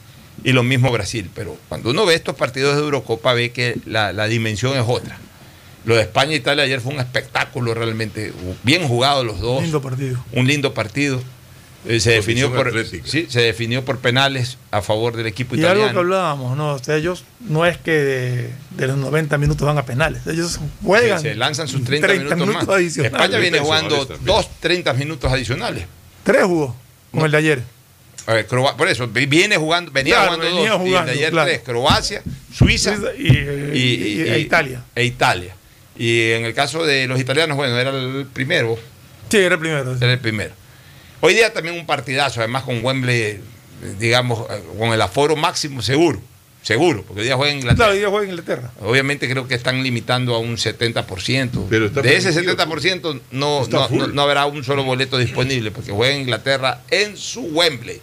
Y 0.44 0.52
lo 0.52 0.62
mismo 0.62 0.92
Brasil. 0.92 1.30
Pero 1.34 1.56
cuando 1.70 1.88
uno 1.92 2.04
ve 2.04 2.14
estos 2.14 2.36
partidos 2.36 2.76
de 2.76 2.82
Eurocopa, 2.82 3.32
ve 3.32 3.52
que 3.52 3.78
la, 3.86 4.12
la 4.12 4.26
dimensión 4.26 4.76
es 4.76 4.84
otra. 4.86 5.16
Lo 5.86 5.96
de 5.96 6.02
España 6.02 6.32
e 6.32 6.36
Italia 6.36 6.64
ayer 6.64 6.82
fue 6.82 6.92
un 6.92 7.00
espectáculo 7.00 7.72
realmente. 7.72 8.34
Bien 8.62 8.86
jugado 8.86 9.24
los 9.24 9.40
dos. 9.40 9.62
Lindo 9.62 9.80
partido. 9.80 10.22
Un 10.32 10.46
lindo 10.46 10.74
partido. 10.74 11.22
Eh, 11.86 11.98
se, 11.98 12.10
definió 12.10 12.52
por, 12.52 12.72
sí, 13.04 13.26
se 13.30 13.40
definió 13.40 13.84
por 13.86 13.98
penales 14.00 14.58
a 14.70 14.82
favor 14.82 15.16
del 15.16 15.26
equipo 15.26 15.54
Y 15.56 15.60
algo 15.60 15.68
que 15.72 15.78
italiano. 15.78 16.00
hablábamos, 16.00 16.56
¿no? 16.56 16.74
O 16.74 16.78
sea, 16.78 16.96
ellos 16.96 17.24
no 17.40 17.64
es 17.64 17.78
que 17.78 17.90
de, 17.92 18.50
de 18.76 18.86
los 18.86 18.98
90 18.98 19.38
minutos 19.38 19.66
van 19.66 19.78
a 19.78 19.86
penales. 19.86 20.26
Ellos 20.26 20.60
juegan. 20.84 21.22
Se 21.22 21.34
lanzan 21.34 21.68
sus 21.68 21.82
30, 21.84 22.08
minutos, 22.36 22.54
más. 22.54 22.68
adicionales. 22.68 23.12
España 23.18 23.38
viene 23.38 23.60
jugando 23.60 24.04
dos 24.20 24.50
30 24.60 24.92
minutos 24.92 25.32
adicionales. 25.32 25.84
Tres 26.22 26.44
jugó 26.44 26.76
con 27.12 27.24
el 27.24 27.30
de 27.30 27.38
ayer. 27.38 27.62
A 28.26 28.34
ver, 28.34 28.46
Croa- 28.46 28.76
por 28.76 28.86
eso, 28.86 29.08
vi- 29.08 29.24
viene 29.24 29.56
jugando, 29.56 29.90
venía 29.90 30.16
Claro, 30.16 30.32
jugando 30.34 30.54
venía 30.54 30.70
dos, 30.72 30.80
y 30.80 30.82
el 30.84 30.88
jugando, 30.90 31.12
de 31.12 31.18
ayer 31.18 31.30
claro. 31.30 31.48
tres, 31.48 31.62
Croacia, 31.64 32.22
Suiza 32.52 32.94
Y, 33.18 33.26
y- 33.26 34.20
e 34.28 34.38
Italia. 34.38 34.84
E 34.94 35.04
Italia. 35.06 35.54
Y 35.96 36.32
en 36.32 36.44
el 36.44 36.52
caso 36.52 36.84
de 36.84 37.06
los 37.06 37.18
italianos, 37.18 37.56
bueno, 37.56 37.78
era 37.78 37.90
el 37.90 38.26
primero. 38.30 38.78
Sí, 39.30 39.38
era 39.38 39.54
el 39.54 39.60
primero. 39.60 39.96
Era 39.96 40.12
el 40.12 40.18
primero. 40.18 40.52
Hoy 41.20 41.34
día 41.34 41.52
también 41.52 41.76
un 41.78 41.86
partidazo, 41.86 42.40
además 42.40 42.62
con 42.64 42.82
Wembley, 42.84 43.40
digamos, 43.98 44.46
con 44.78 44.92
el 44.92 45.00
aforo 45.02 45.36
máximo 45.36 45.82
seguro. 45.82 46.20
Seguro, 46.62 47.02
porque 47.06 47.20
hoy 47.22 47.26
día 47.26 47.36
juega 47.36 47.52
en 47.52 47.58
Inglaterra. 47.60 47.86
Claro, 47.86 47.98
ellos 47.98 48.10
juegan 48.10 48.28
en 48.28 48.30
Inglaterra. 48.34 48.70
Obviamente 48.82 49.30
creo 49.30 49.48
que 49.48 49.54
están 49.54 49.82
limitando 49.82 50.34
a 50.34 50.38
un 50.40 50.56
70%. 50.58 51.66
Pero 51.70 51.86
está 51.86 52.02
de 52.02 52.16
ese 52.16 52.32
permitido 52.34 52.54
70% 52.66 53.20
no, 53.30 53.60
no, 53.78 53.88
no- 53.88 54.06
no 54.08 54.22
habrá 54.22 54.44
un 54.44 54.62
solo 54.62 54.84
boleto 54.84 55.16
disponible 55.16 55.70
porque 55.70 55.90
juega 55.90 56.14
en 56.14 56.20
Inglaterra 56.22 56.82
en 56.90 57.16
su 57.16 57.40
Wembley, 57.46 58.00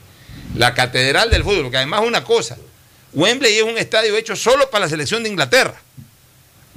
la 0.56 0.74
catedral 0.74 1.30
del 1.30 1.44
fútbol, 1.44 1.70
que 1.70 1.78
además 1.78 2.02
es 2.02 2.08
una 2.08 2.24
cosa, 2.24 2.58
Wembley 3.14 3.58
es 3.58 3.64
un 3.64 3.78
estadio 3.78 4.16
hecho 4.18 4.36
solo 4.36 4.70
para 4.72 4.86
la 4.86 4.90
selección 4.90 5.22
de 5.22 5.30
Inglaterra. 5.30 5.76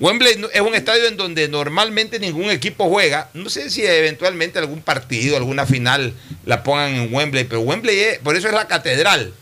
Wembley 0.00 0.32
es 0.54 0.60
un 0.62 0.74
estadio 0.74 1.06
en 1.08 1.16
donde 1.18 1.46
normalmente 1.48 2.18
ningún 2.18 2.50
equipo 2.50 2.88
juega. 2.88 3.28
No 3.34 3.50
sé 3.50 3.68
si 3.70 3.84
eventualmente 3.84 4.58
algún 4.58 4.80
partido, 4.80 5.36
alguna 5.36 5.66
final 5.66 6.14
la 6.46 6.62
pongan 6.62 6.94
en 6.94 7.14
Wembley, 7.14 7.44
pero 7.44 7.60
Wembley 7.60 7.98
es, 8.00 8.18
por 8.18 8.34
eso 8.34 8.48
es 8.48 8.54
la 8.54 8.66
catedral. 8.66 9.32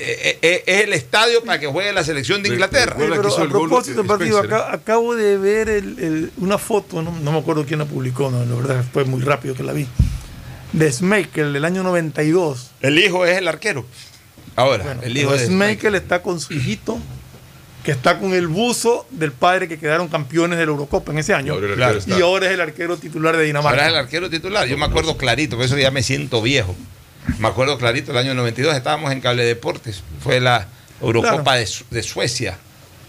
eh, 0.00 0.38
eh, 0.42 0.62
es 0.66 0.84
el 0.84 0.92
estadio 0.92 1.42
para 1.42 1.58
que 1.58 1.66
juegue 1.66 1.92
la 1.92 2.04
selección 2.04 2.40
de 2.44 2.50
Inglaterra. 2.50 2.94
Pero 3.16 3.28
a 3.42 3.48
propósito 3.68 4.02
partido, 4.06 4.38
acá- 4.56 4.72
acabo 4.72 5.16
de 5.16 5.36
ver 5.38 5.68
el- 5.68 5.98
el- 5.98 6.30
una 6.36 6.56
foto, 6.56 7.02
no, 7.02 7.10
no 7.20 7.32
me 7.32 7.38
acuerdo 7.38 7.66
quién 7.66 7.80
la 7.80 7.84
publicó, 7.84 8.30
no, 8.30 8.44
la 8.44 8.54
verdad 8.54 8.84
fue 8.92 9.04
muy 9.04 9.20
rápido 9.22 9.56
que 9.56 9.64
la 9.64 9.72
vi, 9.72 9.88
de 10.72 10.92
Schmeichel 10.92 11.52
del 11.52 11.64
año 11.64 11.82
92. 11.82 12.70
El 12.80 12.96
hijo 12.96 13.26
es 13.26 13.38
el 13.38 13.48
arquero. 13.48 13.84
Ahora, 14.54 14.98
el 15.02 15.16
hijo 15.16 15.32
de 15.32 15.38
Schmeichel 15.46 15.94
está 15.96 16.22
con 16.22 16.38
su 16.38 16.52
hijito, 16.54 17.00
que 17.88 17.92
está 17.92 18.18
con 18.18 18.34
el 18.34 18.48
buzo 18.48 19.06
del 19.08 19.32
padre 19.32 19.66
que 19.66 19.78
quedaron 19.78 20.08
campeones 20.08 20.58
de 20.58 20.66
la 20.66 20.72
Eurocopa 20.72 21.10
en 21.10 21.20
ese 21.20 21.32
año. 21.32 21.56
y 22.06 22.20
ahora 22.20 22.44
es 22.48 22.52
el 22.52 22.60
arquero 22.60 22.98
titular 22.98 23.34
de 23.34 23.44
Dinamarca. 23.44 23.70
Ahora 23.78 23.86
es 23.86 23.92
el 23.94 23.98
arquero 23.98 24.28
titular. 24.28 24.68
Yo 24.68 24.76
me 24.76 24.84
acuerdo 24.84 25.16
clarito, 25.16 25.56
por 25.56 25.64
eso 25.64 25.78
ya 25.78 25.90
me 25.90 26.02
siento 26.02 26.42
viejo. 26.42 26.76
Me 27.38 27.48
acuerdo 27.48 27.78
clarito, 27.78 28.10
el 28.10 28.18
año 28.18 28.34
92 28.34 28.76
estábamos 28.76 29.10
en 29.10 29.22
Cable 29.22 29.42
Deportes. 29.46 30.02
Fue 30.22 30.38
la 30.38 30.68
Eurocopa 31.00 31.42
Claro. 31.44 31.58
de, 31.60 31.66
Su- 31.66 31.84
de 31.90 32.02
Suecia. 32.02 32.58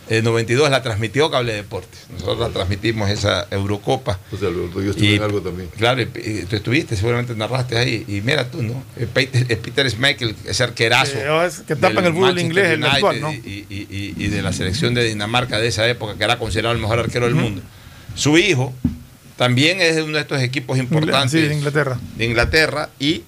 El 0.10 0.24
92 0.24 0.70
la 0.72 0.82
transmitió 0.82 1.30
Cable 1.30 1.54
Deportes. 1.54 2.00
Nosotros 2.12 2.40
la 2.40 2.50
transmitimos 2.50 3.10
esa 3.12 3.48
Eurocopa. 3.52 4.20
O 4.32 4.38
sea, 4.38 4.50
yo 4.50 4.90
estuve 4.92 5.16
en 5.16 5.22
algo 5.24 5.40
también. 5.42 5.70
Claro, 5.78 6.02
y, 6.02 6.06
y 6.16 6.46
tú 6.50 6.56
estuviste, 6.56 6.96
seguramente 6.96 7.36
narraste 7.36 7.78
ahí. 7.78 8.06
Y 8.08 8.22
mira 8.22 8.50
tú, 8.50 8.64
¿no? 8.64 8.84
Eh, 8.98 9.08
Peter, 9.14 9.46
eh, 9.48 9.56
Peter 9.56 9.88
Schmeichel, 9.90 10.36
ese 10.48 10.64
arquerazo. 10.64 11.18
Eh, 11.18 11.30
oh, 11.30 11.44
es 11.44 11.60
que 11.60 11.76
tapan 11.76 12.04
del 12.04 12.08
el 12.08 12.14
fútbol 12.14 12.40
inglés, 12.40 12.70
el 12.72 12.84
actual, 12.84 13.22
¿no? 13.22 13.32
Y, 13.32 13.66
y- 13.70 13.88
y- 13.90 14.14
y 14.18 14.28
de 14.30 14.42
la 14.42 14.52
selección 14.52 14.96
de 14.96 15.04
Dinamarca 15.04 15.60
de 15.60 15.68
esa 15.68 15.88
época, 15.88 16.16
que 16.18 16.24
era 16.24 16.40
considerado 16.40 16.74
el 16.74 16.82
mejor 16.82 16.98
arquero 17.00 17.28
del 17.28 17.36
mundo. 17.36 17.62
Su 18.16 18.38
hijo 18.40 18.74
también 19.38 19.80
es 19.80 19.96
de 19.96 20.02
uno 20.04 20.16
de 20.16 20.22
estos 20.22 20.42
equipos 20.42 20.78
importantes 20.78 21.32
Sí, 21.40 21.48
de 21.48 21.54
Inglaterra. 21.54 21.98
de 22.18 22.26
Inglaterra 22.26 22.90
y, 23.00 23.24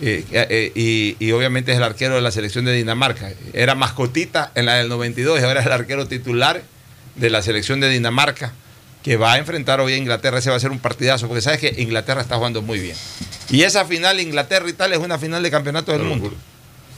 eh, 0.00 0.24
eh, 0.30 0.72
y, 0.74 1.16
y 1.18 1.32
obviamente 1.32 1.72
es 1.72 1.78
el 1.78 1.82
arquero 1.84 2.14
de 2.14 2.20
la 2.20 2.30
selección 2.30 2.64
de 2.64 2.72
Dinamarca. 2.72 3.30
Era 3.52 3.74
mascotita 3.74 4.52
en 4.54 4.66
la 4.66 4.74
del 4.74 4.88
92 4.88 5.40
y 5.40 5.44
ahora 5.44 5.60
es 5.60 5.66
el 5.66 5.72
arquero 5.72 6.06
titular 6.06 6.62
de 7.16 7.30
la 7.30 7.42
selección 7.42 7.80
de 7.80 7.88
Dinamarca 7.88 8.52
que 9.02 9.16
va 9.16 9.32
a 9.34 9.38
enfrentar 9.38 9.80
hoy 9.80 9.92
a 9.94 9.96
Inglaterra. 9.96 10.38
Ese 10.38 10.50
va 10.50 10.56
a 10.56 10.60
ser 10.60 10.70
un 10.70 10.78
partidazo 10.78 11.26
porque 11.28 11.40
sabes 11.40 11.58
que 11.60 11.74
Inglaterra 11.78 12.20
está 12.20 12.36
jugando 12.36 12.62
muy 12.62 12.78
bien. 12.78 12.96
Y 13.50 13.62
esa 13.62 13.84
final 13.86 14.20
Inglaterra 14.20 14.68
y 14.68 14.72
tal 14.72 14.92
es 14.92 14.98
una 14.98 15.18
final 15.18 15.42
de 15.42 15.50
campeonato 15.50 15.92
del 15.92 16.02
mundo. 16.02 16.32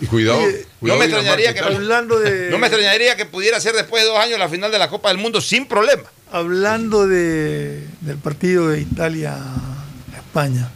Y 0.02 0.06
cuidado, 0.06 0.40
no 0.81 0.97
me 0.97 1.05
extrañaría 1.05 1.52
que 1.55 1.60
tal. 1.60 1.77
Hablando 1.77 2.18
de- 2.18 2.48
no 2.51 2.56
me 2.59 2.66
extrañaría 2.68 3.16
que 3.16 3.27
pudiera 3.27 3.60
ser 3.60 3.74
después 3.74 4.02
de 4.02 4.09
dos 4.09 4.18
años 4.18 4.39
la 4.39 4.48
final 4.48 4.72
de 4.72 4.78
la 4.78 4.89
Copa 4.89 5.09
del 5.10 5.18
Mundo 5.18 5.40
sin 5.43 5.66
problema. 5.66 6.05
Hablando 6.32 7.06
de, 7.06 7.85
del 8.01 8.16
partido 8.16 8.68
de 8.68 8.81
Italia-España, 8.81 10.70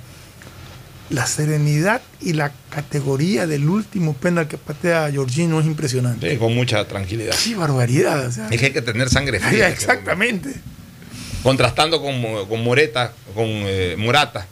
la 1.15 1.27
serenidad 1.27 2.03
y 2.21 2.33
la 2.33 2.53
categoría 2.71 3.47
del 3.47 3.69
último 3.69 4.15
penal 4.15 4.49
que 4.49 4.59
patea 4.59 5.11
Giorgino 5.11 5.61
es 5.61 5.67
impresionante. 5.67 6.31
Sí, 6.31 6.37
con 6.37 6.55
mucha 6.55 6.87
tranquilidad. 6.87 7.35
Sí, 7.35 7.55
barbaridad. 7.55 8.27
o 8.27 8.33
sea. 8.33 8.49
Es 8.51 8.59
que 8.61 8.67
hay 8.67 8.73
que 8.73 8.83
tener 8.83 9.09
sangre 9.09 9.39
fría. 9.49 9.69
Exactamente. 9.69 10.55
contrastando 11.43 12.01
con, 12.03 12.47
con 12.49 12.63
Moreta, 12.65 13.13
con 13.35 13.47
eh, 13.49 13.95
Morata, 13.99 14.47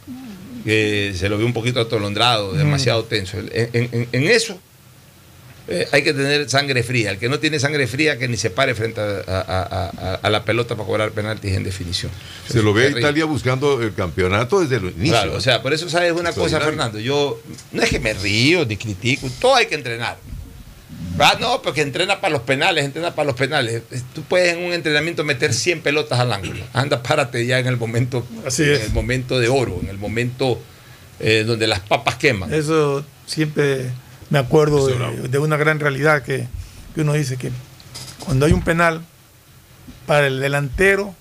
que 0.64 1.12
se 1.16 1.28
lo 1.28 1.36
vio 1.38 1.46
un 1.46 1.52
poquito 1.52 1.80
atolondrado, 1.80 2.52
demasiado 2.52 3.04
tenso. 3.04 3.38
En, 3.38 3.48
en- 3.72 3.88
en- 3.92 4.08
en 4.12 4.22
eso 4.28 4.58
eh, 5.72 5.88
hay 5.92 6.02
que 6.02 6.12
tener 6.12 6.48
sangre 6.50 6.82
fría. 6.82 7.10
El 7.10 7.18
que 7.18 7.28
no 7.28 7.38
tiene 7.38 7.58
sangre 7.58 7.86
fría, 7.86 8.18
que 8.18 8.28
ni 8.28 8.36
se 8.36 8.50
pare 8.50 8.74
frente 8.74 9.00
a, 9.00 9.04
a- 9.26 9.40
a- 9.40 9.90
a- 10.12 10.14
a 10.22 10.30
la 10.30 10.44
pelota 10.44 10.74
para 10.76 10.86
cobrar 10.86 11.10
penaltis 11.12 11.52
en 11.52 11.64
definición. 11.64 12.12
Se 12.48 12.62
lo 12.62 12.72
ve 12.72 12.86
a. 12.86 12.90
Italia 12.98 13.24
buscando 13.24 13.82
el 13.82 13.94
campeonato 13.94 14.60
desde 14.60 14.76
el 14.76 14.92
inicio. 14.94 15.12
Claro, 15.12 15.34
o 15.34 15.40
sea, 15.40 15.62
por 15.62 15.72
eso 15.72 15.88
sabes 15.88 16.12
una 16.12 16.32
cosa. 16.32 16.60
Fernando. 16.60 16.98
Yo 17.00 17.40
no 17.72 17.82
es 17.82 17.90
que 17.90 17.98
me 18.00 18.12
río 18.14 18.64
ni 18.64 18.76
critico, 18.76 19.28
todo 19.40 19.54
hay 19.56 19.66
que 19.66 19.74
entrenar. 19.74 20.16
Ah, 21.18 21.36
no, 21.40 21.60
porque 21.60 21.82
entrena 21.82 22.20
para 22.20 22.32
los 22.32 22.42
penales, 22.42 22.84
entrena 22.84 23.14
para 23.14 23.26
los 23.26 23.36
penales. 23.36 23.82
Tú 24.14 24.22
puedes 24.22 24.54
en 24.54 24.64
un 24.64 24.72
entrenamiento 24.72 25.24
meter 25.24 25.52
100 25.52 25.82
pelotas 25.82 26.18
al 26.18 26.32
ángulo. 26.32 26.64
Anda, 26.72 27.02
párate 27.02 27.44
ya 27.44 27.58
en 27.58 27.66
el 27.66 27.76
momento, 27.76 28.26
Así 28.46 28.62
en 28.62 28.70
es. 28.72 28.80
el 28.84 28.92
momento 28.92 29.38
de 29.38 29.48
oro, 29.48 29.78
en 29.82 29.88
el 29.88 29.98
momento 29.98 30.60
eh, 31.20 31.44
donde 31.46 31.66
las 31.66 31.80
papas 31.80 32.16
queman. 32.16 32.52
Eso 32.52 33.04
siempre 33.26 33.90
me 34.32 34.38
acuerdo 34.38 34.86
de, 34.86 35.28
de 35.28 35.38
una 35.38 35.58
gran 35.58 35.78
realidad 35.78 36.22
que, 36.22 36.48
que 36.94 37.02
uno 37.02 37.12
dice 37.12 37.36
que 37.36 37.52
cuando 38.24 38.46
hay 38.46 38.52
un 38.52 38.62
penal, 38.62 39.02
para 40.06 40.26
el 40.26 40.40
delantero 40.40 41.14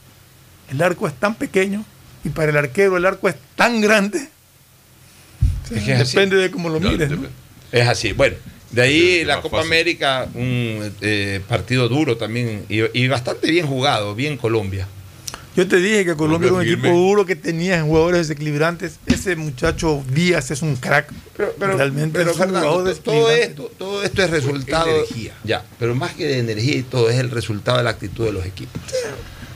el 0.70 0.82
arco 0.82 1.10
es 1.10 1.14
tan 1.16 1.36
pequeño 1.36 1.84
y 2.24 2.30
para 2.30 2.52
el 2.52 2.58
arquero 2.58 2.96
el 2.96 3.06
arco 3.06 3.28
es 3.28 3.36
tan 3.58 3.82
grande. 3.82 4.30
Es 5.70 5.84
que 5.84 5.92
es 5.92 6.00
así. 6.00 6.16
Depende 6.16 6.38
de 6.38 6.52
cómo 6.52 6.70
lo 6.70 6.80
mires. 6.80 7.12
¿no? 7.12 7.28
Es 7.74 7.86
así. 7.86 8.14
Bueno, 8.14 8.38
de 8.72 8.82
ahí 8.82 9.26
la 9.26 9.42
Copa 9.42 9.58
fácil. 9.58 9.74
América, 9.74 10.30
un 10.34 10.94
eh, 11.02 11.42
partido 11.50 11.90
duro 11.90 12.16
también 12.16 12.66
y, 12.70 12.80
y 12.98 13.10
bastante 13.10 13.52
bien 13.52 13.68
jugado, 13.68 14.16
bien 14.16 14.38
Colombia. 14.38 14.88
Yo 15.56 15.68
te 15.68 15.78
dije 15.78 16.06
que 16.06 16.16
Colombia 16.16 16.48
era 16.48 16.56
un 16.56 16.62
equipo 16.62 16.88
duro 16.88 17.26
que 17.26 17.36
tenía 17.36 17.82
jugadores 17.82 18.28
desequilibrantes. 18.30 19.00
Ese 19.06 19.36
muchacho 19.36 20.02
Díaz 20.14 20.50
es 20.52 20.62
un 20.62 20.78
crack. 20.78 21.12
pero, 21.36 21.54
Realmente 21.78 22.18
pero 22.20 22.32
es 22.32 22.38
un 22.38 22.44
Fernando, 22.44 22.70
jugador 22.72 22.94
to- 22.96 23.02
todo 23.02 23.32
esto, 23.32 23.72
todo 23.78 24.04
esto 24.04 24.24
es 24.24 24.30
resultado. 24.30 24.90
energía. 24.90 25.34
Ya, 25.44 25.66
pero 25.78 25.94
más 25.94 26.14
que 26.14 26.26
de 26.26 26.40
energía 26.40 26.78
y 26.78 26.84
todo, 26.84 27.10
es 27.10 27.18
el 27.20 27.30
resultado 27.32 27.80
de 27.80 27.84
la 27.84 27.90
actitud 27.90 28.26
de 28.26 28.32
los 28.32 28.46
equipos. 28.46 28.82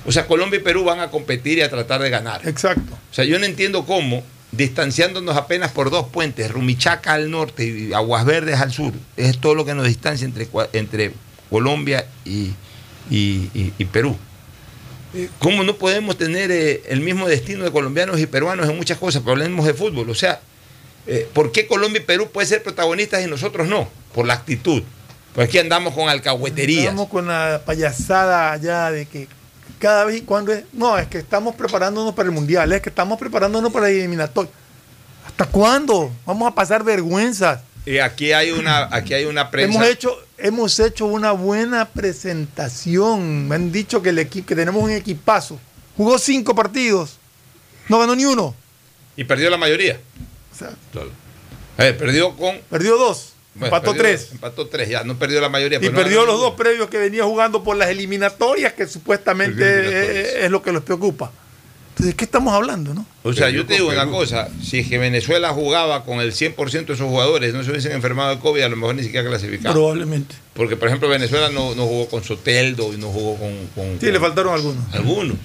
O 0.06 0.12
sea, 0.12 0.28
Colombia 0.28 0.60
y 0.60 0.64
Perú 0.64 0.84
van 0.84 1.00
a 1.00 1.10
competir 1.10 1.60
y 1.60 1.62
a 1.62 1.70
tratar 1.70 2.02
de 2.02 2.10
ganar. 2.10 2.46
Exacto. 2.48 2.94
O 2.94 3.14
sea, 3.14 3.24
yo 3.24 3.40
no 3.40 3.46
entiendo 3.46 3.86
cómo, 3.86 4.22
distanciándonos 4.52 5.38
apenas 5.38 5.72
por 5.72 5.90
dos 5.92 6.08
puentes, 6.10 6.52
Rumichaca 6.52 7.14
al 7.14 7.32
norte 7.32 7.66
y 7.66 7.94
Aguas 7.94 8.26
Verdes 8.26 8.60
al 8.60 8.72
sur, 8.74 8.92
es 9.16 9.40
todo 9.40 9.56
lo 9.56 9.64
que 9.66 9.74
nos 9.74 9.88
distancia 9.88 10.26
entre, 10.26 10.50
cua- 10.52 10.68
entre 10.74 11.14
Colombia 11.50 12.06
y, 12.26 12.52
y- 13.10 13.50
y- 13.54 13.74
y 13.78 13.86
Perú. 13.86 14.18
¿Cómo 15.40 15.64
no 15.64 15.76
podemos 15.78 16.18
tener 16.18 16.52
eh, 16.52 16.84
el 16.88 17.00
mismo 17.00 17.28
destino 17.28 17.64
de 17.64 17.72
colombianos 17.72 18.20
y 18.20 18.26
peruanos 18.26 18.70
en 18.70 18.76
muchas 18.76 18.98
cosas? 18.98 19.22
Pero 19.22 19.34
hablemos 19.34 19.66
de 19.66 19.74
fútbol. 19.74 20.10
O 20.10 20.16
sea, 20.16 20.42
eh, 21.08 21.28
¿por 21.34 21.52
qué 21.52 21.68
Colombia 21.68 22.02
y 22.02 22.06
Perú 22.06 22.30
pueden 22.32 22.50
ser 22.50 22.64
protagonistas 22.64 23.24
y 23.24 23.30
nosotros 23.30 23.68
no? 23.68 23.88
Por 24.14 24.26
la 24.28 24.34
actitud. 24.34 24.84
Pues 25.34 25.48
aquí 25.48 25.60
andamos 25.60 25.94
con 25.94 26.10
alcahueterías. 26.10 26.86
Estamos 26.86 27.10
con 27.10 27.28
la 27.28 27.62
payasada 27.66 28.52
allá 28.52 28.92
de 28.92 29.06
que 29.06 29.28
cada 29.80 30.06
vez 30.06 30.18
y 30.18 30.22
cuando 30.22 30.54
es. 30.54 30.64
No, 30.74 30.98
es 30.98 31.08
que 31.08 31.18
estamos 31.18 31.56
preparándonos 31.56 32.14
para 32.14 32.28
el 32.28 32.36
mundial, 32.36 32.72
es 32.72 32.82
que 32.82 32.90
estamos 32.90 33.20
preparándonos 33.20 33.72
para 33.72 33.90
el 33.90 33.98
eliminatorio. 33.98 34.52
¿Hasta 35.28 35.46
cuándo? 35.46 36.12
Vamos 36.26 36.52
a 36.52 36.56
pasar 36.56 36.84
vergüenzas. 36.84 37.62
Y 37.86 38.00
aquí 38.00 38.32
hay 38.32 38.52
una, 38.52 38.88
aquí 38.92 39.14
hay 39.14 39.26
una 39.26 39.52
prensa. 39.52 39.78
Hemos 39.78 39.88
hecho, 39.90 40.18
hemos 40.38 40.80
hecho 40.80 41.06
una 41.06 41.32
buena 41.32 41.86
presentación. 41.90 43.48
Me 43.48 43.56
han 43.56 43.72
dicho 43.72 44.02
que 44.02 44.10
el 44.10 44.20
equipo, 44.20 44.48
que 44.48 44.56
tenemos 44.56 44.82
un 44.84 44.92
equipazo. 44.92 45.60
Jugó 45.98 46.18
cinco 46.20 46.56
partidos. 46.56 47.18
No 47.90 48.00
ganó 48.00 48.16
ni 48.16 48.26
uno. 48.26 48.56
Y 49.16 49.24
perdió 49.24 49.50
la 49.50 49.58
mayoría. 49.58 50.00
O 50.54 50.58
sea, 50.58 50.72
ver, 51.78 51.98
perdió 51.98 52.36
con. 52.36 52.58
perdió 52.70 52.98
dos. 52.98 53.34
bueno, 53.54 53.68
empató 53.68 53.92
perdió- 53.94 54.02
tres. 54.02 54.32
Empató 54.32 54.68
tres, 54.68 54.90
ya, 54.90 55.04
no 55.04 55.18
perdió 55.18 55.40
la 55.42 55.50
mayoría. 55.50 55.80
Y 55.82 55.90
no 55.90 55.94
perdió 55.94 56.26
los 56.26 56.40
dos 56.40 56.56
previos 56.56 56.90
que 56.90 56.98
venía 56.98 57.24
jugando 57.24 57.64
por 57.64 57.78
las 57.78 57.90
eliminatorias, 57.90 58.74
que 58.74 58.88
supuestamente 58.88 59.64
eliminatorias. 59.80 60.28
es, 60.28 60.34
es 60.46 60.52
lo 60.52 60.62
que 60.62 60.72
los 60.72 60.84
preocupa. 60.84 61.32
Entonces, 61.96 62.08
¿de 62.14 62.18
qué 62.18 62.26
estamos 62.26 62.54
hablando, 62.54 62.94
no? 62.94 63.06
O 63.24 63.32
sea, 63.32 63.50
yo 63.50 63.66
te 63.66 63.76
digo 63.76 63.88
una 63.88 64.06
cosa, 64.08 64.50
si 64.62 64.80
es 64.80 64.88
que 64.90 64.98
Venezuela 64.98 65.52
jugaba 65.54 66.04
con 66.04 66.20
el 66.20 66.34
100% 66.34 66.86
de 66.88 66.98
sus 66.98 67.06
jugadores, 67.08 67.54
no 67.54 67.64
se 67.64 67.72
hubiesen 67.72 67.94
enfermado 67.94 68.36
de 68.36 68.42
COVID, 68.42 68.62
a 68.64 68.70
lo 68.70 68.76
mejor 68.76 68.96
ni 68.96 69.04
siquiera 69.04 69.26
clasificaba. 69.30 69.74
Probablemente. 69.74 70.36
Porque, 70.54 70.76
por 70.76 70.90
ejemplo, 70.90 71.08
Venezuela 71.08 71.48
no, 71.50 71.74
no 71.74 71.86
jugó 71.86 72.10
con 72.10 72.22
Soteldo 72.22 72.94
y 72.94 72.98
no 72.98 73.08
jugó 73.08 73.38
con... 73.38 73.52
con- 73.76 73.98
Sí, 74.02 74.12
le 74.12 74.20
faltaron 74.20 74.54
algunos. 74.54 74.84
Algunos. 74.94 75.38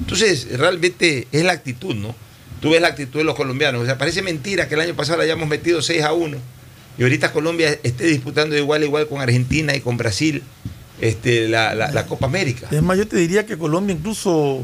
Entonces, 0.00 0.48
realmente 0.58 1.28
es 1.30 1.44
la 1.44 1.52
actitud, 1.52 1.94
¿no? 1.94 2.16
Tú 2.60 2.70
ves 2.70 2.80
la 2.80 2.88
actitud 2.88 3.20
de 3.20 3.24
los 3.24 3.36
colombianos. 3.36 3.82
O 3.82 3.86
sea, 3.86 3.96
parece 3.96 4.20
mentira 4.22 4.66
que 4.68 4.74
el 4.74 4.80
año 4.80 4.94
pasado 4.94 5.18
le 5.18 5.24
hayamos 5.24 5.48
metido 5.48 5.80
6 5.80 6.02
a 6.02 6.12
1 6.12 6.36
y 6.98 7.02
ahorita 7.04 7.32
Colombia 7.32 7.78
esté 7.84 8.06
disputando 8.06 8.56
igual 8.56 8.82
a 8.82 8.84
igual 8.84 9.06
con 9.06 9.20
Argentina 9.20 9.74
y 9.76 9.80
con 9.80 9.96
Brasil 9.96 10.42
este, 11.00 11.48
la, 11.48 11.74
la- 11.74 11.92
la 11.92 12.06
Copa 12.06 12.26
América. 12.26 12.66
Es 12.72 12.82
más, 12.82 12.96
yo 12.98 13.06
te 13.06 13.16
diría 13.16 13.46
que 13.46 13.56
Colombia 13.58 13.94
incluso, 13.94 14.60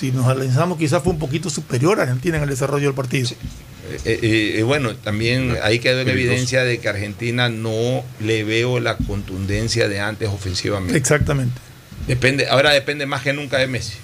si 0.00 0.12
nos 0.12 0.26
analizamos, 0.26 0.78
quizás 0.78 1.02
fue 1.02 1.12
un 1.12 1.18
poquito 1.18 1.50
superior 1.50 2.00
a 2.00 2.04
Argentina 2.04 2.38
en 2.38 2.44
el 2.44 2.48
desarrollo 2.48 2.86
del 2.86 2.94
partido. 2.94 3.28
Eh, 3.28 4.00
eh, 4.06 4.54
eh, 4.56 4.62
bueno, 4.62 4.96
también 4.96 5.58
ahí 5.62 5.78
quedó 5.78 6.00
en 6.00 6.08
evidencia 6.08 6.64
de 6.64 6.78
que 6.78 6.88
Argentina 6.88 7.50
no 7.50 8.02
le 8.18 8.42
veo 8.44 8.80
la 8.80 8.96
contundencia 8.96 9.88
de 9.88 10.00
antes 10.00 10.30
ofensivamente. 10.30 10.96
Exactamente. 10.96 11.60
Depende, 12.06 12.48
ahora 12.48 12.70
depende 12.70 13.04
más 13.04 13.20
que 13.20 13.34
nunca 13.34 13.58
de 13.58 13.66
Messi. 13.66 13.98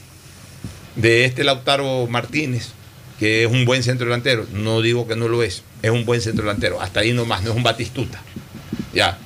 De 0.97 1.25
este 1.25 1.45
Lautaro 1.45 2.07
Martínez, 2.09 2.73
que 3.19 3.45
es 3.45 3.51
un 3.51 3.65
buen 3.65 3.83
centro 3.83 4.05
delantero. 4.07 4.47
No 4.53 4.83
digo 4.83 5.09
que 5.09 5.17
no 5.17 5.29
lo 5.29 5.43
es, 5.43 5.63
es 5.81 5.91
un 5.91 6.05
buen 6.05 6.21
centro 6.21 6.45
delantero. 6.45 6.83
Hasta 6.83 7.01
ahí 7.01 7.15
nomás, 7.15 7.43
no 7.43 7.53
es 7.53 7.57
un 7.57 7.63
batistuta. 7.63 8.23
Ya. 8.93 9.17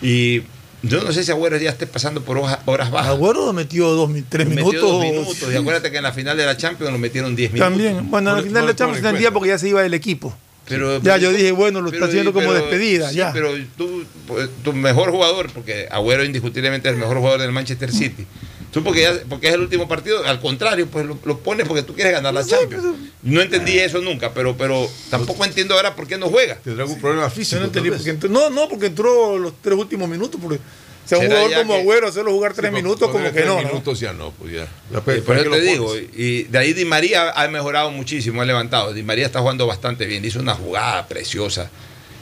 Y 0.00 0.42
yo 0.88 1.02
no 1.02 1.12
sé 1.12 1.24
si 1.24 1.30
Agüero 1.30 1.56
ya 1.58 1.70
esté 1.70 1.86
pasando 1.86 2.22
por 2.22 2.38
hoja- 2.38 2.60
horas 2.66 2.90
bajas. 2.90 3.10
Agüero 3.10 3.52
metió 3.52 3.88
dos, 3.90 4.10
tres 4.28 4.46
Metió 4.48 4.66
minutos. 4.66 4.90
dos 4.90 5.02
minutos. 5.02 5.36
Y 5.52 5.56
acuérdate 5.56 5.90
que 5.90 5.96
en 5.98 6.02
la 6.02 6.12
final 6.12 6.36
de 6.36 6.46
la 6.46 6.56
Champions 6.56 6.92
lo 6.92 6.98
metieron 6.98 7.34
10 7.36 7.52
minutos. 7.52 7.70
También. 7.72 8.10
Bueno, 8.10 8.30
al 8.30 8.42
final 8.44 8.62
de 8.62 8.68
la 8.72 8.76
Champions 8.76 9.00
se 9.00 9.06
entendía 9.08 9.30
porque 9.32 9.48
ya 9.48 9.58
se 9.58 9.68
iba 9.68 9.82
del 9.82 9.94
equipo. 9.94 10.36
Pero, 10.66 10.98
Ya 11.02 11.18
yo 11.18 11.30
dije, 11.30 11.52
bueno, 11.52 11.80
lo 11.82 11.90
pero- 11.90 11.96
está 12.04 12.08
haciendo 12.08 12.32
como 12.32 12.52
despedida, 12.54 13.10
sí, 13.10 13.16
ya. 13.16 13.32
pero 13.34 13.50
tú, 13.76 14.04
pues, 14.26 14.48
tu 14.62 14.72
mejor 14.72 15.10
jugador, 15.10 15.50
porque 15.52 15.88
Agüero 15.90 16.24
indiscutiblemente 16.24 16.88
es 16.88 16.94
el 16.94 17.00
mejor 17.00 17.18
jugador 17.18 17.40
del 17.40 17.52
Manchester 17.52 17.92
City. 17.92 18.26
Tú 18.74 18.82
porque, 18.84 19.00
ya- 19.02 19.20
porque 19.28 19.48
es 19.48 19.54
el 19.54 19.60
último 19.60 19.88
partido, 19.88 20.24
al 20.26 20.40
contrario, 20.40 20.86
pues 20.88 21.06
lo, 21.06 21.16
lo 21.24 21.38
pones 21.38 21.66
porque 21.66 21.82
tú 21.82 21.94
quieres 21.94 22.12
ganar 22.12 22.34
la 22.34 22.44
Champions. 22.44 22.84
No 23.22 23.40
entendí 23.40 23.78
eso 23.78 24.00
nunca, 24.00 24.34
pero, 24.34 24.56
pero 24.56 24.86
tampoco 25.10 25.44
entiendo 25.44 25.74
ahora 25.74 25.94
por 25.96 26.06
qué 26.06 26.18
no 26.18 26.28
juega. 26.28 26.56
Tendrá 26.56 26.82
algún 26.84 27.00
problema 27.00 27.30
físico. 27.30 27.60
no, 27.60 27.66
entendí 27.66 27.88
tal 27.90 27.98
porque 27.98 28.10
vez. 28.12 28.20
entró- 28.22 28.28
no, 28.30 28.50
no, 28.50 28.68
porque 28.68 28.86
entró 28.86 29.38
los 29.38 29.54
tres 29.62 29.78
últimos 29.78 30.08
minutos. 30.08 30.40
Porque, 30.42 30.56
o 30.58 31.08
sea, 31.08 31.18
un 31.18 31.26
jugador 31.26 31.52
como 31.54 31.74
que- 31.74 31.80
Agüero, 31.80 32.08
hacerlo 32.08 32.32
jugar 32.32 32.52
tres 32.54 32.70
Sí, 32.70 32.76
minutos, 32.76 33.10
como 33.10 33.24
que 33.24 33.30
tres 33.30 33.46
no. 33.46 33.62
¿no? 33.62 33.68
minutos 33.68 34.00
ya 34.00 34.12
no, 34.12 34.32
pues 34.32 34.52
ya. 34.52 34.66
Ya, 34.92 35.00
¿para 35.00 35.20
Por 35.22 35.36
eso 35.38 35.50
te 35.50 35.60
digo, 35.60 35.86
pones? 35.86 36.04
y 36.16 36.42
de 36.44 36.58
ahí 36.58 36.72
Di 36.72 36.84
María 36.84 37.30
ha 37.30 37.46
mejorado 37.48 37.90
muchísimo, 37.90 38.42
ha 38.42 38.44
levantado. 38.44 38.92
Di 38.92 39.02
María 39.02 39.26
está 39.26 39.40
jugando 39.40 39.66
bastante 39.66 40.04
bien, 40.06 40.24
hizo 40.24 40.40
una 40.40 40.54
jugada 40.54 41.06
preciosa. 41.06 41.70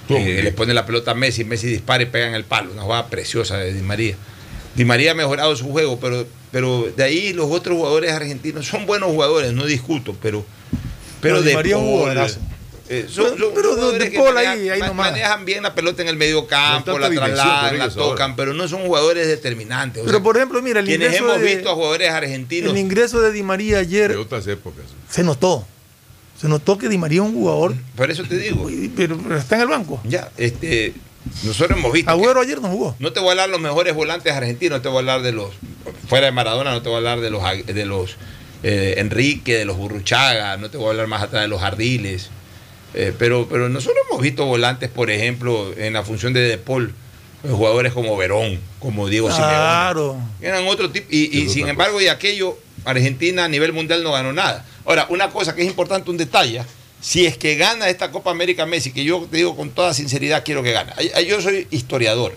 Eh, 0.08 0.40
le 0.44 0.52
pone 0.52 0.74
la 0.74 0.84
pelota 0.84 1.12
a 1.12 1.14
Messi, 1.14 1.44
Messi 1.44 1.68
dispara 1.68 2.02
y 2.02 2.06
pega 2.06 2.26
en 2.26 2.34
el 2.34 2.44
palo, 2.44 2.72
una 2.72 2.82
jugada 2.82 3.06
preciosa 3.06 3.56
de 3.56 3.72
Di 3.72 3.80
María. 3.82 4.16
Di 4.74 4.84
María 4.84 5.12
ha 5.12 5.14
mejorado 5.14 5.54
su 5.56 5.70
juego, 5.70 5.98
pero, 6.00 6.26
pero 6.50 6.88
de 6.96 7.02
ahí 7.04 7.32
los 7.32 7.50
otros 7.50 7.76
jugadores 7.76 8.12
argentinos 8.12 8.66
son 8.66 8.86
buenos 8.86 9.10
jugadores, 9.10 9.52
no 9.52 9.66
discuto, 9.66 10.16
pero, 10.22 10.44
pero 11.20 11.36
No, 11.36 11.42
Di 11.42 11.48
de 11.48 11.54
María 11.54 11.74
es 11.76 11.80
un 11.80 11.86
Paul, 11.86 11.98
jugadorazo. 12.00 12.40
eh, 12.88 13.06
son- 13.08 13.24
Pero- 13.34 13.36
son 13.46 13.54
pero 13.54 13.68
de- 13.68 13.74
jugadores 13.74 14.00
de 14.04 14.10
que 14.10 14.18
Paul 14.18 14.36
ahí- 14.38 14.46
manejan, 14.46 14.72
ahí 14.74 14.80
nomás. 14.88 15.10
manejan 15.12 15.44
bien 15.44 15.62
la 15.62 15.74
pelota 15.74 16.02
en 16.02 16.08
el 16.08 16.16
medio 16.16 16.46
campo, 16.46 16.98
la 16.98 17.08
trasladan, 17.10 17.68
por 17.70 17.78
la 17.78 17.84
ahora. 17.84 17.94
tocan, 17.94 18.36
pero 18.36 18.54
no 18.54 18.66
son 18.68 18.84
jugadores 18.86 19.26
determinantes. 19.28 20.02
o 20.02 20.06
Pero 20.06 20.18
sea, 20.18 20.22
por 20.24 20.36
ejemplo, 20.36 20.60
mira, 20.62 20.80
el 20.80 20.86
quienes 20.86 21.08
ingreso, 21.08 21.24
hemos 21.32 21.40
de, 21.42 21.54
visto 21.54 21.70
a 21.70 21.74
jugadores 21.74 22.10
argentinos 22.10 22.70
el 22.72 22.78
ingreso 22.78 23.20
de 23.20 23.32
Di 23.32 23.42
María 23.42 23.78
ayer 23.78 24.10
De 24.10 24.16
otras 24.16 24.46
épocas. 24.46 24.84
se 25.10 25.22
notó. 25.22 25.66
Se 26.40 26.48
notó 26.48 26.76
que 26.76 26.88
Di 26.88 26.98
María 26.98 27.20
es 27.22 27.28
un 27.28 27.34
jugador, 27.34 27.74
Por 27.94 28.10
eso 28.10 28.24
te 28.24 28.36
digo. 28.36 28.68
pero, 28.96 29.16
pero 29.16 29.36
está 29.36 29.56
en 29.56 29.60
el 29.62 29.68
banco. 29.68 30.00
Ya, 30.04 30.28
este, 30.36 30.92
nosotros 31.44 31.78
hemos 31.78 31.92
visto. 31.92 32.10
Agüero 32.10 32.40
ayer 32.40 32.60
no 32.60 32.68
jugó. 32.68 32.96
No 32.98 33.12
te 33.12 33.20
voy 33.20 33.28
a 33.28 33.30
hablar 33.32 33.46
de 33.46 33.52
los 33.52 33.60
mejores 33.60 33.94
volantes 33.94 34.32
argentinos, 34.32 34.78
no 34.78 34.82
te 34.82 34.88
voy 34.88 34.96
a 34.96 35.00
hablar 35.00 35.22
de 35.22 35.32
los. 35.32 35.50
Fuera 36.08 36.26
de 36.26 36.32
Maradona, 36.32 36.72
no 36.72 36.82
te 36.82 36.88
voy 36.88 36.96
a 36.96 36.98
hablar 36.98 37.20
de 37.20 37.30
los, 37.30 37.42
de 37.66 37.86
los 37.86 38.16
eh, 38.62 38.94
Enrique, 38.98 39.56
de 39.56 39.64
los 39.64 39.76
Burruchaga, 39.76 40.56
no 40.56 40.70
te 40.70 40.76
voy 40.76 40.86
a 40.86 40.90
hablar 40.90 41.06
más 41.06 41.22
atrás 41.22 41.42
de 41.42 41.48
los 41.48 41.62
Ardiles. 41.62 42.30
Eh, 42.94 43.12
pero, 43.18 43.48
pero 43.48 43.68
nosotros 43.68 43.98
hemos 44.10 44.22
visto 44.22 44.44
volantes, 44.44 44.90
por 44.90 45.10
ejemplo, 45.10 45.72
en 45.76 45.94
la 45.94 46.02
función 46.02 46.32
de 46.32 46.40
De 46.40 46.58
Paul, 46.58 46.92
eh, 47.44 47.48
jugadores 47.50 47.92
como 47.92 48.16
Verón, 48.16 48.60
como 48.78 49.08
Diego 49.08 49.28
Claro. 49.28 50.12
Simeone. 50.12 50.28
Eran 50.42 50.66
otro 50.68 50.90
tipo. 50.90 51.06
Y, 51.10 51.36
y 51.38 51.48
sin 51.48 51.68
embargo, 51.68 52.00
y 52.00 52.08
aquello, 52.08 52.58
Argentina 52.84 53.44
a 53.44 53.48
nivel 53.48 53.72
mundial 53.72 54.02
no 54.02 54.12
ganó 54.12 54.32
nada. 54.32 54.66
Ahora, 54.84 55.06
una 55.08 55.30
cosa 55.30 55.54
que 55.54 55.62
es 55.62 55.68
importante, 55.68 56.10
un 56.10 56.18
detalle. 56.18 56.62
Si 57.02 57.26
es 57.26 57.36
que 57.36 57.56
gana 57.56 57.88
esta 57.88 58.12
Copa 58.12 58.30
América 58.30 58.64
Messi, 58.64 58.92
que 58.92 59.02
yo 59.02 59.26
te 59.28 59.38
digo 59.38 59.56
con 59.56 59.70
toda 59.70 59.92
sinceridad, 59.92 60.44
quiero 60.44 60.62
que 60.62 60.70
gane. 60.70 60.92
Yo 61.26 61.42
soy 61.42 61.66
historiador. 61.70 62.36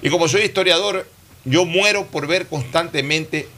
Y 0.00 0.10
como 0.10 0.28
soy 0.28 0.42
historiador, 0.42 1.08
yo 1.44 1.64
muero 1.64 2.06
por 2.06 2.28
ver 2.28 2.46
constantemente 2.46 3.48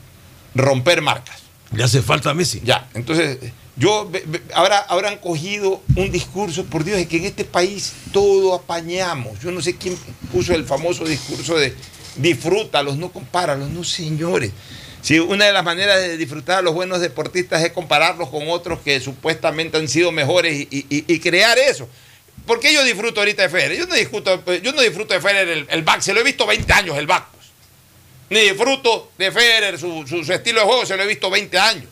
romper 0.55 1.03
marcas. 1.03 1.43
Le 1.73 1.85
hace 1.85 2.01
falta 2.01 2.31
a 2.31 2.35
Messi. 2.35 2.62
Ya, 2.65 2.89
entonces, 2.95 3.39
yo 3.77 4.11
ahora 4.55 4.79
habrán 4.79 5.19
cogido 5.19 5.83
un 5.97 6.11
discurso, 6.11 6.65
por 6.65 6.83
Dios, 6.83 6.99
es 6.99 7.07
que 7.09 7.19
en 7.19 7.27
este 7.27 7.45
país 7.45 7.93
todo 8.12 8.55
apañamos. 8.55 9.39
Yo 9.41 9.51
no 9.51 9.61
sé 9.61 9.77
quién 9.77 9.99
puso 10.33 10.55
el 10.55 10.65
famoso 10.65 11.05
discurso 11.05 11.57
de 11.59 11.75
disfrútalos, 12.16 12.97
no 12.97 13.11
compáralos, 13.11 13.69
no 13.70 13.85
señores. 13.85 14.53
Si 15.09 15.18
una 15.18 15.47
de 15.47 15.55
las 15.55 15.64
maneras 15.64 16.02
de 16.02 16.18
disfrutar 16.18 16.59
a 16.59 16.60
los 16.60 16.74
buenos 16.74 17.01
deportistas 17.01 17.64
es 17.64 17.72
compararlos 17.72 18.28
con 18.28 18.47
otros 18.51 18.80
que 18.80 19.01
supuestamente 19.01 19.78
han 19.78 19.89
sido 19.89 20.12
mejores 20.12 20.66
y, 20.70 21.18
crear 21.20 21.59
eso. 21.59 21.89
¿Por 22.44 22.60
qué 22.60 22.74
yo 22.74 22.85
disfruto 22.85 23.20
ahorita 23.20 23.40
de 23.40 23.48
Federer? 23.48 23.78
Yo 23.78 23.86
no 23.86 23.94
disfruto, 23.94 24.44
yo 24.56 24.70
no 24.70 24.82
disfruto 24.82 25.14
de 25.14 25.22
Federer 25.22 25.48
el, 25.48 25.66
el 25.70 25.82
back, 25.82 26.02
se 26.02 26.12
lo 26.12 26.20
he 26.20 26.24
visto 26.24 26.47
20 26.47 26.70
años 26.74 26.98
el 26.98 27.06
back. 27.06 27.26
pues. 27.32 27.47
Ni 28.28 28.51
disfruto 28.51 29.10
de 29.16 29.32
Federer, 29.32 29.78
su, 29.78 30.05
estilo 30.30 30.60
de 30.60 30.66
juego, 30.66 30.85
se 30.85 30.94
lo 30.94 31.05
he 31.05 31.06
visto 31.06 31.30
20 31.30 31.59
años. 31.59 31.86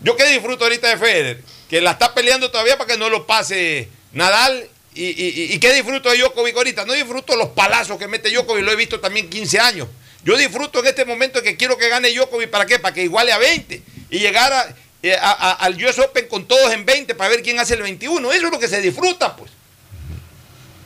¿Yo 0.00 0.16
qué 0.16 0.24
disfruto 0.30 0.64
ahorita 0.64 0.88
de 0.88 0.96
Federer? 0.96 1.42
Que 1.68 1.82
la 1.82 1.90
está 1.90 2.14
peleando 2.14 2.50
todavía 2.50 2.78
para 2.78 2.90
que 2.90 2.98
no 2.98 3.10
lo 3.10 3.26
pase 3.26 3.90
Nadal. 4.12 4.66
¿Y, 4.94 5.08
y, 5.08 5.52
y 5.52 5.58
qué 5.58 5.74
disfruto 5.74 6.08
de 6.08 6.16
Djokovic 6.16 6.56
ahorita? 6.56 6.86
No 6.86 6.94
disfruto 6.94 7.36
los 7.36 7.48
palazos 7.48 7.98
que 7.98 8.08
mete 8.08 8.30
Djokovic, 8.30 8.64
lo 8.64 8.72
he 8.72 8.76
visto 8.76 8.98
también 8.98 9.28
15 9.28 9.60
años. 9.60 9.88
Yo 10.24 10.36
disfruto 10.36 10.80
en 10.80 10.86
este 10.86 11.04
momento 11.04 11.42
que 11.42 11.56
quiero 11.56 11.76
que 11.76 11.88
gane 11.88 12.10
Djokovic, 12.12 12.48
¿para 12.50 12.66
qué? 12.66 12.78
Para 12.78 12.94
que 12.94 13.02
iguale 13.02 13.32
a 13.32 13.38
20 13.38 13.82
y 14.10 14.18
llegar 14.18 14.52
a- 14.52 14.74
eh, 15.02 15.14
a- 15.14 15.30
a- 15.32 15.52
al 15.52 15.74
US 15.84 15.98
Open 16.00 16.26
con 16.28 16.46
todos 16.48 16.72
en 16.72 16.86
20 16.86 17.14
para 17.14 17.28
ver 17.30 17.42
quién 17.42 17.58
hace 17.60 17.74
el 17.74 17.82
21. 17.82 18.32
Eso 18.32 18.46
es 18.46 18.52
lo 18.52 18.58
que 18.58 18.68
se 18.68 18.80
disfruta, 18.80 19.36
pues. 19.36 19.50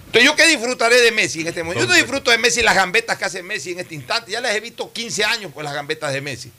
Entonces, 0.06 0.24
¿yo 0.24 0.35
qué 0.35 0.47
disfrutaré 0.47 1.01
de 1.01 1.12
Messi 1.12 1.43
en 1.43 1.48
este 1.48 1.62
momento? 1.62 1.82
Yo 1.85 1.89
no 1.89 1.94
disfruto 1.94 2.31
de 2.31 2.39
Messi 2.39 2.62
las 2.62 2.74
gambetas 2.74 3.19
que 3.19 3.27
hace 3.27 3.43
Messi 3.43 3.73
en 3.73 3.81
este 3.81 3.94
instante. 3.94 4.32
Ya 4.32 4.40
las 4.40 4.55
he 4.56 4.60
visto 4.60 4.90
15 4.93 5.23
años 5.24 5.52
por 5.52 5.62
las 5.65 5.74
gambetas 5.74 6.12
de 6.12 6.20
Messi. 6.20 6.51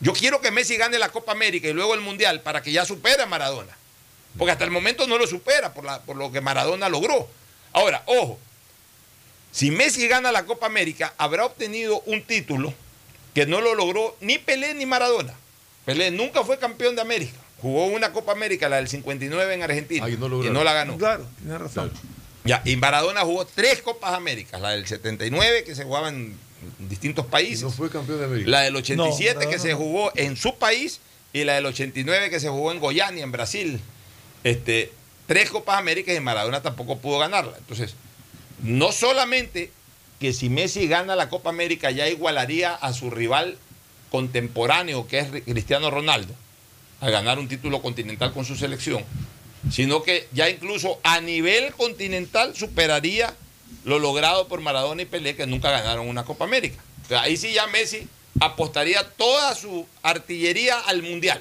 Yo 0.00 0.12
quiero 0.12 0.40
que 0.40 0.50
Messi 0.50 0.76
gane 0.76 0.98
la 0.98 1.08
Copa 1.08 1.32
América 1.32 1.68
y 1.68 1.72
luego 1.72 1.94
el 1.94 2.00
Mundial 2.00 2.40
para 2.42 2.60
que 2.60 2.72
ya 2.72 2.84
supere 2.84 3.22
a 3.22 3.26
Maradona. 3.26 3.76
Porque 4.36 4.50
hasta 4.52 4.64
el 4.64 4.70
momento 4.70 5.06
no 5.06 5.16
lo 5.16 5.26
supera 5.26 5.72
por, 5.72 5.84
la- 5.84 6.02
por 6.02 6.16
lo 6.16 6.30
que 6.30 6.40
Maradona 6.40 6.88
logró. 6.88 7.28
Ahora, 7.72 8.02
ojo, 8.06 8.38
si 9.50 9.70
Messi 9.70 10.06
gana 10.08 10.32
la 10.32 10.44
Copa 10.44 10.66
América, 10.66 11.14
habrá 11.18 11.44
obtenido 11.44 12.00
un 12.06 12.22
título 12.22 12.72
que 13.34 13.46
no 13.46 13.60
lo 13.60 13.74
logró 13.74 14.16
ni 14.20 14.38
Pelé 14.38 14.74
ni 14.74 14.86
Maradona. 14.86 15.34
Pelé 15.84 16.10
nunca 16.10 16.44
fue 16.44 16.58
campeón 16.58 16.96
de 16.96 17.02
América. 17.02 17.38
Jugó 17.60 17.86
una 17.86 18.12
Copa 18.12 18.32
América, 18.32 18.68
la 18.68 18.76
del 18.76 18.88
59 18.88 19.54
en 19.54 19.62
Argentina, 19.62 20.08
y 20.08 20.16
no 20.16 20.64
la 20.64 20.72
ganó. 20.72 20.96
Claro, 20.96 21.26
tiene 21.40 21.58
razón. 21.58 21.92
Ya, 22.44 22.62
y 22.64 22.76
Maradona 22.76 23.22
jugó 23.22 23.44
tres 23.44 23.82
Copas 23.82 24.14
Américas, 24.14 24.60
la 24.60 24.70
del 24.70 24.86
79 24.86 25.64
que 25.64 25.74
se 25.74 25.84
jugaba 25.84 26.08
en 26.08 26.36
distintos 26.78 27.26
países. 27.26 27.62
No 27.62 27.70
fue 27.70 27.90
campeón 27.90 28.18
de 28.20 28.24
América. 28.26 28.50
La 28.50 28.60
del 28.60 28.76
87 28.76 29.44
No, 29.44 29.50
que 29.50 29.58
se 29.58 29.70
no. 29.72 29.76
jugó 29.76 30.12
en 30.14 30.36
su 30.36 30.56
país 30.56 31.00
y 31.32 31.44
la 31.44 31.54
del 31.54 31.66
89 31.66 32.30
que 32.30 32.40
se 32.40 32.48
jugó 32.48 32.72
en 32.72 32.80
Goiânia, 32.80 33.22
en 33.24 33.32
Brasil. 33.32 33.80
Este, 34.44 34.92
tres 35.26 35.50
Copas 35.50 35.78
Américas 35.78 36.16
y 36.16 36.20
Maradona 36.20 36.62
tampoco 36.62 36.98
pudo 36.98 37.18
ganarla. 37.18 37.56
Entonces, 37.58 37.94
no 38.62 38.92
solamente 38.92 39.70
que 40.20 40.32
si 40.32 40.48
Messi 40.48 40.88
gana 40.88 41.16
la 41.16 41.28
Copa 41.28 41.50
América 41.50 41.90
ya 41.90 42.08
igualaría 42.08 42.74
a 42.74 42.92
su 42.92 43.10
rival 43.10 43.56
contemporáneo 44.10 45.06
que 45.06 45.20
es 45.20 45.28
Cristiano 45.44 45.90
Ronaldo 45.90 46.34
a 47.00 47.10
ganar 47.10 47.38
un 47.38 47.48
título 47.48 47.80
continental 47.80 48.32
con 48.32 48.44
su 48.44 48.56
selección, 48.56 49.04
sino 49.70 50.02
que 50.02 50.28
ya 50.32 50.48
incluso 50.50 50.98
a 51.04 51.20
nivel 51.20 51.72
continental 51.72 52.56
superaría 52.56 53.34
lo 53.84 53.98
logrado 53.98 54.48
por 54.48 54.60
Maradona 54.60 55.02
y 55.02 55.06
Pelé 55.06 55.36
que 55.36 55.46
nunca 55.46 55.70
ganaron 55.70 56.08
una 56.08 56.24
Copa 56.24 56.44
América. 56.44 56.82
Ahí 57.10 57.36
sí 57.36 57.52
ya 57.52 57.66
Messi 57.68 58.08
apostaría 58.40 59.08
toda 59.10 59.54
su 59.54 59.86
artillería 60.02 60.78
al 60.80 61.02
Mundial. 61.02 61.40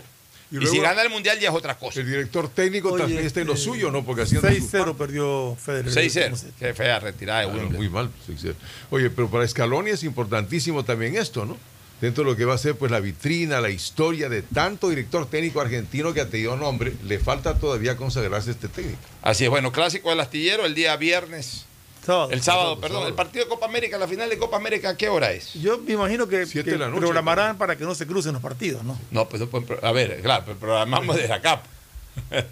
Y 0.49 0.65
si 0.65 0.79
gana 0.79 1.01
el 1.01 1.09
Mundial 1.09 1.39
ya 1.39 1.49
es 1.49 1.55
otra 1.55 1.77
cosa. 1.77 1.99
El 1.99 2.07
director 2.07 2.47
técnico 2.49 2.89
Oye, 2.89 3.03
también 3.03 3.25
está 3.25 3.41
en 3.41 3.47
lo 3.47 3.53
este, 3.53 3.65
suyo, 3.65 3.91
¿no? 3.91 4.05
Porque 4.05 4.21
haciendo 4.21 4.47
6-0 4.47 4.95
perdió 4.95 5.55
Federer. 5.55 5.91
6-0. 5.91 6.43
Qué 6.57 6.73
fea 6.73 6.99
retirada 6.99 7.41
de 7.41 7.45
Claro, 7.47 7.59
Wimbledon. 7.59 7.77
muy 7.77 7.89
mal. 7.89 8.09
6-0. 8.27 8.55
Oye, 8.89 9.09
pero 9.09 9.29
para 9.29 9.47
Scaloni 9.47 9.91
es 9.91 10.03
importantísimo 10.03 10.85
también 10.85 11.15
esto, 11.17 11.45
¿no? 11.45 11.57
Dentro 11.99 12.23
de 12.23 12.29
lo 12.29 12.37
que 12.37 12.45
va 12.45 12.53
a 12.53 12.57
ser 12.59 12.75
pues 12.75 12.91
la 12.91 12.99
vitrina, 12.99 13.59
la 13.59 13.71
historia 13.71 14.29
de 14.29 14.43
tanto 14.43 14.89
director 14.89 15.27
técnico 15.29 15.61
argentino 15.61 16.13
que 16.13 16.21
ha 16.21 16.29
tenido 16.29 16.55
nombre, 16.55 16.93
le 17.03 17.19
falta 17.19 17.57
todavía 17.59 17.97
consagrarse 17.97 18.51
este 18.51 18.67
técnico. 18.67 18.99
Así 19.23 19.43
es, 19.45 19.49
bueno, 19.49 19.71
clásico 19.71 20.09
del 20.11 20.19
astillero 20.19 20.65
el 20.65 20.75
día 20.75 20.95
viernes. 20.95 21.66
Sábado. 22.07 22.29
el 22.31 22.41
sábado, 22.41 22.63
sábado, 22.63 22.81
perdón. 22.81 22.95
sábado. 22.95 23.09
El 23.09 23.15
partido 23.15 23.43
de 23.45 23.49
Copa 23.49 23.65
América, 23.67 23.97
la 23.99 24.07
final 24.07 24.29
de 24.29 24.37
Copa 24.37 24.57
América, 24.57 24.89
¿a 24.89 24.97
qué 24.97 25.09
hora 25.09 25.31
es? 25.31 25.53
Yo 25.53 25.77
me 25.77 25.93
imagino 25.93 26.27
que, 26.27 26.45
que 26.47 26.63
noche, 26.63 26.97
programarán 26.97 27.57
para 27.57 27.75
que 27.75 27.83
no 27.83 27.93
se 27.93 28.07
crucen 28.07 28.33
los 28.33 28.41
partidos, 28.41 28.83
¿no? 28.83 28.97
No, 29.11 29.27
pues 29.29 29.41
no 29.41 29.49
a 29.83 29.91
ver, 29.91 30.21
claro, 30.21 30.43
pero 30.47 30.57
programamos 30.57 31.15
desde 31.17 31.33
acá. 31.33 31.61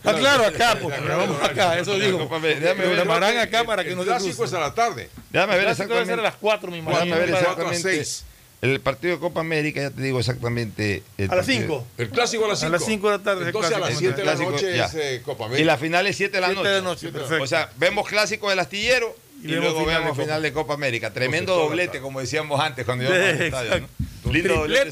Ah, 0.03 0.14
claro, 0.14 0.45
acá, 0.45 0.77
pues, 0.80 0.95
programamos 0.99 1.41
acá, 1.41 1.80
eso 1.80 1.98
digo. 1.98 2.19
Déjame 2.41 2.86
ver, 2.88 3.40
acá 3.40 3.64
para 3.64 3.84
que 3.84 3.91
el 3.91 3.95
no 3.95 4.03
se 4.03 4.10
clásico 4.10 4.45
es 4.45 4.53
a 4.53 4.60
la 4.60 4.73
tarde. 4.76 5.10
déjame 5.32 5.53
ver 5.57 5.61
El 5.61 5.65
clásico 5.76 5.94
debe 5.95 6.06
ser 6.06 6.19
a 6.19 6.22
exactamente. 6.22 6.23
las 6.23 6.36
4, 6.36 6.72
me 6.72 6.77
imagino. 6.77 7.06
Déjame 7.06 7.26
ver 7.26 7.36
a 7.36 7.40
exactamente. 7.40 7.82
seis. 7.82 8.26
El 8.61 8.80
partido 8.80 9.15
de 9.15 9.19
Copa 9.19 9.41
América, 9.41 9.82
ya 9.82 9.90
te 9.91 10.02
digo 10.02 10.19
exactamente. 10.19 11.03
el 11.18 11.32
A 11.32 11.36
las 11.36 11.45
partido. 11.45 11.61
5. 11.68 11.88
El 11.98 12.10
clásico 12.10 12.45
a 12.45 12.48
las 12.49 12.57
A 12.64 12.65
5. 12.68 12.72
las 12.73 12.86
5 12.86 13.10
de 13.11 13.18
la 13.18 13.23
tarde 13.23 13.41
es 13.41 13.41
el 13.41 13.48
Entonces 13.56 13.72
a 13.76 13.80
las 13.80 13.90
clásico. 13.90 13.99
7 13.99 14.15
de 14.22 14.26
la 14.26 14.32
Clásico, 14.34 14.52
noche 14.52 14.77
ya. 14.77 14.86
es 14.86 14.95
eh, 14.95 15.22
Copa 15.23 15.44
Y 15.44 15.48
América. 15.48 15.65
la 15.68 15.77
final 15.77 16.07
es 16.07 16.18
7 16.18 16.32
de 16.38 16.41
la 16.41 16.48
7 16.48 16.56
noche. 16.61 16.69
de 16.69 16.76
la 16.76 16.82
noche, 16.82 17.10
perfecto. 17.11 17.44
O 17.44 17.48
sea, 17.48 17.69
vemos 17.77 18.07
clásico 18.07 18.49
del 18.49 18.60
astillero 18.60 19.15
y, 19.51 19.55
luego 19.55 19.80
final 19.81 20.01
vemos 20.01 20.17
de 20.17 20.23
final 20.23 20.41
de 20.41 20.53
Copa 20.53 20.73
América. 20.73 21.11
Tremendo 21.13 21.53
Entonces, 21.53 21.69
doblete, 21.69 22.01
como 22.01 22.19
decíamos 22.19 22.59
antes 22.59 22.85
cuando 22.85 23.03
íbamos 23.05 23.19
al 23.30 23.41
estadio. 23.41 23.88
¿no? 24.23 24.31
Lindo 24.31 24.55
doblete. 24.55 24.81
El 24.81 24.88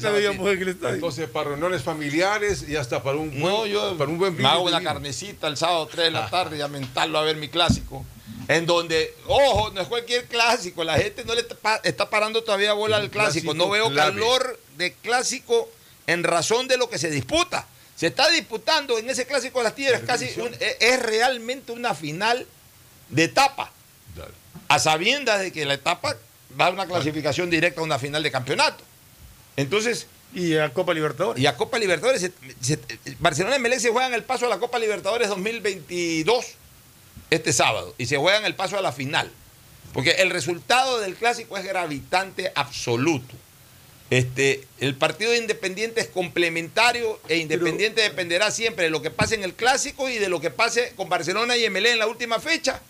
estadio. 0.68 0.94
Entonces, 0.94 1.28
para 1.28 1.50
reuniones 1.50 1.82
familiares 1.82 2.64
y 2.68 2.76
hasta 2.76 3.02
para 3.02 3.16
un, 3.18 3.38
No, 3.38 3.58
buen- 3.58 3.72
yo 3.72 3.98
para 3.98 4.10
un 4.10 4.18
buen 4.18 4.36
me 4.36 4.46
hago 4.48 4.62
una 4.62 4.78
vino. 4.78 4.90
carnecita 4.92 5.48
el 5.48 5.56
sábado 5.56 5.86
3 5.86 6.04
de 6.06 6.10
la 6.12 6.30
tarde 6.30 6.58
y 6.58 6.60
a 6.60 6.68
mentarlo 6.68 7.18
a 7.18 7.22
ver 7.22 7.36
mi 7.36 7.48
clásico. 7.48 8.04
En 8.46 8.66
donde, 8.66 9.14
ojo, 9.26 9.70
no 9.70 9.80
es 9.80 9.88
cualquier 9.88 10.26
clásico, 10.26 10.84
la 10.84 10.98
gente 10.98 11.24
no 11.24 11.34
le 11.34 11.40
está 11.40 11.54
pa- 11.54 11.80
está 11.82 12.10
parando 12.10 12.44
todavía 12.44 12.74
bola 12.74 12.96
al 12.98 13.10
clásico. 13.10 13.52
clásico 13.52 13.54
No 13.54 13.70
veo 13.70 13.88
clave. 13.90 14.12
calor 14.12 14.60
de 14.76 14.92
clásico 14.92 15.68
en 16.06 16.22
razón 16.22 16.68
de 16.68 16.76
lo 16.76 16.88
que 16.90 16.98
se 16.98 17.10
disputa. 17.10 17.66
se 17.96 18.08
está 18.08 18.28
disputando 18.30 18.98
en 18.98 19.08
ese 19.08 19.24
clásico 19.24 19.60
de 19.60 19.64
las 19.64 19.74
Tigres 19.76 20.00
casi 20.04 20.26
un- 20.40 20.52
es, 20.60 20.76
es 20.80 21.00
realmente 21.00 21.70
una 21.72 21.94
final 21.94 22.44
de 23.08 23.22
etapa. 23.24 23.70
A 24.68 24.78
sabiendas 24.78 25.40
de 25.40 25.52
que 25.52 25.64
la 25.64 25.74
etapa 25.74 26.16
va 26.60 26.66
a 26.66 26.70
una 26.70 26.86
clasificación 26.86 27.50
directa 27.50 27.80
a 27.80 27.84
una 27.84 27.98
final 27.98 28.22
de 28.22 28.30
campeonato. 28.30 28.82
Entonces. 29.56 30.06
Y 30.34 30.56
a 30.56 30.72
Copa 30.72 30.92
Libertadores. 30.94 31.40
Y 31.42 31.46
a 31.46 31.56
Copa 31.56 31.78
Libertadores. 31.78 32.20
se- 32.20 32.32
se- 32.60 32.80
Barcelona 33.20 33.56
y 33.56 33.60
Melec 33.60 33.78
se 33.78 33.90
juegan 33.90 34.14
el 34.14 34.24
paso 34.24 34.46
a 34.46 34.48
la 34.48 34.58
Copa 34.58 34.78
Libertadores 34.78 35.28
2022 35.28 36.44
este 37.30 37.52
sábado. 37.52 37.94
Y 37.98 38.06
se 38.06 38.16
juegan 38.16 38.44
el 38.44 38.54
paso 38.54 38.76
a 38.78 38.82
la 38.82 38.92
final. 38.92 39.30
Porque 39.92 40.10
el 40.12 40.30
resultado 40.30 40.98
del 41.00 41.14
clásico 41.14 41.56
es 41.56 41.64
gravitante 41.64 42.50
absoluto. 42.56 43.34
Este, 44.10 44.66
el 44.80 44.96
partido 44.96 45.30
de 45.30 45.38
Independiente 45.38 46.00
es 46.00 46.08
complementario 46.08 47.20
e 47.28 47.36
Independiente 47.38 48.02
dependerá 48.02 48.50
siempre 48.50 48.84
de 48.84 48.90
lo 48.90 49.02
que 49.02 49.10
pase 49.10 49.34
en 49.36 49.44
el 49.44 49.54
clásico 49.54 50.08
y 50.08 50.18
de 50.18 50.28
lo 50.28 50.40
que 50.40 50.50
pase 50.50 50.92
con 50.96 51.08
Barcelona 51.08 51.56
y 51.56 51.64
MLE 51.70 51.92
en 51.92 51.98
la 51.98 52.06
última 52.06 52.38
fecha. 52.40 52.80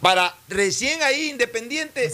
Para 0.00 0.34
recién 0.48 1.02
ahí 1.02 1.30
Independiente 1.30 2.10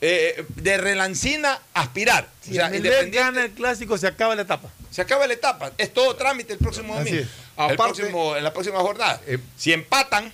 eh, 0.00 0.44
de 0.54 0.76
relancina 0.76 1.60
aspirar. 1.74 2.24
O 2.24 2.44
Si 2.44 2.54
sea, 2.54 2.66
Emelec 2.66 2.84
Independiente 2.84 3.18
gana 3.18 3.44
el 3.44 3.50
clásico, 3.52 3.98
se 3.98 4.06
acaba 4.06 4.34
la 4.34 4.42
etapa. 4.42 4.68
se 4.90 5.02
acaba 5.02 5.26
la 5.26 5.32
etapa. 5.34 5.72
Es 5.78 5.92
todo 5.92 6.14
trámite 6.16 6.52
el 6.52 6.58
próximo 6.58 6.94
domingo. 6.96 7.18
es. 7.18 7.26
El 7.70 7.76
próximo- 7.76 8.36
en 8.36 8.44
la 8.44 8.52
próxima 8.52 8.78
jornada. 8.80 9.20
si 9.56 9.72
empatan, 9.72 10.32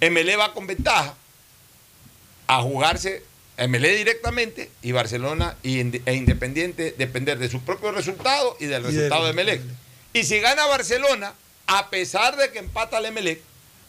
MLE 0.00 0.36
va 0.36 0.52
con 0.52 0.66
ventaja 0.66 1.14
a 2.46 2.60
jugarse 2.62 3.22
MLE 3.58 3.96
directamente 3.96 4.70
y 4.82 4.92
Barcelona 4.92 5.56
e 5.64 5.70
Independiente 6.14 6.94
depender 6.98 7.38
de 7.38 7.48
su 7.48 7.62
propio 7.62 7.90
resultado 7.92 8.56
y 8.60 8.66
del 8.66 8.82
Y 8.82 8.86
resultado 8.88 9.26
de 9.26 9.32
Melec. 9.32 9.62
Y 10.12 10.24
si 10.24 10.38
gana 10.40 10.66
Barcelona, 10.66 11.32
a 11.66 11.88
pesar 11.88 12.36
de 12.36 12.50
que 12.52 12.58
empata 12.58 12.98
el 12.98 13.06
Emelec, 13.06 13.40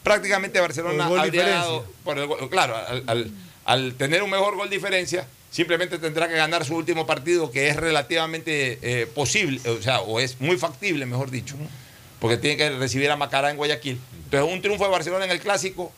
prácticamente 0.08 0.60
Barcelona 0.60 1.06
habría 1.22 1.42
dado, 1.60 1.86
por 2.04 2.18
el 2.18 2.26
gol- 2.28 2.50
claro, 2.50 2.76
al, 2.76 3.04
al- 3.08 3.32
al 3.66 3.94
tener 3.96 4.24
un 4.24 4.30
mejor 4.30 4.56
gol 4.56 4.70
diferencia, 4.70 5.28
simplemente 5.52 5.98
tendrá 6.00 6.28
que 6.28 6.36
ganar 6.36 6.64
su 6.66 6.76
último 6.76 7.06
partido, 7.06 7.52
que 7.52 7.68
es 7.70 7.76
relativamente 7.76 8.80
eh, 8.82 9.08
posible, 9.08 9.60
o 9.70 9.82
sea, 9.82 10.02
o 10.02 10.20
es 10.20 10.40
muy 10.40 10.58
factible, 10.58 11.06
mejor 11.06 11.30
dicho, 11.32 11.56
porque 12.20 12.38
tiene 12.38 12.58
que 12.58 12.70
recibir 12.72 13.10
a 13.12 13.16
Macará 13.18 13.52
en 13.52 13.58
Guayaquil. 13.58 14.00
Entonces, 14.26 14.54
un 14.54 14.62
triunfo 14.62 14.86
de 14.86 14.90
Barcelona 14.92 15.26
en 15.26 15.32
el 15.32 15.40
clásico 15.40 15.92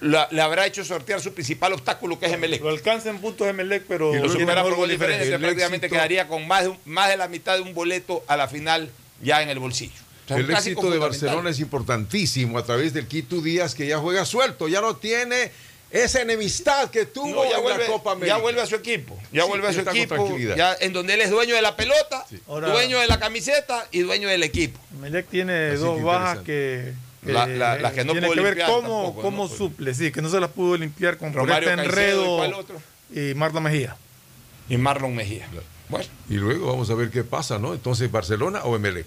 la- 0.00 0.28
le 0.30 0.42
habrá 0.42 0.66
hecho 0.66 0.84
sortear 0.84 1.20
su 1.20 1.32
principal 1.32 1.72
obstáculo, 1.72 2.18
que 2.18 2.26
es 2.26 2.32
Emelec. 2.32 2.62
Lo 2.62 2.68
alcanza 2.68 3.08
en 3.10 3.18
puntos 3.18 3.48
Emelec, 3.48 3.84
pero 3.88 4.14
Y 4.14 4.18
lo 4.18 4.28
supera 4.28 4.62
por 4.62 4.74
gol 4.74 4.88
diferencia, 4.90 5.38
prácticamente 5.38 5.86
éxito- 5.86 5.94
quedaría 5.96 6.28
con 6.28 6.46
más 6.46 6.62
de, 6.64 6.68
un- 6.68 6.78
más 6.84 7.08
de 7.08 7.16
la 7.16 7.28
mitad 7.28 7.54
de 7.56 7.62
un 7.62 7.72
boleto 7.74 8.22
a 8.28 8.36
la 8.36 8.46
final 8.48 8.90
ya 9.22 9.42
en 9.42 9.48
el 9.48 9.58
bolsillo. 9.58 9.94
El 10.28 10.50
éxito 10.50 10.90
de. 10.90 10.98
Barcelona 10.98 11.50
es 11.50 11.60
importantísimo 11.60 12.58
a 12.58 12.64
través 12.64 12.92
del 12.92 13.06
Quito 13.06 13.40
Díaz 13.40 13.74
que 13.74 13.86
ya 13.86 13.98
juega 13.98 14.24
suelto, 14.24 14.68
ya 14.68 14.80
no 14.80 14.96
tiene 14.96 15.52
esa 15.90 16.20
enemistad 16.20 16.90
que 16.90 17.06
tuvo 17.06 17.44
No, 17.44 17.50
ya, 17.50 17.56
en 17.58 17.62
vuelve, 17.62 17.84
la 17.84 17.90
Copa 17.92 18.12
América. 18.12 18.36
ya 18.36 18.42
vuelve 18.42 18.60
a 18.60 18.66
su 18.66 18.74
equipo. 18.74 19.16
Ya 19.32 19.42
Sí, 19.42 19.48
vuelve 19.48 19.66
a 19.68 19.70
ya 19.70 19.74
su 19.74 19.78
está 19.80 19.90
con 19.92 19.98
equipo. 20.00 20.14
tranquilidad. 20.16 20.56
Ya 20.56 20.76
en 20.80 20.92
donde 20.92 21.14
él 21.14 21.20
es 21.20 21.30
dueño 21.30 21.54
de 21.54 21.62
la 21.62 21.76
pelota, 21.76 22.26
Ahora- 22.48 22.70
dueño 22.70 22.98
de 22.98 23.06
la 23.06 23.18
camiseta 23.20 23.86
y 23.92 24.00
dueño 24.00 24.28
del 24.28 24.42
equipo. 24.42 24.80
Emelec 24.96 25.28
tiene 25.28 25.68
Así 25.68 25.76
dos 25.82 25.98
que 25.98 26.02
bajas 26.04 26.38
que, 26.40 26.92
que, 27.24 27.32
La- 27.32 27.46
la- 27.46 27.78
las 27.78 27.92
que 27.92 28.04
no 28.04 28.12
tiene 28.12 28.26
pudo 28.26 28.34
que 28.36 28.40
ver 28.42 28.56
limpiar 28.56 28.68
cómo, 28.68 29.02
tampoco, 29.04 29.22
cómo 29.22 29.48
suple, 29.48 29.94
sí, 29.94 30.10
que 30.10 30.20
no 30.22 30.28
se 30.28 30.40
las 30.40 30.50
pudo 30.50 30.76
limpiar 30.76 31.16
con 31.18 31.32
Romario 31.32 31.70
este 31.70 31.82
Caicedo, 31.84 32.22
¿y 32.22 32.44
enredo 32.44 32.58
otro? 32.58 32.82
y 33.14 33.34
Marta 33.34 33.60
Mejía. 33.60 33.96
Y 34.68 34.76
Marlon 34.78 35.14
Mejía. 35.14 35.46
Bueno. 35.88 36.06
Y 36.28 36.34
luego 36.34 36.66
vamos 36.66 36.90
a 36.90 36.94
ver 36.94 37.10
qué 37.10 37.22
pasa, 37.22 37.60
¿no? 37.60 37.72
Entonces, 37.72 38.10
¿Barcelona 38.10 38.64
o 38.64 38.74
Emelec? 38.74 39.06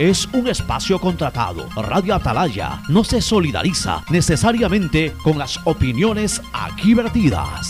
es 0.00 0.26
un 0.32 0.48
espacio 0.48 0.98
contratado. 0.98 1.68
Radio 1.76 2.14
Atalaya 2.14 2.80
no 2.88 3.04
se 3.04 3.20
solidariza 3.20 4.02
necesariamente 4.08 5.14
con 5.22 5.36
las 5.36 5.60
opiniones 5.66 6.40
aquí 6.54 6.94
vertidas. 6.94 7.68